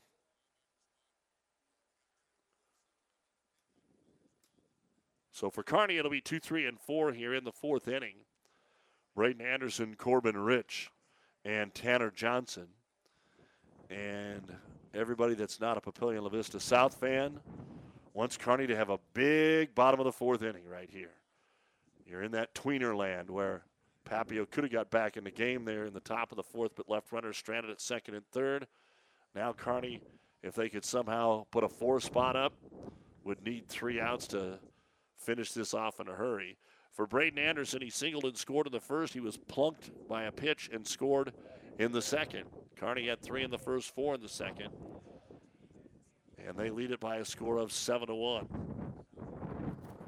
So 5.31 5.49
for 5.49 5.63
Kearney, 5.63 5.97
it'll 5.97 6.11
be 6.11 6.19
two, 6.19 6.39
three, 6.39 6.65
and 6.65 6.77
four 6.77 7.13
here 7.13 7.33
in 7.33 7.45
the 7.45 7.51
fourth 7.51 7.87
inning. 7.87 8.25
Braden 9.15 9.41
Anderson, 9.45 9.95
Corbin 9.95 10.37
Rich, 10.37 10.91
and 11.45 11.73
Tanner 11.73 12.11
Johnson. 12.11 12.67
And 13.89 14.53
everybody 14.93 15.33
that's 15.35 15.59
not 15.59 15.77
a 15.77 15.81
Papillion 15.81 16.23
La 16.23 16.29
Vista 16.29 16.59
South 16.59 16.95
fan 16.95 17.39
wants 18.13 18.37
Kearney 18.37 18.67
to 18.67 18.75
have 18.75 18.89
a 18.89 18.99
big 19.13 19.75
bottom 19.75 19.99
of 19.99 20.05
the 20.05 20.11
fourth 20.11 20.41
inning 20.41 20.67
right 20.67 20.89
here. 20.91 21.11
You're 22.05 22.23
in 22.23 22.31
that 22.31 22.55
tweener 22.55 22.95
land 22.97 23.29
where 23.29 23.63
Papio 24.09 24.49
could 24.49 24.63
have 24.63 24.73
got 24.73 24.89
back 24.89 25.15
in 25.15 25.23
the 25.23 25.31
game 25.31 25.63
there 25.63 25.85
in 25.85 25.93
the 25.93 25.99
top 25.99 26.31
of 26.31 26.35
the 26.35 26.43
fourth, 26.43 26.71
but 26.75 26.89
left 26.89 27.11
runners 27.11 27.37
stranded 27.37 27.69
at 27.69 27.79
second 27.79 28.15
and 28.15 28.25
third. 28.31 28.65
Now 29.35 29.53
Kearney, 29.53 30.01
if 30.41 30.55
they 30.55 30.69
could 30.69 30.83
somehow 30.83 31.45
put 31.51 31.63
a 31.63 31.69
four 31.69 31.99
spot 31.99 32.35
up, 32.35 32.53
would 33.23 33.45
need 33.45 33.67
three 33.67 33.99
outs 33.99 34.25
to 34.27 34.57
finish 35.17 35.51
this 35.51 35.73
off 35.73 35.99
in 35.99 36.07
a 36.07 36.13
hurry. 36.13 36.57
For 36.91 37.05
Braden 37.05 37.37
Anderson, 37.37 37.81
he 37.81 37.91
singled 37.91 38.25
and 38.25 38.35
scored 38.35 38.65
in 38.65 38.73
the 38.73 38.79
first. 38.79 39.13
He 39.13 39.19
was 39.19 39.37
plunked 39.37 39.91
by 40.07 40.23
a 40.23 40.31
pitch 40.31 40.69
and 40.73 40.85
scored 40.87 41.31
in 41.79 41.91
the 41.91 42.01
second. 42.01 42.43
Kearney 42.75 43.07
had 43.07 43.21
three 43.21 43.43
in 43.43 43.49
the 43.49 43.57
first, 43.57 43.95
four 43.95 44.13
in 44.13 44.21
the 44.21 44.29
second. 44.29 44.69
And 46.45 46.55
they 46.55 46.69
lead 46.69 46.91
it 46.91 46.99
by 46.99 47.17
a 47.17 47.25
score 47.25 47.57
of 47.57 47.71
seven 47.71 48.07
to 48.07 48.15
one. 48.15 48.47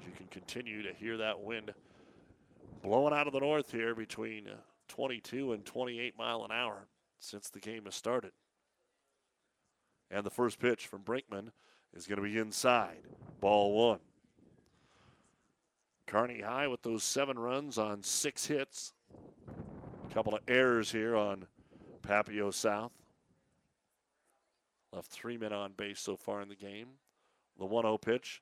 You 0.05 0.11
can 0.15 0.27
continue 0.27 0.83
to 0.83 0.93
hear 0.93 1.17
that 1.17 1.39
wind 1.39 1.73
blowing 2.83 3.13
out 3.13 3.27
of 3.27 3.33
the 3.33 3.39
north 3.39 3.71
here 3.71 3.95
between 3.95 4.47
uh, 4.47 4.55
22 4.87 5.53
and 5.53 5.65
28 5.65 6.17
mile 6.17 6.43
an 6.43 6.51
hour 6.51 6.87
since 7.19 7.49
the 7.49 7.59
game 7.59 7.85
has 7.85 7.95
started. 7.95 8.31
And 10.09 10.25
the 10.25 10.29
first 10.29 10.59
pitch 10.59 10.87
from 10.87 11.01
Brinkman 11.01 11.51
is 11.93 12.07
going 12.07 12.17
to 12.17 12.23
be 12.23 12.37
inside. 12.37 13.03
Ball 13.39 13.73
one. 13.73 13.99
Kearney 16.07 16.41
High 16.41 16.67
with 16.67 16.81
those 16.81 17.03
seven 17.03 17.39
runs 17.39 17.77
on 17.77 18.03
six 18.03 18.47
hits. 18.47 18.93
A 20.09 20.13
couple 20.13 20.33
of 20.33 20.41
errors 20.47 20.91
here 20.91 21.15
on 21.15 21.45
Papio 22.01 22.53
South. 22.53 22.91
Left 24.93 25.09
three 25.09 25.37
men 25.37 25.53
on 25.53 25.71
base 25.77 25.99
so 25.99 26.15
far 26.15 26.41
in 26.41 26.49
the 26.49 26.55
game. 26.55 26.87
The 27.57 27.65
1 27.65 27.83
0 27.83 27.97
pitch. 27.97 28.41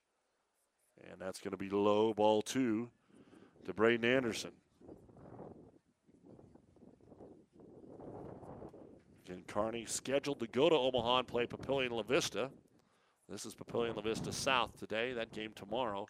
And 1.10 1.20
that's 1.20 1.40
going 1.40 1.52
to 1.52 1.58
be 1.58 1.70
low, 1.70 2.14
ball 2.14 2.42
two 2.42 2.90
to 3.66 3.74
Braden 3.74 4.04
Anderson. 4.04 4.52
Again, 9.26 9.44
Kearney 9.48 9.86
scheduled 9.86 10.40
to 10.40 10.48
go 10.48 10.70
to 10.70 10.76
Omaha 10.76 11.20
and 11.20 11.28
play 11.28 11.46
Papillion 11.46 11.92
La 11.92 12.02
Vista. 12.02 12.50
This 13.30 13.46
is 13.46 13.54
Papillion 13.54 13.96
La 13.96 14.02
Vista 14.02 14.34
South 14.34 14.78
today. 14.80 15.14
That 15.14 15.32
game 15.32 15.52
tomorrow. 15.56 16.08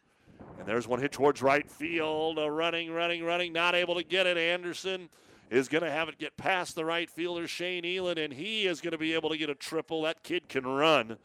And 0.58 0.66
there's 0.66 0.88
one 0.88 1.00
hit 1.00 1.12
towards 1.12 1.42
right 1.42 1.70
field. 1.70 2.40
A 2.40 2.50
running, 2.50 2.92
running, 2.92 3.24
running. 3.24 3.52
Not 3.52 3.76
able 3.76 3.96
to 3.96 4.04
get 4.04 4.26
it. 4.26 4.38
Anderson 4.38 5.10
is 5.50 5.68
going 5.68 5.84
to 5.84 5.92
have 5.92 6.10
it 6.10 6.18
get 6.18 6.38
past 6.38 6.76
the 6.76 6.86
right 6.86 7.10
fielder, 7.10 7.48
Shane 7.48 7.86
Elan, 7.86 8.18
and 8.18 8.34
he 8.34 8.68
is 8.68 8.82
going 8.82 8.92
to 8.92 8.98
be 8.98 9.14
able 9.14 9.30
to 9.30 9.38
get 9.38 9.50
a 9.50 9.56
triple. 9.56 10.04
That 10.04 10.24
kid 10.24 10.48
can 10.48 10.66
run. 10.66 11.18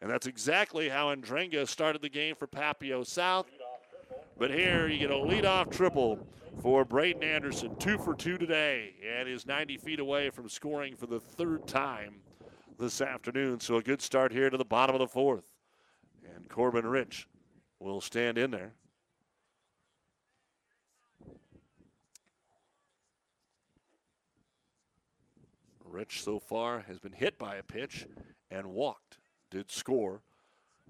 And 0.00 0.10
that's 0.10 0.26
exactly 0.26 0.88
how 0.88 1.14
Andrenga 1.14 1.68
started 1.68 2.00
the 2.00 2.08
game 2.08 2.34
for 2.34 2.46
Papio 2.46 3.06
South. 3.06 3.46
But 4.38 4.50
here 4.50 4.88
you 4.88 4.98
get 4.98 5.10
a 5.10 5.14
leadoff 5.14 5.70
triple 5.70 6.26
for 6.62 6.86
Braden 6.86 7.22
Anderson. 7.22 7.76
Two 7.76 7.98
for 7.98 8.14
two 8.14 8.38
today 8.38 8.94
and 9.06 9.28
is 9.28 9.46
90 9.46 9.76
feet 9.76 10.00
away 10.00 10.30
from 10.30 10.48
scoring 10.48 10.96
for 10.96 11.06
the 11.06 11.20
third 11.20 11.66
time 11.66 12.20
this 12.78 13.02
afternoon. 13.02 13.60
So 13.60 13.76
a 13.76 13.82
good 13.82 14.00
start 14.00 14.32
here 14.32 14.48
to 14.48 14.56
the 14.56 14.64
bottom 14.64 14.94
of 14.94 15.00
the 15.00 15.06
fourth. 15.06 15.44
And 16.34 16.48
Corbin 16.48 16.86
Rich 16.86 17.28
will 17.78 18.00
stand 18.00 18.38
in 18.38 18.50
there. 18.50 18.72
Rich 25.90 26.22
so 26.22 26.38
far 26.38 26.80
has 26.80 26.98
been 26.98 27.12
hit 27.12 27.38
by 27.38 27.56
a 27.56 27.62
pitch 27.62 28.06
and 28.50 28.68
walked. 28.68 29.18
Did 29.50 29.70
score 29.70 30.22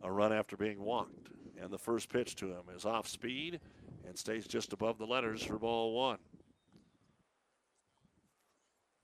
a 0.03 0.13
run 0.13 0.33
after 0.33 0.57
being 0.57 0.81
walked. 0.83 1.29
And 1.61 1.71
the 1.71 1.79
first 1.79 2.09
pitch 2.09 2.37
to 2.37 2.49
him 2.49 2.65
is 2.75 2.85
off 2.85 3.09
speed 3.09 3.61
and 4.07 4.17
stays 4.17 4.47
just 4.47 4.73
above 4.73 4.99
the 4.99 5.07
letters 5.07 5.43
for 5.43 5.59
ball 5.59 5.95
one. 5.95 6.19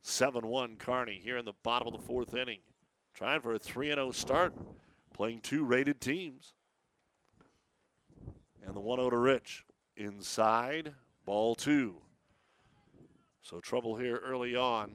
7 0.03 0.47
1 0.47 0.77
Kearney 0.77 1.21
here 1.23 1.37
in 1.39 1.45
the 1.45 1.53
bottom 1.63 1.89
of 1.89 2.01
the 2.01 2.07
fourth 2.07 2.35
inning. 2.35 2.61
Trying 3.15 3.41
for 3.41 3.55
a 3.55 3.59
3 3.59 3.89
0 3.89 4.13
start, 4.13 4.55
playing 5.15 5.41
two 5.41 5.65
rated 5.65 6.01
teams. 6.01 6.53
And 8.65 8.75
the 8.77 8.81
1 8.81 8.99
0 8.99 9.11
to 9.11 9.19
Rich. 9.19 9.65
Inside, 9.97 10.95
ball 11.25 11.55
two. 11.55 11.97
So 13.43 13.61
trouble 13.61 13.97
here 13.97 14.21
early 14.25 14.55
on 14.55 14.93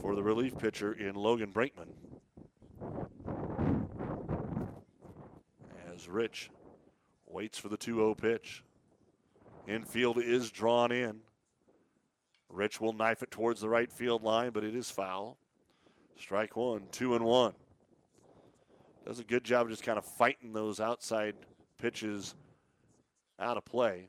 for 0.00 0.14
the 0.14 0.22
relief 0.22 0.56
pitcher 0.58 0.92
in 0.92 1.14
Logan 1.14 1.52
Brinkman. 1.52 1.88
As 5.94 6.08
Rich 6.08 6.50
waits 7.26 7.58
for 7.58 7.68
the 7.68 7.76
2 7.76 7.94
0 7.96 8.14
pitch. 8.14 8.62
Infield 9.66 10.18
is 10.18 10.50
drawn 10.50 10.92
in. 10.92 11.20
Rich 12.48 12.80
will 12.80 12.92
knife 12.92 13.22
it 13.22 13.30
towards 13.30 13.60
the 13.60 13.68
right 13.68 13.90
field 13.90 14.22
line, 14.22 14.50
but 14.50 14.64
it 14.64 14.74
is 14.74 14.90
foul. 14.90 15.36
Strike 16.18 16.56
one, 16.56 16.84
two 16.92 17.14
and 17.14 17.24
one. 17.24 17.52
Does 19.04 19.18
a 19.18 19.24
good 19.24 19.44
job 19.44 19.66
of 19.66 19.70
just 19.70 19.82
kind 19.82 19.98
of 19.98 20.04
fighting 20.04 20.52
those 20.52 20.80
outside 20.80 21.34
pitches 21.78 22.34
out 23.38 23.56
of 23.56 23.64
play. 23.64 24.08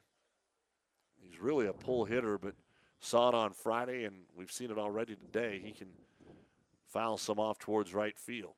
He's 1.20 1.40
really 1.40 1.68
a 1.68 1.74
pull 1.74 2.06
hitter, 2.06 2.38
but 2.38 2.54
saw 3.00 3.30
it 3.30 3.36
on 3.36 3.54
Friday, 3.54 4.06
and 4.06 4.16
we've 4.36 4.52
seen 4.52 4.72
it 4.72 4.78
already 4.78 5.16
today. 5.16 5.62
He 5.64 5.72
can 5.72 5.88
foul 6.88 7.18
some 7.18 7.40
off 7.40 7.60
towards 7.60 7.94
right 7.94 8.18
field. 8.18 8.54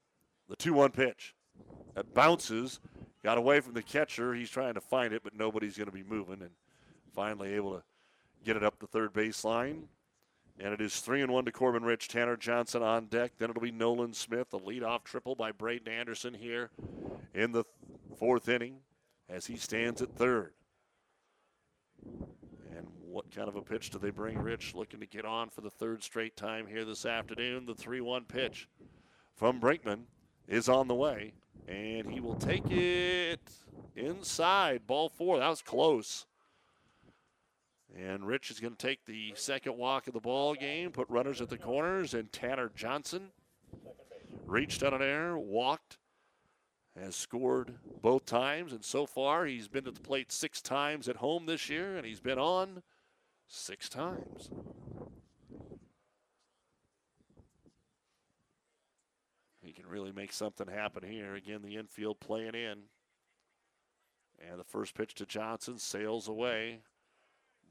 The 0.48 0.56
2 0.56 0.74
1 0.74 0.91
pitch. 0.91 1.36
That 1.95 2.14
bounces, 2.14 2.80
got 3.24 3.38
away 3.38 3.60
from 3.60 3.74
the 3.74 3.84
catcher. 3.84 4.34
He's 4.34 4.49
trying 4.49 4.76
to 4.76 4.82
find 4.82 5.14
it, 5.14 5.24
but 5.24 5.36
nobody's 5.36 5.78
going 5.78 5.90
to 5.90 5.94
be 5.94 6.03
moving, 6.03 6.41
and 6.41 6.52
finally 7.14 7.53
able 7.53 7.74
to 7.74 7.84
get 8.45 8.56
it 8.56 8.64
up 8.64 8.80
the 8.80 8.88
third 8.88 9.14
baseline. 9.14 9.84
And 10.60 10.74
it 10.74 10.82
is 10.82 10.99
3 10.99 11.22
and 11.22 11.32
1 11.32 11.45
to 11.45 11.52
Corbin 11.52 11.84
Rich. 11.84 12.10
Tanner 12.10 12.36
Johnson 12.36 12.84
on 12.84 13.06
deck. 13.06 13.34
Then 13.38 13.49
it'll 13.49 13.61
be 13.61 13.72
Nolan 13.72 14.14
Smith, 14.14 14.53
a 14.53 14.60
leadoff 14.60 15.03
triple 15.03 15.36
by 15.36 15.52
Braden 15.52 15.91
Anderson 15.91 16.34
here 16.34 16.70
in 17.34 17.53
the 17.53 17.64
fourth 18.18 18.49
inning 18.49 18.80
as 19.30 19.45
he 19.45 19.56
stands 19.56 20.02
at 20.02 20.16
third. 20.16 20.53
What 23.11 23.31
kind 23.31 23.48
of 23.48 23.56
a 23.56 23.61
pitch 23.64 23.90
do 23.90 23.98
they 23.98 24.11
bring 24.11 24.38
Rich 24.38 24.76
looking 24.76 24.99
to 24.99 25.07
get 25.07 25.26
on 25.26 25.49
for 25.49 25.61
the 25.61 25.69
third 25.72 26.03
straight 26.03 26.38
time 26.38 26.68
here 26.68 26.86
this 26.86 27.07
afternoon? 27.07 27.65
The 27.65 27.73
3 27.73 28.02
1 28.02 28.26
pitch 28.26 28.68
from 29.36 29.60
Brinkman 29.60 30.02
is 30.48 30.69
on 30.69 30.88
the 30.88 30.94
way, 30.94 31.34
and 31.68 32.07
he 32.07 32.19
will 32.19 32.36
take 32.36 32.69
it 32.69 33.41
inside. 33.95 34.86
Ball 34.86 35.10
four. 35.10 35.40
That 35.40 35.49
was 35.49 35.64
close. 35.64 36.27
And 37.98 38.27
Rich 38.27 38.52
is 38.52 38.60
going 38.60 38.76
to 38.76 38.88
take 38.88 39.06
the 39.06 39.34
second 39.36 39.76
walk 39.76 40.06
of 40.06 40.14
the 40.14 40.19
ball 40.19 40.53
game, 40.53 40.91
put 40.91 41.10
runners 41.10 41.41
at 41.41 41.49
the 41.49 41.57
corners, 41.57 42.14
and 42.14 42.31
Tanner 42.31 42.72
Johnson 42.76 43.30
reached 44.45 44.84
out 44.84 44.94
an 44.94 45.02
air, 45.02 45.36
walked, 45.36 45.98
has 46.95 47.15
scored 47.15 47.73
both 48.03 48.26
times, 48.26 48.72
and 48.72 48.86
so 48.86 49.07
far 49.07 49.48
he's 49.48 49.68
been 49.68 49.86
to 49.86 49.91
the 49.91 49.99
plate 49.99 50.31
six 50.31 50.61
times 50.61 51.10
at 51.10 51.15
home 51.15 51.48
this 51.48 51.72
year, 51.72 51.98
and 51.98 52.06
he's 52.06 52.19
been 52.19 52.38
on 52.38 52.84
six 53.50 53.90
times. 53.90 54.50
He 59.62 59.74
can 59.74 59.88
really 59.88 60.12
make 60.12 60.32
something 60.32 60.68
happen 60.68 61.04
here. 61.04 61.36
Again, 61.36 61.62
the 61.62 61.76
infield 61.76 62.20
playing 62.20 62.56
in. 62.56 62.78
And 64.50 64.58
the 64.58 64.64
first 64.64 64.96
pitch 64.96 65.16
to 65.16 65.26
Johnson 65.26 65.78
sails 65.78 66.28
away. 66.30 66.80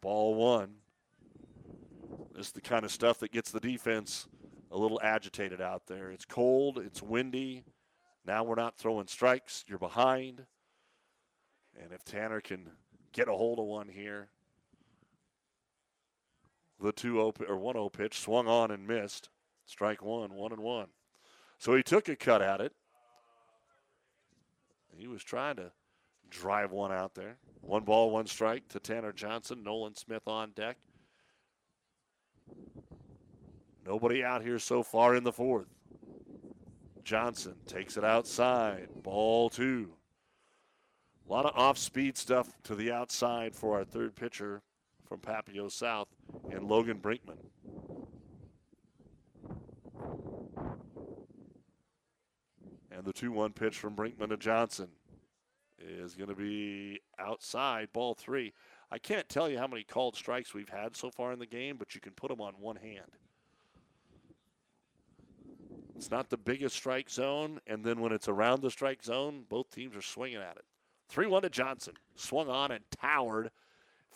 Ball 0.00 0.34
one. 0.34 0.74
This 2.34 2.48
is 2.48 2.52
the 2.52 2.60
kind 2.60 2.84
of 2.84 2.92
stuff 2.92 3.18
that 3.20 3.32
gets 3.32 3.50
the 3.50 3.60
defense 3.60 4.28
a 4.70 4.76
little 4.76 5.00
agitated 5.02 5.60
out 5.60 5.86
there. 5.86 6.10
It's 6.10 6.26
cold, 6.26 6.78
it's 6.78 7.02
windy. 7.02 7.64
Now 8.26 8.44
we're 8.44 8.54
not 8.54 8.76
throwing 8.76 9.06
strikes. 9.06 9.64
You're 9.66 9.78
behind. 9.78 10.44
And 11.80 11.92
if 11.92 12.04
Tanner 12.04 12.40
can 12.40 12.68
get 13.12 13.28
a 13.28 13.32
hold 13.32 13.58
of 13.58 13.64
one 13.64 13.88
here, 13.88 14.28
the 16.80 16.92
2 16.92 17.14
0 17.14 17.32
or 17.48 17.56
1 17.56 17.74
0 17.74 17.88
pitch 17.88 18.20
swung 18.20 18.46
on 18.46 18.70
and 18.70 18.86
missed. 18.86 19.28
Strike 19.66 20.02
one, 20.02 20.32
one 20.34 20.52
and 20.52 20.62
one. 20.62 20.86
So 21.58 21.74
he 21.74 21.82
took 21.82 22.08
a 22.08 22.16
cut 22.16 22.40
at 22.40 22.60
it. 22.60 22.72
He 24.96 25.06
was 25.06 25.22
trying 25.22 25.56
to 25.56 25.70
drive 26.30 26.72
one 26.72 26.92
out 26.92 27.14
there. 27.14 27.36
One 27.60 27.84
ball, 27.84 28.10
one 28.10 28.26
strike 28.26 28.68
to 28.68 28.80
Tanner 28.80 29.12
Johnson. 29.12 29.62
Nolan 29.62 29.94
Smith 29.94 30.26
on 30.26 30.50
deck. 30.52 30.76
Nobody 33.86 34.24
out 34.24 34.42
here 34.42 34.58
so 34.58 34.82
far 34.82 35.14
in 35.14 35.24
the 35.24 35.32
fourth. 35.32 35.68
Johnson 37.04 37.54
takes 37.66 37.96
it 37.96 38.04
outside. 38.04 38.88
Ball 39.02 39.50
two. 39.50 39.90
A 41.28 41.32
lot 41.32 41.46
of 41.46 41.56
off 41.56 41.78
speed 41.78 42.16
stuff 42.16 42.48
to 42.64 42.74
the 42.74 42.90
outside 42.90 43.54
for 43.54 43.76
our 43.76 43.84
third 43.84 44.16
pitcher 44.16 44.62
from 45.08 45.20
Papio 45.20 45.70
South 45.70 46.08
and 46.50 46.68
Logan 46.68 46.98
Brinkman. 46.98 47.38
And 52.90 53.04
the 53.04 53.12
2 53.12 53.32
1 53.32 53.52
pitch 53.52 53.78
from 53.78 53.96
Brinkman 53.96 54.28
to 54.28 54.36
Johnson 54.36 54.88
is 55.78 56.14
going 56.14 56.28
to 56.28 56.34
be 56.34 57.00
outside, 57.18 57.92
ball 57.92 58.14
three. 58.14 58.52
I 58.90 58.98
can't 58.98 59.28
tell 59.28 59.48
you 59.48 59.58
how 59.58 59.66
many 59.66 59.84
called 59.84 60.16
strikes 60.16 60.52
we've 60.52 60.68
had 60.68 60.96
so 60.96 61.10
far 61.10 61.32
in 61.32 61.38
the 61.38 61.46
game, 61.46 61.76
but 61.78 61.94
you 61.94 62.00
can 62.00 62.12
put 62.12 62.28
them 62.28 62.40
on 62.40 62.54
one 62.58 62.76
hand. 62.76 63.12
It's 65.96 66.10
not 66.10 66.30
the 66.30 66.36
biggest 66.36 66.76
strike 66.76 67.10
zone, 67.10 67.60
and 67.66 67.84
then 67.84 68.00
when 68.00 68.12
it's 68.12 68.28
around 68.28 68.62
the 68.62 68.70
strike 68.70 69.02
zone, 69.02 69.44
both 69.48 69.70
teams 69.70 69.96
are 69.96 70.02
swinging 70.02 70.38
at 70.38 70.56
it. 70.56 70.64
3 71.08 71.26
1 71.26 71.42
to 71.42 71.50
Johnson. 71.50 71.94
Swung 72.14 72.48
on 72.48 72.70
and 72.70 72.84
towered. 73.00 73.50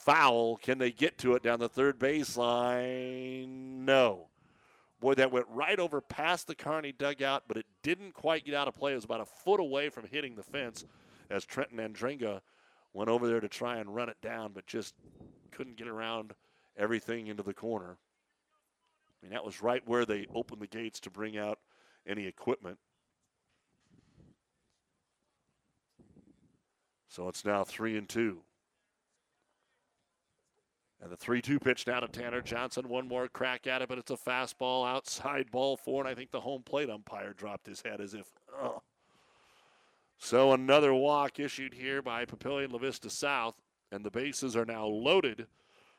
Foul. 0.04 0.56
Can 0.56 0.78
they 0.78 0.90
get 0.90 1.18
to 1.18 1.34
it 1.34 1.42
down 1.42 1.60
the 1.60 1.68
third 1.68 1.98
baseline? 1.98 3.46
No. 3.84 4.28
Boy, 5.00 5.14
that 5.14 5.32
went 5.32 5.46
right 5.48 5.78
over 5.78 6.00
past 6.00 6.46
the 6.46 6.54
Kearney 6.54 6.92
dugout, 6.92 7.44
but 7.46 7.56
it 7.56 7.66
didn't 7.82 8.12
quite 8.12 8.44
get 8.44 8.54
out 8.54 8.68
of 8.68 8.74
play. 8.74 8.92
It 8.92 8.96
was 8.96 9.04
about 9.04 9.20
a 9.20 9.24
foot 9.24 9.60
away 9.60 9.90
from 9.90 10.06
hitting 10.06 10.34
the 10.34 10.42
fence 10.42 10.84
as 11.30 11.44
Trenton 11.44 11.78
Andringa 11.78 12.40
went 12.92 13.10
over 13.10 13.28
there 13.28 13.40
to 13.40 13.48
try 13.48 13.78
and 13.78 13.94
run 13.94 14.08
it 14.08 14.20
down, 14.20 14.52
but 14.52 14.66
just 14.66 14.94
couldn't 15.50 15.76
get 15.76 15.88
around 15.88 16.32
everything 16.76 17.28
into 17.28 17.42
the 17.42 17.54
corner. 17.54 17.96
I 17.96 19.26
mean, 19.26 19.32
that 19.32 19.44
was 19.44 19.62
right 19.62 19.82
where 19.86 20.04
they 20.04 20.26
opened 20.34 20.60
the 20.60 20.66
gates 20.66 20.98
to 21.00 21.10
bring 21.10 21.38
out 21.38 21.58
any 22.06 22.26
equipment. 22.26 22.78
So 27.08 27.28
it's 27.28 27.44
now 27.44 27.62
three 27.62 27.96
and 27.96 28.08
two. 28.08 28.42
And 31.02 31.10
the 31.10 31.16
3 31.16 31.42
2 31.42 31.58
pitch 31.58 31.86
now 31.86 31.98
to 32.00 32.06
Tanner 32.06 32.40
Johnson. 32.40 32.88
One 32.88 33.08
more 33.08 33.26
crack 33.26 33.66
at 33.66 33.82
it, 33.82 33.88
but 33.88 33.98
it's 33.98 34.12
a 34.12 34.16
fastball 34.16 34.88
outside 34.88 35.50
ball 35.50 35.76
four. 35.76 36.00
And 36.00 36.08
I 36.08 36.14
think 36.14 36.30
the 36.30 36.40
home 36.40 36.62
plate 36.62 36.88
umpire 36.88 37.32
dropped 37.32 37.66
his 37.66 37.82
head 37.82 38.00
as 38.00 38.14
if. 38.14 38.26
So 40.18 40.52
another 40.52 40.94
walk 40.94 41.40
issued 41.40 41.74
here 41.74 42.00
by 42.00 42.24
Papillion 42.24 42.70
La 42.70 42.78
Vista 42.78 43.10
South. 43.10 43.56
And 43.90 44.04
the 44.04 44.10
bases 44.10 44.56
are 44.56 44.64
now 44.64 44.86
loaded 44.86 45.48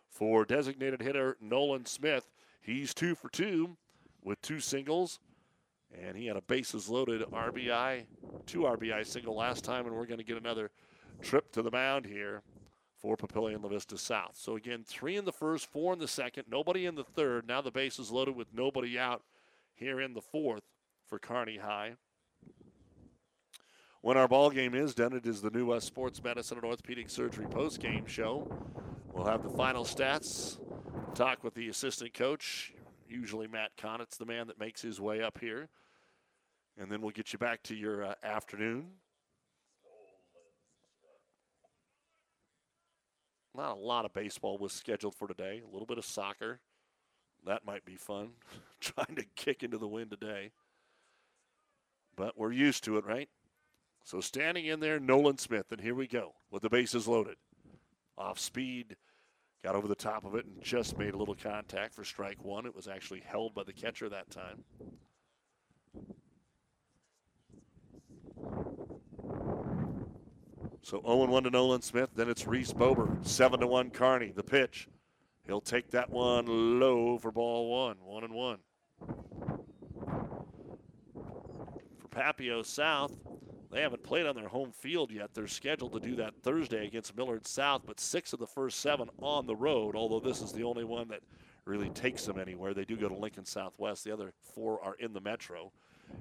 for 0.09 0.45
designated 0.45 1.01
hitter 1.01 1.35
Nolan 1.41 1.85
Smith. 1.85 2.30
He's 2.61 2.93
two 2.93 3.13
for 3.13 3.27
two 3.30 3.75
with 4.23 4.41
two 4.41 4.61
singles. 4.61 5.19
And 6.01 6.15
he 6.15 6.27
had 6.27 6.38
a 6.38 6.41
bases 6.41 6.88
loaded 6.88 7.21
RBI, 7.23 8.05
two 8.45 8.61
RBI 8.61 9.05
single 9.05 9.35
last 9.35 9.65
time. 9.65 9.85
And 9.85 9.93
we're 9.93 10.05
going 10.05 10.17
to 10.17 10.23
get 10.23 10.38
another 10.38 10.71
trip 11.21 11.51
to 11.51 11.61
the 11.61 11.69
mound 11.71 12.05
here 12.05 12.41
for 13.03 13.17
Papillion 13.17 13.61
La 13.61 13.67
Vista 13.67 13.97
South. 13.97 14.31
So 14.35 14.55
again, 14.55 14.85
three 14.88 15.17
in 15.17 15.25
the 15.25 15.34
first, 15.34 15.69
four 15.69 15.91
in 15.91 15.99
the 15.99 16.07
second, 16.07 16.45
nobody 16.49 16.85
in 16.85 16.95
the 16.95 17.03
third. 17.03 17.45
Now 17.45 17.59
the 17.59 17.69
bases 17.69 18.11
loaded 18.11 18.38
with 18.38 18.47
nobody 18.53 18.97
out 18.97 19.23
here 19.75 19.99
in 19.99 20.13
the 20.13 20.21
fourth 20.21 20.63
for 21.05 21.19
Kearney 21.19 21.57
High. 21.57 21.95
When 23.99 24.15
our 24.15 24.30
ball 24.30 24.51
game 24.51 24.73
is 24.73 24.95
done, 24.95 25.11
it 25.11 25.25
is 25.25 25.41
the 25.41 25.49
New 25.49 25.65
West 25.65 25.85
Sports 25.85 26.23
Medicine 26.23 26.57
and 26.57 26.65
Orthopedic 26.65 27.09
Surgery 27.09 27.45
post 27.45 27.81
game 27.81 28.05
show. 28.05 28.49
We'll 29.11 29.25
have 29.25 29.43
the 29.43 29.49
final 29.49 29.84
stats, 29.84 30.57
talk 31.13 31.43
with 31.43 31.55
the 31.55 31.67
assistant 31.67 32.13
coach, 32.13 32.73
usually 33.05 33.47
Matt 33.47 33.71
Connett's 33.75 34.15
the 34.15 34.25
man 34.25 34.47
that 34.47 34.59
makes 34.59 34.81
his 34.81 35.01
way 35.01 35.21
up 35.21 35.39
here, 35.39 35.67
and 36.77 36.89
then 36.89 37.01
we'll 37.01 37.11
get 37.11 37.34
you 37.34 37.39
back 37.39 37.63
to 37.63 37.75
your 37.75 38.05
uh, 38.05 38.15
afternoon. 38.23 38.91
Not 43.55 43.77
a 43.77 43.80
lot 43.80 44.05
of 44.05 44.13
baseball 44.13 44.57
was 44.57 44.73
scheduled 44.73 45.15
for 45.15 45.27
today. 45.27 45.61
A 45.63 45.71
little 45.71 45.85
bit 45.85 45.97
of 45.97 46.05
soccer. 46.05 46.59
That 47.45 47.65
might 47.65 47.85
be 47.85 47.95
fun. 47.95 48.30
Trying 48.80 49.15
to 49.15 49.25
kick 49.35 49.63
into 49.63 49.77
the 49.77 49.88
wind 49.88 50.11
today. 50.11 50.51
But 52.15 52.38
we're 52.38 52.51
used 52.51 52.84
to 52.85 52.97
it, 52.97 53.05
right? 53.05 53.30
So 54.03 54.21
standing 54.21 54.65
in 54.65 54.80
there, 54.80 54.99
Nolan 54.99 55.38
Smith, 55.38 55.71
and 55.71 55.80
here 55.80 55.95
we 55.95 56.07
go 56.07 56.34
with 56.51 56.61
the 56.61 56.69
bases 56.69 57.07
loaded. 57.07 57.38
Off 58.17 58.38
speed, 58.38 58.97
got 59.63 59.75
over 59.75 59.88
the 59.88 59.95
top 59.95 60.25
of 60.25 60.35
it, 60.35 60.45
and 60.45 60.61
just 60.61 60.97
made 60.97 61.13
a 61.13 61.17
little 61.17 61.35
contact 61.35 61.95
for 61.95 62.03
strike 62.03 62.43
one. 62.43 62.65
It 62.65 62.75
was 62.75 62.88
actually 62.88 63.21
held 63.21 63.55
by 63.55 63.63
the 63.63 63.73
catcher 63.73 64.09
that 64.09 64.30
time. 64.30 64.63
So 70.84 71.01
0 71.01 71.26
1 71.26 71.43
to 71.43 71.49
Nolan 71.49 71.81
Smith. 71.81 72.10
Then 72.14 72.30
it's 72.30 72.45
Reese 72.45 72.73
Bober. 72.73 73.10
7 73.22 73.61
to 73.61 73.68
1 73.68 73.89
Kearney. 73.91 74.34
The 74.35 74.43
pitch. 74.43 74.89
He'll 75.47 75.61
take 75.61 75.91
that 75.91 76.10
one 76.10 76.80
low 76.80 77.18
for 77.18 77.31
ball 77.31 77.69
one. 77.72 77.95
1 78.03 78.23
and 78.26 78.34
1. 78.34 78.57
For 81.99 82.07
Papio 82.10 82.65
South, 82.65 83.14
they 83.72 83.81
haven't 83.81 84.03
played 84.03 84.26
on 84.26 84.35
their 84.35 84.49
home 84.49 84.72
field 84.72 85.10
yet. 85.10 85.34
They're 85.34 85.47
scheduled 85.47 85.93
to 85.93 85.99
do 86.01 86.18
that 86.18 86.34
Thursday 86.43 86.85
against 86.85 87.15
Millard 87.15 87.47
South, 87.47 87.84
but 87.85 87.99
six 87.99 88.34
of 88.34 88.39
the 88.39 88.47
first 88.47 88.81
seven 88.81 89.10
on 89.19 89.47
the 89.47 89.55
road, 89.55 89.95
although 89.95 90.19
this 90.19 90.41
is 90.41 90.51
the 90.51 90.64
only 90.64 90.84
one 90.84 91.07
that 91.07 91.22
really 91.65 91.89
takes 91.89 92.26
them 92.26 92.38
anywhere. 92.38 92.73
They 92.73 92.85
do 92.85 92.97
go 92.97 93.07
to 93.07 93.15
Lincoln 93.15 93.45
Southwest. 93.45 94.03
The 94.03 94.11
other 94.11 94.34
four 94.53 94.84
are 94.84 94.95
in 94.99 95.14
the 95.14 95.22
metro. 95.22 95.72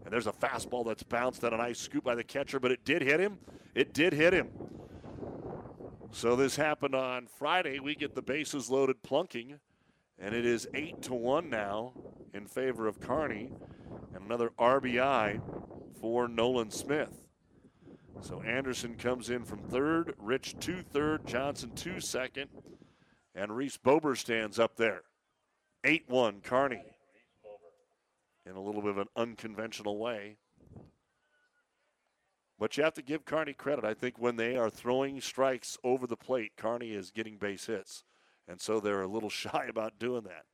And 0.05 0.13
there's 0.13 0.27
a 0.27 0.33
fastball 0.33 0.87
that's 0.87 1.03
bounced 1.03 1.45
on 1.45 1.55
a 1.55 1.57
nice 1.57 1.79
scoop 1.79 2.05
by 2.05 2.15
the 2.15 2.25
catcher, 2.25 2.59
but 2.59 2.71
it 2.71 2.85
did 2.85 3.03
hit 3.03 3.21
him. 3.21 3.39
It 3.75 3.95
did 3.95 4.13
hit 4.13 4.33
him. 4.33 4.51
So 6.11 6.37
this 6.37 6.57
happened 6.57 6.95
on 6.95 7.27
Friday. 7.27 7.81
We 7.81 7.95
get 7.95 8.15
the 8.15 8.23
bases 8.23 8.69
loaded 8.69 9.03
plunking, 9.03 9.59
and 10.19 10.35
it 10.35 10.45
is 10.45 10.69
eight 10.75 11.01
to 11.03 11.15
one 11.15 11.49
now 11.49 11.93
in 12.35 12.47
favor 12.47 12.87
of 12.87 13.01
Kearney, 13.01 13.51
and 14.15 14.25
another 14.25 14.51
RBI 14.59 15.41
for 16.01 16.29
Nolan 16.29 16.71
Smith. 16.71 17.29
So 18.21 18.43
Anderson 18.43 18.97
comes 18.97 19.31
in 19.31 19.45
from 19.45 19.63
third, 19.63 20.15
Rich 20.19 20.57
two 20.61 20.83
third, 20.83 21.27
Johnson 21.27 21.73
two 21.75 22.01
second, 22.01 22.49
and 23.35 23.57
Reese 23.57 23.79
Bober 23.79 24.15
stands 24.15 24.59
up 24.59 24.77
there. 24.77 25.03
8 25.85 26.05
1 26.09 26.41
Kearney 26.43 26.85
in 28.47 28.57
a 28.57 28.61
little 28.61 28.83
bit 28.83 28.91
of 28.91 28.99
an 28.99 29.09
unconventional 29.17 29.99
way. 29.99 30.37
But 32.59 32.77
you 32.77 32.85
have 32.85 32.95
to 32.95 33.03
give 33.03 33.25
Kearney 33.25 33.55
credit. 33.55 33.85
I 33.85 33.95
think 33.95 34.19
when 34.19 34.37
they 34.37 34.57
are 34.57 34.71
throwing 34.71 35.21
strikes 35.21 35.77
over 35.83 36.07
the 36.07 36.17
plate, 36.17 36.53
Kearney 36.57 36.93
is 36.93 37.11
getting 37.11 37.37
base 37.37 37.67
hits. 37.67 38.05
And 38.47 38.61
so 38.61 38.81
they're 38.81 39.03
a 39.03 39.09
little 39.09 39.31
shy 39.31 39.67
about 39.69 39.99
doing 39.99 40.23
that. 40.25 40.45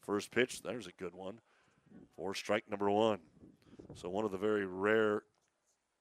First 0.00 0.30
pitch, 0.30 0.62
there's 0.62 0.86
a 0.86 0.92
good 0.92 1.14
one 1.14 1.40
for 2.16 2.34
strike 2.34 2.70
number 2.70 2.90
one. 2.90 3.18
So 3.94 4.08
one 4.08 4.24
of 4.24 4.32
the 4.32 4.38
very 4.38 4.66
rare 4.66 5.22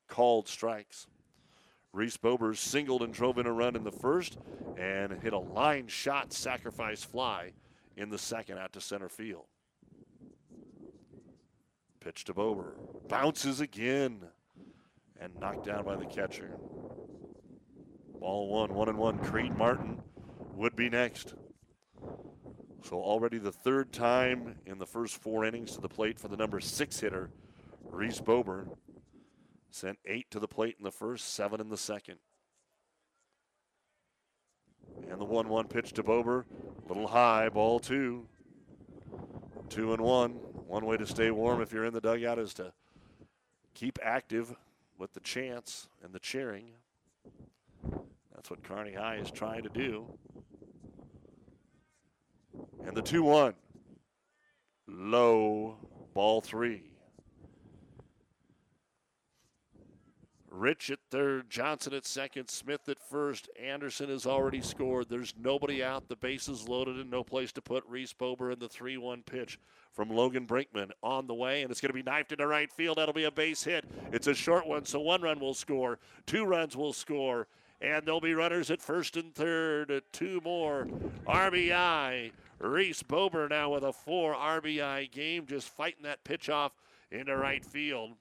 called 0.08 0.48
strikes. 0.48 1.08
Reese 1.94 2.18
Bobers 2.18 2.60
singled 2.60 3.02
and 3.02 3.14
drove 3.14 3.38
in 3.38 3.46
a 3.46 3.52
run 3.52 3.76
in 3.76 3.84
the 3.84 3.92
first 3.92 4.38
and 4.78 5.12
hit 5.22 5.34
a 5.34 5.40
line 5.40 5.88
shot 5.88 6.32
sacrifice 6.32 7.04
fly 7.04 7.54
in 7.96 8.10
the 8.10 8.18
second 8.18 8.58
out 8.58 8.74
to 8.74 8.82
center 8.82 9.10
field. 9.10 9.46
Pitch 12.00 12.24
to 12.26 12.34
Bober. 12.34 12.76
Bounces 13.08 13.62
again 13.62 14.22
and 15.20 15.34
knocked 15.40 15.66
down 15.66 15.84
by 15.84 15.96
the 15.96 16.06
catcher. 16.06 16.58
Ball 18.20 18.48
one, 18.48 18.74
one 18.74 18.90
and 18.90 18.98
one. 18.98 19.20
Creed 19.20 19.56
Martin 19.56 20.02
would 20.56 20.76
be 20.76 20.90
next. 20.90 21.34
So 22.84 22.98
already 22.98 23.38
the 23.38 23.52
third 23.52 23.92
time 23.92 24.56
in 24.66 24.78
the 24.78 24.86
first 24.86 25.22
four 25.22 25.44
innings 25.44 25.74
to 25.74 25.82
the 25.82 25.90
plate 25.90 26.20
for 26.20 26.28
the 26.28 26.38
number 26.38 26.60
six 26.60 27.00
hitter, 27.00 27.30
Reese 27.90 28.22
Bober. 28.22 28.68
Sent 29.70 30.00
eight 30.06 30.32
to 30.32 30.40
the 30.40 30.48
plate 30.48 30.76
in 30.80 30.86
the 30.86 30.92
first, 30.92 31.34
seven 31.34 31.60
in 31.60 31.70
the 31.70 31.78
second. 31.78 32.18
And 35.10 35.20
the 35.20 35.26
1 35.26 35.50
1 35.50 35.68
pitch 35.68 35.94
to 35.94 36.04
Bober. 36.04 36.46
Little 36.88 37.08
high, 37.08 37.50
ball 37.50 37.80
two. 37.80 38.28
Two 39.70 39.94
and 39.94 40.02
one. 40.02 40.32
One 40.32 40.86
way 40.86 40.98
to 40.98 41.06
stay 41.06 41.32
warm 41.32 41.62
if 41.62 41.72
you're 41.72 41.86
in 41.86 41.94
the 41.94 42.02
dugout 42.02 42.40
is 42.40 42.54
to 42.56 42.74
keep 43.74 44.00
active 44.02 44.56
with 44.98 45.14
the 45.14 45.20
chants 45.20 45.88
and 46.04 46.14
the 46.14 46.20
cheering. 46.20 46.72
That's 48.36 48.50
what 48.50 48.64
Kearney 48.64 48.94
High 48.94 49.16
is 49.18 49.32
trying 49.32 49.64
to 49.64 49.70
do. 49.70 50.06
And 52.86 52.96
the 52.96 53.02
2 53.02 53.24
1. 53.24 53.54
Low, 54.88 55.76
ball 56.14 56.42
three. 56.42 56.87
Rich 60.58 60.90
at 60.90 60.98
third, 61.12 61.52
Johnson 61.52 61.94
at 61.94 62.08
second, 62.08 62.50
Smith 62.50 62.90
at 62.90 63.00
first. 63.00 63.48
Anderson 63.64 64.10
has 64.10 64.26
already 64.26 64.60
scored. 64.60 65.08
There's 65.08 65.36
nobody 65.40 65.84
out. 65.84 66.10
The 66.10 66.16
bases 66.16 66.68
loaded 66.68 66.96
and 66.96 67.12
no 67.12 67.24
place 67.24 67.52
to 67.52 67.62
put 67.62 67.84
Reese 67.88 68.14
Bober 68.14 68.50
in 68.50 68.58
the 68.58 68.68
3 68.68 68.98
1 68.98 69.22
pitch 69.22 69.60
from 69.94 70.10
Logan 70.10 70.48
Brinkman 70.48 70.90
on 71.04 71.28
the 71.28 71.36
way, 71.36 71.62
and 71.62 71.70
it's 71.70 71.80
going 71.80 71.92
to 71.92 71.94
be 71.94 72.02
knifed 72.02 72.32
into 72.32 72.48
right 72.48 72.72
field. 72.72 72.98
That'll 72.98 73.14
be 73.14 73.26
a 73.26 73.32
base 73.32 73.64
hit. 73.64 73.86
It's 74.12 74.26
a 74.26 74.34
short 74.34 74.66
one, 74.66 74.86
so 74.86 75.00
one 75.00 75.22
run 75.22 75.40
will 75.40 75.54
score, 75.54 76.00
two 76.26 76.44
runs 76.44 76.76
will 76.76 76.94
score, 76.94 77.46
and 77.80 78.04
there'll 78.04 78.20
be 78.20 78.34
runners 78.34 78.72
at 78.72 78.82
first 78.82 79.16
and 79.16 79.36
third. 79.36 80.02
Two 80.12 80.42
more 80.44 80.88
RBI. 81.28 82.32
Reese 82.58 83.04
Bober 83.04 83.48
now 83.48 83.76
with 83.76 83.84
a 83.84 83.94
four 83.94 84.34
RBI 84.34 85.12
game, 85.12 85.46
just 85.46 85.70
fighting 85.70 86.02
that 86.02 86.24
pitch 86.24 86.50
off 86.50 86.72
into 87.12 87.38
right 87.38 87.64
field. 87.64 88.14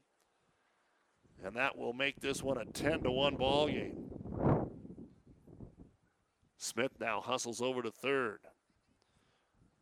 And 1.45 1.55
that 1.57 1.77
will 1.77 1.93
make 1.93 2.21
this 2.21 2.43
one 2.43 2.59
a 2.59 2.65
10 2.65 3.03
to 3.03 3.11
1 3.11 3.37
ball 3.37 3.69
game. 3.69 4.11
Smith 6.57 6.93
now 6.99 7.21
hustles 7.21 7.61
over 7.61 7.83
to 7.83 7.91
third. 7.91 8.41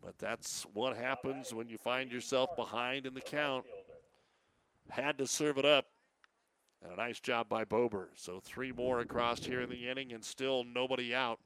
But 0.02 0.18
that's 0.18 0.66
what 0.74 0.96
happens 0.96 1.54
when 1.54 1.68
you 1.68 1.78
find 1.78 2.12
yourself 2.12 2.54
behind 2.56 3.06
in 3.06 3.14
the 3.14 3.20
count. 3.20 3.64
Had 4.90 5.16
to 5.18 5.26
serve 5.26 5.56
it 5.56 5.64
up. 5.64 5.86
And 6.82 6.92
a 6.92 6.96
nice 6.96 7.20
job 7.20 7.48
by 7.48 7.64
Bober. 7.64 8.10
So 8.14 8.40
three 8.40 8.70
more 8.70 9.00
across 9.00 9.42
here 9.44 9.62
in 9.62 9.70
the 9.70 9.88
inning 9.88 10.12
and 10.12 10.22
still 10.22 10.64
nobody 10.64 11.14
out 11.14 11.40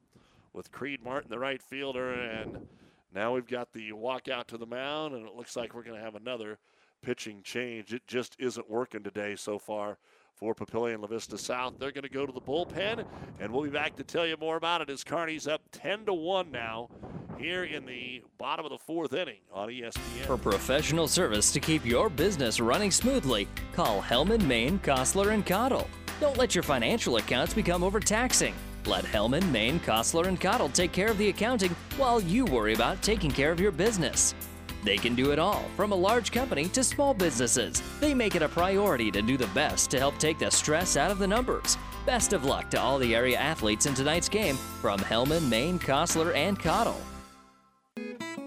with 0.51 0.71
Creed 0.71 1.01
Martin, 1.01 1.29
the 1.29 1.39
right 1.39 1.61
fielder. 1.61 2.11
And 2.11 2.67
now 3.13 3.33
we've 3.33 3.47
got 3.47 3.71
the 3.71 3.93
walk 3.93 4.27
out 4.27 4.49
to 4.49 4.57
the 4.57 4.65
mound, 4.65 5.15
and 5.15 5.25
it 5.25 5.35
looks 5.35 5.55
like 5.55 5.73
we're 5.73 5.83
going 5.83 5.97
to 5.97 6.03
have 6.03 6.15
another 6.15 6.59
pitching 7.01 7.41
change. 7.43 7.93
It 7.93 8.07
just 8.07 8.35
isn't 8.39 8.69
working 8.69 9.03
today 9.03 9.35
so 9.35 9.59
far 9.59 9.97
for 10.35 10.55
Papillion 10.55 11.01
La 11.01 11.07
Vista 11.07 11.37
South. 11.37 11.73
They're 11.79 11.91
going 11.91 12.03
to 12.03 12.09
go 12.09 12.25
to 12.25 12.31
the 12.31 12.41
bullpen, 12.41 13.05
and 13.39 13.51
we'll 13.51 13.63
be 13.63 13.69
back 13.69 13.95
to 13.97 14.03
tell 14.03 14.25
you 14.25 14.37
more 14.39 14.55
about 14.55 14.81
it 14.81 14.89
as 14.89 15.03
Kearney's 15.03 15.47
up 15.47 15.61
10 15.71 16.05
to 16.05 16.13
1 16.13 16.49
now 16.49 16.89
here 17.37 17.63
in 17.63 17.85
the 17.85 18.21
bottom 18.37 18.65
of 18.65 18.71
the 18.71 18.77
fourth 18.77 19.13
inning 19.13 19.39
on 19.51 19.69
ESPN. 19.69 20.25
For 20.25 20.37
professional 20.37 21.07
service 21.07 21.51
to 21.53 21.59
keep 21.59 21.85
your 21.85 22.09
business 22.09 22.59
running 22.59 22.91
smoothly, 22.91 23.47
call 23.73 24.01
Hellman, 24.01 24.43
Maine, 24.45 24.79
Kostler, 24.79 25.33
and 25.33 25.45
Cottle. 25.45 25.87
Don't 26.19 26.37
let 26.37 26.53
your 26.53 26.63
financial 26.63 27.17
accounts 27.17 27.53
become 27.53 27.83
overtaxing. 27.83 28.53
Let 28.85 29.05
Hellman, 29.05 29.49
Maine, 29.51 29.79
Kostler, 29.79 30.27
and 30.27 30.39
Cottle 30.39 30.69
take 30.69 30.91
care 30.91 31.09
of 31.09 31.17
the 31.17 31.29
accounting 31.29 31.75
while 31.97 32.21
you 32.21 32.45
worry 32.45 32.73
about 32.73 33.01
taking 33.01 33.31
care 33.31 33.51
of 33.51 33.59
your 33.59 33.71
business. 33.71 34.35
They 34.83 34.97
can 34.97 35.15
do 35.15 35.31
it 35.31 35.39
all, 35.39 35.65
from 35.75 35.91
a 35.91 35.95
large 35.95 36.31
company 36.31 36.67
to 36.69 36.83
small 36.83 37.13
businesses. 37.13 37.81
They 37.99 38.13
make 38.13 38.35
it 38.35 38.41
a 38.41 38.49
priority 38.49 39.11
to 39.11 39.21
do 39.21 39.37
the 39.37 39.47
best 39.47 39.91
to 39.91 39.99
help 39.99 40.17
take 40.17 40.39
the 40.39 40.49
stress 40.49 40.95
out 40.95 41.11
of 41.11 41.19
the 41.19 41.27
numbers. 41.27 41.77
Best 42.05 42.33
of 42.33 42.45
luck 42.45 42.69
to 42.71 42.79
all 42.79 42.97
the 42.97 43.15
area 43.15 43.37
athletes 43.37 43.85
in 43.85 43.93
tonight's 43.93 44.29
game 44.29 44.55
from 44.81 44.99
Hellman, 44.99 45.47
Maine, 45.49 45.79
Kostler, 45.79 46.33
and 46.33 46.57
Cottle. 46.57 46.99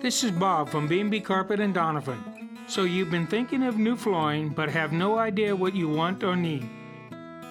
This 0.00 0.24
is 0.24 0.30
Bob 0.32 0.68
from 0.68 0.88
B&B 0.88 1.20
Carpet 1.20 1.60
and 1.60 1.72
Donovan. 1.72 2.50
So 2.66 2.84
you've 2.84 3.10
been 3.10 3.26
thinking 3.26 3.62
of 3.62 3.78
new 3.78 3.96
flooring 3.96 4.48
but 4.48 4.70
have 4.70 4.92
no 4.92 5.18
idea 5.18 5.54
what 5.54 5.74
you 5.74 5.88
want 5.88 6.24
or 6.24 6.34
need. 6.34 6.68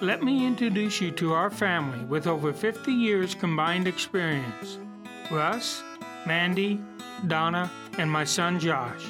Let 0.01 0.23
me 0.23 0.47
introduce 0.47 0.99
you 0.99 1.11
to 1.11 1.33
our 1.33 1.51
family 1.51 2.03
with 2.05 2.25
over 2.25 2.51
50 2.51 2.91
years 2.91 3.35
combined 3.35 3.87
experience. 3.87 4.79
Russ, 5.29 5.83
Mandy, 6.25 6.79
Donna, 7.27 7.71
and 7.97 8.09
my 8.09 8.23
son 8.23 8.59
Josh. 8.59 9.05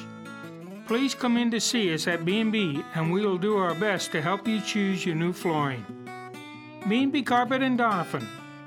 Please 0.86 1.14
come 1.14 1.36
in 1.36 1.50
to 1.50 1.60
see 1.60 1.94
us 1.94 2.06
at 2.06 2.24
B&B 2.24 2.82
and 2.94 3.12
we 3.12 3.24
will 3.24 3.38
do 3.38 3.56
our 3.56 3.74
best 3.74 4.12
to 4.12 4.20
help 4.20 4.46
you 4.48 4.60
choose 4.60 5.06
your 5.06 5.14
new 5.14 5.32
flooring. 5.32 5.84
B&B 6.88 7.22
Carpet 7.22 7.62
and 7.62 7.78
Donovan, 7.78 8.26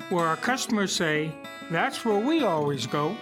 where 0.10 0.26
our 0.26 0.38
customers 0.38 0.92
say, 0.92 1.32
that's 1.70 2.06
where 2.06 2.20
we 2.20 2.44
always 2.44 2.88
go. 2.88 3.18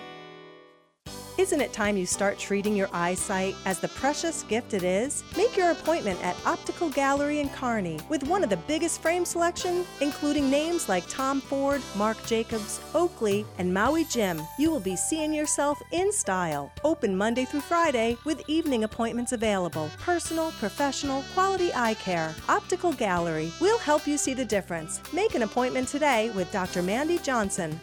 Isn't 1.35 1.61
it 1.61 1.73
time 1.73 1.97
you 1.97 2.05
start 2.05 2.37
treating 2.37 2.75
your 2.75 2.89
eyesight 2.93 3.55
as 3.65 3.79
the 3.79 3.87
precious 3.87 4.43
gift 4.43 4.75
it 4.75 4.83
is? 4.83 5.23
Make 5.35 5.57
your 5.57 5.71
appointment 5.71 6.23
at 6.23 6.37
Optical 6.45 6.89
Gallery 6.91 7.39
in 7.39 7.49
Kearney 7.49 7.99
with 8.07 8.21
one 8.27 8.43
of 8.43 8.51
the 8.51 8.57
biggest 8.57 9.01
frame 9.01 9.25
selection, 9.25 9.83
including 9.99 10.51
names 10.51 10.87
like 10.87 11.09
Tom 11.09 11.41
Ford, 11.41 11.81
Marc 11.95 12.23
Jacobs, 12.27 12.79
Oakley, 12.93 13.47
and 13.57 13.73
Maui 13.73 14.05
Jim. 14.05 14.43
You 14.59 14.69
will 14.69 14.79
be 14.79 14.95
seeing 14.95 15.33
yourself 15.33 15.81
in 15.91 16.11
style. 16.11 16.71
Open 16.83 17.17
Monday 17.17 17.45
through 17.45 17.61
Friday 17.61 18.15
with 18.25 18.47
evening 18.47 18.83
appointments 18.83 19.31
available. 19.31 19.89
Personal, 19.99 20.51
professional, 20.59 21.23
quality 21.33 21.73
eye 21.73 21.95
care. 21.95 22.35
Optical 22.47 22.93
Gallery. 22.93 23.51
We'll 23.59 23.79
help 23.79 24.05
you 24.05 24.19
see 24.19 24.35
the 24.35 24.45
difference. 24.45 25.01
Make 25.11 25.33
an 25.33 25.41
appointment 25.41 25.87
today 25.87 26.29
with 26.35 26.51
Dr. 26.51 26.83
Mandy 26.83 27.17
Johnson. 27.17 27.79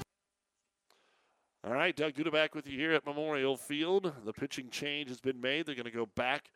All 1.63 1.75
right, 1.75 1.95
Doug 1.95 2.15
Duda 2.15 2.33
back 2.33 2.55
with 2.55 2.67
you 2.67 2.79
here 2.79 2.95
at 2.95 3.05
Memorial 3.05 3.55
Field. 3.55 4.15
The 4.25 4.33
pitching 4.33 4.71
change 4.71 5.11
has 5.11 5.21
been 5.21 5.43
made. 5.43 5.67
They're 5.67 5.75
going 5.75 5.85
to 5.85 5.91
go 5.91 6.07
back 6.07 6.51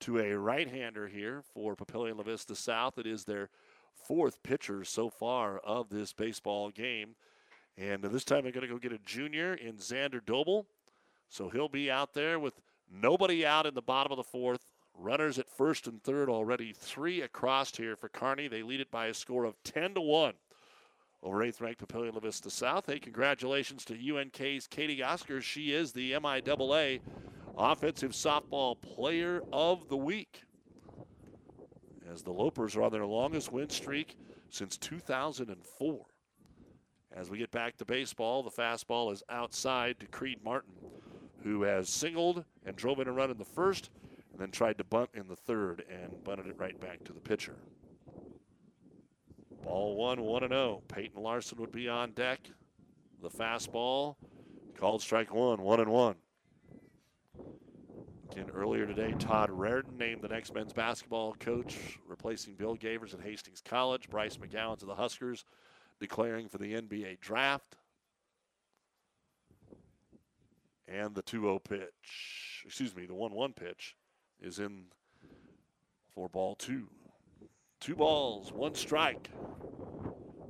to 0.00 0.18
a 0.18 0.36
right-hander 0.36 1.08
here 1.08 1.42
for 1.54 1.74
Papillion 1.74 2.18
La 2.18 2.24
Vista 2.24 2.54
South. 2.54 2.98
It 2.98 3.06
is 3.06 3.24
their 3.24 3.48
fourth 3.94 4.42
pitcher 4.42 4.84
so 4.84 5.08
far 5.08 5.60
of 5.60 5.88
this 5.88 6.12
baseball 6.12 6.68
game. 6.68 7.14
And 7.78 8.04
this 8.04 8.22
time 8.22 8.42
they're 8.42 8.52
going 8.52 8.66
to 8.66 8.72
go 8.72 8.78
get 8.78 8.92
a 8.92 8.98
junior 8.98 9.54
in 9.54 9.76
Xander 9.76 10.22
Doble. 10.22 10.66
So 11.30 11.48
he'll 11.48 11.70
be 11.70 11.90
out 11.90 12.12
there 12.12 12.38
with 12.38 12.60
nobody 12.92 13.46
out 13.46 13.64
in 13.64 13.72
the 13.72 13.80
bottom 13.80 14.12
of 14.12 14.18
the 14.18 14.24
fourth. 14.24 14.66
Runners 14.94 15.38
at 15.38 15.48
first 15.48 15.86
and 15.86 16.02
third 16.02 16.28
already. 16.28 16.74
Three 16.76 17.22
across 17.22 17.74
here 17.74 17.96
for 17.96 18.10
Kearney. 18.10 18.46
They 18.46 18.62
lead 18.62 18.80
it 18.80 18.90
by 18.90 19.06
a 19.06 19.14
score 19.14 19.44
of 19.44 19.56
10 19.64 19.94
to 19.94 20.02
1 20.02 20.34
over 21.22 21.42
eighth 21.42 21.60
ranked 21.60 21.86
Papillion 21.86 22.14
La 22.14 22.20
Vista 22.20 22.50
South. 22.50 22.86
Hey, 22.86 22.98
congratulations 22.98 23.84
to 23.86 23.94
UNK's 23.94 24.66
Katie 24.66 25.02
Oscar. 25.02 25.40
She 25.40 25.72
is 25.72 25.92
the 25.92 26.12
MIAA 26.12 27.00
Offensive 27.56 28.12
Softball 28.12 28.80
Player 28.80 29.42
of 29.52 29.88
the 29.88 29.96
Week. 29.96 30.42
As 32.10 32.22
the 32.22 32.32
Lopers 32.32 32.76
are 32.76 32.82
on 32.82 32.92
their 32.92 33.06
longest 33.06 33.52
win 33.52 33.68
streak 33.68 34.16
since 34.48 34.76
2004. 34.78 36.06
As 37.12 37.28
we 37.28 37.38
get 37.38 37.50
back 37.50 37.76
to 37.76 37.84
baseball, 37.84 38.42
the 38.42 38.50
fastball 38.50 39.12
is 39.12 39.22
outside 39.28 39.98
to 40.00 40.06
Creed 40.06 40.38
Martin, 40.44 40.72
who 41.42 41.62
has 41.62 41.88
singled 41.88 42.44
and 42.64 42.76
drove 42.76 43.00
in 43.00 43.08
a 43.08 43.12
run 43.12 43.30
in 43.30 43.38
the 43.38 43.44
first, 43.44 43.90
and 44.32 44.40
then 44.40 44.50
tried 44.50 44.78
to 44.78 44.84
bunt 44.84 45.10
in 45.14 45.28
the 45.28 45.36
third 45.36 45.84
and 45.90 46.24
bunted 46.24 46.46
it 46.46 46.58
right 46.58 46.78
back 46.80 47.02
to 47.04 47.12
the 47.12 47.20
pitcher. 47.20 47.56
Ball 49.62 49.96
one, 49.96 50.22
1 50.22 50.48
0. 50.48 50.82
Peyton 50.88 51.22
Larson 51.22 51.58
would 51.58 51.72
be 51.72 51.88
on 51.88 52.12
deck. 52.12 52.40
The 53.22 53.30
fastball 53.30 54.16
called 54.76 55.02
strike 55.02 55.32
one, 55.34 55.60
1 55.62 55.80
and 55.80 55.90
1. 55.90 56.14
Again, 58.32 58.50
earlier 58.54 58.86
today, 58.86 59.12
Todd 59.18 59.50
Raridon 59.50 59.98
named 59.98 60.22
the 60.22 60.28
next 60.28 60.54
men's 60.54 60.72
basketball 60.72 61.34
coach, 61.34 61.98
replacing 62.06 62.54
Bill 62.54 62.76
Gavers 62.76 63.12
at 63.12 63.20
Hastings 63.20 63.60
College. 63.60 64.08
Bryce 64.08 64.36
McGowens 64.36 64.78
to 64.78 64.86
the 64.86 64.94
Huskers, 64.94 65.44
declaring 65.98 66.48
for 66.48 66.58
the 66.58 66.74
NBA 66.74 67.20
draft. 67.20 67.76
And 70.86 71.14
the 71.14 71.22
2 71.22 71.42
0 71.42 71.58
pitch, 71.58 72.62
excuse 72.64 72.94
me, 72.94 73.06
the 73.06 73.14
1 73.14 73.32
1 73.32 73.52
pitch 73.52 73.96
is 74.40 74.58
in 74.58 74.84
for 76.14 76.28
ball 76.28 76.54
two. 76.54 76.88
Two 77.80 77.96
balls, 77.96 78.52
one 78.52 78.74
strike. 78.74 79.30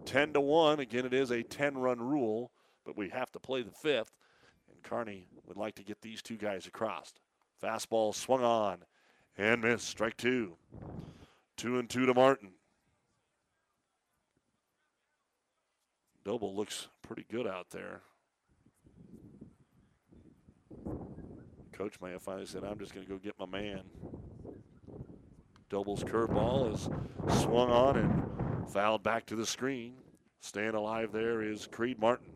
10 0.04 0.32
to 0.32 0.40
1. 0.40 0.80
Again, 0.80 1.06
it 1.06 1.14
is 1.14 1.30
a 1.30 1.42
10 1.42 1.78
run 1.78 2.00
rule, 2.00 2.50
but 2.84 2.96
we 2.96 3.08
have 3.10 3.30
to 3.32 3.38
play 3.38 3.62
the 3.62 3.70
fifth. 3.70 4.12
And 4.68 4.82
Kearney 4.82 5.28
would 5.46 5.56
like 5.56 5.76
to 5.76 5.84
get 5.84 6.02
these 6.02 6.22
two 6.22 6.36
guys 6.36 6.66
across. 6.66 7.14
Fastball 7.62 8.14
swung 8.14 8.42
on 8.42 8.78
and 9.38 9.62
missed. 9.62 9.86
Strike 9.88 10.16
two. 10.16 10.56
Two 11.56 11.78
and 11.78 11.88
two 11.88 12.06
to 12.06 12.14
Martin. 12.14 12.50
Doble 16.24 16.54
looks 16.54 16.88
pretty 17.02 17.24
good 17.30 17.46
out 17.46 17.70
there. 17.70 18.00
Coach 21.72 22.00
may 22.02 22.10
have 22.10 22.22
finally 22.22 22.46
said, 22.46 22.62
I'm 22.64 22.78
just 22.78 22.92
going 22.92 23.06
to 23.06 23.12
go 23.12 23.18
get 23.18 23.38
my 23.38 23.46
man. 23.46 23.82
Doble's 25.70 26.02
curveball 26.02 26.74
is 26.74 26.88
swung 27.42 27.70
on 27.70 27.96
and 27.96 28.68
fouled 28.68 29.04
back 29.04 29.24
to 29.26 29.36
the 29.36 29.46
screen. 29.46 29.94
Staying 30.40 30.74
alive 30.74 31.12
there 31.12 31.42
is 31.42 31.68
Creed 31.70 32.00
Martin. 32.00 32.32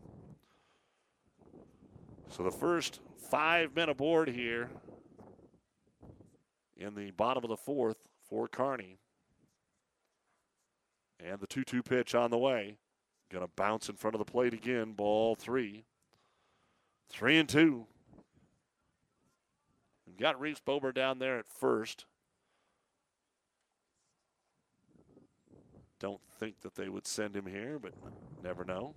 So 2.29 2.43
the 2.43 2.51
first 2.51 3.01
five 3.29 3.75
men 3.75 3.89
aboard 3.89 4.29
here 4.29 4.69
in 6.77 6.95
the 6.95 7.11
bottom 7.11 7.43
of 7.43 7.49
the 7.49 7.57
fourth 7.57 8.07
for 8.29 8.47
Kearney. 8.47 8.99
And 11.19 11.39
the 11.41 11.47
2 11.47 11.65
2 11.65 11.83
pitch 11.83 12.15
on 12.15 12.31
the 12.31 12.37
way. 12.37 12.77
Going 13.29 13.43
to 13.43 13.51
bounce 13.53 13.89
in 13.89 13.95
front 13.95 14.15
of 14.15 14.19
the 14.19 14.31
plate 14.31 14.53
again. 14.53 14.93
Ball 14.93 15.35
three. 15.35 15.83
Three 17.09 17.37
and 17.37 17.49
two. 17.49 17.87
We've 20.07 20.17
got 20.17 20.39
Reese 20.39 20.59
Bober 20.59 20.93
down 20.93 21.19
there 21.19 21.37
at 21.37 21.49
first. 21.49 22.05
Don't 25.99 26.21
think 26.39 26.61
that 26.61 26.75
they 26.75 26.89
would 26.89 27.07
send 27.07 27.35
him 27.35 27.45
here, 27.45 27.79
but 27.79 27.93
never 28.43 28.65
know. 28.65 28.93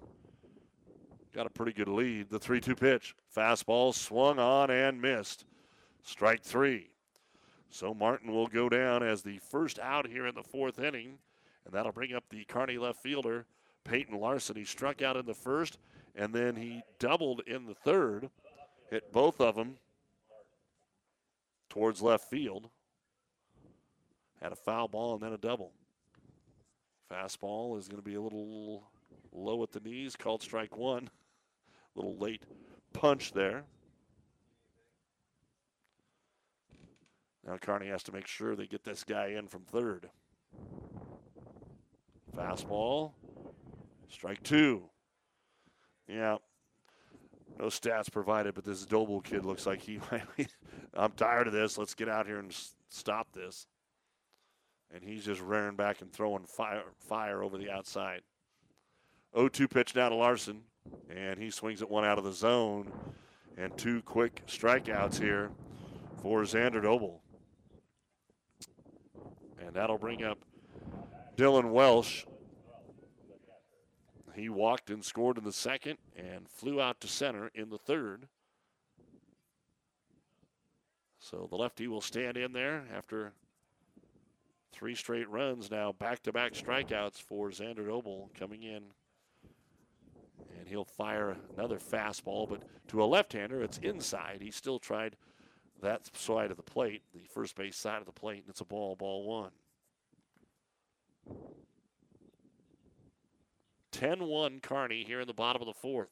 Got 1.34 1.46
a 1.46 1.50
pretty 1.50 1.72
good 1.72 1.88
lead. 1.88 2.30
The 2.30 2.38
3 2.38 2.60
2 2.60 2.74
pitch. 2.74 3.14
Fastball 3.34 3.94
swung 3.94 4.38
on 4.38 4.70
and 4.70 5.00
missed. 5.00 5.44
Strike 6.02 6.42
three. 6.42 6.90
So 7.70 7.92
Martin 7.92 8.32
will 8.32 8.46
go 8.46 8.68
down 8.68 9.02
as 9.02 9.22
the 9.22 9.38
first 9.38 9.78
out 9.78 10.06
here 10.06 10.26
in 10.26 10.34
the 10.34 10.42
fourth 10.42 10.78
inning, 10.78 11.18
and 11.64 11.74
that'll 11.74 11.92
bring 11.92 12.14
up 12.14 12.24
the 12.30 12.44
Kearney 12.44 12.78
left 12.78 13.02
fielder, 13.02 13.44
Peyton 13.84 14.18
Larson. 14.18 14.56
He 14.56 14.64
struck 14.64 15.02
out 15.02 15.16
in 15.16 15.26
the 15.26 15.34
first, 15.34 15.78
and 16.16 16.32
then 16.32 16.56
he 16.56 16.82
doubled 16.98 17.42
in 17.46 17.66
the 17.66 17.74
third, 17.74 18.30
hit 18.90 19.12
both 19.12 19.40
of 19.40 19.54
them 19.54 19.76
towards 21.68 22.00
left 22.00 22.30
field. 22.30 22.70
Had 24.40 24.52
a 24.52 24.56
foul 24.56 24.88
ball 24.88 25.14
and 25.14 25.22
then 25.22 25.32
a 25.32 25.38
double. 25.38 25.72
Fastball 27.12 27.78
is 27.78 27.88
going 27.88 28.02
to 28.02 28.08
be 28.08 28.14
a 28.14 28.20
little 28.20 28.84
low 29.32 29.62
at 29.62 29.72
the 29.72 29.80
knees, 29.80 30.16
called 30.16 30.42
strike 30.42 30.76
one. 30.76 31.08
A 31.08 31.70
little 31.98 32.16
late 32.16 32.42
punch 32.92 33.32
there. 33.32 33.64
Now 37.46 37.56
Kearney 37.56 37.88
has 37.88 38.02
to 38.04 38.12
make 38.12 38.26
sure 38.26 38.54
they 38.54 38.66
get 38.66 38.84
this 38.84 39.04
guy 39.04 39.28
in 39.28 39.48
from 39.48 39.62
third. 39.62 40.10
Fastball, 42.36 43.12
strike 44.10 44.42
two. 44.42 44.82
Yeah, 46.06 46.36
no 47.58 47.66
stats 47.66 48.10
provided, 48.10 48.54
but 48.54 48.64
this 48.64 48.84
Doble 48.84 49.20
kid 49.20 49.44
looks 49.44 49.66
like 49.66 49.80
he 49.80 49.98
might 50.12 50.36
be. 50.36 50.46
I'm 50.94 51.12
tired 51.12 51.46
of 51.46 51.52
this. 51.52 51.78
Let's 51.78 51.94
get 51.94 52.08
out 52.08 52.26
here 52.26 52.38
and 52.38 52.54
stop 52.88 53.32
this. 53.32 53.66
And 54.94 55.02
he's 55.02 55.24
just 55.24 55.40
rearing 55.40 55.76
back 55.76 56.00
and 56.00 56.12
throwing 56.12 56.44
fire, 56.44 56.82
fire 56.98 57.42
over 57.42 57.58
the 57.58 57.70
outside. 57.70 58.22
0 59.34 59.48
2 59.48 59.68
pitch 59.68 59.92
down 59.92 60.10
to 60.10 60.16
Larson, 60.16 60.62
and 61.10 61.38
he 61.38 61.50
swings 61.50 61.82
it 61.82 61.90
one 61.90 62.04
out 62.04 62.18
of 62.18 62.24
the 62.24 62.32
zone. 62.32 62.90
And 63.56 63.76
two 63.76 64.02
quick 64.02 64.42
strikeouts 64.46 65.20
here 65.20 65.50
for 66.22 66.42
Xander 66.42 66.82
Doble. 66.82 67.22
And 69.60 69.74
that'll 69.74 69.98
bring 69.98 70.22
up 70.22 70.38
Dylan 71.36 71.72
Welsh. 71.72 72.24
He 74.34 74.48
walked 74.48 74.90
and 74.90 75.04
scored 75.04 75.38
in 75.38 75.44
the 75.44 75.52
second 75.52 75.98
and 76.16 76.48
flew 76.48 76.80
out 76.80 77.00
to 77.00 77.08
center 77.08 77.50
in 77.54 77.70
the 77.70 77.78
third. 77.78 78.28
So 81.18 81.48
the 81.50 81.56
lefty 81.56 81.88
will 81.88 82.00
stand 82.00 82.36
in 82.36 82.52
there 82.52 82.84
after 82.96 83.32
three 84.72 84.94
straight 84.94 85.28
runs 85.28 85.70
now, 85.70 85.92
back 85.92 86.22
to 86.22 86.32
back 86.32 86.52
strikeouts 86.52 87.20
for 87.20 87.48
Xander 87.50 87.86
Doble 87.86 88.30
coming 88.38 88.62
in. 88.62 88.82
And 90.58 90.68
he'll 90.68 90.84
fire 90.84 91.36
another 91.56 91.78
fastball, 91.78 92.48
but 92.48 92.62
to 92.88 93.02
a 93.02 93.06
left 93.06 93.32
hander, 93.32 93.62
it's 93.62 93.78
inside. 93.78 94.38
He 94.40 94.50
still 94.50 94.78
tried 94.78 95.16
that 95.82 96.16
side 96.16 96.50
of 96.50 96.56
the 96.56 96.62
plate, 96.62 97.02
the 97.14 97.28
first 97.32 97.54
base 97.56 97.76
side 97.76 98.00
of 98.00 98.06
the 98.06 98.12
plate, 98.12 98.40
and 98.40 98.48
it's 98.48 98.60
a 98.60 98.64
ball, 98.64 98.96
ball 98.96 99.24
one. 99.24 99.50
10 103.92 104.24
1 104.24 104.60
Kearney 104.60 105.02
here 105.02 105.20
in 105.20 105.26
the 105.26 105.34
bottom 105.34 105.60
of 105.60 105.66
the 105.66 105.74
fourth. 105.74 106.10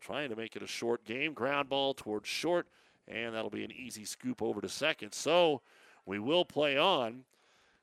Trying 0.00 0.30
to 0.30 0.36
make 0.36 0.54
it 0.56 0.62
a 0.62 0.66
short 0.66 1.04
game. 1.04 1.34
Ground 1.34 1.68
ball 1.68 1.92
towards 1.92 2.28
short, 2.28 2.68
and 3.08 3.34
that'll 3.34 3.50
be 3.50 3.64
an 3.64 3.72
easy 3.72 4.04
scoop 4.04 4.40
over 4.40 4.60
to 4.60 4.68
second. 4.68 5.12
So 5.12 5.60
we 6.06 6.18
will 6.18 6.44
play 6.44 6.76
on 6.76 7.24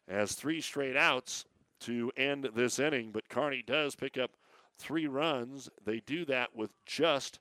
as 0.08 0.34
three 0.34 0.62
straight 0.62 0.96
outs 0.96 1.46
to 1.82 2.12
end 2.18 2.50
this 2.56 2.80
inning, 2.80 3.12
but 3.12 3.30
Kearney 3.30 3.64
does 3.66 3.96
pick 3.96 4.18
up 4.18 4.32
three 4.78 5.08
runs. 5.08 5.70
They 5.86 6.00
do 6.00 6.26
that 6.26 6.56
with 6.56 6.72
just 6.86 7.40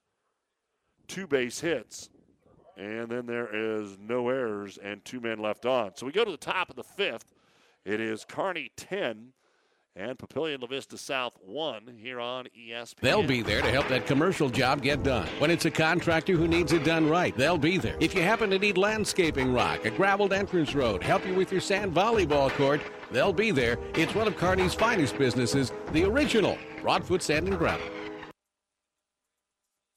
two 1.07 1.27
base 1.27 1.61
hits. 1.61 2.11
And 2.77 3.09
then 3.09 3.27
there 3.27 3.49
is 3.51 3.97
no 3.99 4.29
errors 4.29 4.79
and 4.83 5.03
two 5.05 5.21
men 5.21 5.39
left 5.39 5.65
on. 5.65 5.93
So 5.97 6.05
we 6.05 6.13
go 6.13 6.25
to 6.25 6.31
the 6.31 6.37
top 6.37 6.69
of 6.69 6.77
the 6.77 6.85
fifth. 6.85 7.33
It 7.85 8.01
is 8.01 8.25
Kearney 8.25 8.71
10 8.77 9.33
and 9.97 10.19
Papillion 10.19 10.61
La 10.61 10.67
Vista 10.67 10.99
South 10.99 11.33
1 11.45 11.97
here 11.99 12.21
on 12.21 12.47
ESPN. 12.57 13.01
They'll 13.01 13.27
be 13.27 13.43
there 13.43 13.63
to 13.63 13.71
help 13.71 13.89
that 13.89 14.07
commercial 14.07 14.51
job 14.51 14.83
get 14.83 15.03
done. 15.03 15.27
When 15.39 15.51
it's 15.51 15.65
a 15.65 15.71
contractor 15.71 16.35
who 16.35 16.47
needs 16.47 16.73
it 16.73 16.85
done 16.85 17.09
right, 17.09 17.37
they'll 17.37 17.59
be 17.59 17.79
there. 17.79 17.97
If 17.99 18.15
you 18.15 18.23
happen 18.23 18.51
to 18.51 18.59
need 18.59 18.77
landscaping 18.77 19.53
rock, 19.53 19.85
a 19.85 19.91
graveled 19.91 20.33
entrance 20.33 20.75
road, 20.75 21.03
help 21.03 21.27
you 21.27 21.35
with 21.35 21.51
your 21.51 21.61
sand 21.61 21.95
volleyball 21.95 22.51
court, 22.51 22.83
they'll 23.11 23.33
be 23.33 23.51
there. 23.51 23.79
It's 23.95 24.15
one 24.15 24.29
of 24.29 24.37
Kearney's 24.37 24.75
finest 24.75 25.17
businesses, 25.17 25.73
the 25.93 26.05
original 26.05 26.59
Broadfoot 26.83 27.23
Sand 27.23 27.49
and 27.49 27.59
Gravel. 27.59 27.87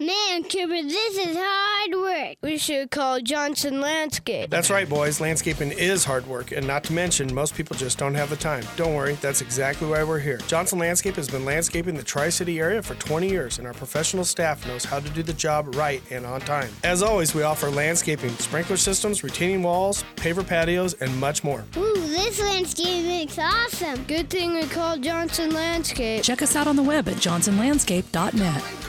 Man, 0.02 0.44
Cooper, 0.44 0.82
this 0.82 1.18
is 1.18 1.36
hard 1.38 1.94
work. 1.94 2.38
We 2.42 2.58
should 2.58 2.90
call 2.90 3.20
Johnson 3.20 3.82
Landscape. 3.82 4.50
That's 4.50 4.70
right, 4.70 4.88
boys. 4.88 5.20
Landscaping 5.20 5.74
is 5.74 6.06
hard 6.06 6.26
work, 6.26 6.54
and 6.54 6.66
not 6.66 6.86
to 6.86 6.94
mention, 6.94 7.36
most 7.36 7.54
people 7.54 7.76
just 7.76 7.98
don't 7.98 8.14
have 8.14 8.30
the 8.30 8.38
time. 8.38 8.64
Don't 8.78 8.96
worry, 8.96 9.16
that's 9.16 9.42
exactly 9.42 9.90
why 9.90 10.04
we're 10.04 10.20
here. 10.20 10.38
Johnson 10.48 10.80
Landscape 10.80 11.18
has 11.18 11.28
been 11.28 11.44
landscaping 11.44 11.96
the 11.96 12.04
Tri 12.04 12.30
City 12.30 12.62
area 12.62 12.82
for 12.82 12.96
20 12.96 13.28
years, 13.28 13.58
and 13.58 13.68
our 13.68 13.74
professional 13.74 14.24
staff 14.24 14.66
knows 14.68 14.86
how 14.86 15.02
to 15.02 15.10
do 15.10 15.22
the 15.22 15.34
job 15.34 15.76
right 15.76 16.02
and 16.12 16.26
on 16.26 16.40
time. 16.40 16.70
As 16.86 17.04
always, 17.04 17.36
we 17.36 17.44
offer 17.44 17.70
landscaping, 17.70 18.32
sprinkler 18.38 18.78
systems, 18.78 19.22
retaining 19.22 19.64
walls, 19.64 20.06
paver 20.16 20.48
patios, 20.48 20.94
and 21.02 21.14
much 21.20 21.44
more. 21.44 21.66
Ooh, 21.76 21.94
this 22.08 22.40
landscaping's 22.40 23.38
awesome. 23.38 24.02
Good 24.06 24.30
thing 24.30 24.54
we 24.54 24.66
called 24.68 25.02
Johnson 25.02 25.54
Landscape. 25.54 26.24
Check 26.24 26.42
us 26.42 26.56
out 26.56 26.68
on 26.68 26.78
the 26.78 26.84
web 26.84 27.10
at 27.10 27.16
johnsonlandscape.net. 27.16 28.89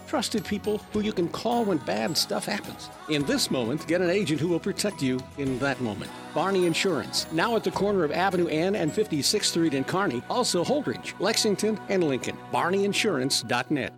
Trusted 0.11 0.43
people 0.43 0.79
who 0.91 0.99
you 0.99 1.13
can 1.13 1.29
call 1.29 1.63
when 1.63 1.77
bad 1.77 2.17
stuff 2.17 2.43
happens. 2.45 2.89
In 3.07 3.23
this 3.23 3.49
moment, 3.49 3.87
get 3.87 4.01
an 4.01 4.09
agent 4.09 4.41
who 4.41 4.49
will 4.49 4.59
protect 4.59 5.01
you 5.01 5.21
in 5.37 5.57
that 5.59 5.79
moment. 5.79 6.11
Barney 6.35 6.65
Insurance, 6.65 7.31
now 7.31 7.55
at 7.55 7.63
the 7.63 7.71
corner 7.71 8.03
of 8.03 8.11
Avenue 8.11 8.47
N 8.47 8.75
and 8.75 8.91
56th 8.91 9.45
Street 9.45 9.73
in 9.73 9.85
Kearney, 9.85 10.21
also 10.29 10.65
Holdrege, 10.65 11.17
Lexington, 11.21 11.79
and 11.87 12.03
Lincoln. 12.03 12.37
BarneyInsurance.net. 12.51 13.93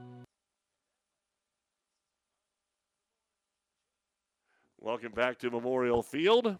Welcome 4.79 5.13
back 5.13 5.39
to 5.39 5.49
Memorial 5.49 6.03
Field, 6.03 6.59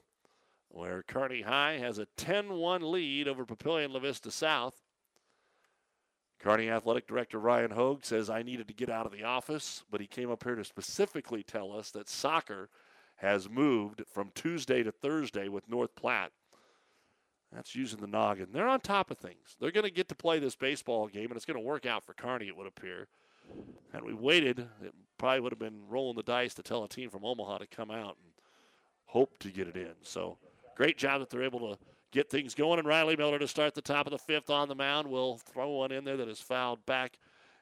where 0.69 1.03
Kearney 1.03 1.43
High 1.43 1.77
has 1.77 1.99
a 1.99 2.07
10 2.17 2.53
1 2.53 2.91
lead 2.91 3.27
over 3.27 3.45
Papillion 3.45 3.93
La 3.93 3.99
Vista 3.99 4.31
South. 4.31 4.82
Kearney 6.43 6.69
Athletic 6.69 7.07
Director 7.07 7.39
Ryan 7.39 7.71
Hogue 7.71 8.03
says, 8.03 8.29
I 8.29 8.43
needed 8.43 8.67
to 8.67 8.73
get 8.73 8.89
out 8.89 9.05
of 9.05 9.13
the 9.13 9.23
office, 9.23 9.83
but 9.89 10.01
he 10.01 10.07
came 10.07 10.29
up 10.29 10.43
here 10.43 10.55
to 10.55 10.65
specifically 10.65 11.41
tell 11.41 11.71
us 11.71 11.89
that 11.91 12.09
soccer 12.09 12.69
has 13.15 13.49
moved 13.49 14.03
from 14.11 14.29
Tuesday 14.35 14.83
to 14.83 14.91
Thursday 14.91 15.47
with 15.47 15.69
North 15.69 15.95
Platte. 15.95 16.33
That's 17.53 17.75
using 17.75 18.01
the 18.01 18.07
noggin. 18.07 18.47
They're 18.51 18.67
on 18.67 18.81
top 18.81 19.09
of 19.09 19.19
things. 19.19 19.55
They're 19.61 19.71
going 19.71 19.85
to 19.85 19.91
get 19.91 20.09
to 20.09 20.15
play 20.15 20.39
this 20.39 20.57
baseball 20.57 21.07
game, 21.07 21.27
and 21.27 21.37
it's 21.37 21.45
going 21.45 21.59
to 21.59 21.65
work 21.65 21.85
out 21.85 22.03
for 22.03 22.13
Kearney, 22.13 22.47
it 22.47 22.57
would 22.57 22.67
appear. 22.67 23.07
Had 23.93 24.03
we 24.03 24.13
waited, 24.13 24.59
it 24.59 24.93
probably 25.17 25.39
would 25.39 25.53
have 25.53 25.59
been 25.59 25.87
rolling 25.87 26.17
the 26.17 26.23
dice 26.23 26.53
to 26.55 26.63
tell 26.63 26.83
a 26.83 26.89
team 26.89 27.09
from 27.09 27.23
Omaha 27.23 27.59
to 27.59 27.67
come 27.67 27.89
out 27.89 28.17
and 28.21 28.33
hope 29.05 29.37
to 29.39 29.47
get 29.49 29.69
it 29.69 29.77
in. 29.77 29.93
So 30.01 30.37
great 30.75 30.97
job 30.97 31.21
that 31.21 31.29
they're 31.29 31.43
able 31.43 31.59
to 31.59 31.77
get 32.13 32.29
things 32.29 32.53
going. 32.53 32.79
And 32.79 32.87
Riley 32.87 33.17
Miller 33.17 33.39
to 33.39 33.47
start 33.47 33.73
the 33.73 33.81
top 33.81 34.05
of 34.07 34.11
the 34.11 34.17
fifth 34.17 34.49
on 34.49 34.69
the 34.69 34.75
mound 34.75 35.07
will 35.09 35.37
throw 35.37 35.71
one 35.71 35.91
in 35.91 36.05
there 36.05 36.15
that 36.15 36.29
is 36.29 36.39
fouled 36.39 36.85
back 36.85 37.17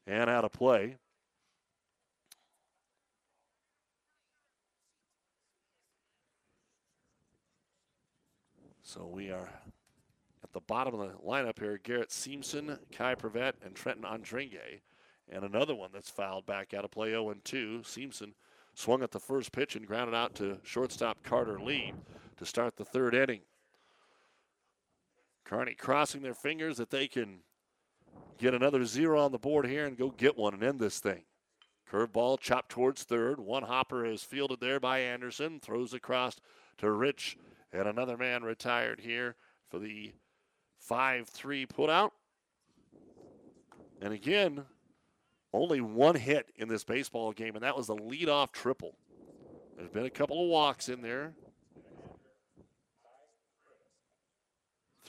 and 0.06 0.30
out 0.30 0.46
of 0.46 0.52
play. 0.52 0.98
So 8.84 9.08
we 9.08 9.32
are 9.32 9.50
at 10.44 10.52
the 10.52 10.60
bottom 10.60 11.00
of 11.00 11.00
the 11.00 11.16
lineup 11.26 11.58
here. 11.58 11.80
Garrett 11.82 12.10
Seamson, 12.10 12.78
Kai 12.92 13.16
Prevet, 13.16 13.54
and 13.66 13.74
Trenton 13.74 14.04
Andringe. 14.04 14.82
And 15.30 15.46
another 15.46 15.74
one 15.74 15.92
that's 15.94 16.10
fouled 16.10 16.46
back 16.46 16.74
out 16.74 16.84
of 16.84 16.92
play 16.92 17.12
0 17.12 17.34
2. 17.42 17.84
Seamson 17.86 18.34
swung 18.74 19.02
at 19.02 19.12
the 19.12 19.20
first 19.20 19.54
pitch 19.54 19.78
and 19.78 19.88
grounded 19.88 20.14
out 20.14 20.36
to 20.36 20.58
shortstop 20.64 21.24
Carter 21.24 21.58
Lee 21.62 21.94
to 22.36 22.46
start 22.46 22.76
the 22.76 22.84
third 22.84 23.16
inning. 23.16 23.42
Kearney 25.44 25.76
crossing 25.76 26.22
their 26.22 26.34
fingers 26.34 26.78
that 26.78 26.90
they 26.90 27.08
can 27.08 27.40
get 28.38 28.54
another 28.54 28.86
zero 28.86 29.22
on 29.22 29.32
the 29.32 29.38
board 29.38 29.68
here 29.68 29.86
and 29.86 29.98
go 29.98 30.10
get 30.10 30.38
one 30.38 30.54
and 30.54 30.64
end 30.64 30.80
this 30.80 31.00
thing. 31.00 31.24
Curveball 31.92 32.40
chopped 32.40 32.70
towards 32.70 33.04
third. 33.04 33.40
One 33.40 33.64
hopper 33.64 34.06
is 34.06 34.24
fielded 34.24 34.62
there 34.62 34.80
by 34.80 35.00
Anderson. 35.00 35.60
Throws 35.60 35.94
across 35.94 36.38
to 36.78 36.90
Rich. 36.90 37.38
And 37.74 37.88
another 37.88 38.18
man 38.18 38.44
retired 38.44 39.02
here 39.02 39.36
for 39.70 39.80
the 39.80 40.14
5 40.80 41.28
3 41.28 41.66
putout. 41.66 42.12
And 44.02 44.14
again, 44.14 44.64
only 45.54 45.82
one 45.82 46.16
hit 46.16 46.52
in 46.56 46.68
this 46.68 46.84
baseball 46.84 47.34
game, 47.34 47.56
and 47.56 47.64
that 47.64 47.76
was 47.76 47.88
the 47.88 47.96
leadoff 47.96 48.52
triple. 48.52 48.96
There's 49.78 49.90
been 49.90 50.06
a 50.06 50.10
couple 50.10 50.42
of 50.42 50.50
walks 50.50 50.90
in 50.90 51.02
there. 51.02 51.34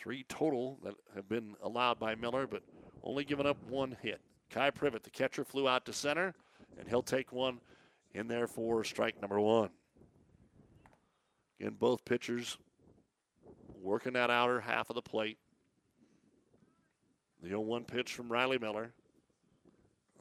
Three 0.02 0.24
total 0.28 0.80
that 0.82 0.94
have 1.14 1.28
been 1.28 1.54
allowed 1.62 2.00
by 2.00 2.16
Miller, 2.16 2.48
but 2.48 2.64
only 3.04 3.24
given 3.24 3.46
up 3.46 3.56
one 3.68 3.96
hit. 4.02 4.20
Kai 4.50 4.70
Privet, 4.70 5.04
the 5.04 5.10
catcher, 5.10 5.44
flew 5.44 5.68
out 5.68 5.84
to 5.86 5.92
center, 5.92 6.34
and 6.76 6.88
he'll 6.88 7.04
take 7.04 7.30
one 7.30 7.60
in 8.12 8.26
there 8.26 8.48
for 8.48 8.82
strike 8.82 9.20
number 9.20 9.38
one. 9.38 9.70
Again, 11.60 11.76
both 11.78 12.04
pitchers 12.04 12.58
working 13.80 14.14
that 14.14 14.28
outer 14.28 14.60
half 14.60 14.90
of 14.90 14.96
the 14.96 15.02
plate. 15.02 15.38
The 17.40 17.50
0 17.50 17.60
1 17.60 17.84
pitch 17.84 18.12
from 18.12 18.30
Riley 18.30 18.58
Miller. 18.58 18.92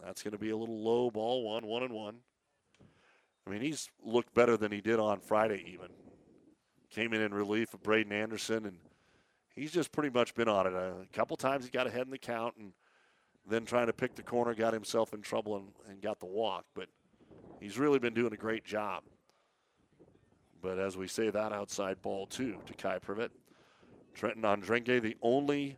That's 0.04 0.22
going 0.22 0.34
to 0.34 0.38
be 0.38 0.52
a 0.52 0.58
little 0.58 0.84
low 0.84 1.10
ball 1.10 1.44
one, 1.44 1.66
one 1.66 1.82
and 1.82 1.94
one. 1.94 2.18
I 3.48 3.50
mean, 3.50 3.62
he's 3.62 3.90
looked 4.04 4.36
better 4.36 4.58
than 4.58 4.72
he 4.72 4.82
did 4.82 5.00
on 5.00 5.22
Friday, 5.22 5.64
even. 5.74 5.88
Came 6.92 7.14
in 7.14 7.22
in 7.22 7.34
relief 7.34 7.74
of 7.74 7.82
Braden 7.82 8.12
Anderson, 8.12 8.66
and 8.68 8.78
he's 9.56 9.72
just 9.72 9.92
pretty 9.92 10.10
much 10.10 10.34
been 10.34 10.48
on 10.48 10.68
it. 10.68 10.74
A 10.74 11.06
couple 11.14 11.38
times 11.38 11.66
he 11.66 11.72
got 11.72 11.88
ahead 11.88 12.04
in 12.04 12.12
the 12.12 12.18
count, 12.18 12.56
and 12.58 12.72
then 13.48 13.66
trying 13.66 13.88
to 13.88 13.94
pick 13.94 14.16
the 14.16 14.24
corner, 14.24 14.54
got 14.54 14.74
himself 14.74 15.14
in 15.14 15.22
trouble 15.22 15.58
and, 15.58 15.68
and 15.90 16.02
got 16.02 16.20
the 16.20 16.26
walk. 16.26 16.66
But 16.74 16.88
he's 17.60 17.78
really 17.78 18.00
been 18.00 18.14
doing 18.14 18.34
a 18.34 18.38
great 18.38 18.64
job. 18.64 19.04
But 20.62 20.78
as 20.78 20.96
we 20.96 21.08
say, 21.08 21.30
that 21.30 21.52
outside 21.52 22.02
ball, 22.02 22.28
too, 22.28 22.58
to 22.68 22.74
Kai 22.74 23.00
Privet. 23.00 23.32
Trenton 24.14 24.44
Andrenke, 24.44 25.02
the 25.02 25.18
only 25.22 25.78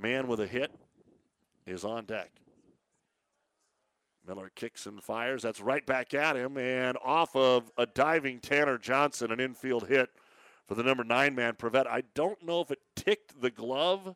man 0.00 0.26
with 0.26 0.40
a 0.40 0.46
hit, 0.46 0.72
is 1.66 1.84
on 1.84 2.06
deck. 2.06 2.30
Miller 4.26 4.50
kicks 4.54 4.86
and 4.86 5.02
fires. 5.02 5.42
That's 5.42 5.60
right 5.60 5.84
back 5.86 6.12
at 6.14 6.34
him 6.34 6.58
and 6.58 6.98
off 7.04 7.36
of 7.36 7.70
a 7.78 7.86
diving 7.86 8.40
Tanner 8.40 8.78
Johnson, 8.78 9.30
an 9.30 9.38
infield 9.38 9.86
hit 9.86 10.10
for 10.66 10.74
the 10.74 10.82
number 10.82 11.04
nine 11.04 11.34
man, 11.34 11.54
Privet. 11.54 11.86
I 11.86 12.02
don't 12.14 12.42
know 12.44 12.60
if 12.60 12.70
it 12.70 12.80
ticked 12.94 13.40
the 13.40 13.50
glove 13.50 14.14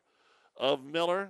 of 0.57 0.83
Miller. 0.83 1.29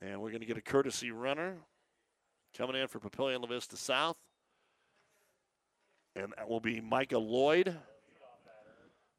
And 0.00 0.20
we're 0.20 0.30
going 0.30 0.40
to 0.40 0.46
get 0.46 0.58
a 0.58 0.62
courtesy 0.62 1.10
runner 1.10 1.56
coming 2.56 2.76
in 2.76 2.88
for 2.88 3.00
Papillion 3.00 3.40
La 3.40 3.46
Vista 3.46 3.76
South. 3.76 4.16
And 6.14 6.32
that 6.36 6.48
will 6.48 6.60
be 6.60 6.80
Micah 6.80 7.18
Lloyd. 7.18 7.76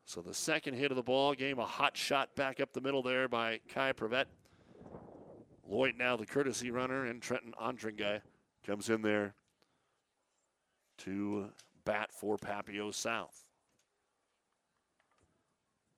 So 0.05 0.21
the 0.21 0.33
second 0.33 0.75
hit 0.75 0.91
of 0.91 0.97
the 0.97 1.03
ball 1.03 1.33
game, 1.33 1.57
a 1.57 1.65
hot 1.65 1.97
shot 1.97 2.35
back 2.35 2.59
up 2.59 2.71
the 2.71 2.81
middle 2.81 3.01
there 3.01 3.27
by 3.27 3.59
Kai 3.67 3.91
Privet. 3.91 4.27
Lloyd 5.67 5.95
now 5.97 6.15
the 6.15 6.27
courtesy 6.27 6.69
runner, 6.69 7.05
and 7.05 7.21
Trenton 7.21 7.53
Andringa 7.59 8.21
comes 8.65 8.89
in 8.89 9.01
there 9.01 9.33
to 10.99 11.49
bat 11.85 12.09
for 12.11 12.37
Papio 12.37 12.93
South. 12.93 13.45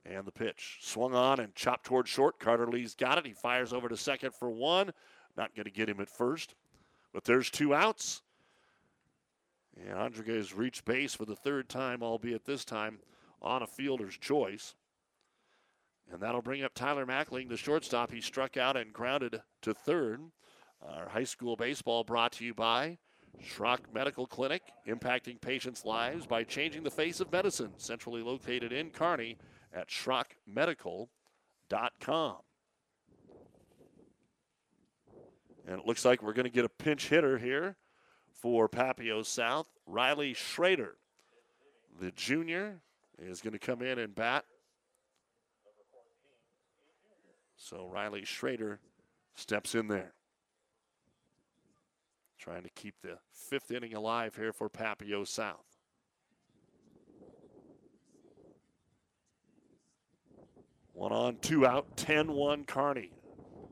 And 0.05 0.25
the 0.25 0.31
pitch 0.31 0.77
swung 0.81 1.13
on 1.13 1.39
and 1.39 1.53
chopped 1.55 1.85
toward 1.85 2.07
short. 2.07 2.39
Carter 2.39 2.67
Lee's 2.67 2.95
got 2.95 3.17
it. 3.17 3.25
He 3.25 3.33
fires 3.33 3.73
over 3.73 3.89
to 3.89 3.97
second 3.97 4.33
for 4.33 4.49
one. 4.49 4.91
Not 5.35 5.53
going 5.55 5.65
to 5.65 5.71
get 5.71 5.89
him 5.89 5.99
at 5.99 6.09
first. 6.09 6.55
But 7.13 7.25
there's 7.25 7.49
two 7.49 7.73
outs. 7.73 8.21
And 9.75 10.15
has 10.27 10.53
reached 10.53 10.85
base 10.85 11.13
for 11.13 11.25
the 11.25 11.35
third 11.35 11.69
time, 11.69 12.01
albeit 12.01 12.45
this 12.45 12.65
time 12.65 12.99
on 13.41 13.61
a 13.61 13.67
fielder's 13.67 14.17
choice. 14.17 14.75
And 16.11 16.21
that'll 16.21 16.41
bring 16.41 16.63
up 16.63 16.73
Tyler 16.73 17.05
Mackling, 17.05 17.49
the 17.49 17.57
shortstop. 17.57 18.11
He 18.11 18.21
struck 18.21 18.55
out 18.55 18.77
and 18.77 18.93
grounded 18.93 19.41
to 19.61 19.73
third. 19.73 20.21
Our 20.81 21.09
high 21.09 21.25
school 21.25 21.55
baseball 21.55 22.03
brought 22.03 22.31
to 22.33 22.45
you 22.45 22.53
by 22.53 22.97
Schrock 23.43 23.79
Medical 23.93 24.27
Clinic, 24.27 24.63
impacting 24.87 25.39
patients' 25.39 25.85
lives 25.85 26.25
by 26.25 26.43
changing 26.43 26.83
the 26.83 26.91
face 26.91 27.19
of 27.19 27.31
medicine. 27.31 27.71
Centrally 27.77 28.21
located 28.21 28.71
in 28.71 28.89
Kearney 28.89 29.37
at 29.73 29.89
schrockmedical.com. 29.89 32.37
And 35.67 35.79
it 35.79 35.85
looks 35.85 36.05
like 36.05 36.23
we're 36.23 36.33
going 36.33 36.45
to 36.45 36.49
get 36.49 36.65
a 36.65 36.69
pinch 36.69 37.09
hitter 37.09 37.37
here 37.37 37.75
for 38.31 38.69
Papio 38.69 39.25
South. 39.25 39.67
Riley 39.85 40.33
Schrader, 40.33 40.95
the 41.99 42.11
junior, 42.11 42.81
is 43.19 43.41
going 43.41 43.53
to 43.53 43.59
come 43.59 43.81
in 43.81 43.99
and 43.99 44.15
bat. 44.15 44.45
So 47.57 47.89
Riley 47.91 48.23
Schrader 48.23 48.79
steps 49.35 49.75
in 49.75 49.87
there. 49.87 50.13
Trying 52.37 52.63
to 52.63 52.69
keep 52.69 52.95
the 53.01 53.17
fifth 53.31 53.71
inning 53.71 53.93
alive 53.93 54.35
here 54.35 54.53
for 54.53 54.69
Papio 54.69 55.27
South. 55.27 55.65
One 60.93 61.11
on, 61.11 61.37
two 61.37 61.65
out, 61.65 61.95
10 61.97 62.31
1 62.31 62.63
Kearney. 62.65 63.11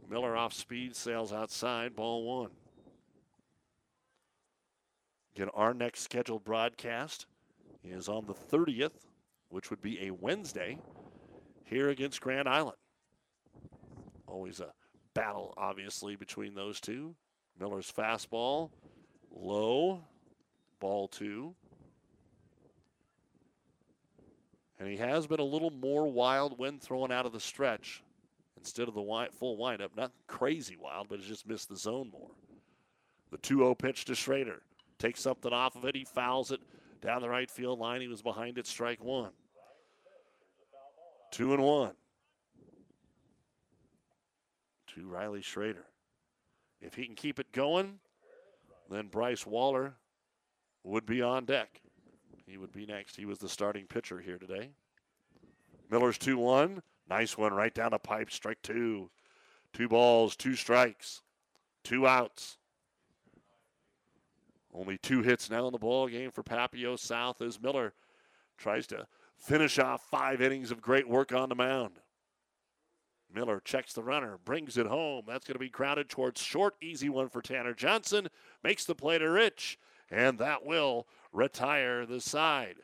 Miller 0.09 0.37
off 0.37 0.53
speed, 0.53 0.95
sails 0.95 1.33
outside, 1.33 1.95
ball 1.95 2.23
one. 2.23 2.51
Again, 5.35 5.49
our 5.53 5.73
next 5.73 6.01
scheduled 6.01 6.43
broadcast 6.43 7.25
is 7.83 8.07
on 8.07 8.25
the 8.25 8.33
30th, 8.33 9.05
which 9.49 9.69
would 9.69 9.81
be 9.81 10.05
a 10.05 10.11
Wednesday, 10.11 10.77
here 11.63 11.89
against 11.89 12.21
Grand 12.21 12.47
Island. 12.47 12.77
Always 14.27 14.59
a 14.59 14.71
battle, 15.13 15.53
obviously, 15.57 16.15
between 16.15 16.53
those 16.53 16.79
two. 16.79 17.15
Miller's 17.59 17.91
fastball, 17.91 18.69
low, 19.31 20.01
ball 20.79 21.07
two. 21.07 21.55
And 24.79 24.89
he 24.89 24.97
has 24.97 25.25
been 25.25 25.39
a 25.39 25.43
little 25.43 25.71
more 25.71 26.11
wild 26.11 26.57
when 26.59 26.79
thrown 26.79 27.11
out 27.11 27.25
of 27.25 27.31
the 27.31 27.39
stretch 27.39 28.03
instead 28.57 28.87
of 28.87 28.93
the 28.93 29.27
full 29.31 29.57
windup. 29.57 29.95
Not 29.95 30.11
crazy 30.27 30.75
wild, 30.75 31.07
but 31.07 31.19
has 31.19 31.27
just 31.27 31.47
missed 31.47 31.69
the 31.69 31.77
zone 31.77 32.09
more. 32.11 32.31
The 33.31 33.37
2 33.37 33.57
0 33.57 33.75
pitch 33.75 34.05
to 34.05 34.15
Schrader. 34.15 34.61
Takes 34.97 35.21
something 35.21 35.51
off 35.51 35.75
of 35.75 35.85
it. 35.85 35.95
He 35.95 36.05
fouls 36.05 36.51
it 36.51 36.61
down 37.01 37.21
the 37.21 37.29
right 37.29 37.49
field 37.49 37.79
line. 37.79 38.01
He 38.01 38.07
was 38.07 38.21
behind 38.21 38.57
it, 38.57 38.67
strike 38.67 39.03
one. 39.03 39.31
Two 41.31 41.53
and 41.53 41.63
one. 41.63 41.93
To 44.95 45.07
Riley 45.07 45.41
Schrader. 45.41 45.85
If 46.81 46.95
he 46.95 47.05
can 47.05 47.15
keep 47.15 47.39
it 47.39 47.51
going, 47.51 47.99
then 48.89 49.07
Bryce 49.07 49.45
Waller 49.45 49.95
would 50.83 51.05
be 51.05 51.21
on 51.21 51.45
deck. 51.45 51.81
He 52.45 52.57
would 52.57 52.71
be 52.71 52.85
next. 52.85 53.15
He 53.15 53.25
was 53.25 53.39
the 53.39 53.49
starting 53.49 53.87
pitcher 53.87 54.19
here 54.19 54.37
today. 54.37 54.69
Miller's 55.89 56.17
2 56.17 56.37
1. 56.37 56.81
Nice 57.07 57.37
one 57.37 57.53
right 57.53 57.73
down 57.73 57.91
the 57.91 57.99
pipe. 57.99 58.31
Strike 58.31 58.61
two. 58.63 59.09
Two 59.73 59.87
balls, 59.87 60.35
two 60.35 60.55
strikes, 60.55 61.21
two 61.83 62.07
outs. 62.07 62.57
Only 64.73 64.97
two 64.97 65.21
hits 65.21 65.49
now 65.49 65.67
in 65.67 65.73
the 65.73 65.77
ball 65.77 66.07
game 66.07 66.31
for 66.31 66.43
Papio 66.43 66.97
South 66.97 67.41
as 67.41 67.61
Miller 67.61 67.93
tries 68.57 68.87
to 68.87 69.05
finish 69.37 69.77
off 69.77 70.09
five 70.09 70.41
innings 70.41 70.71
of 70.71 70.81
great 70.81 71.07
work 71.07 71.33
on 71.33 71.49
the 71.49 71.55
mound. 71.55 71.99
Miller 73.33 73.61
checks 73.63 73.93
the 73.93 74.03
runner, 74.03 74.39
brings 74.43 74.77
it 74.77 74.87
home. 74.87 75.25
That's 75.27 75.45
going 75.45 75.55
to 75.55 75.59
be 75.59 75.69
crowded 75.69 76.09
towards 76.09 76.41
short. 76.41 76.75
Easy 76.81 77.09
one 77.09 77.29
for 77.29 77.41
Tanner 77.41 77.73
Johnson. 77.73 78.29
Makes 78.63 78.85
the 78.85 78.95
play 78.95 79.17
to 79.17 79.29
Rich, 79.29 79.77
and 80.09 80.37
that 80.39 80.65
will 80.65 81.07
retire 81.33 82.05
the 82.05 82.21
side. 82.21 82.77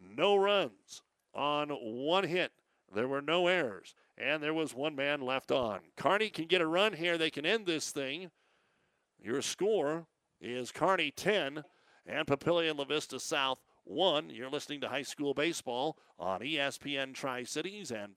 No 0.00 0.36
runs 0.36 1.02
on 1.34 1.70
one 1.70 2.24
hit. 2.24 2.52
There 2.94 3.08
were 3.08 3.20
no 3.20 3.48
errors, 3.48 3.94
and 4.16 4.42
there 4.42 4.54
was 4.54 4.74
one 4.74 4.96
man 4.96 5.20
left 5.20 5.52
on. 5.52 5.80
Kearney 5.96 6.30
can 6.30 6.46
get 6.46 6.62
a 6.62 6.66
run 6.66 6.94
here. 6.94 7.18
They 7.18 7.30
can 7.30 7.44
end 7.44 7.66
this 7.66 7.90
thing. 7.90 8.30
Your 9.20 9.42
score 9.42 10.06
is 10.40 10.72
Kearney 10.72 11.10
10 11.10 11.64
and 12.06 12.26
Papillion 12.26 12.78
La 12.78 12.84
Vista 12.84 13.20
South 13.20 13.58
1. 13.84 14.30
You're 14.30 14.48
listening 14.48 14.80
to 14.82 14.88
high 14.88 15.02
school 15.02 15.34
baseball 15.34 15.98
on 16.18 16.40
ESPN 16.40 17.14
Tri 17.14 17.42
Cities 17.44 17.90
and 17.90 18.16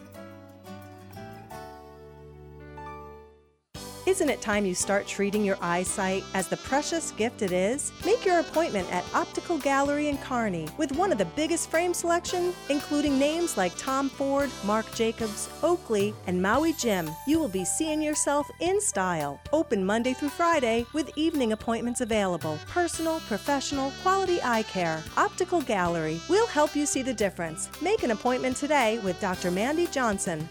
Isn't 4.07 4.31
it 4.31 4.41
time 4.41 4.65
you 4.65 4.73
start 4.73 5.05
treating 5.05 5.45
your 5.45 5.59
eyesight 5.61 6.23
as 6.33 6.47
the 6.47 6.57
precious 6.57 7.11
gift 7.11 7.43
it 7.43 7.51
is? 7.51 7.91
Make 8.03 8.25
your 8.25 8.39
appointment 8.39 8.91
at 8.91 9.05
Optical 9.13 9.59
Gallery 9.59 10.07
in 10.07 10.17
Kearney 10.17 10.67
with 10.79 10.91
one 10.93 11.11
of 11.11 11.19
the 11.19 11.25
biggest 11.25 11.69
frame 11.69 11.93
selection, 11.93 12.51
including 12.69 13.19
names 13.19 13.57
like 13.57 13.77
Tom 13.77 14.09
Ford, 14.09 14.49
Marc 14.65 14.91
Jacobs, 14.95 15.49
Oakley, 15.61 16.15
and 16.25 16.41
Maui 16.41 16.73
Jim. 16.73 17.11
You 17.27 17.37
will 17.37 17.47
be 17.47 17.63
seeing 17.63 18.01
yourself 18.01 18.49
in 18.59 18.81
style. 18.81 19.39
Open 19.53 19.85
Monday 19.85 20.13
through 20.13 20.29
Friday 20.29 20.83
with 20.93 21.15
evening 21.15 21.51
appointments 21.51 22.01
available. 22.01 22.57
Personal, 22.67 23.19
professional, 23.27 23.91
quality 24.01 24.39
eye 24.41 24.63
care. 24.63 25.03
Optical 25.15 25.61
Gallery. 25.61 26.19
We'll 26.27 26.47
help 26.47 26.75
you 26.75 26.87
see 26.87 27.03
the 27.03 27.13
difference. 27.13 27.69
Make 27.83 28.01
an 28.01 28.09
appointment 28.09 28.57
today 28.57 28.97
with 29.03 29.21
Dr. 29.21 29.51
Mandy 29.51 29.85
Johnson. 29.85 30.49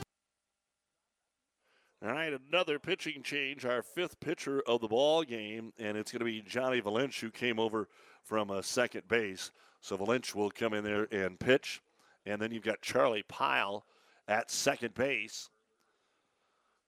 All 2.02 2.12
right, 2.12 2.32
another 2.50 2.78
pitching 2.78 3.22
change. 3.22 3.66
Our 3.66 3.82
fifth 3.82 4.20
pitcher 4.20 4.62
of 4.66 4.80
the 4.80 4.88
ball 4.88 5.22
game, 5.22 5.74
and 5.78 5.98
it's 5.98 6.10
going 6.10 6.20
to 6.20 6.24
be 6.24 6.40
Johnny 6.40 6.80
Valench, 6.80 7.20
who 7.20 7.30
came 7.30 7.58
over 7.58 7.88
from 8.22 8.50
uh, 8.50 8.62
second 8.62 9.06
base. 9.06 9.50
So 9.82 9.98
Valench 9.98 10.34
will 10.34 10.50
come 10.50 10.72
in 10.72 10.82
there 10.82 11.08
and 11.12 11.38
pitch, 11.38 11.82
and 12.24 12.40
then 12.40 12.52
you've 12.52 12.62
got 12.62 12.80
Charlie 12.80 13.24
Pyle 13.28 13.84
at 14.26 14.50
second 14.50 14.94
base. 14.94 15.50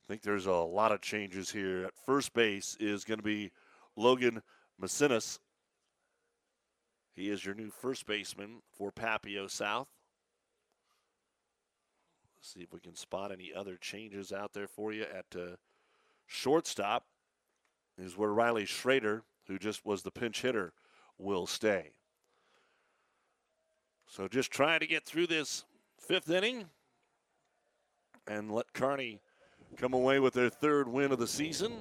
I 0.03 0.09
think 0.09 0.23
there's 0.23 0.47
a 0.47 0.53
lot 0.53 0.93
of 0.93 1.03
changes 1.03 1.51
here. 1.51 1.85
At 1.85 1.95
first 2.07 2.33
base 2.33 2.75
is 2.81 3.05
going 3.05 3.19
to 3.19 3.25
be 3.25 3.51
Logan 3.97 4.43
Macinas. 4.81 5.39
He 7.15 7.29
is 7.29 7.45
your 7.45 7.55
new 7.55 7.71
first 7.71 8.07
baseman 8.07 8.63
for 8.79 8.91
Papio 8.91 9.51
South. 9.51 9.89
See 12.45 12.61
if 12.61 12.73
we 12.73 12.81
can 12.81 12.97
spot 12.97 13.31
any 13.31 13.53
other 13.55 13.77
changes 13.77 14.33
out 14.33 14.53
there 14.53 14.67
for 14.67 14.93
you 14.93 15.05
at 15.05 15.27
uh, 15.41 15.57
shortstop. 16.27 17.07
Is 17.97 18.17
where 18.17 18.33
Riley 18.33 18.65
Schrader, 18.65 19.23
who 19.47 19.59
just 19.59 19.87
was 19.87 20.03
the 20.03 20.11
pinch 20.11 20.43
hitter, 20.43 20.73
will 21.19 21.47
stay. 21.47 21.93
So 24.09 24.27
just 24.27 24.51
trying 24.51 24.81
to 24.81 24.87
get 24.87 25.05
through 25.05 25.29
this 25.29 25.65
fifth 25.99 26.29
inning 26.31 26.65
and 28.27 28.51
let 28.51 28.73
Kearney 28.73 29.21
come 29.77 29.95
away 29.95 30.19
with 30.19 30.35
their 30.35 30.51
third 30.51 30.89
win 30.89 31.13
of 31.13 31.19
the 31.19 31.29
season. 31.29 31.73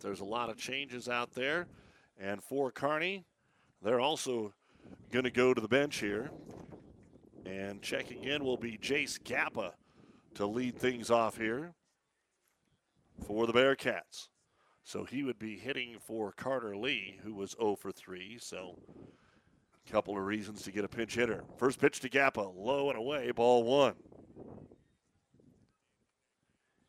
There's 0.00 0.20
a 0.20 0.24
lot 0.24 0.50
of 0.50 0.56
changes 0.56 1.08
out 1.08 1.32
there. 1.32 1.66
And 2.18 2.44
for 2.44 2.70
Kearney, 2.70 3.24
they're 3.82 4.00
also 4.00 4.52
going 5.10 5.24
to 5.24 5.30
go 5.30 5.52
to 5.52 5.60
the 5.60 5.68
bench 5.68 5.98
here. 5.98 6.30
And 7.44 7.82
checking 7.82 8.24
in 8.24 8.44
will 8.44 8.56
be 8.56 8.78
Jace 8.78 9.22
Kappa 9.22 9.74
to 10.34 10.46
lead 10.46 10.76
things 10.76 11.10
off 11.10 11.36
here 11.36 11.74
for 13.26 13.46
the 13.46 13.52
Bearcats. 13.52 14.28
So 14.84 15.04
he 15.04 15.22
would 15.22 15.38
be 15.38 15.56
hitting 15.56 15.96
for 16.00 16.32
Carter 16.32 16.76
Lee, 16.76 17.18
who 17.22 17.34
was 17.34 17.54
0 17.60 17.76
for 17.76 17.92
3. 17.92 18.38
So 18.40 18.78
a 19.86 19.90
couple 19.90 20.16
of 20.16 20.24
reasons 20.24 20.62
to 20.62 20.72
get 20.72 20.84
a 20.84 20.88
pinch 20.88 21.14
hitter. 21.14 21.44
First 21.58 21.80
pitch 21.80 22.00
to 22.00 22.08
Kappa, 22.08 22.40
low 22.40 22.88
and 22.88 22.98
away, 22.98 23.30
ball 23.30 23.62
one. 23.62 23.94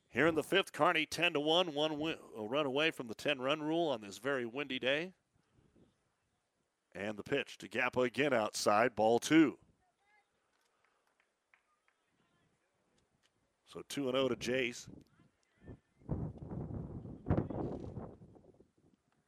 Here 0.10 0.28
in 0.28 0.36
the 0.36 0.44
fifth, 0.44 0.74
Kearney 0.74 1.06
10 1.06 1.34
to 1.34 1.40
1, 1.40 1.74
one 1.74 1.98
win, 1.98 2.16
a 2.38 2.44
run 2.44 2.66
away 2.66 2.92
from 2.92 3.08
the 3.08 3.16
10 3.16 3.40
run 3.40 3.62
rule 3.62 3.88
on 3.88 4.02
this 4.02 4.18
very 4.18 4.46
windy 4.46 4.78
day. 4.78 5.14
And 6.94 7.16
the 7.16 7.24
pitch 7.24 7.58
to 7.60 7.70
Kappa 7.70 8.02
again 8.02 8.34
outside, 8.34 8.96
ball 8.96 9.20
two. 9.20 9.58
So 13.72 13.82
2 13.88 14.12
0 14.12 14.28
to 14.28 14.36
Jace. 14.36 14.88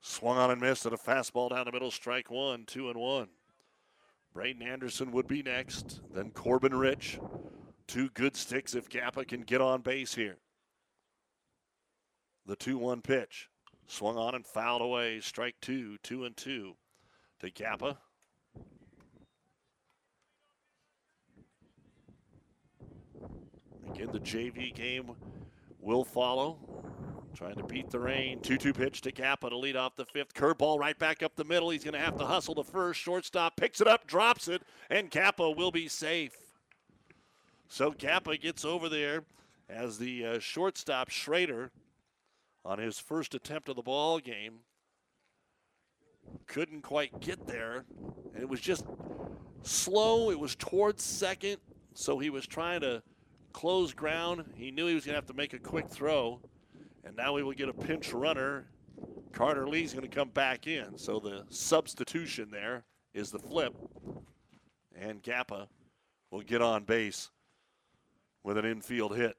Swung 0.02 0.38
on 0.38 0.52
and 0.52 0.60
missed 0.60 0.86
at 0.86 0.92
a 0.92 0.98
fastball 0.98 1.50
down 1.50 1.66
the 1.66 1.72
middle, 1.72 1.92
strike 1.92 2.30
one, 2.30 2.66
2 2.66 2.90
and 2.90 3.00
1. 3.00 3.28
Braden 4.34 4.62
Anderson 4.62 5.12
would 5.14 5.28
be 5.28 5.44
next, 5.44 6.02
then 6.14 6.32
Corbin 6.32 6.76
Rich. 6.76 7.20
Two 7.88 8.10
good 8.10 8.36
sticks 8.36 8.76
if 8.76 8.90
Kappa 8.90 9.24
can 9.24 9.42
get 9.42 9.62
on 9.62 9.82
base 9.82 10.14
here. 10.14 10.40
The 12.46 12.58
2 12.58 12.78
1 12.78 13.02
pitch. 13.02 13.50
Swung 13.88 14.18
on 14.18 14.36
and 14.36 14.46
fouled 14.46 14.82
away. 14.82 15.22
Strike 15.22 15.56
two, 15.62 15.98
2 16.04 16.26
and 16.26 16.36
2 16.36 16.74
to 17.40 17.52
Kappa. 17.52 17.98
Again, 23.94 24.10
the 24.12 24.20
JV 24.20 24.74
game 24.74 25.12
will 25.80 26.04
follow. 26.04 26.58
Trying 27.36 27.56
to 27.56 27.64
beat 27.64 27.90
the 27.90 28.00
rain. 28.00 28.40
2 28.42 28.58
2 28.58 28.74
pitch 28.74 29.02
to 29.02 29.12
Kappa 29.12 29.50
to 29.50 29.58
lead 29.58 29.76
off 29.76 29.96
the 29.96 30.06
fifth. 30.06 30.34
Curveball 30.34 30.80
right 30.80 30.98
back 30.98 31.24
up 31.24 31.36
the 31.36 31.44
middle. 31.44 31.72
He's 31.72 31.84
going 31.84 31.96
to 31.96 32.00
have 32.00 32.18
to 32.18 32.26
hustle 32.26 32.54
the 32.54 32.64
first. 32.64 33.00
Shortstop 33.00 33.58
picks 33.58 33.82
it 33.82 33.88
up, 33.88 34.06
drops 34.06 34.48
it, 34.48 34.62
and 34.90 35.10
Kappa 35.10 35.50
will 35.50 35.72
be 35.72 35.88
safe. 35.88 36.36
So 37.68 37.92
Kappa 37.92 38.38
gets 38.38 38.64
over 38.64 38.88
there 38.88 39.24
as 39.68 39.98
the 39.98 40.26
uh, 40.26 40.40
shortstop 40.40 41.10
Schrader 41.10 41.72
on 42.64 42.78
his 42.78 43.00
first 43.00 43.34
attempt 43.34 43.68
of 43.68 43.76
the 43.76 43.82
ball 43.82 44.20
game 44.20 44.60
couldn't 46.48 46.82
quite 46.82 47.20
get 47.20 47.48
there. 47.48 47.86
And 48.34 48.42
it 48.42 48.50
was 48.50 48.62
just 48.62 48.86
slow. 49.64 50.30
It 50.30 50.40
was 50.40 50.56
towards 50.56 51.04
second, 51.04 51.58
so 51.94 52.20
he 52.20 52.30
was 52.30 52.46
trying 52.46 52.82
to 52.82 53.02
close 53.54 53.94
ground. 53.94 54.44
He 54.56 54.72
knew 54.72 54.88
he 54.88 54.96
was 54.96 55.06
going 55.06 55.14
to 55.14 55.18
have 55.18 55.28
to 55.28 55.34
make 55.34 55.54
a 55.54 55.60
quick 55.60 55.90
throw. 55.90 56.42
And 57.06 57.16
now 57.16 57.34
we 57.34 57.44
will 57.44 57.54
get 57.54 57.70
a 57.70 57.74
pinch 57.74 58.12
runner. 58.12 58.66
Carter 59.32 59.68
Lee's 59.68 59.94
going 59.94 60.08
to 60.08 60.14
come 60.14 60.30
back 60.30 60.68
in. 60.68 60.98
So 60.98 61.20
the 61.20 61.46
substitution 61.50 62.50
there 62.52 62.84
is 63.14 63.32
the 63.32 63.40
flip. 63.40 63.74
And 65.00 65.22
Kappa 65.24 65.68
will 66.32 66.42
get 66.42 66.62
on 66.62 66.84
base 66.84 67.30
with 68.44 68.58
an 68.58 68.66
infield 68.66 69.16
hit. 69.16 69.36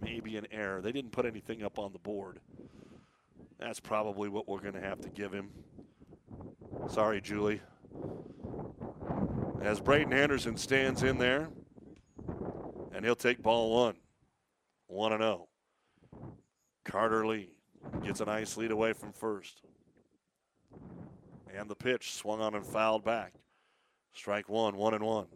Maybe 0.00 0.36
an 0.36 0.46
error. 0.50 0.80
They 0.80 0.92
didn't 0.92 1.12
put 1.12 1.26
anything 1.26 1.62
up 1.62 1.78
on 1.78 1.92
the 1.92 1.98
board. 1.98 2.38
That's 3.58 3.80
probably 3.80 4.28
what 4.28 4.46
we're 4.46 4.60
going 4.60 4.74
to 4.74 4.80
have 4.80 5.00
to 5.00 5.08
give 5.08 5.32
him. 5.32 5.50
Sorry, 6.88 7.20
Julie. 7.20 7.60
As 9.62 9.80
Braden 9.80 10.12
Anderson 10.12 10.56
stands 10.56 11.02
in 11.02 11.18
there, 11.18 11.48
and 12.92 13.04
he'll 13.04 13.14
take 13.14 13.42
ball 13.42 13.74
one. 13.74 13.96
1 14.88 15.18
0. 15.18 15.48
Carter 16.84 17.26
Lee 17.26 17.50
gets 18.04 18.20
a 18.20 18.24
nice 18.24 18.56
lead 18.56 18.70
away 18.70 18.92
from 18.92 19.12
first. 19.12 19.62
And 21.54 21.68
the 21.68 21.74
pitch 21.74 22.14
swung 22.14 22.40
on 22.40 22.54
and 22.54 22.64
fouled 22.64 23.04
back. 23.04 23.32
Strike 24.12 24.48
one, 24.48 24.76
one 24.76 24.94
and 24.94 25.04
one. 25.04 25.26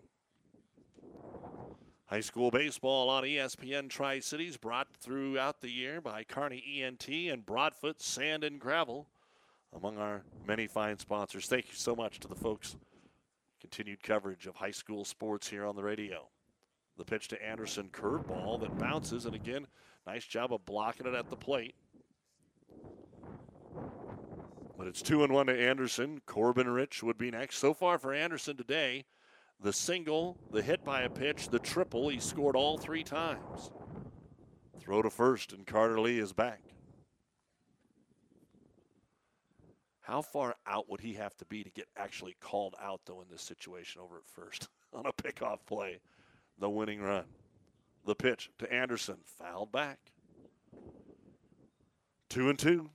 High 2.06 2.20
school 2.20 2.50
baseball 2.50 3.08
on 3.08 3.24
ESPN 3.24 3.88
Tri 3.88 4.20
Cities, 4.20 4.56
brought 4.56 4.88
throughout 4.96 5.60
the 5.60 5.70
year 5.70 6.00
by 6.00 6.24
Kearney 6.24 6.82
ENT 6.82 7.08
and 7.08 7.46
Broadfoot 7.46 8.00
Sand 8.02 8.42
and 8.42 8.58
Gravel, 8.58 9.06
among 9.74 9.98
our 9.98 10.22
many 10.46 10.66
fine 10.66 10.98
sponsors. 10.98 11.46
Thank 11.46 11.68
you 11.68 11.74
so 11.74 11.94
much 11.94 12.20
to 12.20 12.28
the 12.28 12.34
folks. 12.34 12.76
Continued 13.60 14.02
coverage 14.02 14.46
of 14.46 14.56
high 14.56 14.70
school 14.70 15.04
sports 15.04 15.48
here 15.48 15.66
on 15.66 15.76
the 15.76 15.82
radio. 15.82 16.28
The 16.96 17.04
pitch 17.04 17.28
to 17.28 17.42
Anderson, 17.46 17.88
curveball 17.92 18.60
that 18.60 18.78
bounces, 18.78 19.26
and 19.26 19.34
again, 19.34 19.66
nice 20.06 20.24
job 20.24 20.52
of 20.52 20.64
blocking 20.64 21.06
it 21.06 21.14
at 21.14 21.30
the 21.30 21.36
plate. 21.36 21.74
But 24.76 24.86
it's 24.86 25.02
two 25.02 25.24
and 25.24 25.32
one 25.32 25.46
to 25.46 25.68
Anderson. 25.68 26.22
Corbin 26.24 26.68
Rich 26.68 27.02
would 27.02 27.18
be 27.18 27.30
next. 27.30 27.58
So 27.58 27.74
far 27.74 27.98
for 27.98 28.14
Anderson 28.14 28.56
today, 28.56 29.04
the 29.62 29.74
single, 29.74 30.38
the 30.50 30.62
hit 30.62 30.84
by 30.84 31.02
a 31.02 31.10
pitch, 31.10 31.50
the 31.50 31.58
triple. 31.58 32.08
He 32.08 32.18
scored 32.18 32.56
all 32.56 32.78
three 32.78 33.04
times. 33.04 33.70
Throw 34.78 35.02
to 35.02 35.10
first, 35.10 35.52
and 35.52 35.66
Carter 35.66 36.00
Lee 36.00 36.18
is 36.18 36.32
back. 36.32 36.62
How 40.10 40.22
far 40.22 40.56
out 40.66 40.90
would 40.90 41.00
he 41.00 41.14
have 41.14 41.36
to 41.36 41.44
be 41.44 41.62
to 41.62 41.70
get 41.70 41.86
actually 41.96 42.34
called 42.40 42.74
out, 42.82 43.00
though, 43.06 43.20
in 43.20 43.28
this 43.30 43.42
situation 43.42 44.00
over 44.00 44.16
at 44.16 44.26
first 44.26 44.66
on 44.92 45.06
a 45.06 45.12
pickoff 45.12 45.58
play? 45.66 46.00
The 46.58 46.68
winning 46.68 47.00
run. 47.00 47.26
The 48.04 48.16
pitch 48.16 48.50
to 48.58 48.72
Anderson, 48.72 49.18
fouled 49.38 49.70
back. 49.70 50.00
Two 52.28 52.48
and 52.48 52.58
two. 52.58 52.90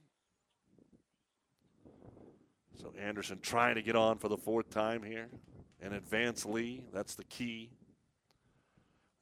So 2.78 2.94
Anderson 3.00 3.40
trying 3.42 3.76
to 3.76 3.82
get 3.82 3.96
on 3.96 4.18
for 4.18 4.28
the 4.28 4.38
fourth 4.38 4.70
time 4.70 5.02
here 5.02 5.30
and 5.82 5.94
advance 5.94 6.46
Lee. 6.46 6.84
That's 6.92 7.16
the 7.16 7.24
key. 7.24 7.72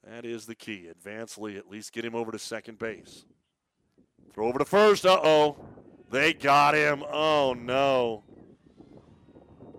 That 0.04 0.26
is 0.26 0.48
the 0.48 0.56
key. 0.56 0.88
Advance 0.88 1.38
Lee, 1.38 1.58
at 1.58 1.70
least 1.70 1.94
get 1.94 2.04
him 2.04 2.16
over 2.16 2.32
to 2.32 2.40
second 2.40 2.80
base. 2.80 3.26
Throw 4.34 4.48
over 4.48 4.58
to 4.58 4.66
first. 4.66 5.06
Uh 5.06 5.20
oh. 5.24 5.58
They 6.14 6.32
got 6.32 6.76
him. 6.76 7.04
Oh 7.12 7.56
no. 7.58 8.24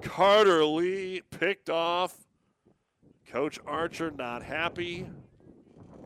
Carter 0.03 0.65
Lee 0.65 1.23
picked 1.31 1.71
off. 1.71 2.27
Coach 3.31 3.61
Archer 3.65 4.11
not 4.11 4.43
happy. 4.43 5.07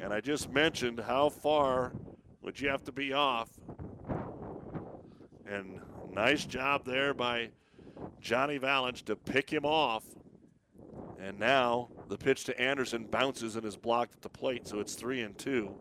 And 0.02 0.12
I 0.12 0.20
just 0.20 0.52
mentioned 0.52 1.00
how 1.00 1.30
far 1.30 1.94
would 2.42 2.60
you 2.60 2.68
have 2.68 2.84
to 2.84 2.92
be 2.92 3.14
off. 3.14 3.48
And 5.46 5.80
nice 6.12 6.44
job 6.44 6.84
there 6.84 7.14
by 7.14 7.48
Johnny 8.20 8.58
Valence 8.58 9.00
to 9.02 9.16
pick 9.16 9.48
him 9.48 9.64
off. 9.64 10.04
And 11.18 11.38
now 11.38 11.88
the 12.08 12.18
pitch 12.18 12.44
to 12.44 12.60
Anderson 12.60 13.06
bounces 13.06 13.56
and 13.56 13.64
is 13.64 13.78
blocked 13.78 14.16
at 14.16 14.20
the 14.20 14.28
plate, 14.28 14.68
so 14.68 14.78
it's 14.78 14.94
three 14.94 15.22
and 15.22 15.38
two. 15.38 15.74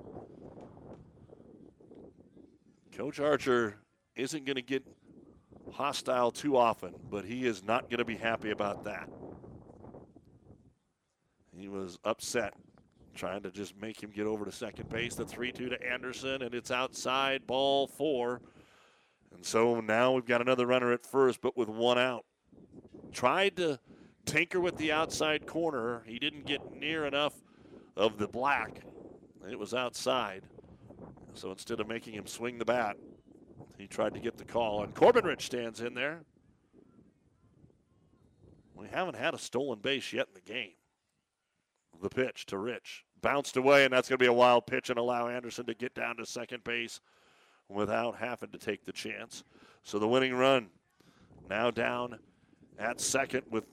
Coach 2.94 3.20
Archer 3.20 3.82
isn't 4.18 4.46
going 4.46 4.56
to 4.56 4.62
get 4.62 4.84
hostile 5.74 6.32
too 6.32 6.58
often, 6.58 6.94
but 7.10 7.26
he 7.26 7.46
is 7.46 7.64
not 7.64 7.90
going 7.90 8.00
to 8.00 8.06
be 8.06 8.16
happy 8.16 8.52
about 8.52 8.84
that. 8.86 9.10
He 11.56 11.68
was 11.68 11.98
upset 12.04 12.54
trying 13.16 13.42
to 13.42 13.52
just 13.52 13.80
make 13.82 14.02
him 14.02 14.12
get 14.12 14.28
over 14.28 14.46
to 14.46 14.52
second 14.52 14.90
base. 14.90 15.16
The 15.16 15.26
3 15.26 15.52
2 15.52 15.70
to 15.70 15.92
Anderson, 15.92 16.44
and 16.44 16.54
it's 16.54 16.72
outside, 16.72 17.48
ball 17.48 17.88
four. 17.88 18.42
And 19.36 19.46
so 19.46 19.82
now 19.82 20.14
we've 20.14 20.26
got 20.26 20.42
another 20.42 20.66
runner 20.66 20.94
at 20.94 21.06
first, 21.06 21.42
but 21.42 21.58
with 21.58 21.68
one 21.68 21.98
out. 21.98 22.26
Tried 23.12 23.58
to 23.58 23.80
tinker 24.26 24.60
with 24.60 24.78
the 24.78 24.92
outside 24.92 25.46
corner. 25.48 26.04
He 26.06 26.20
didn't 26.20 26.46
get 26.46 26.76
near 26.76 27.06
enough 27.06 27.34
of 27.96 28.18
the 28.18 28.28
black. 28.28 28.82
It 29.50 29.58
was 29.58 29.74
outside. 29.74 30.44
So 31.34 31.52
instead 31.52 31.80
of 31.80 31.88
making 31.88 32.14
him 32.14 32.28
swing 32.28 32.58
the 32.58 32.66
bat, 32.66 32.98
he 33.78 33.88
tried 33.88 34.14
to 34.14 34.20
get 34.20 34.38
the 34.38 34.46
call. 34.46 34.84
And 34.84 34.94
Corbin 34.94 35.26
Rich 35.26 35.46
stands 35.46 35.82
in 35.82 35.94
there. 35.94 36.22
We 38.76 38.88
haven't 38.88 39.16
had 39.16 39.34
a 39.34 39.40
stolen 39.40 39.80
base 39.80 40.14
yet 40.14 40.28
in 40.28 40.34
the 40.36 40.54
game. 40.54 40.74
The 42.02 42.10
pitch 42.10 42.46
to 42.48 42.58
Rich. 42.58 43.06
Bounced 43.22 43.58
away, 43.58 43.86
and 43.86 43.94
that's 43.94 44.08
going 44.08 44.20
to 44.20 44.24
be 44.24 44.28
a 44.28 44.34
wild 44.34 44.68
pitch 44.68 44.90
and 44.90 45.00
allow 45.00 45.28
Anderson 45.28 45.66
to 45.66 45.74
get 45.74 45.96
down 45.96 46.18
to 46.18 46.26
second 46.26 46.64
base 46.64 47.00
without 47.70 48.18
having 48.18 48.52
to 48.52 48.58
take 48.58 48.86
the 48.86 48.92
chance. 48.92 49.44
So 49.84 49.98
the 49.98 50.08
winning 50.08 50.36
run 50.36 50.68
now 51.50 51.72
down 51.72 52.20
at 52.78 53.02
second 53.02 53.44
with 53.50 53.66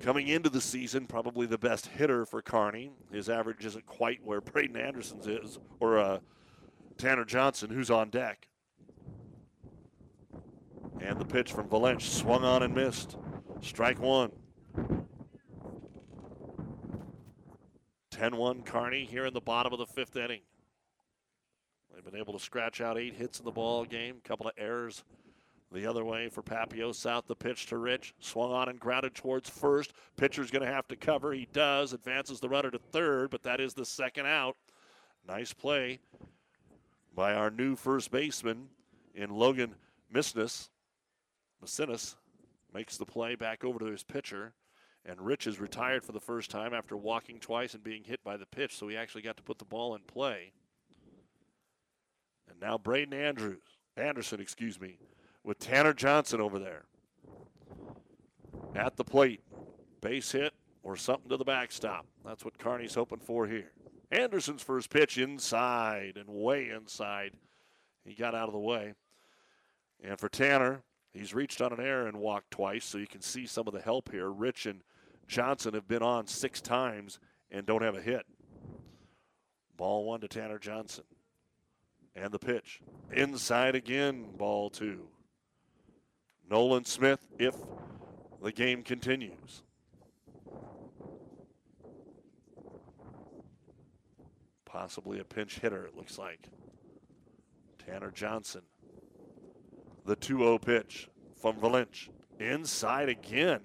coming 0.00 0.28
into 0.28 0.50
the 0.50 0.60
season 0.60 1.06
probably 1.06 1.46
the 1.46 1.58
best 1.58 1.86
hitter 1.86 2.26
for 2.26 2.42
Kearney. 2.42 2.90
His 3.10 3.28
average 3.28 3.64
isn't 3.64 3.86
quite 3.86 4.20
where 4.24 4.40
Braden 4.40 4.76
Anderson's 4.76 5.26
is, 5.26 5.58
or 5.80 5.98
uh, 5.98 6.18
Tanner 6.98 7.24
Johnson, 7.24 7.70
who's 7.70 7.90
on 7.90 8.10
deck. 8.10 8.48
And 11.08 11.18
the 11.18 11.24
pitch 11.24 11.52
from 11.52 11.68
Valench 11.68 12.02
swung 12.02 12.44
on 12.44 12.62
and 12.62 12.74
missed. 12.74 13.16
Strike 13.62 13.98
one. 13.98 14.30
10 18.10 18.36
1 18.36 18.62
Kearney 18.62 19.06
here 19.06 19.24
in 19.24 19.32
the 19.32 19.40
bottom 19.40 19.72
of 19.72 19.78
the 19.78 19.86
fifth 19.86 20.16
inning. 20.16 20.42
They've 21.94 22.04
been 22.04 22.20
able 22.20 22.34
to 22.34 22.38
scratch 22.38 22.82
out 22.82 22.98
eight 22.98 23.14
hits 23.14 23.38
in 23.38 23.46
the 23.46 23.50
ball 23.50 23.86
game, 23.86 24.16
a 24.22 24.28
couple 24.28 24.46
of 24.46 24.52
errors 24.58 25.02
the 25.72 25.86
other 25.86 26.04
way 26.04 26.28
for 26.28 26.42
Papio 26.42 26.94
South. 26.94 27.26
The 27.26 27.34
pitch 27.34 27.66
to 27.66 27.78
Rich. 27.78 28.14
Swung 28.20 28.52
on 28.52 28.68
and 28.68 28.78
grounded 28.78 29.14
towards 29.14 29.48
first. 29.48 29.94
Pitcher's 30.16 30.50
going 30.50 30.66
to 30.66 30.72
have 30.72 30.88
to 30.88 30.96
cover. 30.96 31.32
He 31.32 31.48
does. 31.54 31.94
Advances 31.94 32.38
the 32.38 32.50
runner 32.50 32.70
to 32.70 32.78
third, 32.78 33.30
but 33.30 33.42
that 33.44 33.60
is 33.60 33.72
the 33.72 33.86
second 33.86 34.26
out. 34.26 34.58
Nice 35.26 35.54
play 35.54 36.00
by 37.14 37.32
our 37.32 37.50
new 37.50 37.76
first 37.76 38.10
baseman 38.10 38.68
in 39.14 39.30
Logan 39.30 39.74
Misness. 40.14 40.68
Massinis 41.64 42.14
makes 42.72 42.96
the 42.96 43.06
play 43.06 43.34
back 43.34 43.64
over 43.64 43.78
to 43.78 43.86
his 43.86 44.02
pitcher. 44.02 44.54
And 45.04 45.20
Rich 45.20 45.46
is 45.46 45.58
retired 45.58 46.04
for 46.04 46.12
the 46.12 46.20
first 46.20 46.50
time 46.50 46.74
after 46.74 46.96
walking 46.96 47.38
twice 47.40 47.72
and 47.72 47.82
being 47.82 48.04
hit 48.04 48.22
by 48.22 48.36
the 48.36 48.44
pitch, 48.44 48.76
so 48.76 48.88
he 48.88 48.96
actually 48.96 49.22
got 49.22 49.36
to 49.38 49.42
put 49.42 49.58
the 49.58 49.64
ball 49.64 49.94
in 49.94 50.02
play. 50.02 50.52
And 52.50 52.60
now 52.60 52.76
Braden 52.76 53.14
Andrews, 53.14 53.62
Anderson, 53.96 54.40
excuse 54.40 54.78
me, 54.78 54.98
with 55.44 55.58
Tanner 55.58 55.94
Johnson 55.94 56.40
over 56.40 56.58
there. 56.58 56.84
At 58.74 58.96
the 58.96 59.04
plate. 59.04 59.40
Base 60.00 60.30
hit 60.30 60.52
or 60.82 60.96
something 60.96 61.28
to 61.30 61.36
the 61.36 61.44
backstop. 61.44 62.06
That's 62.24 62.44
what 62.44 62.58
Kearney's 62.58 62.94
hoping 62.94 63.18
for 63.18 63.46
here. 63.46 63.72
Anderson's 64.10 64.62
first 64.62 64.90
pitch 64.90 65.18
inside 65.18 66.16
and 66.16 66.28
way 66.28 66.70
inside. 66.70 67.32
He 68.04 68.14
got 68.14 68.34
out 68.34 68.48
of 68.48 68.52
the 68.52 68.58
way. 68.58 68.94
And 70.02 70.18
for 70.18 70.28
Tanner, 70.28 70.82
He's 71.18 71.34
reached 71.34 71.60
on 71.60 71.72
an 71.72 71.80
error 71.80 72.06
and 72.06 72.18
walked 72.18 72.52
twice, 72.52 72.84
so 72.84 72.96
you 72.96 73.08
can 73.08 73.22
see 73.22 73.44
some 73.44 73.66
of 73.66 73.74
the 73.74 73.80
help 73.80 74.12
here. 74.12 74.30
Rich 74.30 74.66
and 74.66 74.82
Johnson 75.26 75.74
have 75.74 75.88
been 75.88 76.02
on 76.02 76.28
six 76.28 76.60
times 76.60 77.18
and 77.50 77.66
don't 77.66 77.82
have 77.82 77.96
a 77.96 78.00
hit. 78.00 78.24
Ball 79.76 80.04
one 80.04 80.20
to 80.20 80.28
Tanner 80.28 80.60
Johnson. 80.60 81.02
And 82.14 82.30
the 82.30 82.38
pitch. 82.38 82.82
Inside 83.12 83.74
again, 83.74 84.26
ball 84.36 84.70
two. 84.70 85.08
Nolan 86.48 86.84
Smith, 86.84 87.26
if 87.36 87.56
the 88.40 88.52
game 88.52 88.84
continues. 88.84 89.62
Possibly 94.64 95.18
a 95.18 95.24
pinch 95.24 95.58
hitter, 95.58 95.84
it 95.84 95.96
looks 95.96 96.16
like. 96.16 96.48
Tanner 97.84 98.12
Johnson 98.12 98.62
the 100.08 100.16
2 100.16 100.38
0 100.38 100.58
pitch 100.58 101.10
from 101.38 101.56
Valench. 101.56 102.08
Inside 102.40 103.10
again. 103.10 103.60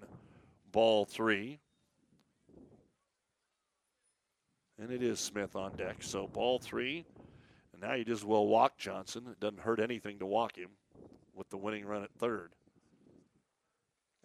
Ball 0.74 1.06
three. 1.06 1.61
And 4.78 4.91
it 4.91 5.02
is 5.02 5.22
Smith 5.22 5.56
on 5.56 5.78
deck. 5.78 6.03
So 6.03 6.28
ball 6.28 6.60
three. 6.60 7.06
And 7.72 7.82
now 7.82 7.94
you 7.94 8.03
just 8.03 8.26
will 8.26 8.49
walk 8.49 8.78
Johnson. 8.78 9.24
It 9.32 9.40
doesn't 9.40 9.61
hurt 9.61 9.80
anything 9.80 10.20
to 10.20 10.26
walk 10.26 10.57
him 10.57 10.72
with 11.34 11.49
the 11.49 11.56
winning 11.56 11.86
run 11.86 12.03
at 12.03 12.11
third. 12.11 12.52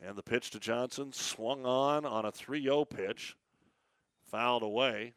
And 0.02 0.16
the 0.16 0.22
pitch 0.24 0.50
to 0.50 0.58
Johnson 0.58 1.12
swung 1.12 1.64
on 1.64 2.04
on 2.04 2.24
a 2.24 2.32
3 2.32 2.64
0 2.64 2.84
pitch, 2.84 3.36
fouled 4.24 4.64
away. 4.64 5.14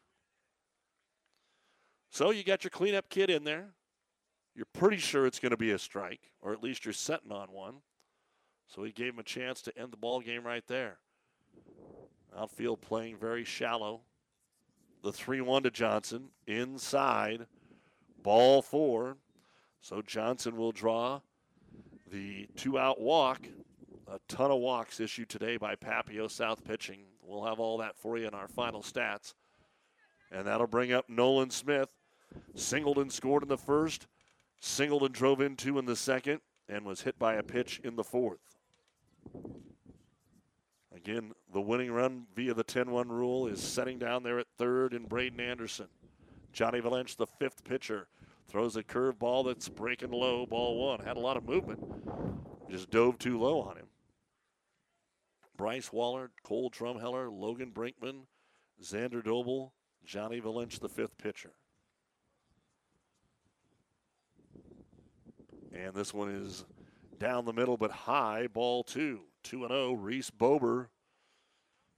So 2.10 2.30
you 2.30 2.44
got 2.44 2.62
your 2.62 2.70
cleanup 2.70 3.08
kid 3.08 3.28
in 3.28 3.42
there. 3.42 3.70
You're 4.54 4.66
pretty 4.72 4.98
sure 4.98 5.26
it's 5.26 5.38
going 5.38 5.50
to 5.50 5.56
be 5.56 5.70
a 5.70 5.78
strike, 5.78 6.30
or 6.42 6.52
at 6.52 6.62
least 6.62 6.84
you're 6.84 6.92
setting 6.92 7.32
on 7.32 7.52
one. 7.52 7.76
So 8.66 8.82
he 8.84 8.92
gave 8.92 9.14
him 9.14 9.18
a 9.18 9.24
chance 9.24 9.62
to 9.62 9.78
end 9.78 9.92
the 9.92 9.96
ball 9.96 10.20
game 10.20 10.44
right 10.44 10.66
there. 10.66 10.98
Outfield 12.36 12.80
playing 12.80 13.16
very 13.16 13.44
shallow. 13.44 14.00
The 15.02 15.12
3 15.12 15.40
1 15.40 15.64
to 15.64 15.70
Johnson 15.70 16.28
inside. 16.46 17.46
Ball 18.22 18.62
four. 18.62 19.16
So 19.80 20.00
Johnson 20.00 20.56
will 20.56 20.72
draw 20.72 21.20
the 22.10 22.46
two 22.56 22.78
out 22.78 23.00
walk. 23.00 23.48
A 24.06 24.20
ton 24.28 24.50
of 24.50 24.60
walks 24.60 25.00
issued 25.00 25.28
today 25.28 25.56
by 25.56 25.74
Papio 25.74 26.30
South 26.30 26.64
pitching. 26.64 27.00
We'll 27.22 27.44
have 27.44 27.58
all 27.58 27.78
that 27.78 27.96
for 27.96 28.16
you 28.16 28.28
in 28.28 28.34
our 28.34 28.48
final 28.48 28.82
stats. 28.82 29.34
And 30.30 30.46
that'll 30.46 30.66
bring 30.66 30.92
up 30.92 31.08
Nolan 31.08 31.50
Smith. 31.50 31.88
Singleton 32.54 33.10
scored 33.10 33.42
in 33.42 33.48
the 33.48 33.58
first. 33.58 34.06
Singleton 34.64 35.10
drove 35.10 35.40
in 35.40 35.56
two 35.56 35.76
in 35.80 35.86
the 35.86 35.96
second 35.96 36.40
and 36.68 36.84
was 36.84 37.02
hit 37.02 37.18
by 37.18 37.34
a 37.34 37.42
pitch 37.42 37.80
in 37.82 37.96
the 37.96 38.04
fourth. 38.04 38.38
Again, 40.94 41.32
the 41.52 41.60
winning 41.60 41.90
run 41.90 42.26
via 42.36 42.54
the 42.54 42.62
10 42.62 42.92
1 42.92 43.08
rule 43.08 43.48
is 43.48 43.60
setting 43.60 43.98
down 43.98 44.22
there 44.22 44.38
at 44.38 44.46
third 44.56 44.94
in 44.94 45.06
Braden 45.06 45.40
Anderson. 45.40 45.88
Johnny 46.52 46.80
Valench, 46.80 47.16
the 47.16 47.26
fifth 47.26 47.64
pitcher, 47.64 48.06
throws 48.46 48.76
a 48.76 48.84
curveball 48.84 49.46
that's 49.46 49.68
breaking 49.68 50.12
low, 50.12 50.46
ball 50.46 50.78
one. 50.78 51.00
Had 51.00 51.16
a 51.16 51.20
lot 51.20 51.36
of 51.36 51.44
movement, 51.44 51.82
just 52.70 52.88
dove 52.88 53.18
too 53.18 53.40
low 53.40 53.60
on 53.60 53.76
him. 53.76 53.86
Bryce 55.56 55.92
Waller, 55.92 56.30
Cole 56.44 56.70
Drumheller, 56.70 57.28
Logan 57.32 57.72
Brinkman, 57.72 58.26
Xander 58.80 59.24
Doble, 59.24 59.72
Johnny 60.04 60.40
Valench, 60.40 60.78
the 60.78 60.88
fifth 60.88 61.18
pitcher. 61.18 61.52
And 65.82 65.94
this 65.94 66.14
one 66.14 66.30
is 66.30 66.64
down 67.18 67.44
the 67.44 67.52
middle, 67.52 67.76
but 67.76 67.90
high, 67.90 68.46
ball 68.46 68.84
two. 68.84 69.22
2 69.44 69.66
0. 69.66 69.92
Reese 69.94 70.30
Bober 70.30 70.88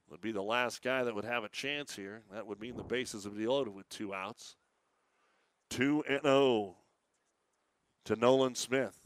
would 0.08 0.20
be 0.20 0.32
the 0.32 0.42
last 0.42 0.82
guy 0.82 1.04
that 1.04 1.14
would 1.14 1.24
have 1.24 1.44
a 1.44 1.48
chance 1.48 1.94
here. 1.94 2.22
That 2.32 2.46
would 2.46 2.60
mean 2.60 2.76
the 2.76 2.82
bases 2.82 3.24
would 3.24 3.36
be 3.36 3.46
loaded 3.46 3.74
with 3.74 3.88
two 3.88 4.14
outs. 4.14 4.56
2 5.70 6.04
0 6.08 6.76
to 8.04 8.16
Nolan 8.16 8.54
Smith. 8.54 8.98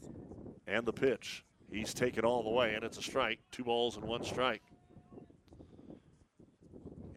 And 0.67 0.85
the 0.85 0.93
pitch. 0.93 1.43
He's 1.71 1.93
taken 1.93 2.25
all 2.25 2.43
the 2.43 2.49
way, 2.49 2.75
and 2.75 2.83
it's 2.83 2.97
a 2.97 3.01
strike. 3.01 3.39
Two 3.51 3.63
balls 3.63 3.97
and 3.97 4.05
one 4.05 4.23
strike. 4.23 4.61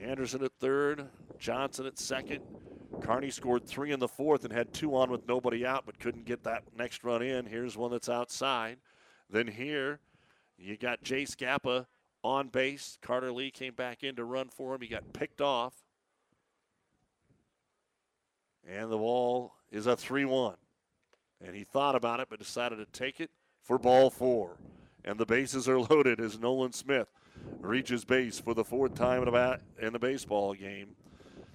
Anderson 0.00 0.42
at 0.42 0.52
third, 0.58 1.06
Johnson 1.38 1.86
at 1.86 1.98
second. 1.98 2.40
Kearney 3.02 3.30
scored 3.30 3.66
three 3.66 3.90
in 3.90 3.98
the 3.98 4.08
fourth 4.08 4.44
and 4.44 4.52
had 4.52 4.72
two 4.72 4.94
on 4.94 5.10
with 5.10 5.26
nobody 5.26 5.66
out, 5.66 5.84
but 5.84 5.98
couldn't 5.98 6.24
get 6.24 6.44
that 6.44 6.62
next 6.76 7.04
run 7.04 7.22
in. 7.22 7.46
Here's 7.46 7.76
one 7.76 7.90
that's 7.90 8.08
outside. 8.08 8.78
Then 9.28 9.48
here, 9.48 10.00
you 10.56 10.76
got 10.76 11.02
Jace 11.02 11.36
Kappa 11.36 11.88
on 12.22 12.48
base. 12.48 12.98
Carter 13.02 13.32
Lee 13.32 13.50
came 13.50 13.74
back 13.74 14.04
in 14.04 14.14
to 14.16 14.24
run 14.24 14.48
for 14.48 14.74
him. 14.74 14.80
He 14.80 14.88
got 14.88 15.12
picked 15.12 15.40
off. 15.40 15.74
And 18.68 18.92
the 18.92 18.98
ball 18.98 19.54
is 19.72 19.86
a 19.86 19.96
3 19.96 20.24
1. 20.24 20.54
And 21.44 21.56
he 21.56 21.64
thought 21.64 21.96
about 21.96 22.20
it, 22.20 22.28
but 22.30 22.38
decided 22.38 22.76
to 22.76 22.86
take 22.86 23.20
it 23.20 23.30
for 23.62 23.78
ball 23.78 24.10
four. 24.10 24.58
And 25.04 25.18
the 25.18 25.26
bases 25.26 25.68
are 25.68 25.80
loaded 25.90 26.20
as 26.20 26.38
Nolan 26.38 26.72
Smith 26.72 27.08
reaches 27.60 28.04
base 28.04 28.38
for 28.38 28.54
the 28.54 28.64
fourth 28.64 28.94
time 28.94 29.26
in, 29.26 29.58
in 29.84 29.92
the 29.92 29.98
baseball 29.98 30.54
game. 30.54 30.94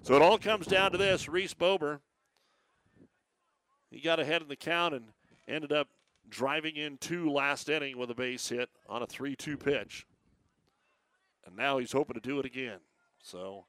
So 0.03 0.15
it 0.15 0.22
all 0.22 0.38
comes 0.38 0.68
down 0.68 0.91
to 0.91 0.98
this 0.98 1.28
Reese 1.28 1.53
Bober. 1.53 1.99
He 3.91 3.99
got 3.99 4.19
ahead 4.19 4.41
in 4.41 4.48
the 4.48 4.56
count 4.56 4.94
and 4.94 5.06
ended 5.48 5.72
up 5.72 5.88
driving 6.30 6.76
in 6.76 6.98
two 6.98 7.30
last 7.32 7.69
inning 7.69 7.98
with 7.98 8.11
a 8.11 8.15
base 8.15 8.49
hit 8.49 8.69
on 8.88 9.02
a 9.02 9.07
3 9.07 9.36
2 9.36 9.57
pitch. 9.57 10.06
And 11.45 11.56
now 11.56 11.78
he's 11.78 11.94
hoping 11.94 12.15
to 12.15 12.19
do 12.19 12.40
it 12.40 12.45
again. 12.45 12.80
So 13.22 13.65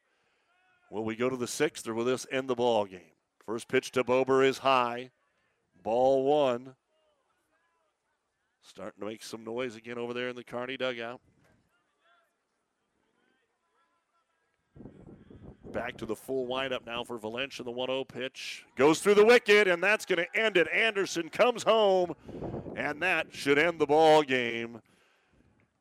will 0.90 1.05
we 1.05 1.16
go 1.16 1.30
to 1.30 1.36
the 1.36 1.46
sixth 1.46 1.86
or 1.86 1.94
will 1.94 2.05
this 2.05 2.26
end 2.30 2.48
the 2.48 2.55
ball 2.55 2.84
game? 2.84 3.00
First 3.46 3.68
pitch 3.68 3.92
to 3.92 4.05
Bober 4.05 4.42
is 4.42 4.59
high. 4.59 5.10
Ball 5.82 6.24
one. 6.24 6.74
Starting 8.62 9.00
to 9.00 9.06
make 9.06 9.22
some 9.22 9.44
noise 9.44 9.76
again 9.76 9.96
over 9.96 10.12
there 10.12 10.28
in 10.28 10.36
the 10.36 10.44
Kearney 10.44 10.76
dugout. 10.76 11.20
Back 15.72 15.98
to 15.98 16.06
the 16.06 16.16
full 16.16 16.46
windup 16.46 16.86
now 16.86 17.04
for 17.04 17.18
Valencia. 17.18 17.64
The 17.64 17.70
1 17.70 17.88
0 17.88 18.04
pitch 18.04 18.64
goes 18.76 19.00
through 19.00 19.14
the 19.14 19.24
wicket, 19.24 19.68
and 19.68 19.82
that's 19.82 20.06
going 20.06 20.24
to 20.24 20.40
end 20.40 20.56
it. 20.56 20.66
Anderson 20.72 21.28
comes 21.28 21.62
home, 21.62 22.14
and 22.74 23.02
that 23.02 23.34
should 23.34 23.58
end 23.58 23.78
the 23.78 23.86
ball 23.86 24.22
game. 24.22 24.80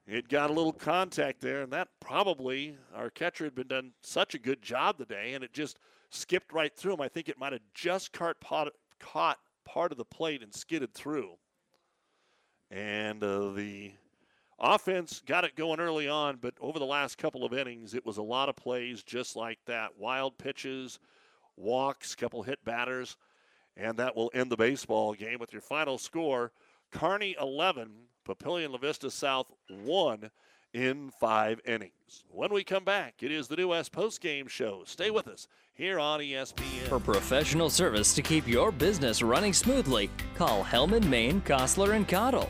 It 0.05 0.30
got 0.30 0.49
a 0.49 0.53
little 0.53 0.73
contact 0.73 1.41
there, 1.41 1.61
and 1.61 1.72
that 1.73 1.88
probably 1.99 2.77
our 2.95 3.09
catcher 3.09 3.45
had 3.45 3.55
been 3.55 3.68
done 3.68 3.91
such 4.01 4.35
a 4.35 4.39
good 4.39 4.61
job 4.61 4.97
today, 4.97 5.34
and 5.34 5.43
it 5.43 5.53
just 5.53 5.80
skipped 6.09 6.53
right 6.53 6.76
through 6.76 6.93
him. 6.93 7.01
I 7.01 7.07
think 7.07 7.30
it 7.30 7.39
might 7.39 7.53
have 7.53 7.61
just 7.73 8.11
caught, 8.11 8.38
caught 8.99 9.38
part 9.65 9.91
of 9.91 9.97
the 9.97 10.05
plate 10.05 10.43
and 10.43 10.53
skidded 10.53 10.93
through. 10.93 11.31
And 12.72 13.23
uh, 13.23 13.51
the 13.51 13.91
offense 14.60 15.22
got 15.26 15.44
it 15.44 15.56
going 15.56 15.80
early 15.80 16.08
on, 16.08 16.38
but 16.42 16.54
over 16.60 16.80
the 16.80 16.86
last 16.86 17.18
couple 17.18 17.44
of 17.46 17.54
innings, 17.54 17.94
it 17.94 18.06
was 18.06 18.18
a 18.18 18.24
lot 18.24 18.50
of 18.50 18.56
plays 18.56 19.04
just 19.04 19.36
like 19.36 19.60
that 19.66 19.98
wild 19.98 20.38
pitches, 20.38 21.00
walks, 21.56 22.16
couple 22.16 22.44
hit 22.44 22.64
batters, 22.64 23.18
and 23.76 23.98
that 23.98 24.16
will 24.16 24.32
end 24.34 24.52
the 24.52 24.58
baseball 24.58 25.14
game 25.14 25.40
with 25.40 25.54
your 25.54 25.62
final 25.62 25.98
score 25.98 26.52
Kearney 26.92 27.36
11, 27.40 27.92
Papillion 28.28 28.72
La 28.72 28.78
Vista 28.78 29.12
South 29.12 29.52
1 29.70 30.30
in 30.74 31.12
five 31.20 31.60
innings. 31.66 32.24
When 32.30 32.54
we 32.54 32.64
come 32.64 32.84
back, 32.84 33.16
it 33.22 33.32
is 33.32 33.48
the 33.48 33.56
New 33.56 33.70
West 33.70 33.92
Postgame 33.92 34.50
Show. 34.50 34.84
Stay 34.86 35.12
with 35.12 35.28
us 35.28 35.48
here 35.74 36.00
on 36.00 36.20
ESPN. 36.20 36.88
For 36.88 37.00
professional 37.00 37.70
service 37.70 38.14
to 38.16 38.22
keep 38.22 38.48
your 38.48 38.72
business 38.72 39.22
running 39.22 39.54
smoothly, 39.54 40.10
call 40.36 40.64
Hellman, 40.64 41.06
Maine, 41.06 41.42
Kostler, 41.42 41.96
and 41.96 42.08
Cottle. 42.08 42.50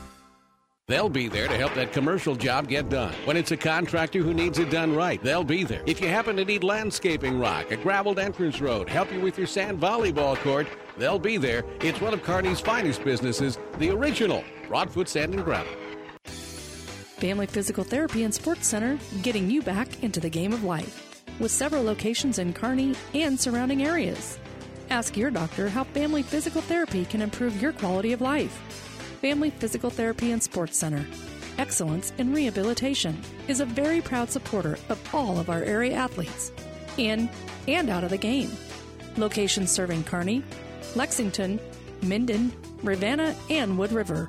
They'll 0.91 1.07
be 1.07 1.29
there 1.29 1.47
to 1.47 1.55
help 1.55 1.73
that 1.75 1.93
commercial 1.93 2.35
job 2.35 2.67
get 2.67 2.89
done. 2.89 3.13
When 3.23 3.37
it's 3.37 3.51
a 3.51 3.55
contractor 3.55 4.19
who 4.19 4.33
needs 4.33 4.59
it 4.59 4.69
done 4.69 4.93
right, 4.93 5.23
they'll 5.23 5.45
be 5.45 5.63
there. 5.63 5.81
If 5.85 6.01
you 6.01 6.09
happen 6.09 6.35
to 6.35 6.43
need 6.43 6.65
landscaping 6.65 7.39
rock, 7.39 7.71
a 7.71 7.77
graveled 7.77 8.19
entrance 8.19 8.59
road, 8.59 8.89
help 8.89 9.09
you 9.13 9.21
with 9.21 9.37
your 9.37 9.47
sand 9.47 9.79
volleyball 9.79 10.35
court, 10.35 10.67
they'll 10.97 11.17
be 11.17 11.37
there. 11.37 11.63
It's 11.79 12.01
one 12.01 12.13
of 12.13 12.21
Kearney's 12.23 12.59
finest 12.59 13.05
businesses, 13.05 13.57
the 13.77 13.89
original 13.89 14.43
Broadfoot 14.67 15.07
Sand 15.07 15.33
and 15.33 15.45
Gravel. 15.45 15.71
Family 16.25 17.45
Physical 17.45 17.85
Therapy 17.85 18.25
and 18.25 18.33
Sports 18.33 18.67
Center, 18.67 18.99
getting 19.21 19.49
you 19.49 19.61
back 19.61 20.03
into 20.03 20.19
the 20.19 20.29
game 20.29 20.51
of 20.51 20.65
life. 20.65 21.23
With 21.39 21.51
several 21.51 21.83
locations 21.83 22.37
in 22.37 22.51
Kearney 22.51 22.95
and 23.13 23.39
surrounding 23.39 23.85
areas. 23.85 24.37
Ask 24.89 25.15
your 25.15 25.31
doctor 25.31 25.69
how 25.69 25.85
family 25.85 26.21
physical 26.21 26.61
therapy 26.61 27.05
can 27.05 27.21
improve 27.21 27.61
your 27.61 27.71
quality 27.71 28.11
of 28.11 28.19
life. 28.19 28.90
Family 29.21 29.51
Physical 29.51 29.91
Therapy 29.91 30.31
and 30.31 30.41
Sports 30.41 30.75
Center. 30.75 31.05
Excellence 31.59 32.11
in 32.17 32.33
Rehabilitation 32.33 33.21
is 33.47 33.59
a 33.59 33.65
very 33.65 34.01
proud 34.01 34.31
supporter 34.31 34.79
of 34.89 34.99
all 35.13 35.37
of 35.37 35.47
our 35.47 35.61
area 35.61 35.93
athletes, 35.93 36.51
in 36.97 37.29
and 37.67 37.91
out 37.91 38.03
of 38.03 38.09
the 38.09 38.17
game. 38.17 38.49
Locations 39.17 39.69
serving 39.69 40.05
Kearney, 40.05 40.41
Lexington, 40.95 41.59
Minden, 42.01 42.51
Ravenna, 42.81 43.35
and 43.51 43.77
Wood 43.77 43.91
River. 43.91 44.27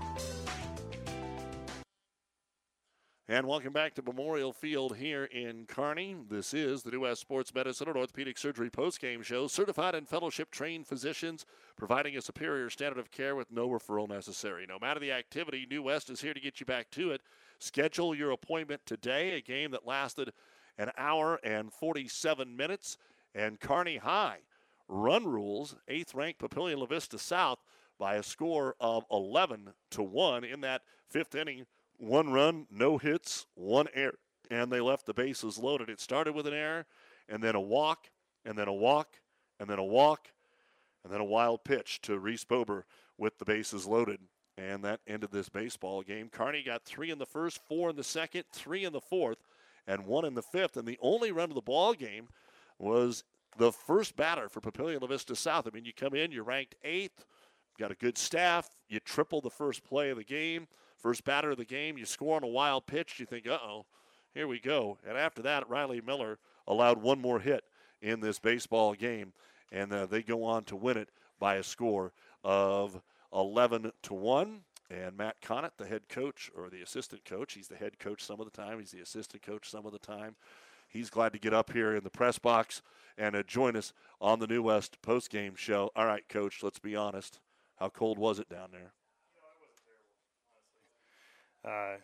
And 3.32 3.46
welcome 3.46 3.72
back 3.72 3.94
to 3.94 4.02
Memorial 4.02 4.52
Field 4.52 4.98
here 4.98 5.24
in 5.24 5.64
Kearney. 5.64 6.14
This 6.28 6.52
is 6.52 6.82
the 6.82 6.90
New 6.90 7.00
West 7.00 7.22
Sports 7.22 7.54
Medicine 7.54 7.88
and 7.88 7.96
Orthopedic 7.96 8.36
Surgery 8.36 8.68
postgame 8.68 9.24
show. 9.24 9.46
Certified 9.46 9.94
and 9.94 10.06
fellowship 10.06 10.50
trained 10.50 10.86
physicians 10.86 11.46
providing 11.74 12.14
a 12.14 12.20
superior 12.20 12.68
standard 12.68 12.98
of 12.98 13.10
care 13.10 13.34
with 13.34 13.50
no 13.50 13.70
referral 13.70 14.06
necessary. 14.06 14.66
No 14.68 14.78
matter 14.78 15.00
the 15.00 15.12
activity, 15.12 15.66
New 15.66 15.84
West 15.84 16.10
is 16.10 16.20
here 16.20 16.34
to 16.34 16.40
get 16.40 16.60
you 16.60 16.66
back 16.66 16.90
to 16.90 17.10
it. 17.10 17.22
Schedule 17.58 18.14
your 18.14 18.32
appointment 18.32 18.82
today, 18.84 19.30
a 19.30 19.40
game 19.40 19.70
that 19.70 19.86
lasted 19.86 20.34
an 20.76 20.90
hour 20.98 21.40
and 21.42 21.72
47 21.72 22.54
minutes. 22.54 22.98
And 23.34 23.58
Kearney 23.58 23.96
High 23.96 24.40
run 24.88 25.24
rules, 25.24 25.74
eighth 25.88 26.14
ranked 26.14 26.38
Papillion 26.38 26.80
La 26.80 26.84
Vista 26.84 27.16
South 27.16 27.60
by 27.98 28.16
a 28.16 28.22
score 28.22 28.74
of 28.78 29.06
11 29.10 29.72
to 29.92 30.02
1 30.02 30.44
in 30.44 30.60
that 30.60 30.82
fifth 31.08 31.34
inning 31.34 31.64
one 32.02 32.32
run, 32.32 32.66
no 32.68 32.98
hits, 32.98 33.46
one 33.54 33.86
error, 33.94 34.18
and 34.50 34.72
they 34.72 34.80
left 34.80 35.06
the 35.06 35.14
bases 35.14 35.56
loaded. 35.56 35.88
It 35.88 36.00
started 36.00 36.34
with 36.34 36.48
an 36.48 36.52
error, 36.52 36.84
and 37.28 37.42
then 37.42 37.54
a 37.54 37.60
walk, 37.60 38.08
and 38.44 38.58
then 38.58 38.66
a 38.66 38.72
walk, 38.72 39.16
and 39.60 39.70
then 39.70 39.78
a 39.78 39.84
walk, 39.84 40.32
and 41.04 41.12
then 41.12 41.20
a 41.20 41.24
wild 41.24 41.64
pitch 41.64 42.00
to 42.02 42.18
Reese 42.18 42.44
Bober 42.44 42.86
with 43.18 43.38
the 43.38 43.44
bases 43.44 43.86
loaded. 43.86 44.18
And 44.58 44.84
that 44.84 45.00
ended 45.06 45.30
this 45.30 45.48
baseball 45.48 46.02
game. 46.02 46.28
Kearney 46.28 46.62
got 46.64 46.84
three 46.84 47.10
in 47.10 47.18
the 47.18 47.26
first, 47.26 47.60
four 47.68 47.90
in 47.90 47.96
the 47.96 48.04
second, 48.04 48.44
three 48.52 48.84
in 48.84 48.92
the 48.92 49.00
fourth, 49.00 49.38
and 49.86 50.04
one 50.04 50.24
in 50.24 50.34
the 50.34 50.42
fifth. 50.42 50.76
And 50.76 50.86
the 50.86 50.98
only 51.00 51.30
run 51.30 51.50
of 51.50 51.54
the 51.54 51.62
ball 51.62 51.94
game 51.94 52.28
was 52.78 53.22
the 53.56 53.72
first 53.72 54.16
batter 54.16 54.48
for 54.48 54.60
Papillion 54.60 55.00
La 55.00 55.06
Vista 55.06 55.36
South. 55.36 55.66
I 55.66 55.70
mean, 55.70 55.84
you 55.84 55.92
come 55.94 56.14
in, 56.14 56.32
you're 56.32 56.44
ranked 56.44 56.74
eighth, 56.82 57.24
got 57.78 57.92
a 57.92 57.94
good 57.96 58.18
staff, 58.18 58.68
you 58.88 59.00
triple 59.00 59.40
the 59.40 59.50
first 59.50 59.84
play 59.84 60.10
of 60.10 60.18
the 60.18 60.24
game. 60.24 60.66
First 61.02 61.24
batter 61.24 61.50
of 61.50 61.56
the 61.56 61.64
game, 61.64 61.98
you 61.98 62.06
score 62.06 62.36
on 62.36 62.44
a 62.44 62.48
wild 62.48 62.86
pitch, 62.86 63.18
you 63.18 63.26
think, 63.26 63.48
uh 63.48 63.58
oh, 63.60 63.86
here 64.32 64.46
we 64.46 64.60
go. 64.60 64.98
And 65.06 65.18
after 65.18 65.42
that, 65.42 65.68
Riley 65.68 66.00
Miller 66.00 66.38
allowed 66.68 67.02
one 67.02 67.20
more 67.20 67.40
hit 67.40 67.64
in 68.00 68.20
this 68.20 68.38
baseball 68.38 68.94
game, 68.94 69.32
and 69.72 69.92
uh, 69.92 70.06
they 70.06 70.22
go 70.22 70.44
on 70.44 70.62
to 70.64 70.76
win 70.76 70.96
it 70.96 71.08
by 71.40 71.56
a 71.56 71.64
score 71.64 72.12
of 72.44 73.02
11 73.34 73.90
to 74.02 74.14
1. 74.14 74.60
And 74.90 75.16
Matt 75.16 75.40
Connett, 75.40 75.72
the 75.76 75.86
head 75.86 76.08
coach 76.08 76.52
or 76.56 76.70
the 76.70 76.82
assistant 76.82 77.24
coach, 77.24 77.54
he's 77.54 77.68
the 77.68 77.76
head 77.76 77.98
coach 77.98 78.22
some 78.22 78.38
of 78.38 78.44
the 78.44 78.56
time, 78.56 78.78
he's 78.78 78.92
the 78.92 79.00
assistant 79.00 79.42
coach 79.42 79.68
some 79.68 79.86
of 79.86 79.92
the 79.92 79.98
time. 79.98 80.36
He's 80.88 81.10
glad 81.10 81.32
to 81.32 81.38
get 81.38 81.54
up 81.54 81.72
here 81.72 81.96
in 81.96 82.04
the 82.04 82.10
press 82.10 82.38
box 82.38 82.80
and 83.18 83.34
uh, 83.34 83.42
join 83.42 83.74
us 83.74 83.92
on 84.20 84.38
the 84.38 84.46
New 84.46 84.62
West 84.62 85.02
post-game 85.02 85.54
show. 85.56 85.90
All 85.96 86.06
right, 86.06 86.28
coach, 86.28 86.62
let's 86.62 86.78
be 86.78 86.94
honest. 86.94 87.40
How 87.80 87.88
cold 87.88 88.18
was 88.18 88.38
it 88.38 88.48
down 88.48 88.68
there? 88.70 88.92
Uh, 91.64 91.96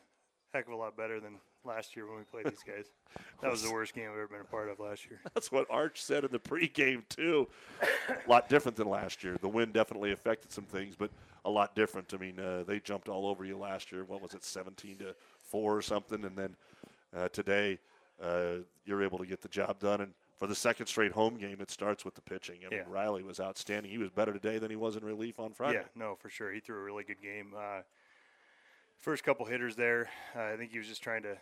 heck 0.52 0.66
of 0.66 0.72
a 0.72 0.76
lot 0.76 0.96
better 0.96 1.20
than 1.20 1.34
last 1.64 1.94
year 1.96 2.06
when 2.06 2.16
we 2.18 2.24
played 2.24 2.46
these 2.46 2.62
guys. 2.66 2.86
That 3.40 3.50
was 3.50 3.62
the 3.62 3.72
worst 3.72 3.94
game 3.94 4.04
I've 4.10 4.16
ever 4.18 4.26
been 4.28 4.40
a 4.40 4.44
part 4.44 4.68
of 4.68 4.80
last 4.80 5.06
year. 5.08 5.20
That's 5.32 5.50
what 5.52 5.66
Arch 5.70 6.02
said 6.02 6.24
in 6.24 6.30
the 6.32 6.38
pregame 6.40 7.08
too. 7.08 7.48
a 7.80 8.28
lot 8.28 8.48
different 8.48 8.76
than 8.76 8.88
last 8.88 9.22
year. 9.24 9.36
The 9.40 9.48
wind 9.48 9.72
definitely 9.72 10.12
affected 10.12 10.52
some 10.52 10.64
things, 10.64 10.94
but 10.96 11.10
a 11.44 11.50
lot 11.50 11.74
different. 11.76 12.12
I 12.12 12.16
mean, 12.18 12.38
uh, 12.38 12.64
they 12.66 12.80
jumped 12.80 13.08
all 13.08 13.26
over 13.26 13.44
you 13.44 13.56
last 13.56 13.92
year. 13.92 14.04
What 14.04 14.20
was 14.20 14.34
it, 14.34 14.44
17 14.44 14.98
to 14.98 15.14
four 15.40 15.76
or 15.76 15.82
something? 15.82 16.24
And 16.24 16.36
then 16.36 16.56
uh, 17.16 17.28
today, 17.28 17.78
uh, 18.22 18.56
you're 18.84 19.02
able 19.02 19.18
to 19.18 19.26
get 19.26 19.40
the 19.40 19.48
job 19.48 19.78
done. 19.78 20.00
And 20.00 20.12
for 20.36 20.46
the 20.48 20.54
second 20.56 20.86
straight 20.86 21.12
home 21.12 21.36
game, 21.38 21.58
it 21.60 21.70
starts 21.70 22.04
with 22.04 22.14
the 22.14 22.22
pitching. 22.22 22.58
I 22.66 22.70
mean, 22.70 22.80
Yeah. 22.80 22.92
Riley 22.92 23.22
was 23.22 23.38
outstanding. 23.40 23.90
He 23.90 23.98
was 23.98 24.10
better 24.10 24.32
today 24.32 24.58
than 24.58 24.68
he 24.70 24.76
was 24.76 24.96
in 24.96 25.04
relief 25.04 25.38
on 25.40 25.52
Friday. 25.52 25.78
Yeah, 25.78 25.84
no, 25.94 26.16
for 26.16 26.28
sure. 26.28 26.52
He 26.52 26.60
threw 26.60 26.76
a 26.76 26.82
really 26.82 27.04
good 27.04 27.22
game. 27.22 27.54
First 29.00 29.22
couple 29.24 29.46
hitters 29.46 29.76
there, 29.76 30.08
uh, 30.36 30.42
I 30.42 30.56
think 30.56 30.72
he 30.72 30.78
was 30.78 30.88
just 30.88 31.02
trying 31.02 31.22
to 31.22 31.36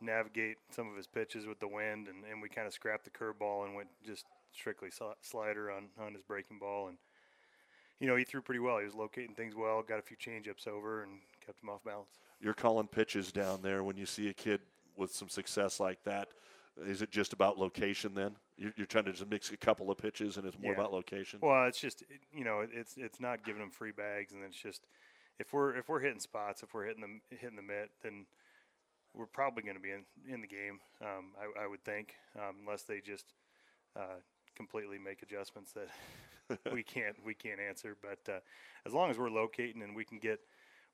navigate 0.00 0.56
some 0.70 0.88
of 0.90 0.96
his 0.96 1.06
pitches 1.06 1.46
with 1.46 1.60
the 1.60 1.68
wind, 1.68 2.08
and, 2.08 2.24
and 2.30 2.40
we 2.40 2.48
kind 2.48 2.66
of 2.66 2.72
scrapped 2.72 3.04
the 3.04 3.10
curveball 3.10 3.66
and 3.66 3.74
went 3.74 3.88
just 4.04 4.24
strictly 4.52 4.88
sli- 4.88 5.14
slider 5.20 5.70
on, 5.70 5.88
on 6.00 6.14
his 6.14 6.22
breaking 6.22 6.58
ball. 6.58 6.88
And, 6.88 6.96
you 8.00 8.06
know, 8.08 8.16
he 8.16 8.24
threw 8.24 8.40
pretty 8.40 8.60
well. 8.60 8.78
He 8.78 8.84
was 8.86 8.94
locating 8.94 9.34
things 9.34 9.54
well, 9.54 9.82
got 9.82 9.98
a 9.98 10.02
few 10.02 10.16
changeups 10.16 10.66
over, 10.66 11.02
and 11.02 11.18
kept 11.44 11.62
him 11.62 11.68
off 11.68 11.84
balance. 11.84 12.08
You're 12.40 12.54
calling 12.54 12.86
pitches 12.86 13.30
down 13.30 13.60
there 13.62 13.84
when 13.84 13.96
you 13.96 14.06
see 14.06 14.28
a 14.28 14.34
kid 14.34 14.60
with 14.96 15.12
some 15.14 15.28
success 15.28 15.80
like 15.80 16.02
that. 16.04 16.28
Is 16.86 17.02
it 17.02 17.10
just 17.10 17.34
about 17.34 17.58
location 17.58 18.14
then? 18.14 18.34
You're, 18.56 18.72
you're 18.76 18.86
trying 18.86 19.04
to 19.04 19.12
just 19.12 19.28
mix 19.28 19.50
a 19.52 19.56
couple 19.58 19.90
of 19.90 19.98
pitches 19.98 20.38
and 20.38 20.46
it's 20.46 20.58
more 20.58 20.72
Yeah. 20.72 20.78
about 20.80 20.92
location? 20.92 21.38
Well, 21.42 21.66
it's 21.66 21.78
just 21.78 22.02
you 22.34 22.44
know 22.44 22.64
it's 22.72 22.94
it's 22.96 23.20
not 23.20 23.44
giving 23.44 23.60
them 23.60 23.70
free 23.70 23.92
bags, 23.92 24.32
and 24.32 24.42
it's 24.42 24.56
just 24.56 24.86
if 25.38 25.52
we're 25.52 25.76
if 25.76 25.88
we're 25.88 26.00
hitting 26.00 26.20
spots, 26.20 26.62
if 26.62 26.74
we're 26.74 26.86
hitting 26.86 27.00
them 27.00 27.20
hitting 27.30 27.56
the 27.56 27.62
mitt, 27.62 27.90
then 28.02 28.26
we're 29.14 29.26
probably 29.26 29.62
going 29.62 29.76
to 29.76 29.82
be 29.82 29.90
in 29.90 30.04
in 30.32 30.40
the 30.40 30.46
game. 30.46 30.80
Um, 31.00 31.32
I, 31.38 31.64
I 31.64 31.66
would 31.66 31.84
think, 31.84 32.14
um, 32.36 32.56
unless 32.60 32.82
they 32.82 33.00
just 33.00 33.26
uh, 33.96 34.20
completely 34.56 34.98
make 34.98 35.22
adjustments 35.22 35.72
that 35.72 36.58
we 36.72 36.82
can't 36.82 37.16
we 37.24 37.34
can't 37.34 37.60
answer. 37.60 37.96
But 38.00 38.32
uh, 38.32 38.38
as 38.86 38.92
long 38.92 39.10
as 39.10 39.18
we're 39.18 39.30
locating 39.30 39.82
and 39.82 39.94
we 39.94 40.04
can 40.04 40.18
get 40.18 40.40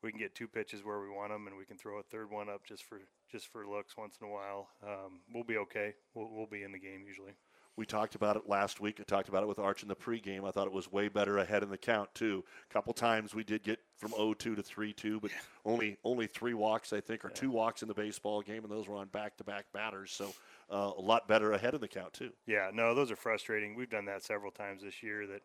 we 0.03 0.11
can 0.11 0.19
get 0.19 0.35
two 0.35 0.47
pitches 0.47 0.85
where 0.85 1.01
we 1.01 1.11
want 1.11 1.33
them, 1.33 1.47
and 1.47 1.57
we 1.57 1.65
can 1.65 1.77
throw 1.77 1.99
a 1.99 2.03
third 2.03 2.31
one 2.31 2.49
up 2.49 2.65
just 2.65 2.85
for 2.85 3.01
just 3.31 3.49
for 3.49 3.67
looks 3.67 3.97
once 3.97 4.19
in 4.21 4.29
a 4.29 4.31
while, 4.31 4.69
um, 4.83 5.21
we'll 5.33 5.45
be 5.45 5.57
okay. 5.59 5.95
We'll, 6.15 6.29
we'll 6.31 6.47
be 6.47 6.63
in 6.63 6.73
the 6.73 6.79
game 6.79 7.03
usually. 7.07 7.33
We 7.77 7.87
talked 7.87 8.17
about 8.17 8.37
it 8.37 8.49
last 8.49 8.81
week. 8.81 8.97
I 8.99 9.05
talked 9.05 9.29
about 9.29 9.45
it 9.45 9.47
with 9.47 9.61
Arch 9.61 9.83
in 9.83 9.89
the 9.89 9.95
pregame. 9.95 10.45
I 10.45 10.51
thought 10.51 10.67
it 10.67 10.73
was 10.73 10.91
way 10.91 11.07
better 11.07 11.39
ahead 11.39 11.63
in 11.63 11.71
the 11.71 11.79
count 11.79 12.13
too. 12.13 12.45
A 12.69 12.73
couple 12.73 12.93
times 12.93 13.37
we 13.37 13.45
did 13.45 13.63
get 13.63 13.79
from 13.99 14.13
0-2 14.13 14.37
to 14.37 14.55
3-2, 14.57 15.21
but 15.21 15.31
only 15.65 15.97
only 16.05 16.27
three 16.27 16.55
walks 16.55 16.93
I 16.93 17.01
think, 17.01 17.25
or 17.25 17.31
two 17.31 17.51
walks 17.51 17.83
in 17.83 17.89
the 17.89 17.95
baseball 17.95 18.41
game, 18.41 18.63
and 18.63 18.73
those 18.73 18.89
were 18.89 18.97
on 18.97 19.09
back-to-back 19.09 19.67
batters. 19.73 20.13
So 20.13 20.33
uh, 20.71 20.93
a 20.97 21.01
lot 21.01 21.29
better 21.29 21.53
ahead 21.53 21.75
in 21.75 21.81
the 21.81 21.89
count 21.89 22.13
too. 22.13 22.31
Yeah, 22.47 22.71
no, 22.73 22.95
those 22.95 23.11
are 23.11 23.17
frustrating. 23.17 23.75
We've 23.75 23.91
done 23.91 24.05
that 24.07 24.23
several 24.23 24.53
times 24.53 24.83
this 24.83 25.03
year. 25.03 25.27
That 25.27 25.43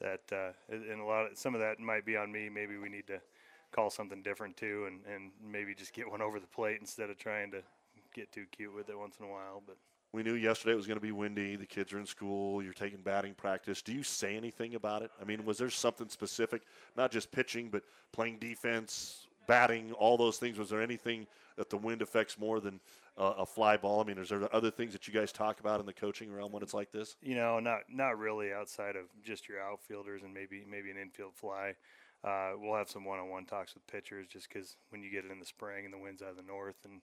that 0.00 0.36
uh, 0.36 0.52
and 0.68 0.84
and 0.84 1.00
a 1.00 1.04
lot 1.04 1.30
of 1.30 1.38
some 1.38 1.54
of 1.54 1.60
that 1.60 1.78
might 1.78 2.04
be 2.04 2.16
on 2.16 2.30
me. 2.30 2.48
Maybe 2.48 2.76
we 2.76 2.88
need 2.88 3.06
to 3.06 3.20
call 3.72 3.90
something 3.90 4.22
different 4.22 4.56
too, 4.56 4.86
and 4.88 5.00
and 5.12 5.30
maybe 5.44 5.74
just 5.74 5.92
get 5.92 6.10
one 6.10 6.20
over 6.22 6.40
the 6.40 6.46
plate 6.46 6.78
instead 6.80 7.08
of 7.10 7.18
trying 7.18 7.50
to 7.52 7.62
get 8.14 8.32
too 8.32 8.46
cute 8.50 8.74
with 8.74 8.88
it 8.88 8.98
once 8.98 9.16
in 9.20 9.26
a 9.26 9.28
while. 9.28 9.62
But 9.64 9.76
We 10.12 10.22
knew 10.22 10.34
yesterday 10.34 10.72
it 10.72 10.76
was 10.76 10.86
going 10.86 10.98
to 10.98 11.04
be 11.04 11.12
windy. 11.12 11.56
The 11.56 11.66
kids 11.66 11.92
are 11.92 11.98
in 11.98 12.06
school. 12.06 12.62
You're 12.62 12.72
taking 12.72 13.00
batting 13.00 13.34
practice. 13.34 13.82
Do 13.82 13.92
you 13.92 14.02
say 14.02 14.36
anything 14.36 14.74
about 14.74 15.02
it? 15.02 15.10
I 15.20 15.24
mean, 15.24 15.44
was 15.44 15.58
there 15.58 15.68
something 15.68 16.08
specific, 16.08 16.62
not 16.96 17.10
just 17.10 17.30
pitching, 17.30 17.68
but 17.68 17.82
playing 18.12 18.38
defense, 18.38 19.26
batting, 19.46 19.92
all 19.92 20.16
those 20.16 20.38
things? 20.38 20.58
Was 20.58 20.70
there 20.70 20.80
anything 20.80 21.26
that 21.56 21.70
the 21.70 21.76
wind 21.76 22.02
affects 22.02 22.38
more 22.38 22.60
than 22.60 22.80
uh, 23.18 23.34
a 23.38 23.46
fly 23.46 23.76
ball? 23.76 24.00
I 24.00 24.04
mean, 24.04 24.18
is 24.18 24.28
there 24.28 24.54
other 24.54 24.70
things 24.70 24.92
that 24.92 25.06
you 25.06 25.12
guys 25.12 25.32
talk 25.32 25.60
about 25.60 25.80
in 25.80 25.86
the 25.86 25.92
coaching 25.92 26.32
realm 26.32 26.52
when 26.52 26.62
it's 26.62 26.74
like 26.74 26.92
this? 26.92 27.16
you 27.20 27.34
know, 27.34 27.58
not 27.60 27.80
not 27.90 28.18
really 28.18 28.52
outside 28.52 28.96
of 28.96 29.04
just 29.22 29.48
your 29.48 29.60
outfielders 29.60 30.22
and 30.22 30.32
maybe 30.32 30.64
maybe 30.68 30.90
an 30.90 30.96
infield 30.96 31.34
fly. 31.34 31.74
Uh, 32.24 32.52
we'll 32.58 32.74
have 32.74 32.88
some 32.88 33.04
one-on-one 33.04 33.44
talks 33.44 33.74
with 33.74 33.86
pitchers 33.86 34.26
just 34.26 34.48
because 34.48 34.76
when 34.88 35.02
you 35.02 35.10
get 35.10 35.24
it 35.24 35.30
in 35.30 35.38
the 35.38 35.46
spring 35.46 35.84
and 35.84 35.92
the 35.92 35.98
wind's 35.98 36.22
out 36.22 36.30
of 36.30 36.36
the 36.36 36.42
north 36.42 36.76
and 36.84 37.00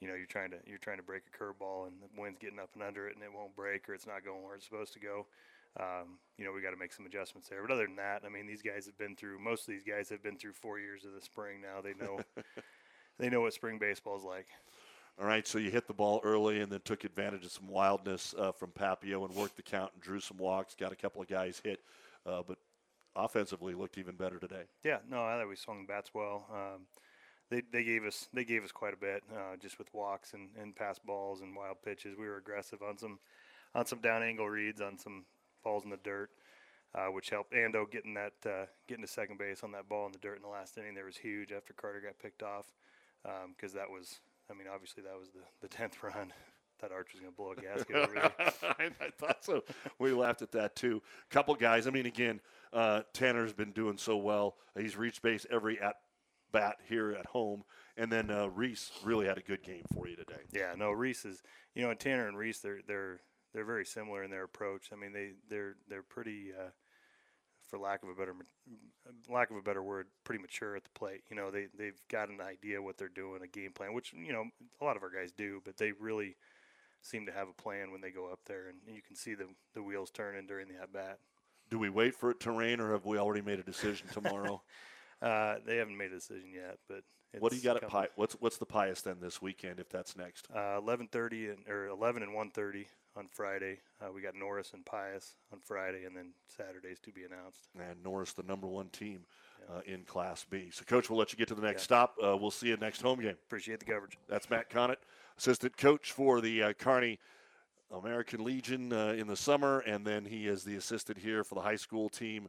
you 0.00 0.08
know 0.08 0.14
you're 0.14 0.26
trying 0.26 0.50
to 0.50 0.58
you're 0.66 0.78
trying 0.78 0.98
to 0.98 1.02
break 1.02 1.22
a 1.26 1.36
curveball 1.36 1.86
and 1.86 1.96
the 2.00 2.20
wind's 2.20 2.38
getting 2.38 2.58
up 2.58 2.70
and 2.74 2.82
under 2.82 3.08
it 3.08 3.14
and 3.14 3.24
it 3.24 3.32
won't 3.32 3.54
break 3.56 3.88
or 3.88 3.94
it's 3.94 4.06
not 4.06 4.24
going 4.24 4.42
where 4.42 4.54
it's 4.54 4.64
supposed 4.64 4.92
to 4.94 5.00
go. 5.00 5.26
Um, 5.78 6.18
you 6.38 6.44
know 6.44 6.52
we 6.52 6.62
got 6.62 6.70
to 6.70 6.76
make 6.76 6.92
some 6.92 7.06
adjustments 7.06 7.48
there. 7.48 7.62
But 7.62 7.72
other 7.72 7.86
than 7.86 7.96
that, 7.96 8.22
I 8.24 8.28
mean 8.28 8.46
these 8.46 8.62
guys 8.62 8.86
have 8.86 8.98
been 8.98 9.16
through 9.16 9.38
most 9.38 9.68
of 9.68 9.74
these 9.74 9.84
guys 9.84 10.08
have 10.10 10.22
been 10.22 10.36
through 10.36 10.54
four 10.54 10.78
years 10.78 11.04
of 11.04 11.12
the 11.12 11.20
spring 11.20 11.60
now. 11.60 11.80
They 11.80 11.94
know 11.94 12.20
they 13.18 13.28
know 13.28 13.42
what 13.42 13.52
spring 13.52 13.78
baseball 13.78 14.16
is 14.16 14.24
like. 14.24 14.46
All 15.20 15.26
right, 15.26 15.44
so 15.48 15.58
you 15.58 15.72
hit 15.72 15.88
the 15.88 15.94
ball 15.94 16.20
early 16.22 16.60
and 16.60 16.70
then 16.70 16.80
took 16.84 17.02
advantage 17.02 17.44
of 17.44 17.50
some 17.50 17.66
wildness 17.66 18.36
uh, 18.38 18.52
from 18.52 18.70
Papio 18.70 19.26
and 19.26 19.34
worked 19.34 19.56
the 19.56 19.64
count 19.64 19.90
and 19.92 20.00
drew 20.00 20.20
some 20.20 20.36
walks, 20.36 20.76
got 20.76 20.92
a 20.92 20.96
couple 20.96 21.20
of 21.20 21.26
guys 21.26 21.60
hit, 21.64 21.80
uh, 22.24 22.40
but 22.46 22.56
offensively 23.16 23.74
looked 23.74 23.98
even 23.98 24.14
better 24.14 24.38
today. 24.38 24.62
Yeah, 24.84 24.98
no, 25.10 25.24
I 25.24 25.36
thought 25.36 25.48
we 25.48 25.56
swung 25.56 25.82
the 25.82 25.92
bats 25.92 26.10
well. 26.14 26.46
Um, 26.52 26.82
they 27.50 27.62
they 27.72 27.84
gave 27.84 28.04
us 28.04 28.28
they 28.32 28.44
gave 28.44 28.64
us 28.64 28.72
quite 28.72 28.94
a 28.94 28.96
bit 28.96 29.22
uh, 29.34 29.56
just 29.60 29.78
with 29.78 29.92
walks 29.94 30.34
and, 30.34 30.50
and 30.60 30.76
pass 30.76 30.98
balls 30.98 31.40
and 31.40 31.56
wild 31.56 31.76
pitches. 31.84 32.16
We 32.18 32.26
were 32.26 32.36
aggressive 32.36 32.82
on 32.82 32.98
some 32.98 33.18
on 33.74 33.86
some 33.86 34.00
down 34.00 34.22
angle 34.22 34.48
reads 34.48 34.80
on 34.80 34.98
some 34.98 35.24
balls 35.64 35.84
in 35.84 35.90
the 35.90 35.98
dirt, 35.98 36.30
uh, 36.94 37.06
which 37.06 37.30
helped 37.30 37.52
Ando 37.52 37.90
getting 37.90 38.14
that 38.14 38.32
uh, 38.46 38.66
getting 38.86 39.04
to 39.04 39.10
second 39.10 39.38
base 39.38 39.62
on 39.62 39.72
that 39.72 39.88
ball 39.88 40.06
in 40.06 40.12
the 40.12 40.18
dirt 40.18 40.36
in 40.36 40.42
the 40.42 40.48
last 40.48 40.76
inning. 40.78 40.94
There 40.94 41.04
was 41.04 41.16
huge 41.16 41.52
after 41.52 41.72
Carter 41.72 42.00
got 42.00 42.18
picked 42.18 42.42
off 42.42 42.72
because 43.56 43.72
that 43.72 43.90
was 43.90 44.20
I 44.50 44.54
mean 44.54 44.68
obviously 44.72 45.02
that 45.02 45.18
was 45.18 45.28
the 45.30 45.42
the 45.60 45.68
tenth 45.68 45.96
run. 46.02 46.32
That 46.80 46.92
Arch 46.92 47.08
was 47.12 47.20
going 47.20 47.32
to 47.32 47.36
blow 47.36 47.50
a 47.50 47.56
gasket 47.56 48.08
I 48.78 49.10
thought 49.18 49.44
so. 49.44 49.64
We 49.98 50.12
laughed 50.12 50.42
at 50.42 50.52
that 50.52 50.76
too. 50.76 51.02
Couple 51.28 51.56
guys. 51.56 51.88
I 51.88 51.90
mean, 51.90 52.06
again, 52.06 52.40
uh, 52.72 53.02
Tanner's 53.12 53.52
been 53.52 53.72
doing 53.72 53.98
so 53.98 54.16
well. 54.16 54.54
He's 54.78 54.96
reached 54.96 55.20
base 55.20 55.44
every 55.50 55.80
at 55.80 55.96
bat 56.52 56.76
here 56.88 57.12
at 57.12 57.26
home, 57.26 57.64
and 57.96 58.10
then 58.10 58.30
uh, 58.30 58.48
Reese 58.48 58.90
really 59.04 59.26
had 59.26 59.38
a 59.38 59.42
good 59.42 59.62
game 59.62 59.84
for 59.94 60.08
you 60.08 60.16
today. 60.16 60.42
Yeah, 60.52 60.74
no, 60.76 60.90
Reese 60.90 61.24
is 61.24 61.42
you 61.74 61.82
know, 61.82 61.90
and 61.90 62.00
Tanner 62.00 62.28
and 62.28 62.36
Reese 62.36 62.60
they're 62.60 62.80
they're 62.86 63.20
they're 63.54 63.64
very 63.64 63.84
similar 63.84 64.22
in 64.22 64.30
their 64.30 64.44
approach. 64.44 64.90
I 64.92 64.96
mean, 64.96 65.12
they 65.12 65.32
they're 65.48 65.76
they're 65.88 66.02
pretty 66.02 66.52
uh, 66.58 66.70
for 67.68 67.78
lack 67.78 68.02
of 68.02 68.08
a 68.08 68.14
better 68.14 68.34
lack 69.28 69.50
of 69.50 69.56
a 69.56 69.62
better 69.62 69.82
word, 69.82 70.06
pretty 70.24 70.40
mature 70.40 70.76
at 70.76 70.84
the 70.84 70.90
plate. 70.90 71.22
You 71.30 71.36
know, 71.36 71.50
they 71.50 71.66
they've 71.76 72.00
got 72.10 72.28
an 72.28 72.40
idea 72.40 72.82
what 72.82 72.98
they're 72.98 73.08
doing, 73.08 73.42
a 73.42 73.46
game 73.46 73.72
plan, 73.72 73.94
which 73.94 74.12
you 74.12 74.32
know 74.32 74.44
a 74.80 74.84
lot 74.84 74.96
of 74.96 75.02
our 75.02 75.10
guys 75.10 75.32
do, 75.32 75.60
but 75.64 75.76
they 75.76 75.92
really 75.92 76.36
seem 77.02 77.26
to 77.26 77.32
have 77.32 77.48
a 77.48 77.62
plan 77.62 77.90
when 77.90 78.00
they 78.00 78.10
go 78.10 78.30
up 78.30 78.40
there, 78.46 78.68
and 78.68 78.78
you 78.94 79.02
can 79.06 79.16
see 79.16 79.34
the 79.34 79.46
the 79.74 79.82
wheels 79.82 80.10
turning 80.10 80.46
during 80.46 80.68
the 80.68 80.80
at 80.80 80.92
bat. 80.92 81.18
Do 81.70 81.78
we 81.78 81.90
wait 81.90 82.14
for 82.14 82.30
it 82.30 82.40
to 82.40 82.50
rain, 82.50 82.80
or 82.80 82.92
have 82.92 83.04
we 83.04 83.18
already 83.18 83.42
made 83.42 83.58
a 83.58 83.64
decision 83.64 84.08
tomorrow? 84.12 84.62
Uh, 85.22 85.56
they 85.66 85.76
haven't 85.76 85.96
made 85.96 86.12
a 86.12 86.16
decision 86.16 86.52
yet, 86.54 86.78
but 86.88 87.02
what 87.40 87.52
do 87.52 87.58
you 87.58 87.62
got 87.64 87.76
at 87.82 87.88
Pi- 87.88 88.08
What's 88.16 88.34
what's 88.40 88.56
the 88.56 88.66
Pius 88.66 89.02
then 89.02 89.16
this 89.20 89.42
weekend 89.42 89.80
if 89.80 89.88
that's 89.90 90.16
next? 90.16 90.48
Uh, 90.54 90.78
eleven 90.78 91.08
thirty 91.08 91.48
and 91.48 91.58
or 91.68 91.86
eleven 91.88 92.22
and 92.22 92.32
one 92.34 92.50
thirty 92.50 92.86
on 93.16 93.26
Friday. 93.28 93.80
Uh, 94.00 94.10
we 94.12 94.22
got 94.22 94.34
Norris 94.34 94.72
and 94.72 94.84
Pius 94.86 95.34
on 95.52 95.58
Friday, 95.60 96.04
and 96.04 96.16
then 96.16 96.32
Saturdays 96.46 97.00
to 97.00 97.10
be 97.12 97.24
announced. 97.24 97.68
And 97.78 98.02
Norris, 98.02 98.32
the 98.32 98.44
number 98.44 98.66
one 98.66 98.88
team 98.88 99.20
uh, 99.68 99.80
in 99.86 100.04
Class 100.04 100.46
B. 100.48 100.70
So, 100.72 100.84
Coach, 100.84 101.10
we'll 101.10 101.18
let 101.18 101.32
you 101.32 101.38
get 101.38 101.48
to 101.48 101.54
the 101.54 101.62
next 101.62 101.82
Yeah. 101.82 101.84
stop. 101.84 102.14
Uh, 102.24 102.36
we'll 102.36 102.50
see 102.50 102.68
you 102.68 102.76
next 102.76 103.02
home 103.02 103.20
game. 103.20 103.36
Appreciate 103.46 103.80
the 103.80 103.86
coverage. 103.86 104.16
That's 104.28 104.48
Matt 104.48 104.70
Connett, 104.70 104.96
assistant 105.36 105.76
coach 105.76 106.12
for 106.12 106.40
the 106.40 106.62
uh, 106.62 106.72
Kearney 106.74 107.18
American 107.90 108.44
Legion 108.44 108.92
uh, 108.92 109.14
in 109.18 109.26
the 109.26 109.36
summer, 109.36 109.80
and 109.80 110.06
then 110.06 110.24
he 110.24 110.46
is 110.46 110.64
the 110.64 110.76
assistant 110.76 111.18
here 111.18 111.42
for 111.44 111.54
the 111.56 111.62
high 111.62 111.76
school 111.76 112.08
team 112.08 112.48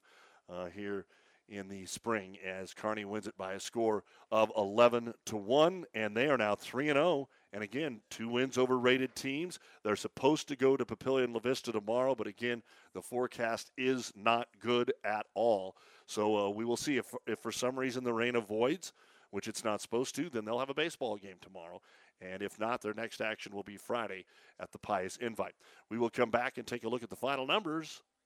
uh, 0.49 0.67
here 0.67 1.05
in 1.49 1.67
the 1.67 1.85
spring 1.85 2.37
as 2.45 2.73
Kearney 2.73 3.05
wins 3.05 3.27
it 3.27 3.37
by 3.37 3.53
a 3.53 3.59
score 3.59 4.03
of 4.31 4.51
11 4.55 5.13
to 5.25 5.37
1 5.37 5.85
and 5.93 6.15
they 6.15 6.27
are 6.29 6.37
now 6.37 6.55
3 6.55 6.89
and 6.89 6.97
0 6.97 7.27
and 7.51 7.63
again 7.63 8.01
two 8.09 8.29
wins 8.29 8.57
over 8.57 8.77
rated 8.77 9.15
teams. 9.15 9.59
They're 9.83 9.95
supposed 9.95 10.47
to 10.49 10.55
go 10.55 10.77
to 10.77 10.85
Papillion 10.85 11.33
La 11.33 11.39
Vista 11.39 11.71
tomorrow 11.71 12.15
but 12.15 12.27
again 12.27 12.61
the 12.93 13.01
forecast 13.01 13.71
is 13.77 14.13
not 14.15 14.47
good 14.59 14.93
at 15.03 15.25
all. 15.33 15.75
So 16.05 16.47
uh, 16.47 16.49
we 16.49 16.65
will 16.65 16.77
see 16.77 16.97
if 16.97 17.13
if 17.27 17.39
for 17.39 17.51
some 17.51 17.77
reason 17.77 18.03
the 18.03 18.13
rain 18.13 18.35
avoids 18.35 18.93
which 19.31 19.47
it's 19.47 19.63
not 19.63 19.81
supposed 19.81 20.15
to 20.15 20.29
then 20.29 20.45
they'll 20.45 20.59
have 20.59 20.69
a 20.69 20.75
baseball 20.75 21.17
game 21.17 21.37
tomorrow. 21.41 21.81
And 22.21 22.43
if 22.43 22.59
not 22.59 22.81
their 22.81 22.93
next 22.93 23.21
action 23.21 23.55
will 23.55 23.63
be 23.63 23.77
Friday 23.77 24.25
at 24.59 24.71
the 24.71 24.77
Pius 24.77 25.17
Invite. 25.17 25.55
We 25.89 25.97
will 25.97 26.09
come 26.09 26.29
back 26.29 26.57
and 26.57 26.67
take 26.67 26.83
a 26.83 26.89
look 26.89 27.03
at 27.03 27.09
the 27.09 27.15
final 27.15 27.47
numbers 27.47 28.01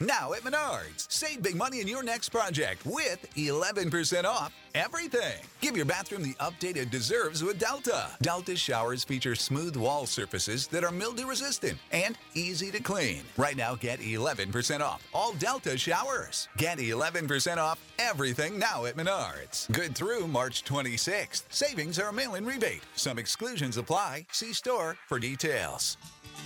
Now 0.00 0.32
at 0.32 0.42
Menards, 0.42 1.10
save 1.10 1.42
big 1.42 1.56
money 1.56 1.80
in 1.80 1.88
your 1.88 2.04
next 2.04 2.28
project 2.28 2.86
with 2.86 3.26
11% 3.34 4.24
off 4.24 4.54
everything. 4.72 5.42
Give 5.60 5.76
your 5.76 5.86
bathroom 5.86 6.22
the 6.22 6.34
update 6.34 6.76
it 6.76 6.92
deserves 6.92 7.42
with 7.42 7.58
Delta. 7.58 8.06
Delta 8.22 8.54
showers 8.54 9.02
feature 9.02 9.34
smooth 9.34 9.74
wall 9.74 10.06
surfaces 10.06 10.68
that 10.68 10.84
are 10.84 10.92
mildew 10.92 11.26
resistant 11.26 11.78
and 11.90 12.16
easy 12.34 12.70
to 12.70 12.80
clean. 12.80 13.22
Right 13.36 13.56
now, 13.56 13.74
get 13.74 13.98
11% 13.98 14.82
off 14.82 15.02
all 15.12 15.32
Delta 15.32 15.76
showers. 15.76 16.48
Get 16.56 16.78
11% 16.78 17.56
off 17.56 17.80
everything 17.98 18.56
now 18.56 18.84
at 18.84 18.96
Menards. 18.96 19.68
Good 19.72 19.96
through 19.96 20.28
March 20.28 20.62
26th. 20.64 21.42
Savings 21.48 21.98
are 21.98 22.10
a 22.10 22.12
mail 22.12 22.36
in 22.36 22.46
rebate. 22.46 22.82
Some 22.94 23.18
exclusions 23.18 23.76
apply. 23.76 24.26
See 24.30 24.52
store 24.52 24.96
for 25.08 25.18
details. 25.18 25.96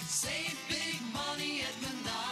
Save 0.07 0.59
big 0.71 1.03
money 1.13 1.61
at 1.61 1.87
Menards. 1.87 2.32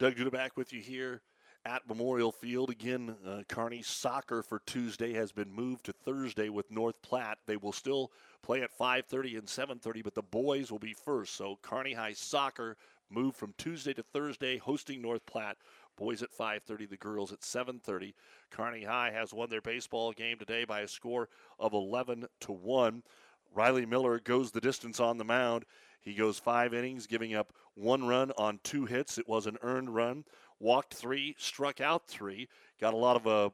Doug 0.00 0.14
Duda 0.14 0.32
back 0.32 0.56
with 0.56 0.72
you 0.72 0.80
here 0.80 1.20
at 1.66 1.86
Memorial 1.86 2.32
Field. 2.32 2.70
Again, 2.70 3.14
uh, 3.26 3.42
Kearney 3.50 3.82
soccer 3.82 4.42
for 4.42 4.62
Tuesday 4.64 5.12
has 5.12 5.30
been 5.30 5.52
moved 5.52 5.84
to 5.84 5.92
Thursday 5.92 6.48
with 6.48 6.70
North 6.70 6.94
Platte. 7.02 7.36
They 7.44 7.58
will 7.58 7.70
still 7.70 8.10
play 8.40 8.62
at 8.62 8.70
5:30 8.72 9.36
and 9.36 9.46
7:30, 9.46 10.00
but 10.00 10.14
the 10.14 10.22
boys 10.22 10.72
will 10.72 10.78
be 10.78 10.94
first. 10.94 11.34
So 11.34 11.58
Kearney 11.60 11.92
High 11.92 12.14
soccer 12.14 12.78
moved 13.10 13.36
from 13.36 13.52
Tuesday 13.58 13.92
to 13.92 14.02
Thursday, 14.02 14.56
hosting 14.56 15.02
North 15.02 15.26
Platte. 15.26 15.58
Boys 15.96 16.22
at 16.22 16.32
5:30, 16.32 16.86
the 16.86 16.96
girls 16.96 17.30
at 17.30 17.44
7:30. 17.44 18.14
Kearney 18.48 18.84
High 18.84 19.10
has 19.10 19.34
won 19.34 19.50
their 19.50 19.60
baseball 19.60 20.12
game 20.12 20.38
today 20.38 20.64
by 20.64 20.80
a 20.80 20.88
score 20.88 21.28
of 21.58 21.74
11 21.74 22.26
to 22.40 22.52
one. 22.52 23.02
Riley 23.52 23.84
Miller 23.84 24.18
goes 24.18 24.50
the 24.50 24.62
distance 24.62 24.98
on 24.98 25.18
the 25.18 25.24
mound. 25.24 25.66
He 26.00 26.14
goes 26.14 26.38
five 26.38 26.74
innings, 26.74 27.06
giving 27.06 27.34
up 27.34 27.52
one 27.74 28.06
run 28.06 28.32
on 28.36 28.60
two 28.62 28.86
hits. 28.86 29.18
It 29.18 29.28
was 29.28 29.46
an 29.46 29.58
earned 29.62 29.94
run. 29.94 30.24
Walked 30.58 30.94
three, 30.94 31.34
struck 31.38 31.80
out 31.80 32.06
three. 32.06 32.48
Got 32.80 32.94
a 32.94 32.98
lot 32.98 33.16
of 33.16 33.26
uh, 33.26 33.50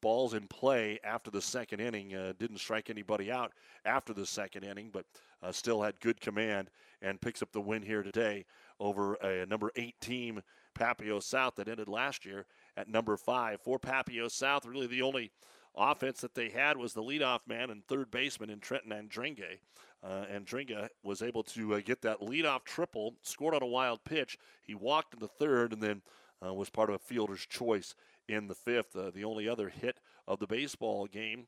balls 0.00 0.34
in 0.34 0.46
play 0.48 0.98
after 1.02 1.30
the 1.30 1.40
second 1.40 1.80
inning. 1.80 2.14
Uh, 2.14 2.34
didn't 2.38 2.58
strike 2.58 2.90
anybody 2.90 3.32
out 3.32 3.52
after 3.84 4.12
the 4.12 4.26
second 4.26 4.64
inning, 4.64 4.90
but 4.92 5.06
uh, 5.42 5.52
still 5.52 5.82
had 5.82 5.98
good 6.00 6.20
command 6.20 6.70
and 7.00 7.20
picks 7.20 7.42
up 7.42 7.52
the 7.52 7.60
win 7.60 7.82
here 7.82 8.02
today 8.02 8.44
over 8.80 9.14
a 9.14 9.46
number 9.46 9.70
eight 9.76 9.98
team, 10.00 10.42
Papio 10.74 11.22
South, 11.22 11.54
that 11.56 11.68
ended 11.68 11.88
last 11.88 12.24
year 12.24 12.46
at 12.76 12.88
number 12.88 13.16
five. 13.16 13.60
For 13.60 13.78
Papio 13.78 14.30
South, 14.30 14.66
really 14.66 14.86
the 14.86 15.02
only 15.02 15.30
offense 15.76 16.20
that 16.20 16.34
they 16.34 16.50
had 16.50 16.76
was 16.76 16.92
the 16.92 17.02
leadoff 17.02 17.40
man 17.46 17.70
and 17.70 17.84
third 17.86 18.10
baseman 18.10 18.50
in 18.50 18.60
Trenton 18.60 18.92
Andringa. 18.92 19.58
Uh, 20.04 20.26
Andringa 20.30 20.88
was 21.02 21.22
able 21.22 21.42
to 21.42 21.74
uh, 21.74 21.80
get 21.82 22.02
that 22.02 22.20
leadoff 22.20 22.64
triple, 22.64 23.14
scored 23.22 23.54
on 23.54 23.62
a 23.62 23.66
wild 23.66 24.04
pitch. 24.04 24.36
He 24.62 24.74
walked 24.74 25.14
in 25.14 25.20
the 25.20 25.28
third 25.28 25.72
and 25.72 25.82
then 25.82 26.02
uh, 26.44 26.52
was 26.52 26.68
part 26.68 26.90
of 26.90 26.96
a 26.96 26.98
fielder's 26.98 27.46
choice 27.46 27.94
in 28.28 28.46
the 28.48 28.54
fifth. 28.54 28.94
Uh, 28.94 29.10
the 29.10 29.24
only 29.24 29.48
other 29.48 29.70
hit 29.70 30.00
of 30.28 30.38
the 30.40 30.46
baseball 30.46 31.06
game 31.06 31.46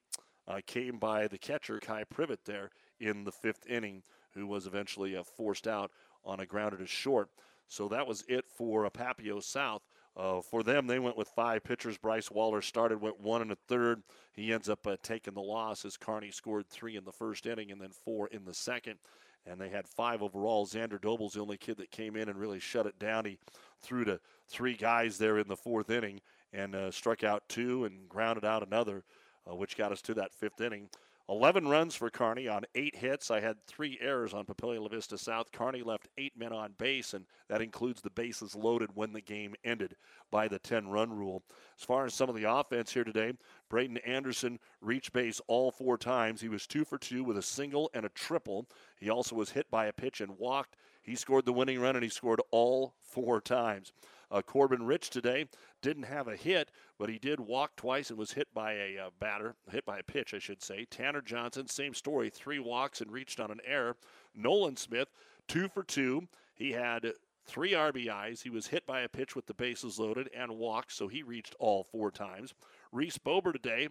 uh, 0.49 0.61
came 0.67 0.99
by 0.99 1.27
the 1.27 1.39
catcher, 1.39 1.79
Kai 1.81 2.05
Privet, 2.05 2.45
there 2.47 2.71
in 2.99 3.25
the 3.25 3.33
fifth 3.33 3.67
inning, 3.69 4.03
who 4.33 4.47
was 4.47 4.67
eventually 4.67 5.17
uh, 5.17 5.23
forced 5.23 5.67
out 5.67 5.91
on 6.25 6.41
a 6.41 6.47
grounder 6.47 6.79
to 6.79 6.87
short. 6.87 7.29
So 7.69 7.89
that 7.89 8.07
was 8.07 8.25
it 8.29 8.47
for 8.49 8.87
uh, 8.87 8.91
Papio 8.91 9.43
South. 9.43 9.83
Uh, 10.17 10.41
for 10.41 10.63
them, 10.63 10.87
they 10.87 10.99
went 10.99 11.17
with 11.17 11.29
five 11.29 11.63
pitchers. 11.63 11.99
Bryce 11.99 12.31
Waller 12.31 12.63
started, 12.63 13.01
went 13.01 13.21
one 13.21 13.43
and 13.43 13.53
a 13.53 13.57
third. 13.69 14.03
He 14.33 14.53
ends 14.53 14.69
up 14.69 14.87
uh, 14.87 14.97
taking 15.03 15.35
the 15.35 15.43
loss 15.43 15.85
as 15.85 15.99
Kearney 15.99 16.31
scored 16.31 16.67
three 16.69 16.97
in 16.97 17.05
the 17.05 17.13
first 17.13 17.45
inning 17.45 17.71
and 17.71 17.81
then 17.81 17.91
four 17.91 18.29
in 18.29 18.45
the 18.45 18.55
second. 18.55 18.97
And 19.45 19.61
they 19.61 19.69
had 19.69 19.87
five 19.87 20.23
overall. 20.23 20.67
Xander 20.67 21.01
Doble's 21.01 21.35
the 21.35 21.41
only 21.41 21.59
kid 21.59 21.77
that 21.77 21.91
came 21.91 22.17
in 22.17 22.29
and 22.29 22.39
really 22.39 22.59
shut 22.59 22.87
it 22.87 22.99
down. 22.99 23.27
He 23.27 23.39
threw 23.81 24.05
to 24.05 24.19
three 24.49 24.75
guys 24.75 25.19
there 25.19 25.39
in 25.39 25.49
the 25.49 25.57
fourth 25.57 25.91
inning 25.91 26.21
and 26.53 26.75
uh, 26.75 26.91
struck 26.91 27.23
out 27.23 27.49
two 27.49 27.85
and 27.85 28.09
grounded 28.09 28.45
out 28.45 28.67
another, 28.67 29.05
uh, 29.49 29.55
which 29.55 29.77
got 29.77 29.93
us 29.93 30.01
to 30.03 30.15
that 30.15 30.35
fifth 30.35 30.61
inning. 30.61 30.89
11 31.29 31.67
runs 31.67 31.97
for 31.97 32.09
Kearney 32.09 32.47
on 32.47 32.65
eight 32.77 32.95
hits. 32.95 33.33
I 33.33 33.41
had 33.41 33.57
three 33.67 33.99
errors 34.01 34.33
on 34.33 34.45
Papillion 34.45 34.83
La 34.83 34.89
Vista 34.89 35.19
South. 35.19 35.51
Kearney 35.51 35.83
left 35.83 36.07
eight 36.19 36.39
men 36.39 36.53
on 36.53 36.75
base, 36.79 37.15
and 37.15 37.25
that 37.49 37.61
includes 37.61 38.01
the 38.01 38.11
bases 38.11 38.55
loaded 38.55 38.91
when 38.95 39.13
the 39.13 39.21
game 39.21 39.57
ended 39.65 39.97
by 40.31 40.47
the 40.47 40.61
10 40.61 40.87
run 40.87 41.13
rule. 41.13 41.43
As 41.77 41.85
far 41.85 42.07
as 42.07 42.15
some 42.15 42.29
of 42.29 42.37
the 42.37 42.49
offense 42.49 42.93
here 42.93 43.03
today, 43.03 43.33
Braden 43.69 43.99
Anderson 43.99 44.61
reached 44.81 45.13
base 45.13 45.41
all 45.49 45.73
four 45.73 45.99
times. 45.99 46.41
He 46.41 46.49
was 46.49 46.65
two 46.65 46.85
for 46.85 46.97
two 46.97 47.25
with 47.25 47.39
a 47.39 47.43
single 47.43 47.91
and 47.93 48.07
a 48.07 48.11
triple. 48.11 48.69
He 49.01 49.11
also 49.11 49.35
was 49.35 49.51
hit 49.51 49.69
by 49.69 49.87
a 49.87 49.93
pitch 49.93 50.21
and 50.21 50.39
walked. 50.39 50.77
He 51.03 51.17
scored 51.17 51.45
the 51.45 51.53
winning 51.53 51.81
run, 51.81 51.97
and 51.97 52.05
he 52.05 52.11
scored 52.11 52.41
all 52.53 52.95
four 53.03 53.41
times. 53.41 53.93
Uh, 54.31 54.43
Corbin 54.43 54.85
Rich 54.85 55.11
today 55.11 55.47
didn't 55.83 56.05
have 56.05 56.29
a 56.29 56.37
hit, 56.37 56.71
but 56.99 57.09
he 57.09 57.19
did 57.19 57.39
walk 57.39 57.77
twice 57.77 58.11
and 58.11 58.19
was 58.19 58.33
hit 58.33 58.53
by 58.53 58.73
a 58.73 58.99
uh, 58.99 59.11
batter, 59.21 59.55
hit 59.71 59.85
by 59.85 59.99
a 59.99 60.03
pitch, 60.03 60.35
I 60.35 60.39
should 60.39 60.63
say. 60.63 60.85
Tanner 60.91 61.21
Johnson, 61.21 61.69
same 61.69 61.95
story, 61.95 62.31
three 62.31 62.59
walks 62.59 63.01
and 63.01 63.13
reached 63.13 63.41
on 63.41 63.51
an 63.51 63.61
error. 63.65 63.97
Nolan 64.35 64.77
Smith, 64.77 65.09
two 65.47 65.69
for 65.69 65.83
two. 65.83 66.29
He 66.55 66.73
had 66.73 67.13
three 67.47 67.73
RBIs. 67.73 68.43
He 68.43 68.51
was 68.51 68.67
hit 68.67 68.87
by 68.87 69.01
a 69.01 69.09
pitch 69.09 69.37
with 69.37 69.47
the 69.47 69.55
bases 69.55 69.99
loaded 69.99 70.29
and 70.37 70.59
walked, 70.59 70.93
so 70.93 71.07
he 71.07 71.23
reached 71.23 71.55
all 71.59 71.85
four 71.85 72.11
times. 72.11 72.55
Reese 72.93 73.19
Bober 73.19 73.53
today 73.53 73.89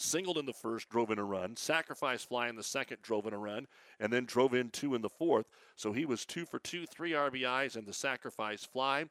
singled 0.00 0.38
in 0.38 0.46
the 0.46 0.52
first, 0.52 0.88
drove 0.88 1.10
in 1.10 1.18
a 1.18 1.24
run, 1.24 1.56
sacrifice 1.56 2.24
fly 2.24 2.48
in 2.48 2.56
the 2.56 2.62
second, 2.62 2.98
drove 3.02 3.26
in 3.26 3.34
a 3.34 3.38
run, 3.38 3.66
and 4.00 4.12
then 4.12 4.24
drove 4.24 4.54
in 4.54 4.70
two 4.70 4.94
in 4.94 5.02
the 5.02 5.08
fourth. 5.08 5.46
So 5.76 5.92
he 5.92 6.04
was 6.04 6.24
two 6.24 6.46
for 6.46 6.58
two, 6.58 6.86
three 6.86 7.12
RBIs, 7.12 7.76
and 7.76 7.86
the 7.86 7.92
sacrifice 7.92 8.64
fly. 8.64 9.06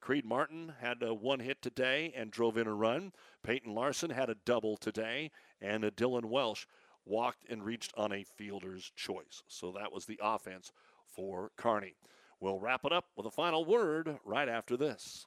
Creed 0.00 0.24
Martin 0.24 0.72
had 0.80 1.02
a 1.02 1.12
one 1.12 1.40
hit 1.40 1.60
today 1.60 2.12
and 2.16 2.30
drove 2.30 2.56
in 2.56 2.66
a 2.66 2.74
run. 2.74 3.12
Peyton 3.42 3.74
Larson 3.74 4.10
had 4.10 4.30
a 4.30 4.36
double 4.46 4.76
today, 4.76 5.30
and 5.60 5.84
a 5.84 5.90
Dylan 5.90 6.24
Welsh 6.24 6.66
walked 7.04 7.44
and 7.50 7.64
reached 7.64 7.92
on 7.96 8.12
a 8.12 8.24
fielder's 8.24 8.92
choice. 8.96 9.42
So 9.48 9.72
that 9.72 9.92
was 9.92 10.06
the 10.06 10.18
offense 10.22 10.72
for 11.06 11.50
Kearney. 11.56 11.94
We'll 12.40 12.58
wrap 12.58 12.84
it 12.84 12.92
up 12.92 13.06
with 13.16 13.26
a 13.26 13.30
final 13.30 13.64
word 13.64 14.18
right 14.24 14.48
after 14.48 14.76
this. 14.76 15.26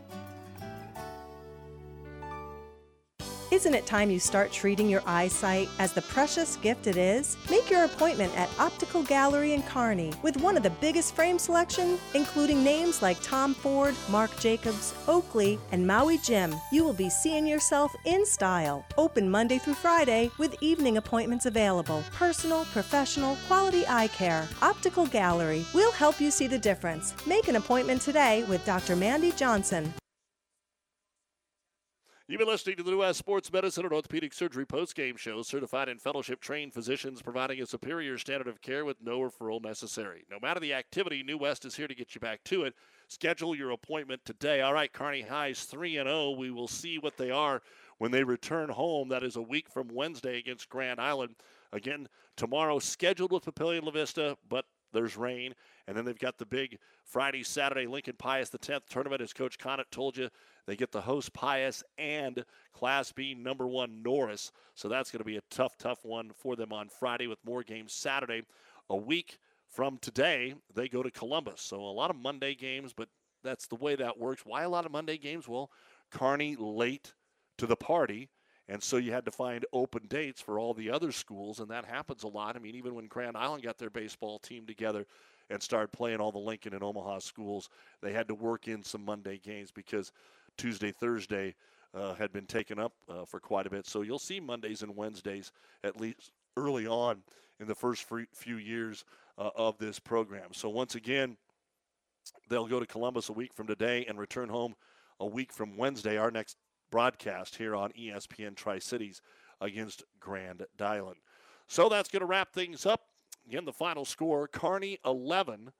Isn't 3.51 3.75
it 3.75 3.85
time 3.85 4.09
you 4.09 4.17
start 4.17 4.49
treating 4.53 4.87
your 4.87 5.03
eyesight 5.05 5.67
as 5.77 5.91
the 5.91 6.03
precious 6.03 6.55
gift 6.55 6.87
it 6.87 6.95
is? 6.95 7.35
Make 7.49 7.69
your 7.69 7.83
appointment 7.83 8.33
at 8.37 8.49
Optical 8.57 9.03
Gallery 9.03 9.51
in 9.51 9.61
Kearney 9.63 10.13
with 10.23 10.37
one 10.37 10.55
of 10.55 10.63
the 10.63 10.69
biggest 10.69 11.13
frame 11.13 11.37
selection, 11.37 11.99
including 12.13 12.63
names 12.63 13.01
like 13.01 13.21
Tom 13.21 13.53
Ford, 13.53 13.93
Marc 14.09 14.39
Jacobs, 14.39 14.93
Oakley, 15.05 15.59
and 15.73 15.85
Maui 15.85 16.17
Jim. 16.19 16.55
You 16.71 16.85
will 16.85 16.93
be 16.93 17.09
seeing 17.09 17.45
yourself 17.45 17.93
in 18.05 18.25
style. 18.25 18.85
Open 18.97 19.29
Monday 19.29 19.57
through 19.57 19.73
Friday 19.73 20.31
with 20.37 20.55
evening 20.61 20.95
appointments 20.95 21.45
available. 21.45 22.05
Personal, 22.13 22.63
professional, 22.71 23.35
quality 23.47 23.83
eye 23.85 24.07
care. 24.07 24.47
Optical 24.61 25.07
Gallery. 25.07 25.65
We'll 25.73 25.91
help 25.91 26.21
you 26.21 26.31
see 26.31 26.47
the 26.47 26.57
difference. 26.57 27.13
Make 27.27 27.49
an 27.49 27.57
appointment 27.57 28.01
today 28.01 28.45
with 28.45 28.65
Dr. 28.65 28.95
Mandy 28.95 29.33
Johnson. 29.33 29.93
You've 32.31 32.39
been 32.39 32.47
listening 32.47 32.77
to 32.77 32.83
the 32.83 32.91
New 32.91 32.99
West 32.99 33.19
Sports 33.19 33.51
Medicine 33.51 33.83
and 33.83 33.91
Orthopedic 33.91 34.33
Surgery 34.33 34.65
post-game 34.65 35.17
show. 35.17 35.41
Certified 35.41 35.89
and 35.89 36.01
fellowship-trained 36.01 36.73
physicians 36.73 37.21
providing 37.21 37.61
a 37.61 37.65
superior 37.65 38.17
standard 38.17 38.47
of 38.47 38.61
care 38.61 38.85
with 38.85 39.03
no 39.03 39.19
referral 39.19 39.61
necessary. 39.61 40.23
No 40.31 40.37
matter 40.41 40.61
the 40.61 40.73
activity, 40.73 41.23
New 41.23 41.37
West 41.37 41.65
is 41.65 41.75
here 41.75 41.89
to 41.89 41.93
get 41.93 42.15
you 42.15 42.21
back 42.21 42.41
to 42.45 42.63
it. 42.63 42.73
Schedule 43.09 43.53
your 43.53 43.71
appointment 43.71 44.23
today. 44.23 44.61
All 44.61 44.73
right, 44.73 44.93
Kearney 44.93 45.23
High's 45.23 45.65
3 45.65 45.97
and 45.97 46.07
0. 46.07 46.31
We 46.31 46.51
will 46.51 46.69
see 46.69 46.97
what 46.97 47.17
they 47.17 47.31
are 47.31 47.61
when 47.97 48.11
they 48.11 48.23
return 48.23 48.69
home. 48.69 49.09
That 49.09 49.23
is 49.23 49.35
a 49.35 49.41
week 49.41 49.69
from 49.69 49.89
Wednesday 49.91 50.39
against 50.39 50.69
Grand 50.69 51.01
Island. 51.01 51.35
Again, 51.73 52.07
tomorrow 52.37 52.79
scheduled 52.79 53.33
with 53.33 53.43
Papillion 53.43 53.83
La 53.83 53.91
Vista, 53.91 54.37
but 54.47 54.63
there's 54.91 55.17
rain. 55.17 55.53
And 55.87 55.95
then 55.95 56.05
they've 56.05 56.17
got 56.17 56.37
the 56.37 56.45
big 56.45 56.77
Friday, 57.03 57.43
Saturday 57.43 57.87
Lincoln 57.87 58.15
Pius 58.17 58.49
the 58.49 58.59
10th 58.59 58.87
tournament. 58.89 59.21
As 59.21 59.33
Coach 59.33 59.57
Connett 59.57 59.89
told 59.91 60.17
you, 60.17 60.29
they 60.67 60.75
get 60.75 60.91
the 60.91 61.01
host 61.01 61.33
Pius 61.33 61.83
and 61.97 62.43
Class 62.73 63.11
B 63.11 63.33
number 63.33 63.67
one 63.67 64.01
Norris. 64.03 64.51
So 64.75 64.87
that's 64.87 65.11
going 65.11 65.19
to 65.19 65.25
be 65.25 65.37
a 65.37 65.41
tough, 65.49 65.77
tough 65.77 66.03
one 66.03 66.31
for 66.35 66.55
them 66.55 66.71
on 66.71 66.89
Friday 66.89 67.27
with 67.27 67.39
more 67.45 67.63
games 67.63 67.93
Saturday. 67.93 68.43
A 68.89 68.95
week 68.95 69.39
from 69.67 69.97
today, 69.99 70.55
they 70.73 70.87
go 70.87 71.01
to 71.01 71.11
Columbus. 71.11 71.61
So 71.61 71.77
a 71.77 71.91
lot 71.91 72.09
of 72.09 72.17
Monday 72.17 72.55
games, 72.55 72.93
but 72.93 73.07
that's 73.43 73.67
the 73.67 73.75
way 73.75 73.95
that 73.95 74.19
works. 74.19 74.43
Why 74.45 74.63
a 74.63 74.69
lot 74.69 74.85
of 74.85 74.91
Monday 74.91 75.17
games? 75.17 75.47
Well, 75.47 75.71
Kearney 76.11 76.55
late 76.57 77.13
to 77.57 77.65
the 77.65 77.75
party. 77.75 78.29
And 78.71 78.81
so 78.81 78.95
you 78.95 79.11
had 79.11 79.25
to 79.25 79.31
find 79.31 79.65
open 79.73 80.03
dates 80.07 80.39
for 80.39 80.57
all 80.57 80.73
the 80.73 80.89
other 80.89 81.11
schools, 81.11 81.59
and 81.59 81.69
that 81.71 81.83
happens 81.83 82.23
a 82.23 82.29
lot. 82.29 82.55
I 82.55 82.59
mean, 82.59 82.73
even 82.75 82.95
when 82.95 83.07
Grand 83.07 83.35
Island 83.35 83.63
got 83.63 83.77
their 83.77 83.89
baseball 83.89 84.39
team 84.39 84.65
together 84.65 85.05
and 85.49 85.61
started 85.61 85.91
playing 85.91 86.21
all 86.21 86.31
the 86.31 86.39
Lincoln 86.39 86.73
and 86.73 86.81
Omaha 86.81 87.19
schools, 87.19 87.67
they 88.01 88.13
had 88.13 88.29
to 88.29 88.33
work 88.33 88.69
in 88.69 88.81
some 88.81 89.03
Monday 89.03 89.41
games 89.43 89.71
because 89.71 90.13
Tuesday, 90.57 90.93
Thursday 90.93 91.53
uh, 91.93 92.13
had 92.13 92.31
been 92.31 92.45
taken 92.45 92.79
up 92.79 92.93
uh, 93.09 93.25
for 93.25 93.41
quite 93.41 93.67
a 93.67 93.69
bit. 93.69 93.85
So 93.85 94.03
you'll 94.03 94.19
see 94.19 94.39
Mondays 94.39 94.83
and 94.83 94.95
Wednesdays 94.95 95.51
at 95.83 95.99
least 95.99 96.31
early 96.55 96.87
on 96.87 97.23
in 97.59 97.67
the 97.67 97.75
first 97.75 98.05
few 98.33 98.55
years 98.55 99.03
uh, 99.37 99.49
of 99.53 99.77
this 99.79 99.99
program. 99.99 100.53
So 100.53 100.69
once 100.69 100.95
again, 100.95 101.35
they'll 102.47 102.67
go 102.67 102.79
to 102.79 102.85
Columbus 102.85 103.27
a 103.27 103.33
week 103.33 103.53
from 103.53 103.67
today 103.67 104.05
and 104.07 104.17
return 104.17 104.47
home 104.47 104.75
a 105.19 105.25
week 105.25 105.51
from 105.51 105.75
Wednesday. 105.75 106.15
Our 106.15 106.31
next 106.31 106.55
broadcast 106.91 107.55
here 107.55 107.75
on 107.75 107.91
ESPN 107.93 108.55
Tri 108.55 108.77
Cities 108.77 109.21
against 109.59 110.03
Grand 110.19 110.65
Island. 110.79 111.17
So 111.67 111.89
that's 111.89 112.09
going 112.09 112.19
to 112.19 112.25
wrap 112.25 112.53
things 112.53 112.85
up. 112.85 113.01
Again, 113.47 113.65
the 113.65 113.73
final 113.73 114.05
score 114.05 114.47
Kearney 114.47 114.99
11 115.05 115.71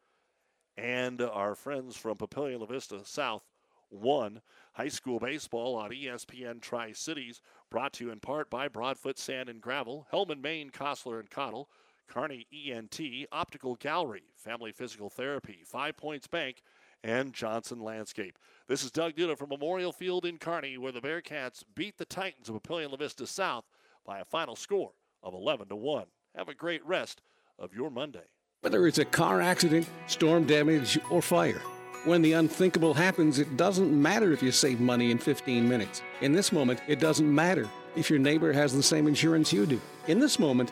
and 0.78 1.22
our 1.22 1.54
friends 1.54 1.98
from 1.98 2.18
Papillion 2.18 2.62
La 2.62 2.66
Vista 2.66 3.02
South 3.04 3.44
1. 3.90 4.42
High 4.74 4.88
school 4.88 5.20
baseball 5.20 5.76
on 5.76 5.92
ESPN 5.92 6.62
Tri 6.62 6.94
Cities, 6.94 7.42
brought 7.70 7.94
to 7.94 8.06
you 8.06 8.12
in 8.12 8.22
part 8.22 8.50
by 8.50 8.70
Broadfoot 8.70 9.20
Sand 9.20 9.50
and 9.50 9.62
Gravel, 9.62 10.08
Hellman, 10.14 10.42
Maine, 10.42 10.70
Kostler 10.70 11.20
and 11.20 11.30
Cottle, 11.30 11.70
Kearney 12.08 12.48
ENT, 12.54 13.00
Optical 13.32 13.76
Gallery, 13.76 14.24
Family 14.36 14.72
Physical 14.72 15.10
Therapy, 15.10 15.62
Five 15.66 15.98
Points 15.98 16.28
Bank, 16.28 16.64
and 17.04 17.34
Johnson 17.34 17.80
Landscape. 17.80 18.38
This 18.68 18.84
is 18.84 18.92
Doug 18.92 19.16
Duda 19.16 19.38
from 19.38 19.50
Memorial 19.50 19.92
Field 19.92 20.26
in 20.26 20.38
Kearney, 20.38 20.78
where 20.78 20.92
the 20.92 21.02
Bearcats 21.02 21.64
beat 21.76 21.98
the 21.98 22.06
Titans 22.06 22.50
of 22.50 22.56
Papillion 22.62 22.92
La 22.92 22.98
Vista 22.98 23.26
South 23.28 23.66
by 24.06 24.20
a 24.20 24.26
final 24.26 24.56
score 24.56 24.92
of 25.24 25.34
11 25.34 25.70
to 25.70 25.76
1. 25.76 26.06
Have 26.36 26.50
a 26.50 26.54
great 26.54 26.86
rest 26.86 27.22
of 27.60 27.74
your 27.74 27.90
Monday. 27.90 28.26
Whether 28.62 28.88
it's 28.88 29.00
a 29.00 29.06
car 29.06 29.42
accident, 29.42 29.90
storm 30.08 30.46
damage, 30.46 31.00
or 31.10 31.22
fire. 31.22 31.62
When 32.04 32.22
the 32.22 32.34
unthinkable 32.34 32.94
happens, 32.94 33.38
it 33.38 33.58
doesn't 33.58 33.92
matter 33.92 34.32
if 34.32 34.42
you 34.42 34.52
save 34.52 34.80
money 34.80 35.12
in 35.12 35.18
15 35.18 35.68
minutes. 35.68 36.02
In 36.22 36.32
this 36.32 36.52
moment, 36.52 36.82
it 36.88 37.00
doesn't 37.00 37.34
matter 37.34 37.70
if 37.96 38.10
your 38.10 38.20
neighbor 38.20 38.52
has 38.54 38.74
the 38.74 38.82
same 38.82 39.08
insurance 39.08 39.54
you 39.54 39.66
do. 39.66 39.80
In 40.08 40.20
this 40.20 40.40
moment, 40.40 40.72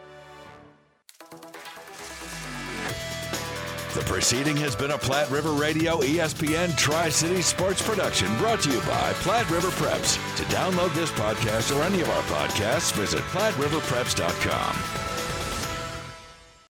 The 3.93 4.01
proceeding 4.03 4.55
has 4.57 4.73
been 4.73 4.91
a 4.91 4.97
Platte 4.97 5.29
River 5.29 5.51
Radio 5.51 5.99
ESPN 5.99 6.77
Tri 6.77 7.09
City 7.09 7.41
Sports 7.41 7.81
production 7.81 8.33
brought 8.37 8.61
to 8.61 8.71
you 8.71 8.79
by 8.81 9.11
Platte 9.15 9.49
River 9.49 9.67
Preps. 9.71 10.15
To 10.37 10.43
download 10.43 10.93
this 10.93 11.11
podcast 11.11 11.75
or 11.75 11.83
any 11.83 11.99
of 11.99 12.09
our 12.09 12.23
podcasts, 12.23 12.93
visit 12.93 13.19
PlatteRiverPreps.com. 13.23 15.10